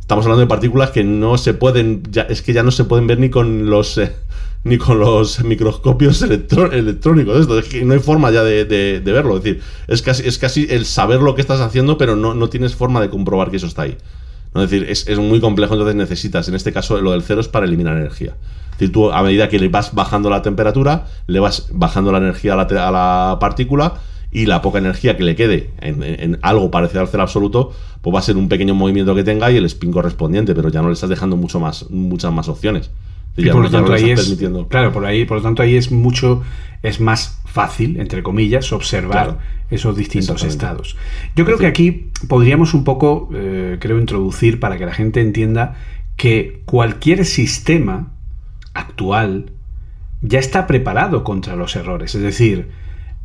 estamos 0.00 0.24
hablando 0.24 0.40
de 0.40 0.46
partículas 0.46 0.90
que 0.90 1.04
no 1.04 1.38
se 1.38 1.54
pueden, 1.54 2.02
es 2.28 2.42
que 2.42 2.52
ya 2.52 2.62
no 2.62 2.70
se 2.70 2.84
pueden 2.84 3.06
ver 3.06 3.18
ni 3.18 3.30
con 3.30 3.70
los... 3.70 3.98
Eh, 3.98 4.12
ni 4.66 4.78
con 4.78 4.98
los 4.98 5.44
microscopios 5.44 6.22
electrónicos. 6.22 7.40
Esto. 7.40 7.58
Es 7.58 7.68
que 7.68 7.84
no 7.84 7.94
hay 7.94 8.00
forma 8.00 8.32
ya 8.32 8.42
de, 8.42 9.00
verlo. 9.04 9.36
Es 9.36 9.44
decir, 9.44 9.62
es 9.86 10.02
casi, 10.02 10.26
es 10.26 10.38
casi 10.38 10.66
el 10.68 10.84
saber 10.84 11.20
lo 11.20 11.36
que 11.36 11.40
estás 11.40 11.60
haciendo, 11.60 11.96
pero 11.96 12.16
no, 12.16 12.34
no 12.34 12.48
tienes 12.48 12.74
forma 12.74 13.00
de 13.00 13.08
comprobar 13.08 13.50
que 13.50 13.58
eso 13.58 13.66
está 13.68 13.82
ahí. 13.82 13.96
Es 14.54 14.70
decir, 14.70 14.86
es, 14.88 15.06
es 15.06 15.18
muy 15.18 15.40
complejo, 15.40 15.74
entonces 15.74 15.94
necesitas, 15.94 16.48
en 16.48 16.56
este 16.56 16.72
caso, 16.72 17.00
lo 17.00 17.12
del 17.12 17.22
cero 17.22 17.40
es 17.40 17.48
para 17.48 17.66
eliminar 17.66 17.96
energía. 17.96 18.34
Es 18.72 18.78
decir, 18.78 18.92
tú 18.92 19.12
a 19.12 19.22
medida 19.22 19.48
que 19.48 19.60
le 19.60 19.68
vas 19.68 19.94
bajando 19.94 20.30
la 20.30 20.42
temperatura, 20.42 21.06
le 21.28 21.38
vas 21.38 21.68
bajando 21.72 22.10
la 22.10 22.18
energía 22.18 22.54
a 22.54 22.56
la, 22.56 22.88
a 22.88 22.90
la 22.90 23.38
partícula 23.38 24.00
y 24.30 24.46
la 24.46 24.62
poca 24.62 24.78
energía 24.78 25.16
que 25.16 25.22
le 25.22 25.36
quede 25.36 25.70
en, 25.80 26.38
algo 26.42 26.70
parecido 26.70 27.00
al 27.00 27.08
cero 27.08 27.22
absoluto, 27.22 27.72
pues 28.02 28.14
va 28.14 28.18
a 28.18 28.22
ser 28.22 28.36
un 28.36 28.48
pequeño 28.48 28.74
movimiento 28.74 29.14
que 29.14 29.24
tenga 29.24 29.50
y 29.50 29.56
el 29.56 29.64
spin 29.66 29.92
correspondiente, 29.92 30.54
pero 30.54 30.68
ya 30.68 30.82
no 30.82 30.88
le 30.88 30.94
estás 30.94 31.10
dejando 31.10 31.36
mucho 31.36 31.60
más, 31.60 31.90
muchas 31.90 32.32
más 32.32 32.48
opciones. 32.48 32.90
Y 33.36 33.50
por 33.50 33.62
lo 33.62 33.70
tanto 33.70 33.92
ahí 33.92 34.10
es 34.10 34.36
claro, 34.68 34.92
por 34.92 35.04
ahí, 35.04 35.24
por 35.24 35.38
lo 35.38 35.42
tanto 35.42 35.62
ahí 35.62 35.76
es 35.76 35.92
mucho, 35.92 36.42
es 36.82 37.00
más 37.00 37.40
fácil, 37.44 38.00
entre 38.00 38.22
comillas, 38.22 38.72
observar 38.72 39.24
Claro. 39.24 39.38
esos 39.70 39.96
distintos 39.96 40.42
estados. 40.42 40.96
Yo 41.34 41.44
creo 41.44 41.58
que 41.58 41.66
aquí 41.66 42.10
podríamos 42.28 42.74
un 42.74 42.84
poco, 42.84 43.28
eh, 43.34 43.76
creo, 43.78 43.98
introducir 43.98 44.58
para 44.58 44.78
que 44.78 44.86
la 44.86 44.94
gente 44.94 45.20
entienda 45.20 45.76
que 46.16 46.62
cualquier 46.64 47.24
sistema 47.26 48.12
actual 48.72 49.52
ya 50.22 50.38
está 50.38 50.66
preparado 50.66 51.24
contra 51.24 51.56
los 51.56 51.76
errores. 51.76 52.14
Es 52.14 52.22
decir, 52.22 52.68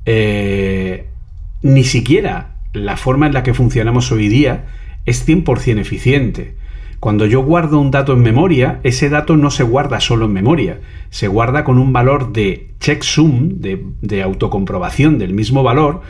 eh, 0.05 1.07
ni 1.61 1.83
siquiera 1.83 2.55
la 2.73 2.97
forma 2.97 3.27
en 3.27 3.33
la 3.33 3.43
que 3.43 3.53
funcionamos 3.53 4.11
hoy 4.11 4.27
día 4.27 4.65
es 5.05 5.27
100% 5.27 5.79
eficiente. 5.79 6.55
Cuando 6.99 7.25
yo 7.25 7.41
guardo 7.41 7.79
un 7.79 7.89
dato 7.89 8.13
en 8.13 8.21
memoria, 8.21 8.79
ese 8.83 9.09
dato 9.09 9.35
no 9.35 9.49
se 9.49 9.63
guarda 9.63 9.99
solo 9.99 10.25
en 10.25 10.33
memoria, 10.33 10.79
se 11.09 11.27
guarda 11.27 11.63
con 11.63 11.79
un 11.79 11.91
valor 11.91 12.31
de 12.31 12.69
checksum, 12.79 13.59
de, 13.59 13.83
de 14.01 14.21
autocomprobación 14.21 15.17
del 15.17 15.33
mismo 15.33 15.63
valor, 15.63 16.01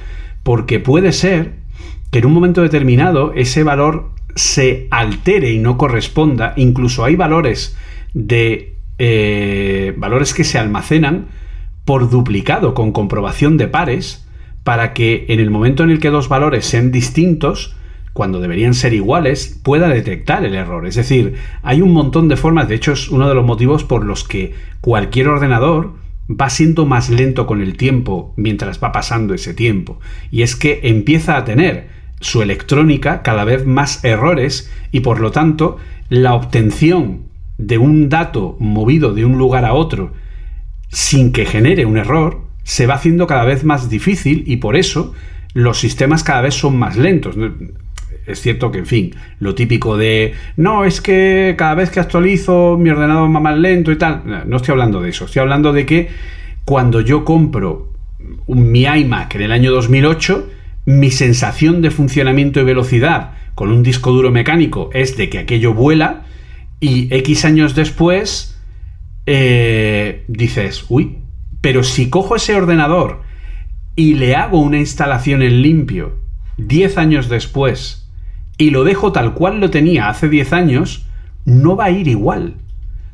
porque 0.43 0.80
puede 0.80 1.13
ser 1.13 1.53
que 2.11 2.19
en 2.19 2.26
un 2.26 2.34
momento 2.34 2.61
determinado 2.61 3.31
ese 3.34 3.63
valor 3.63 4.09
se 4.35 4.88
altere 4.91 5.51
y 5.51 5.59
no 5.59 5.77
corresponda. 5.77 6.53
Incluso 6.57 7.05
hay 7.05 7.15
valores 7.15 7.77
de 8.13 8.76
eh, 8.99 9.93
valores 9.97 10.34
que 10.34 10.43
se 10.43 10.59
almacenan 10.59 11.30
por 11.86 12.10
duplicado 12.10 12.74
con 12.74 12.91
comprobación 12.91 13.58
de 13.58 13.68
pares 13.68 14.28
para 14.64 14.94
que 14.94 15.26
en 15.30 15.40
el 15.40 15.49
momento 15.49 15.84
en 15.84 15.90
el 15.90 15.99
que 15.99 16.10
dos 16.10 16.30
valores 16.30 16.66
sean 16.66 16.91
distintos, 16.91 17.76
cuando 18.14 18.40
deberían 18.40 18.74
ser 18.74 18.94
iguales, 18.94 19.60
pueda 19.64 19.88
detectar 19.88 20.45
el 20.45 20.56
error. 20.56 20.86
Es 20.86 20.95
decir, 20.95 21.36
hay 21.64 21.82
un 21.82 21.91
montón 21.94 22.28
de 22.28 22.38
formas, 22.38 22.68
de 22.68 22.76
hecho 22.76 22.91
es 22.91 23.10
uno 23.10 23.28
de 23.28 23.36
los 23.36 23.45
motivos 23.45 23.84
por 23.84 24.06
los 24.06 24.24
que 24.24 24.53
cualquier 24.82 25.30
ordenador 25.30 25.94
va 26.30 26.49
siendo 26.49 26.86
más 26.86 27.10
lento 27.10 27.48
con 27.48 27.62
el 27.62 27.78
tiempo 27.78 28.34
mientras 28.38 28.82
va 28.84 28.91
pasando 28.91 29.34
ese 29.34 29.53
tiempo. 29.53 29.99
Y 30.30 30.44
es 30.44 30.56
que 30.56 30.82
empieza 30.84 31.38
a 31.38 31.45
tener 31.45 31.88
su 32.20 32.41
electrónica 32.41 33.24
cada 33.24 33.44
vez 33.44 33.66
más 33.66 34.03
errores 34.03 34.72
y 34.91 34.99
por 34.99 35.20
lo 35.20 35.32
tanto 35.32 35.78
la 36.10 36.34
obtención 36.34 37.24
de 37.58 37.78
un 37.78 38.10
dato 38.10 38.56
movido 38.60 39.14
de 39.14 39.26
un 39.26 39.38
lugar 39.38 39.66
a 39.66 39.74
otro 39.74 40.14
sin 40.91 41.31
que 41.31 41.45
genere 41.45 41.85
un 41.85 41.97
error 41.97 42.41
se 42.63 42.85
va 42.85 42.95
haciendo 42.95 43.27
cada 43.27 43.45
vez 43.45 43.63
más 43.63 43.89
difícil 43.89 44.43
y 44.45 44.57
por 44.57 44.76
eso 44.76 45.13
los 45.53 45.80
sistemas 45.80 46.23
cada 46.23 46.41
vez 46.41 46.53
son 46.53 46.77
más 46.77 46.97
lentos. 46.97 47.35
Es 48.27 48.41
cierto 48.41 48.72
que, 48.72 48.80
en 48.80 48.85
fin, 48.85 49.15
lo 49.39 49.55
típico 49.55 49.97
de 49.97 50.34
no, 50.55 50.85
es 50.85 51.01
que 51.01 51.55
cada 51.57 51.76
vez 51.76 51.89
que 51.89 51.99
actualizo 51.99 52.77
mi 52.77 52.89
ordenador 52.89 53.34
va 53.34 53.39
más 53.39 53.57
lento 53.57 53.91
y 53.91 53.97
tal. 53.97 54.45
No 54.47 54.57
estoy 54.57 54.73
hablando 54.73 55.01
de 55.01 55.09
eso. 55.09 55.26
Estoy 55.26 55.41
hablando 55.41 55.73
de 55.73 55.85
que 55.85 56.09
cuando 56.65 57.01
yo 57.01 57.26
compro 57.26 57.93
un, 58.45 58.72
mi 58.72 58.84
iMac 58.84 59.35
en 59.35 59.41
el 59.41 59.51
año 59.51 59.72
2008, 59.72 60.49
mi 60.85 61.09
sensación 61.09 61.81
de 61.81 61.91
funcionamiento 61.91 62.59
y 62.59 62.63
velocidad 62.63 63.34
con 63.55 63.72
un 63.72 63.84
disco 63.84 64.11
duro 64.11 64.31
mecánico 64.31 64.89
es 64.93 65.18
de 65.18 65.30
que 65.30 65.39
aquello 65.39 65.73
vuela 65.73 66.23
y 66.80 67.13
X 67.13 67.45
años 67.45 67.76
después 67.76 68.51
eh, 69.34 70.26
dices, 70.28 70.84
uy, 70.90 71.20
pero 71.62 71.86
si 71.86 72.10
cojo 72.10 72.36
ese 72.36 72.53
ordenador 72.53 73.22
y 73.95 74.16
le 74.16 74.36
hago 74.36 74.60
una 74.60 74.78
instalación 74.78 75.41
en 75.41 75.62
limpio 75.62 76.18
10 76.58 76.98
años 76.98 77.30
después 77.30 78.10
y 78.58 78.72
lo 78.72 78.84
dejo 78.84 79.14
tal 79.14 79.34
cual 79.34 79.62
lo 79.62 79.70
tenía 79.70 80.10
hace 80.10 80.28
10 80.28 80.52
años, 80.52 81.06
no 81.45 81.78
va 81.78 81.86
a 81.86 81.91
ir 81.91 82.10
igual. 82.10 82.56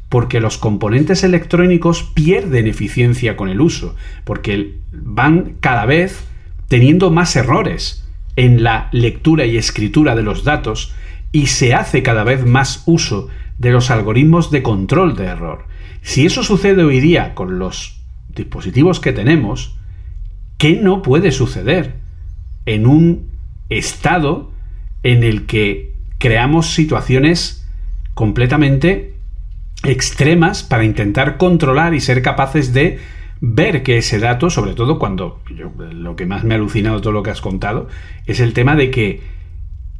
Porque 0.09 0.39
los 0.39 0.57
componentes 0.57 1.23
electrónicos 1.23 2.01
pierden 2.01 2.65
eficiencia 2.65 3.37
con 3.37 3.49
el 3.49 3.61
uso, 3.61 3.95
porque 4.23 4.79
van 4.91 5.57
cada 5.59 5.85
vez 5.85 6.25
teniendo 6.67 7.11
más 7.11 7.35
errores 7.35 8.09
en 8.35 8.63
la 8.63 8.89
lectura 8.91 9.45
y 9.45 9.55
escritura 9.55 10.15
de 10.15 10.23
los 10.23 10.43
datos 10.43 10.95
y 11.31 11.45
se 11.45 11.75
hace 11.75 12.01
cada 12.01 12.23
vez 12.23 12.43
más 12.43 12.81
uso 12.87 13.27
de 13.59 13.69
los 13.69 13.91
algoritmos 13.91 14.49
de 14.49 14.63
control 14.63 15.15
de 15.15 15.25
error. 15.25 15.76
Si 16.01 16.25
eso 16.25 16.43
sucede 16.43 16.83
hoy 16.83 16.99
día 16.99 17.33
con 17.35 17.59
los 17.59 18.01
dispositivos 18.29 18.99
que 18.99 19.13
tenemos, 19.13 19.77
¿qué 20.57 20.79
no 20.81 21.01
puede 21.01 21.31
suceder 21.31 21.95
en 22.65 22.85
un 22.85 23.29
estado 23.69 24.51
en 25.03 25.23
el 25.23 25.45
que 25.45 25.93
creamos 26.17 26.73
situaciones 26.73 27.67
completamente 28.13 29.13
extremas 29.83 30.63
para 30.63 30.83
intentar 30.83 31.37
controlar 31.37 31.93
y 31.93 31.99
ser 31.99 32.21
capaces 32.21 32.73
de 32.73 32.99
ver 33.39 33.83
que 33.83 33.97
ese 33.97 34.19
dato, 34.19 34.49
sobre 34.49 34.73
todo 34.73 34.97
cuando 34.97 35.41
lo 35.91 36.15
que 36.15 36.25
más 36.25 36.43
me 36.43 36.55
ha 36.55 36.57
alucinado 36.57 37.01
todo 37.01 37.13
lo 37.13 37.23
que 37.23 37.29
has 37.29 37.41
contado, 37.41 37.87
es 38.25 38.39
el 38.39 38.53
tema 38.53 38.75
de 38.75 38.89
que 38.89 39.21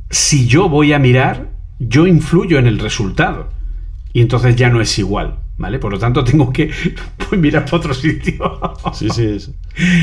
si 0.10 0.48
yo 0.48 0.70
voy 0.70 0.94
a 0.94 1.00
mirar, 1.00 1.52
yo 1.80 2.08
influyo 2.08 2.58
en 2.58 2.68
el 2.68 2.80
resultado. 2.80 3.50
Y 4.14 4.22
entonces 4.22 4.56
ya 4.56 4.70
no 4.70 4.82
es 4.82 4.98
igual. 4.98 5.40
¿Vale? 5.60 5.80
Por 5.80 5.92
lo 5.92 5.98
tanto, 5.98 6.24
tengo 6.24 6.54
que 6.54 6.70
pues, 7.30 7.42
mirar 7.42 7.66
para 7.66 7.78
otro 7.78 7.94
sitio. 7.94 8.60
Sí, 8.94 9.10
sí. 9.10 9.24
Es, 9.26 9.50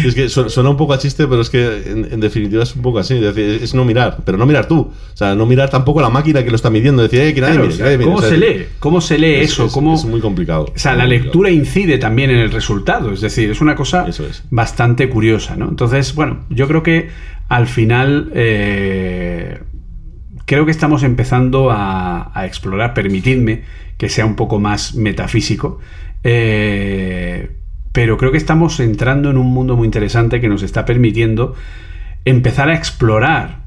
es 0.05 0.14
que 0.16 0.28
su- 0.28 0.51
suena 0.51 0.70
un 0.70 0.76
poco 0.76 0.93
a 0.94 0.98
chiste, 0.98 1.28
pero 1.28 1.43
es 1.43 1.48
que 1.51 1.82
en, 1.86 2.09
en 2.12 2.18
definitiva 2.20 2.64
es 2.64 2.74
un 2.74 2.82
poco 2.82 2.98
así. 2.98 3.14
Es, 3.14 3.20
decir, 3.20 3.60
es 3.62 3.72
no 3.72 3.85
mirar, 3.85 4.18
pero 4.24 4.36
no 4.36 4.47
mirar 4.47 4.66
tú. 4.66 4.78
O 4.81 5.16
sea, 5.16 5.36
no 5.36 5.47
mirar 5.47 5.70
tampoco 5.70 6.01
la 6.01 6.10
máquina 6.10 6.43
que 6.43 6.51
lo 6.51 6.56
está 6.56 6.70
midiendo. 6.70 7.02
Decir, 7.02 7.20
eh, 7.20 7.35
que 7.35 7.40
nadie 7.40 7.55
Claro, 7.55 7.68
mire, 7.68 7.68
o 7.68 7.70
que 7.70 7.76
sea, 7.76 7.86
nadie. 7.86 8.05
¿Cómo 8.05 8.20
se 8.22 8.36
lee? 8.36 8.66
¿Cómo 8.81 9.01
se 9.01 9.18
lee 9.18 9.35
es- 9.35 9.52
eso? 9.52 9.66
es- 9.66 9.72
¿Cómo- 9.72 9.94
es 9.94 10.05
muy 10.05 10.20
complicado. 10.20 10.64
O 10.74 10.78
sea, 10.78 10.94
la 10.97 11.06
lectura 11.06 11.51
incide 11.51 11.98
también 11.98 12.31
en 12.31 12.39
el 12.39 12.51
resultado. 12.51 13.12
Es 13.12 13.20
decir, 13.20 13.48
es 13.51 13.60
una 13.60 13.76
cosa 13.76 14.09
es. 14.09 14.43
bastante 14.51 15.09
curiosa, 15.09 15.55
¿no? 15.55 15.68
Entonces, 15.68 16.16
bueno, 16.16 16.44
yo 16.51 16.66
creo 16.66 16.82
que 16.82 17.10
al 17.48 17.68
final 17.68 18.32
eh, 18.35 19.60
creo 20.46 20.64
que 20.64 20.70
estamos 20.70 21.02
empezando 21.02 21.70
a, 21.70 22.32
explorar, 22.44 22.94
permitidme 22.94 23.62
que 23.96 24.08
sea 24.08 24.26
un 24.26 24.36
poco 24.36 24.58
más 24.58 24.94
metafísico, 24.94 25.78
eh, 26.22 27.56
pero 27.92 28.16
creo 28.18 28.32
que 28.32 28.38
estamos 28.38 28.80
entrando 28.80 29.30
en 29.30 29.36
un 29.36 29.52
mundo 29.52 29.76
muy 29.76 29.86
interesante 29.86 30.40
que 30.40 30.48
nos 30.48 30.62
está 30.62 30.84
permitiendo 30.84 31.54
empezar 32.24 32.68
a 32.68 32.74
explorar, 32.74 33.64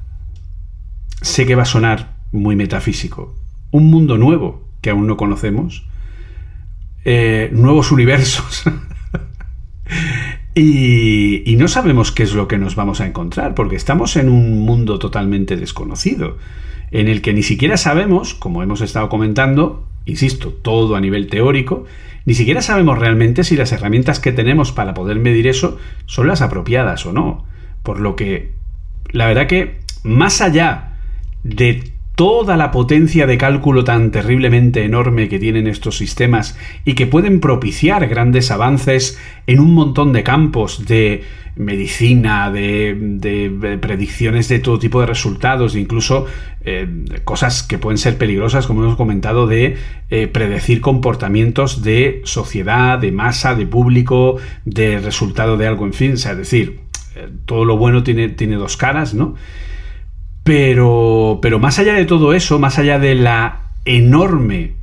sé 1.22 1.46
que 1.46 1.56
va 1.56 1.64
a 1.64 1.66
sonar 1.66 2.16
muy 2.32 2.56
metafísico, 2.56 3.36
un 3.72 3.90
mundo 3.90 4.18
nuevo 4.18 4.68
que 4.82 4.90
aún 4.90 5.08
no 5.08 5.18
conocemos, 5.18 5.88
eh, 7.06 7.50
nuevos 7.54 7.92
universos. 7.92 8.64
Y, 10.60 11.56
no 11.60 11.68
sabemos 11.68 12.12
qué 12.12 12.24
es 12.24 12.34
lo 12.34 12.48
que 12.48 12.58
nos 12.58 12.76
vamos 12.76 13.00
a 13.00 13.06
encontrar, 13.06 13.54
porque 13.54 13.76
estamos 13.76 14.16
en 14.16 14.28
un 14.28 14.62
mundo 14.62 14.98
totalmente 14.98 15.56
desconocido, 15.56 16.38
en 16.90 17.08
el 17.08 17.22
que 17.22 17.32
ni 17.32 17.44
siquiera 17.44 17.78
sabemos, 17.78 18.34
como 18.34 18.64
hemos 18.64 18.82
estado 18.82 19.08
comentando, 19.08 19.88
insisto, 20.06 20.52
todo 20.52 20.96
a 20.96 21.00
nivel 21.00 21.28
teórico, 21.28 21.86
ni 22.26 22.34
siquiera 22.34 22.64
sabemos 22.64 22.98
realmente 22.98 23.44
si 23.44 23.56
las 23.56 23.72
herramientas 23.72 24.20
que 24.20 24.32
tenemos 24.32 24.72
para 24.72 24.96
poder 24.96 25.20
medir 25.20 25.46
eso 25.46 25.78
son 26.08 26.28
las 26.28 26.42
apropiadas 26.42 27.06
o 27.06 27.14
no. 27.14 27.46
Por 27.84 28.00
lo 28.00 28.16
que, 28.16 28.54
la 29.12 29.28
verdad 29.28 29.46
que, 29.46 29.82
más 30.04 30.42
allá 30.42 30.98
de 31.44 31.94
toda 32.18 32.58
la 32.58 32.72
potencia 32.72 33.28
de 33.28 33.38
cálculo 33.38 33.84
tan 33.84 34.10
terriblemente 34.10 34.84
enorme 34.84 35.30
que 35.30 35.38
tienen 35.38 35.68
estos 35.68 35.98
sistemas 35.98 36.58
y 36.84 36.96
que 36.96 37.06
pueden 37.06 37.40
propiciar 37.40 38.08
grandes 38.08 38.50
avances 38.50 39.20
en 39.46 39.60
un 39.60 39.76
montón 39.76 40.14
de 40.14 40.24
campos 40.24 40.88
de 40.88 41.22
medicina, 41.56 42.50
de, 42.50 42.98
de 42.98 43.78
predicciones 43.78 44.50
de 44.50 44.58
todo 44.58 44.80
tipo 44.80 45.00
de 45.00 45.06
resultados, 45.06 45.76
incluso 45.76 46.26
eh, 46.62 46.88
cosas 47.24 47.62
que 47.62 47.78
pueden 47.78 48.00
ser 48.00 48.18
peligrosas, 48.18 48.66
como 48.66 48.84
hemos 48.84 48.96
comentado, 48.96 49.46
de 49.46 49.78
eh, 50.10 50.26
predecir 50.26 50.82
comportamientos 50.82 51.84
de 51.84 52.22
sociedad, 52.24 52.98
de 52.98 53.12
masa, 53.12 53.54
de 53.54 53.68
público, 53.68 54.38
de 54.66 54.98
resultado 54.98 55.56
de 55.56 55.68
algo, 55.68 55.86
en 55.86 55.94
fin, 55.94 56.14
o 56.14 56.18
sea, 56.18 56.32
es 56.32 56.40
decir, 56.40 56.80
eh, 57.16 57.30
todo 57.46 57.64
lo 57.64 57.78
bueno 57.78 58.02
tiene, 58.02 58.30
tiene 58.30 58.56
dos 58.56 58.76
caras, 58.76 59.14
¿no? 59.14 59.36
Pero, 60.48 61.40
pero 61.42 61.60
más 61.60 61.78
allá 61.78 61.94
de 61.96 62.06
todo 62.06 62.34
eso, 62.34 62.58
más 62.58 62.80
allá 62.80 63.00
de 63.00 63.16
la 63.16 63.74
enorme 63.84 64.76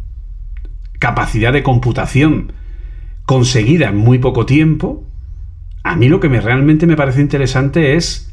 capacidad 0.99 1.55
de 1.55 1.63
computación 1.63 2.53
conseguida 3.25 3.89
en 3.89 3.97
muy 3.97 4.19
poco 4.19 4.45
tiempo, 4.45 5.07
a 5.83 5.97
mí 5.97 6.11
lo 6.11 6.21
que 6.21 6.29
me 6.29 6.43
realmente 6.43 6.87
me 6.87 6.97
parece 6.97 7.23
interesante 7.23 7.97
es 7.97 8.31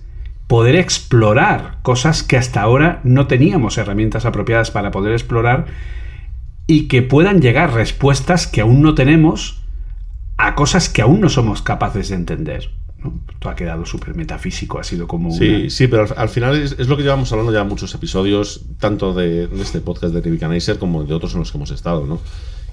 poder 0.47 0.75
explorar 0.75 1.77
cosas 1.83 2.21
que 2.21 2.35
hasta 2.35 2.61
ahora 2.61 2.99
no 3.05 3.27
teníamos 3.27 3.77
herramientas 3.77 4.25
apropiadas 4.25 4.69
para 4.69 4.91
poder 4.91 5.13
explorar 5.13 5.67
y 6.67 6.89
que 6.89 7.01
puedan 7.01 7.39
llegar 7.39 7.73
respuestas 7.73 8.45
que 8.45 8.59
aún 8.59 8.81
no 8.81 8.93
tenemos 8.93 9.63
a 10.35 10.53
cosas 10.55 10.89
que 10.89 11.01
aún 11.01 11.21
no 11.21 11.29
somos 11.29 11.61
capaces 11.61 12.09
de 12.09 12.15
entender. 12.15 12.71
¿No? 13.03 13.19
Esto 13.31 13.49
ha 13.49 13.55
quedado 13.55 13.85
súper 13.85 14.15
metafísico, 14.15 14.79
ha 14.79 14.83
sido 14.83 15.07
como... 15.07 15.31
Sí, 15.31 15.47
una- 15.49 15.69
sí, 15.69 15.87
pero 15.87 16.03
al, 16.03 16.13
al 16.15 16.29
final 16.29 16.55
es, 16.55 16.75
es 16.77 16.87
lo 16.87 16.97
que 16.97 17.03
llevamos 17.03 17.31
hablando 17.31 17.51
ya 17.53 17.61
en 17.61 17.67
muchos 17.67 17.93
episodios, 17.95 18.61
tanto 18.79 19.13
de, 19.13 19.47
de 19.47 19.61
este 19.61 19.81
podcast 19.81 20.13
de 20.13 20.21
Nebuchadnezzar 20.21 20.77
como 20.77 21.03
de 21.03 21.13
otros 21.13 21.33
en 21.33 21.39
los 21.39 21.51
que 21.51 21.57
hemos 21.57 21.71
estado, 21.71 22.05
¿no? 22.05 22.19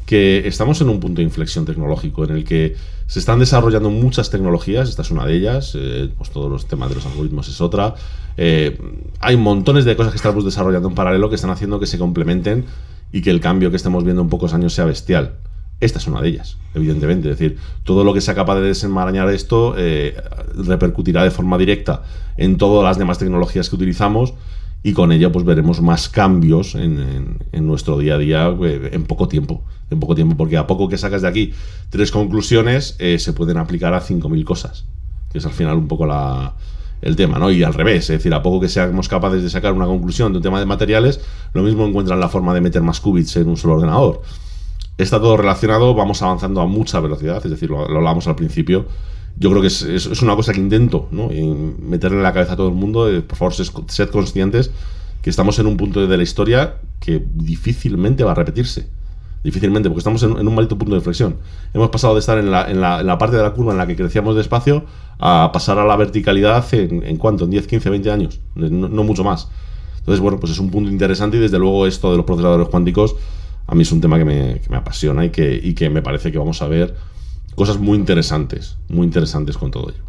Que 0.06 0.48
estamos 0.48 0.80
en 0.80 0.88
un 0.88 1.00
punto 1.00 1.18
de 1.18 1.24
inflexión 1.24 1.66
tecnológico 1.66 2.24
en 2.24 2.30
el 2.30 2.44
que 2.44 2.76
se 3.06 3.18
están 3.18 3.38
desarrollando 3.40 3.90
muchas 3.90 4.30
tecnologías, 4.30 4.88
esta 4.88 5.02
es 5.02 5.10
una 5.10 5.26
de 5.26 5.34
ellas, 5.36 5.72
eh, 5.74 6.08
pues 6.16 6.30
todos 6.30 6.50
los 6.50 6.66
temas 6.66 6.88
de 6.88 6.94
los 6.94 7.04
algoritmos 7.06 7.48
es 7.48 7.60
otra. 7.60 7.94
Eh, 8.38 8.78
hay 9.20 9.36
montones 9.36 9.84
de 9.84 9.96
cosas 9.96 10.12
que 10.12 10.16
estamos 10.16 10.44
desarrollando 10.46 10.88
en 10.88 10.94
paralelo 10.94 11.28
que 11.28 11.34
están 11.34 11.50
haciendo 11.50 11.78
que 11.78 11.86
se 11.86 11.98
complementen 11.98 12.64
y 13.12 13.20
que 13.20 13.30
el 13.30 13.40
cambio 13.40 13.70
que 13.70 13.76
estemos 13.76 14.02
viendo 14.04 14.22
en 14.22 14.28
pocos 14.30 14.54
años 14.54 14.72
sea 14.72 14.86
bestial. 14.86 15.34
Esta 15.80 15.98
es 15.98 16.06
una 16.08 16.20
de 16.20 16.28
ellas, 16.28 16.56
evidentemente. 16.74 17.30
Es 17.30 17.38
decir, 17.38 17.58
todo 17.84 18.02
lo 18.02 18.12
que 18.12 18.20
sea 18.20 18.34
capaz 18.34 18.56
de 18.56 18.62
desenmarañar 18.62 19.28
esto 19.30 19.74
eh, 19.76 20.16
repercutirá 20.54 21.22
de 21.22 21.30
forma 21.30 21.56
directa 21.56 22.02
en 22.36 22.56
todas 22.56 22.84
las 22.84 22.98
demás 22.98 23.18
tecnologías 23.18 23.68
que 23.68 23.76
utilizamos 23.76 24.34
y 24.82 24.92
con 24.92 25.10
ello 25.12 25.32
pues 25.32 25.44
veremos 25.44 25.80
más 25.80 26.08
cambios 26.08 26.74
en, 26.74 27.38
nuestro 27.52 27.98
día 27.98 28.14
a 28.14 28.18
día 28.18 28.56
eh, 28.62 28.90
en 28.92 29.04
poco 29.04 29.28
tiempo. 29.28 29.62
En 29.90 30.00
poco 30.00 30.14
tiempo, 30.14 30.36
porque 30.36 30.56
a 30.56 30.66
poco 30.66 30.88
que 30.88 30.98
sacas 30.98 31.22
de 31.22 31.28
aquí 31.28 31.52
tres 31.90 32.10
conclusiones 32.10 32.96
eh, 32.98 33.18
se 33.18 33.32
pueden 33.32 33.56
aplicar 33.56 33.94
a 33.94 34.02
5.000 34.02 34.44
cosas, 34.44 34.84
que 35.32 35.38
es 35.38 35.46
al 35.46 35.52
final 35.52 35.76
un 35.78 35.88
poco 35.88 36.06
la, 36.06 36.54
el 37.00 37.16
tema, 37.16 37.38
¿no? 37.38 37.50
Y 37.50 37.62
al 37.62 37.72
revés, 37.72 38.10
es 38.10 38.18
decir, 38.18 38.34
a 38.34 38.42
poco 38.42 38.60
que 38.60 38.68
seamos 38.68 39.08
capaces 39.08 39.42
de 39.42 39.48
sacar 39.48 39.72
una 39.72 39.86
conclusión 39.86 40.32
de 40.32 40.38
un 40.38 40.42
tema 40.42 40.60
de 40.60 40.66
materiales, 40.66 41.20
lo 41.54 41.62
mismo 41.62 41.86
encuentran 41.86 42.20
la 42.20 42.28
forma 42.28 42.52
de 42.52 42.60
meter 42.60 42.82
más 42.82 43.00
qubits 43.00 43.36
en 43.36 43.48
un 43.48 43.56
solo 43.56 43.74
ordenador 43.74 44.20
está 44.98 45.18
todo 45.20 45.36
relacionado, 45.36 45.94
vamos 45.94 46.20
avanzando 46.22 46.60
a 46.60 46.66
mucha 46.66 47.00
velocidad, 47.00 47.40
es 47.44 47.50
decir, 47.50 47.70
lo, 47.70 47.88
lo 47.88 47.96
hablábamos 47.98 48.26
al 48.26 48.36
principio. 48.36 48.86
Yo 49.38 49.50
creo 49.50 49.60
que 49.62 49.68
es, 49.68 49.82
es- 49.82 50.06
es 50.06 50.22
una 50.22 50.34
cosa 50.34 50.52
que 50.52 50.60
intento 50.60 51.06
¿no? 51.12 51.28
Meterle 51.80 52.16
en 52.18 52.22
la 52.24 52.32
cabeza 52.32 52.54
a 52.54 52.56
todo 52.56 52.68
el 52.68 52.74
mundo. 52.74 53.08
por 53.26 53.38
favor, 53.38 53.54
sed, 53.54 54.08
conscientes 54.10 54.70
que 55.22 55.30
estamos 55.30 55.58
en 55.58 55.66
un 55.66 55.76
punto 55.76 56.04
de 56.06 56.16
la 56.16 56.22
historia 56.22 56.76
que 57.00 57.24
difícilmente 57.34 58.24
va 58.24 58.32
a 58.32 58.34
repetirse. 58.34 58.88
Difícilmente, 59.44 59.88
porque 59.88 60.00
estamos 60.00 60.22
en, 60.24 60.32
un 60.32 60.54
maldito 60.54 60.76
punto 60.76 60.94
de 60.94 60.98
inflexión. 60.98 61.36
Hemos 61.72 61.90
pasado 61.90 62.14
de 62.14 62.20
estar 62.20 62.38
en 62.38 62.50
la, 62.50 62.68
en 62.68 62.80
la- 62.80 63.02
parte 63.18 63.36
de 63.36 63.42
la 63.44 63.52
curva 63.52 63.70
en 63.70 63.78
la 63.78 63.86
que 63.86 63.94
crecíamos 63.94 64.34
despacio 64.34 64.84
a 65.20 65.50
pasar 65.52 65.78
a 65.78 65.84
la 65.86 65.94
verticalidad 65.94 66.64
en, 66.74 67.04
en 67.04 67.18
en 67.44 67.50
10, 67.50 67.66
15, 67.68 67.90
20 67.90 68.10
años, 68.10 68.40
no 68.56 69.04
mucho 69.04 69.22
más. 69.22 69.48
Entonces, 70.00 70.20
bueno, 70.20 70.40
pues 70.40 70.50
es 70.52 70.58
un 70.58 70.70
punto 70.70 70.90
interesante 70.90 71.36
y 71.36 71.40
desde 71.40 71.58
luego 71.58 71.86
esto 71.86 72.10
de 72.10 72.16
los 72.16 72.26
procesadores 72.26 72.68
cuánticos 72.68 73.14
a 73.68 73.74
mí 73.76 73.82
es 73.82 73.92
un 73.92 74.00
tema 74.00 74.18
que 74.18 74.24
me, 74.24 74.60
que 74.60 74.68
me 74.70 74.76
apasiona 74.78 75.24
y 75.24 75.30
que, 75.30 75.60
y 75.62 75.74
que 75.74 75.88
me 75.90 76.02
parece 76.02 76.32
que 76.32 76.38
vamos 76.38 76.60
a 76.62 76.66
ver 76.68 76.96
cosas 77.54 77.78
muy 77.78 77.96
interesantes, 77.98 78.76
muy 78.88 79.04
interesantes 79.06 79.56
con 79.56 79.70
todo 79.70 79.90
ello. 79.90 80.02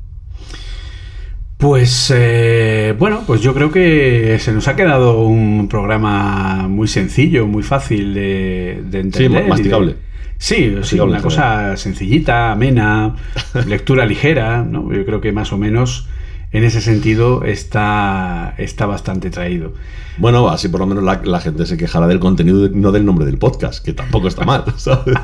Pues 1.57 2.11
eh, 2.15 2.95
bueno, 2.97 3.23
pues 3.27 3.41
yo 3.41 3.53
creo 3.53 3.69
que 3.69 4.37
se 4.39 4.53
nos 4.53 4.69
ha 4.69 4.77
quedado 4.77 5.23
un 5.23 5.67
programa 5.67 6.67
muy 6.69 6.87
sencillo, 6.87 7.47
muy 7.47 7.63
fácil 7.63 8.13
de, 8.13 8.81
de 8.89 8.99
entender. 9.01 9.43
de- 9.43 9.49
masticable. 9.49 9.95
Sí, 10.37 10.55
sí, 10.55 10.69
Masticable, 10.71 11.11
una 11.15 11.21
cosa 11.21 11.75
sencillita, 11.75 12.53
amena, 12.53 13.13
lectura 13.67 14.05
ligera, 14.05 14.63
¿no? 14.63 14.93
Yo 14.93 15.05
creo 15.05 15.19
que 15.19 15.33
más 15.33 15.51
o 15.51 15.57
menos 15.57 16.07
en 16.51 16.63
ese 16.63 16.81
sentido 16.81 17.43
está, 17.43 18.55
está 18.57 18.85
bastante 18.85 19.29
traído. 19.29 19.73
Bueno, 20.17 20.49
así 20.49 20.67
por 20.67 20.79
lo 20.81 20.87
menos 20.87 21.03
la, 21.03 21.21
la 21.23 21.39
gente 21.39 21.65
se 21.65 21.77
quejará 21.77 22.07
del 22.07 22.19
contenido 22.19 22.65
y 22.65 22.69
no 22.71 22.91
del 22.91 23.05
nombre 23.05 23.25
del 23.25 23.37
podcast, 23.37 23.83
que 23.85 23.93
tampoco 23.93 24.27
está 24.27 24.43
mal, 24.45 24.65
¿sabes? 24.77 25.15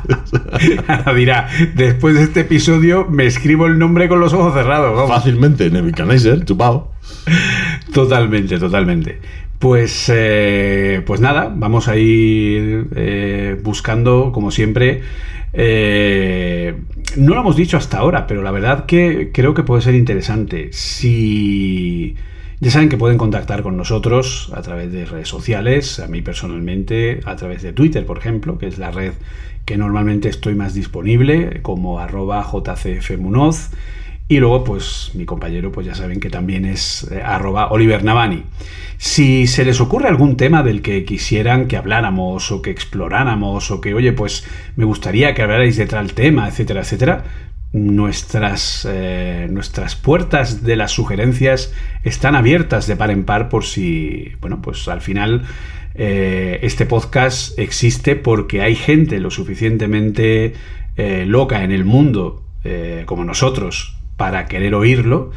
Ahora 0.87 1.13
dirá, 1.13 1.47
después 1.75 2.15
de 2.15 2.23
este 2.23 2.41
episodio 2.41 3.05
me 3.09 3.25
escribo 3.25 3.65
el 3.65 3.77
nombre 3.79 4.07
con 4.07 4.19
los 4.19 4.33
ojos 4.33 4.53
cerrados. 4.53 4.95
vamos. 4.95 5.09
Fácilmente, 5.09 5.69
Nebuchadnezzar, 5.69 6.45
chupao. 6.45 6.91
Totalmente, 7.93 8.57
totalmente. 8.59 9.19
Pues, 9.59 10.11
eh, 10.13 11.01
pues 11.05 11.21
nada, 11.21 11.51
vamos 11.55 11.87
a 11.87 11.97
ir 11.97 12.87
eh, 12.95 13.59
buscando, 13.63 14.31
como 14.33 14.51
siempre. 14.51 15.01
eh, 15.53 16.75
no 17.17 17.33
lo 17.33 17.41
hemos 17.41 17.55
dicho 17.55 17.77
hasta 17.77 17.97
ahora, 17.97 18.27
pero 18.27 18.41
la 18.41 18.51
verdad 18.51 18.85
que 18.85 19.31
creo 19.33 19.53
que 19.53 19.63
puede 19.63 19.81
ser 19.81 19.95
interesante. 19.95 20.69
Si 20.71 22.15
ya 22.59 22.71
saben 22.71 22.89
que 22.89 22.97
pueden 22.97 23.17
contactar 23.17 23.63
con 23.63 23.77
nosotros 23.77 24.51
a 24.55 24.61
través 24.61 24.91
de 24.91 25.05
redes 25.05 25.27
sociales, 25.27 25.99
a 25.99 26.07
mí 26.07 26.21
personalmente, 26.21 27.19
a 27.25 27.35
través 27.35 27.61
de 27.61 27.73
Twitter, 27.73 28.05
por 28.05 28.17
ejemplo, 28.17 28.57
que 28.57 28.67
es 28.67 28.77
la 28.77 28.91
red 28.91 29.13
que 29.65 29.77
normalmente 29.77 30.29
estoy 30.29 30.55
más 30.55 30.73
disponible, 30.73 31.61
como 31.61 31.99
arroba 31.99 32.43
jcfmunoz. 32.43 33.71
Y 34.27 34.39
luego, 34.39 34.63
pues, 34.63 35.11
mi 35.13 35.25
compañero, 35.25 35.71
pues 35.71 35.85
ya 35.85 35.93
saben 35.93 36.19
que 36.19 36.31
también 36.31 36.65
es 36.65 37.07
eh, 37.11 37.21
arroba 37.23 37.67
Oliver 37.67 38.03
Navani. 38.03 38.43
Si 38.97 39.45
se 39.45 39.63
les 39.63 39.79
ocurre 39.79 40.07
algún 40.07 40.35
tema 40.35 40.63
del 40.63 40.81
que 40.81 41.05
quisieran 41.05 41.67
que 41.67 41.77
habláramos 41.77 42.51
o 42.51 42.63
que 42.63 42.71
exploráramos 42.71 43.69
o 43.69 43.81
que, 43.81 43.93
oye, 43.93 44.13
pues 44.13 44.43
me 44.77 44.85
gustaría 44.85 45.35
que 45.35 45.43
hablarais 45.43 45.77
de 45.77 45.85
tal 45.85 46.13
tema, 46.13 46.47
etcétera, 46.47 46.81
etcétera, 46.81 47.23
nuestras, 47.71 48.87
eh, 48.89 49.47
nuestras 49.51 49.95
puertas 49.95 50.63
de 50.63 50.75
las 50.75 50.91
sugerencias 50.91 51.71
están 52.03 52.35
abiertas 52.35 52.87
de 52.87 52.95
par 52.95 53.11
en 53.11 53.25
par 53.25 53.47
por 53.49 53.63
si, 53.63 54.31
bueno, 54.41 54.59
pues 54.59 54.87
al 54.87 55.01
final 55.01 55.43
eh, 55.93 56.59
este 56.63 56.87
podcast 56.87 57.59
existe 57.59 58.15
porque 58.15 58.63
hay 58.63 58.75
gente 58.75 59.19
lo 59.19 59.29
suficientemente 59.29 60.53
loca 60.97 61.65
en 61.65 61.73
el 61.73 61.83
mundo 61.83 62.41
como 63.05 63.25
nosotros 63.25 63.95
para 64.17 64.45
querer 64.45 64.75
oírlo 64.75 65.31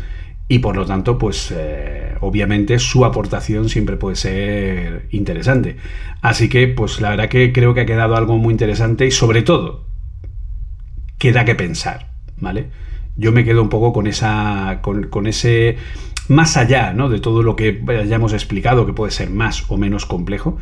y 0.49 0.61
por 0.61 0.77
lo 0.77 0.87
tanto, 0.87 1.19
pues 1.19 1.53
eh, 1.55 2.15
obviamente 2.21 2.79
su 2.79 3.05
aportación 3.05 3.69
siempre 3.69 3.99
puede 3.99 4.17
ser 4.17 5.07
interesante. 5.11 5.77
Así 6.23 6.49
que, 6.49 6.69
pues 6.69 7.03
la 7.03 7.11
verdad 7.11 7.29
que 7.29 7.53
creo 7.53 7.75
que 7.75 7.83
ha 7.83 7.87
quedado 7.87 8.17
algo 8.17 8.39
muy 8.39 8.53
interesante 8.53 9.07
y 9.07 9.11
sobre 9.11 9.43
todo, 9.43 9.85
queda 11.19 11.45
que 11.45 11.55
pensar, 11.55 12.13
¿vale? 12.39 12.71
Yo 13.17 13.31
me 13.33 13.45
quedo 13.45 13.63
un 13.63 13.69
poco 13.69 13.93
con 13.93 14.07
esa. 14.07 14.79
con, 14.81 15.09
con 15.09 15.27
ese. 15.27 15.77
más 16.29 16.57
allá, 16.57 16.95
¿no? 16.95 17.11
De 17.11 17.21
todo 17.21 17.43
lo 17.43 17.55
que 17.55 17.83
hayamos 17.87 18.33
explicado, 18.33 18.87
que 18.87 18.95
puede 18.95 19.13
ser 19.13 19.29
más 19.29 19.71
o 19.71 19.77
menos 19.77 20.07
complejo. 20.07 20.57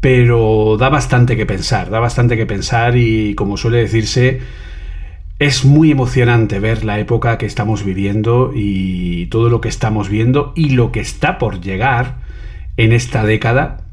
Pero 0.00 0.76
da 0.78 0.90
bastante 0.90 1.36
que 1.36 1.44
pensar, 1.44 1.90
da 1.90 1.98
bastante 1.98 2.36
que 2.36 2.46
pensar 2.46 2.96
y 2.96 3.34
como 3.34 3.56
suele 3.56 3.78
decirse, 3.78 4.40
es 5.38 5.64
muy 5.64 5.92
emocionante 5.92 6.58
ver 6.58 6.84
la 6.84 6.98
época 6.98 7.38
que 7.38 7.46
estamos 7.46 7.84
viviendo 7.84 8.52
y 8.54 9.26
todo 9.26 9.48
lo 9.48 9.60
que 9.60 9.68
estamos 9.68 10.08
viendo 10.08 10.52
y 10.56 10.70
lo 10.70 10.90
que 10.90 11.00
está 11.00 11.38
por 11.38 11.60
llegar 11.60 12.18
en 12.76 12.92
esta 12.92 13.24
década 13.24 13.84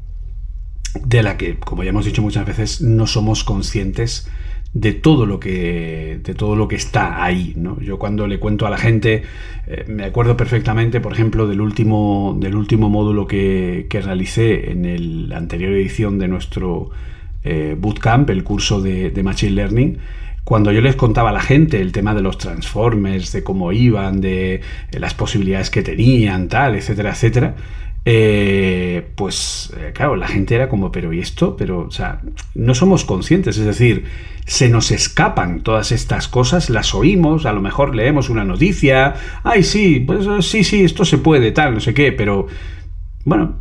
de 1.04 1.22
la 1.22 1.36
que, 1.36 1.56
como 1.56 1.84
ya 1.84 1.90
hemos 1.90 2.04
dicho 2.04 2.22
muchas 2.22 2.46
veces, 2.46 2.80
no 2.80 3.06
somos 3.06 3.44
conscientes 3.44 4.28
de 4.72 4.92
todo 4.92 5.24
lo 5.24 5.38
que 5.38 6.20
de 6.22 6.34
todo 6.34 6.54
lo 6.54 6.68
que 6.68 6.76
está 6.76 7.24
ahí 7.24 7.54
¿no? 7.56 7.80
yo 7.80 7.98
cuando 7.98 8.26
le 8.26 8.38
cuento 8.38 8.66
a 8.66 8.70
la 8.70 8.76
gente 8.76 9.22
eh, 9.66 9.84
me 9.88 10.04
acuerdo 10.04 10.36
perfectamente 10.36 11.00
por 11.00 11.12
ejemplo 11.12 11.46
del 11.46 11.62
último 11.62 12.36
del 12.38 12.56
último 12.56 12.90
módulo 12.90 13.26
que, 13.26 13.86
que 13.88 14.02
realicé 14.02 14.72
en 14.72 15.30
la 15.30 15.38
anterior 15.38 15.72
edición 15.72 16.18
de 16.18 16.28
nuestro 16.28 16.90
eh, 17.42 17.74
bootcamp 17.78 18.28
el 18.28 18.44
curso 18.44 18.82
de 18.82 19.22
machine 19.22 19.52
learning 19.52 19.98
cuando 20.46 20.70
yo 20.70 20.80
les 20.80 20.94
contaba 20.94 21.30
a 21.30 21.32
la 21.32 21.40
gente 21.40 21.80
el 21.80 21.90
tema 21.90 22.14
de 22.14 22.22
los 22.22 22.38
transformers, 22.38 23.32
de 23.32 23.42
cómo 23.42 23.72
iban, 23.72 24.20
de 24.20 24.60
las 24.92 25.12
posibilidades 25.12 25.70
que 25.70 25.82
tenían, 25.82 26.46
tal, 26.46 26.76
etcétera, 26.76 27.10
etcétera, 27.10 27.56
eh, 28.04 29.04
pues 29.16 29.72
eh, 29.76 29.90
claro, 29.92 30.14
la 30.14 30.28
gente 30.28 30.54
era 30.54 30.68
como, 30.68 30.92
pero 30.92 31.12
¿y 31.12 31.18
esto? 31.18 31.56
Pero, 31.56 31.80
o 31.80 31.90
sea, 31.90 32.20
no 32.54 32.76
somos 32.76 33.04
conscientes, 33.04 33.58
es 33.58 33.66
decir, 33.66 34.04
se 34.46 34.68
nos 34.68 34.92
escapan 34.92 35.64
todas 35.64 35.90
estas 35.90 36.28
cosas, 36.28 36.70
las 36.70 36.94
oímos, 36.94 37.44
a 37.44 37.52
lo 37.52 37.60
mejor 37.60 37.96
leemos 37.96 38.30
una 38.30 38.44
noticia, 38.44 39.14
ay, 39.42 39.64
sí, 39.64 39.98
pues 39.98 40.46
sí, 40.46 40.62
sí, 40.62 40.84
esto 40.84 41.04
se 41.04 41.18
puede, 41.18 41.50
tal, 41.50 41.74
no 41.74 41.80
sé 41.80 41.92
qué, 41.92 42.12
pero 42.12 42.46
bueno, 43.26 43.56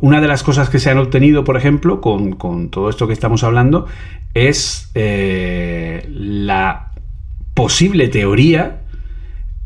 una 0.00 0.22
de 0.22 0.28
las 0.28 0.42
cosas 0.42 0.70
que 0.70 0.78
se 0.78 0.88
han 0.88 0.96
obtenido, 0.96 1.44
por 1.44 1.58
ejemplo, 1.58 2.00
con, 2.00 2.70
todo 2.70 2.88
esto 2.88 3.06
que 3.06 3.12
estamos 3.12 3.44
hablando, 3.44 3.86
es 4.32 4.90
eh, 4.94 6.08
la 6.08 6.92
posible 7.52 8.08
teoría 8.08 8.80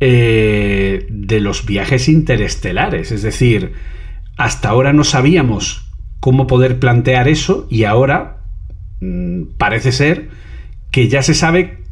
eh, 0.01 1.06
de 1.09 1.39
los 1.39 1.66
viajes 1.66 2.09
interestelares. 2.09 3.12
Es 3.12 3.22
decir, 3.22 3.74
hasta 4.36 4.70
ahora 4.70 4.93
no 4.93 5.05
sabíamos 5.05 5.89
cómo 6.18 6.48
poder 6.48 6.81
plantear 6.81 7.28
eso 7.28 7.68
y 7.70 7.85
ahora 7.85 8.39
mmm, 9.01 9.44
parece 9.56 9.93
ser 9.93 10.31
que 10.90 11.06
ya 11.06 11.22
se 11.22 11.35
sabe 11.35 11.84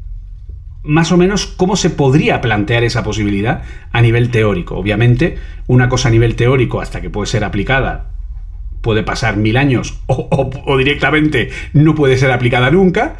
más 0.84 1.12
o 1.12 1.16
menos 1.16 1.46
cómo 1.46 1.76
se 1.76 1.90
podría 1.90 2.40
plantear 2.40 2.84
esa 2.84 3.04
posibilidad 3.04 3.62
a 3.92 4.02
nivel 4.02 4.30
teórico. 4.30 4.76
Obviamente, 4.76 5.38
una 5.66 5.88
cosa 5.88 6.08
a 6.08 6.10
nivel 6.10 6.34
teórico, 6.34 6.80
hasta 6.80 7.00
que 7.00 7.10
puede 7.10 7.26
ser 7.26 7.44
aplicada, 7.44 8.10
puede 8.80 9.02
pasar 9.02 9.36
mil 9.36 9.56
años 9.56 10.00
o, 10.06 10.76
directamente 10.76 11.50
no 11.72 11.94
puede 11.94 12.16
ser 12.18 12.32
aplicada 12.32 12.70
nunca, 12.70 13.16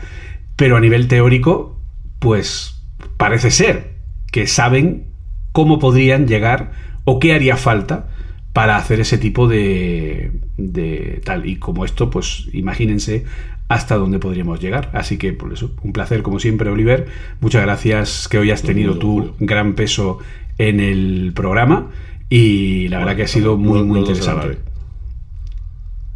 pero 0.57 0.77
a 0.77 0.81
nivel 0.81 1.09
teórico, 1.09 1.81
pues 2.19 2.83
parece 3.17 3.51
ser 3.51 3.93
que 4.33 4.47
saben 4.47 5.07
cómo 5.53 5.79
podrían 5.79 6.27
llegar 6.27 6.73
o 7.05 7.19
qué 7.19 7.35
haría 7.35 7.57
falta 7.57 8.09
para 8.53 8.77
hacer 8.77 9.01
ese 9.01 9.19
tipo 9.19 9.49
de, 9.49 10.41
de 10.57 11.21
tal. 11.25 11.47
Y 11.47 11.57
como 11.57 11.85
esto, 11.85 12.11
pues 12.11 12.49
imagínense 12.53 13.25
hasta 13.73 13.97
dónde 13.97 14.19
podríamos 14.19 14.61
llegar. 14.61 14.91
Así 14.93 15.17
que, 15.17 15.33
por 15.33 15.53
eso, 15.53 15.71
un 15.83 15.93
placer 15.93 16.23
como 16.23 16.39
siempre, 16.39 16.69
Oliver. 16.69 17.07
Muchas 17.41 17.63
gracias 17.63 18.29
que 18.29 18.39
hoy 18.39 18.51
has 18.51 18.63
tenido 18.63 18.99
tu 18.99 19.35
gran 19.41 19.75
peso 19.75 20.19
en 20.59 20.79
el 20.79 21.33
programa 21.35 21.91
y 22.29 22.89
la 22.89 22.99
verdad 22.99 23.17
que 23.17 23.23
ha 23.23 23.29
sido 23.29 23.57
muy, 23.57 23.83
muy 23.83 24.01
interesante. 24.01 24.59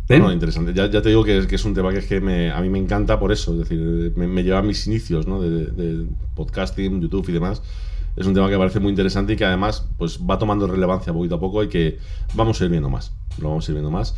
No, 0.08 0.30
interesante. 0.30 0.74
Ya, 0.74 0.90
te 0.90 1.08
digo 1.08 1.24
que 1.24 1.38
es, 1.38 1.64
un 1.64 1.72
tema 1.72 1.92
que, 1.92 1.98
es 1.98 2.06
que 2.06 2.16
a 2.54 2.60
mí 2.60 2.68
me 2.68 2.78
encanta 2.78 3.18
por 3.18 3.32
eso. 3.32 3.52
Es 3.54 3.60
decir, 3.60 4.12
me, 4.16 4.42
lleva 4.44 4.58
a 4.58 4.62
mis 4.62 4.86
inicios 4.86 5.26
¿no? 5.26 5.40
de, 5.40 6.04
podcasting, 6.34 7.00
YouTube 7.00 7.30
y 7.30 7.32
demás. 7.32 7.62
Es 8.16 8.26
un 8.26 8.34
tema 8.34 8.48
que 8.48 8.52
me 8.52 8.58
parece 8.58 8.80
muy 8.80 8.90
interesante 8.90 9.32
y 9.32 9.36
que 9.36 9.46
además 9.46 9.88
pues, 9.96 10.20
va 10.20 10.38
tomando 10.38 10.66
relevancia 10.66 11.12
poquito 11.12 11.36
a 11.36 11.40
poco 11.40 11.62
y 11.62 11.68
que 11.68 11.98
vamos 12.34 12.60
a 12.60 12.64
ir 12.64 12.70
viendo 12.70 12.90
más. 12.90 13.12
Lo 13.40 13.48
vamos 13.48 13.66
a 13.66 13.72
ir 13.72 13.76
viendo 13.76 13.90
más. 13.90 14.14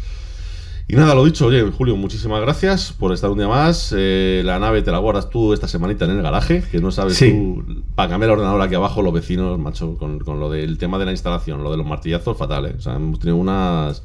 Y 0.91 0.97
nada, 0.97 1.15
lo 1.15 1.23
dicho, 1.27 1.45
oye, 1.45 1.71
Julio, 1.71 1.97
muchísimas 1.97 2.41
gracias 2.41 2.95
por 2.95 3.13
estar 3.13 3.29
un 3.29 3.37
día 3.37 3.47
más. 3.47 3.95
Eh, 3.95 4.41
la 4.43 4.59
nave 4.59 4.81
te 4.81 4.91
la 4.91 4.97
guardas 4.97 5.29
tú 5.29 5.53
esta 5.53 5.69
semanita 5.69 6.07
en 6.07 6.13
el 6.13 6.23
garaje, 6.23 6.63
que 6.63 6.81
no 6.81 6.91
sabes 6.91 7.19
tú, 7.19 7.63
para 7.95 8.09
cambiar 8.09 8.31
el 8.31 8.39
ordenador 8.39 8.63
aquí 8.63 8.75
abajo, 8.75 9.03
los 9.03 9.13
vecinos, 9.13 9.59
macho, 9.59 9.99
con, 9.99 10.19
lo 10.25 10.49
del 10.49 10.79
tema 10.79 10.99
de 10.99 11.05
la 11.05 11.11
instalación, 11.11 11.63
lo 11.63 11.71
de 11.71 11.77
los 11.77 11.87
martillazos, 11.87 12.39
fatal, 12.39 12.65
¿eh? 12.65 12.75
O 12.79 12.81
sea, 12.81 12.95
hemos 12.95 13.19
tenido 13.19 13.37
unas 13.37 14.03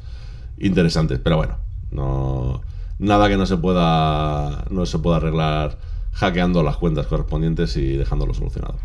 interesantes, 0.58 1.18
pero 1.24 1.38
bueno, 1.38 1.56
no 1.90 2.60
nada 2.98 3.30
que 3.30 3.38
no 3.38 3.46
se 3.46 3.56
pueda 3.56 4.66
no 4.70 4.86
se 4.86 4.98
pueda 4.98 5.16
arreglar 5.16 5.78
hackeando 6.12 6.62
las 6.62 6.76
cuentas 6.76 7.06
correspondientes 7.06 7.78
y 7.78 7.96
dejándolo 7.96 8.34
solucionado. 8.34 8.76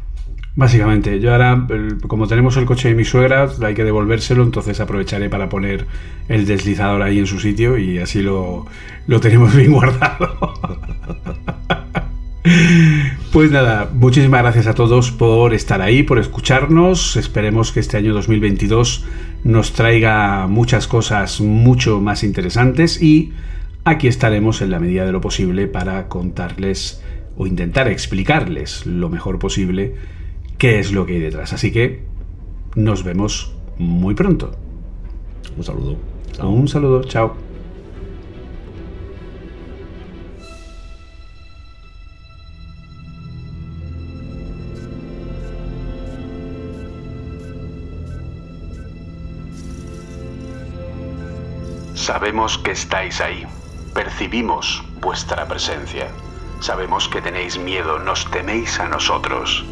Básicamente, 0.55 1.19
yo 1.19 1.31
ahora, 1.31 1.67
como 2.07 2.27
tenemos 2.27 2.57
el 2.57 2.65
coche 2.65 2.89
de 2.89 2.95
mi 2.95 3.05
suegra, 3.05 3.49
hay 3.63 3.75
que 3.75 3.83
devolvérselo, 3.83 4.43
entonces 4.43 4.79
aprovecharé 4.79 5.29
para 5.29 5.47
poner 5.47 5.85
el 6.27 6.45
deslizador 6.45 7.01
ahí 7.01 7.19
en 7.19 7.27
su 7.27 7.39
sitio 7.39 7.77
y 7.77 7.99
así 7.99 8.21
lo, 8.21 8.65
lo 9.07 9.19
tenemos 9.19 9.55
bien 9.57 9.71
guardado. 9.71 10.53
Pues 13.31 13.51
nada, 13.51 13.89
muchísimas 13.93 14.41
gracias 14.41 14.65
a 14.65 14.73
todos 14.73 15.11
por 15.11 15.53
estar 15.53 15.81
ahí, 15.81 16.03
por 16.03 16.17
escucharnos. 16.17 17.15
Esperemos 17.15 17.71
que 17.71 17.79
este 17.79 17.97
año 17.97 18.13
2022 18.13 19.05
nos 19.43 19.73
traiga 19.73 20.47
muchas 20.47 20.87
cosas 20.87 21.39
mucho 21.39 22.01
más 22.01 22.23
interesantes 22.23 23.01
y 23.01 23.33
aquí 23.85 24.07
estaremos 24.07 24.61
en 24.61 24.71
la 24.71 24.79
medida 24.79 25.05
de 25.05 25.11
lo 25.11 25.21
posible 25.21 25.67
para 25.67 26.07
contarles 26.07 27.03
o 27.37 27.45
intentar 27.45 27.87
explicarles 27.87 28.85
lo 28.85 29.09
mejor 29.09 29.37
posible 29.37 29.93
qué 30.59 30.77
es 30.77 30.91
lo 30.91 31.07
que 31.07 31.13
hay 31.13 31.19
detrás. 31.19 31.53
Así 31.53 31.71
que 31.71 32.03
nos 32.75 33.03
vemos 33.03 33.51
muy 33.79 34.13
pronto. 34.13 34.51
Un 35.57 35.63
saludo. 35.63 35.95
Un 36.43 36.67
saludo. 36.67 37.03
Chao. 37.05 37.35
Sabemos 51.95 52.57
que 52.57 52.71
estáis 52.71 53.21
ahí. 53.21 53.45
Percibimos 53.93 54.83
vuestra 54.99 55.47
presencia. 55.47 56.07
Sabemos 56.59 57.07
que 57.07 57.21
tenéis 57.21 57.57
miedo, 57.57 57.99
nos 57.99 58.29
teméis 58.31 58.79
a 58.79 58.89
nosotros. 58.89 59.63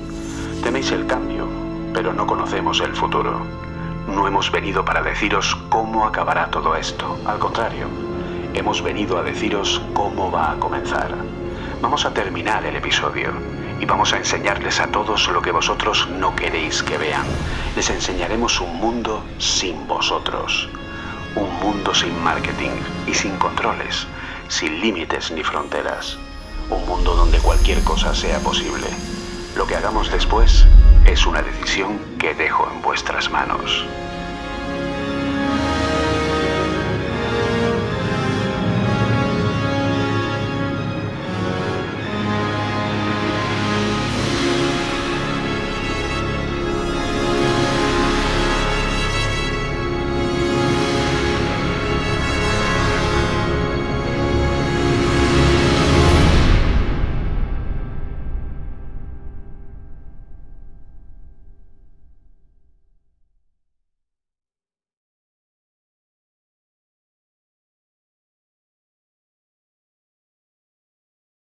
Teméis 0.64 0.92
el 0.92 1.06
cambio, 1.06 1.48
pero 1.94 2.14
no 2.14 2.28
conocemos 2.28 2.82
el 2.82 2.96
futuro. 2.96 3.40
No 4.08 4.28
hemos 4.28 4.52
venido 4.52 4.84
para 4.84 5.02
deciros 5.02 5.56
cómo 5.70 6.06
acabará 6.06 6.50
todo 6.50 6.76
esto. 6.76 7.18
Al 7.26 7.40
contrario, 7.40 7.88
hemos 8.54 8.82
venido 8.82 9.18
a 9.18 9.24
deciros 9.24 9.82
cómo 9.94 10.32
va 10.32 10.52
a 10.52 10.56
comenzar. 10.56 11.14
Vamos 11.82 12.06
a 12.06 12.14
terminar 12.14 12.66
el 12.66 12.76
episodio 12.76 13.32
y 13.80 13.86
vamos 13.86 14.14
a 14.14 14.18
enseñarles 14.18 14.80
a 14.80 14.88
todos 14.88 15.28
lo 15.30 15.42
que 15.42 15.52
vosotros 15.52 16.08
no 16.10 16.36
queréis 16.36 16.82
que 16.84 16.98
vean. 16.98 17.26
Les 17.76 17.90
enseñaremos 17.90 18.60
un 18.60 18.78
mundo 18.78 19.24
sin 19.38 19.88
vosotros. 19.88 20.70
Un 21.36 21.54
mundo 21.60 21.94
sin 21.94 22.22
marketing 22.24 22.72
y 23.06 23.14
sin 23.14 23.36
controles, 23.38 24.08
sin 24.48 24.82
límites 24.82 25.32
ni 25.32 25.44
fronteras. 25.44 26.18
Un 26.70 26.86
mundo 26.88 27.16
donde 27.16 27.38
cualquier 27.40 27.84
cosa 27.84 28.16
sea 28.16 28.40
posible. 28.40 28.88
Lo 29.58 29.66
que 29.66 29.76
hagamos 29.76 30.12
después 30.12 30.68
es 31.08 31.26
una 31.26 31.42
decisión 31.42 32.00
que 32.20 32.36
dejo 32.36 32.70
en 32.72 32.80
vuestras 32.84 33.32
manos. 33.32 33.88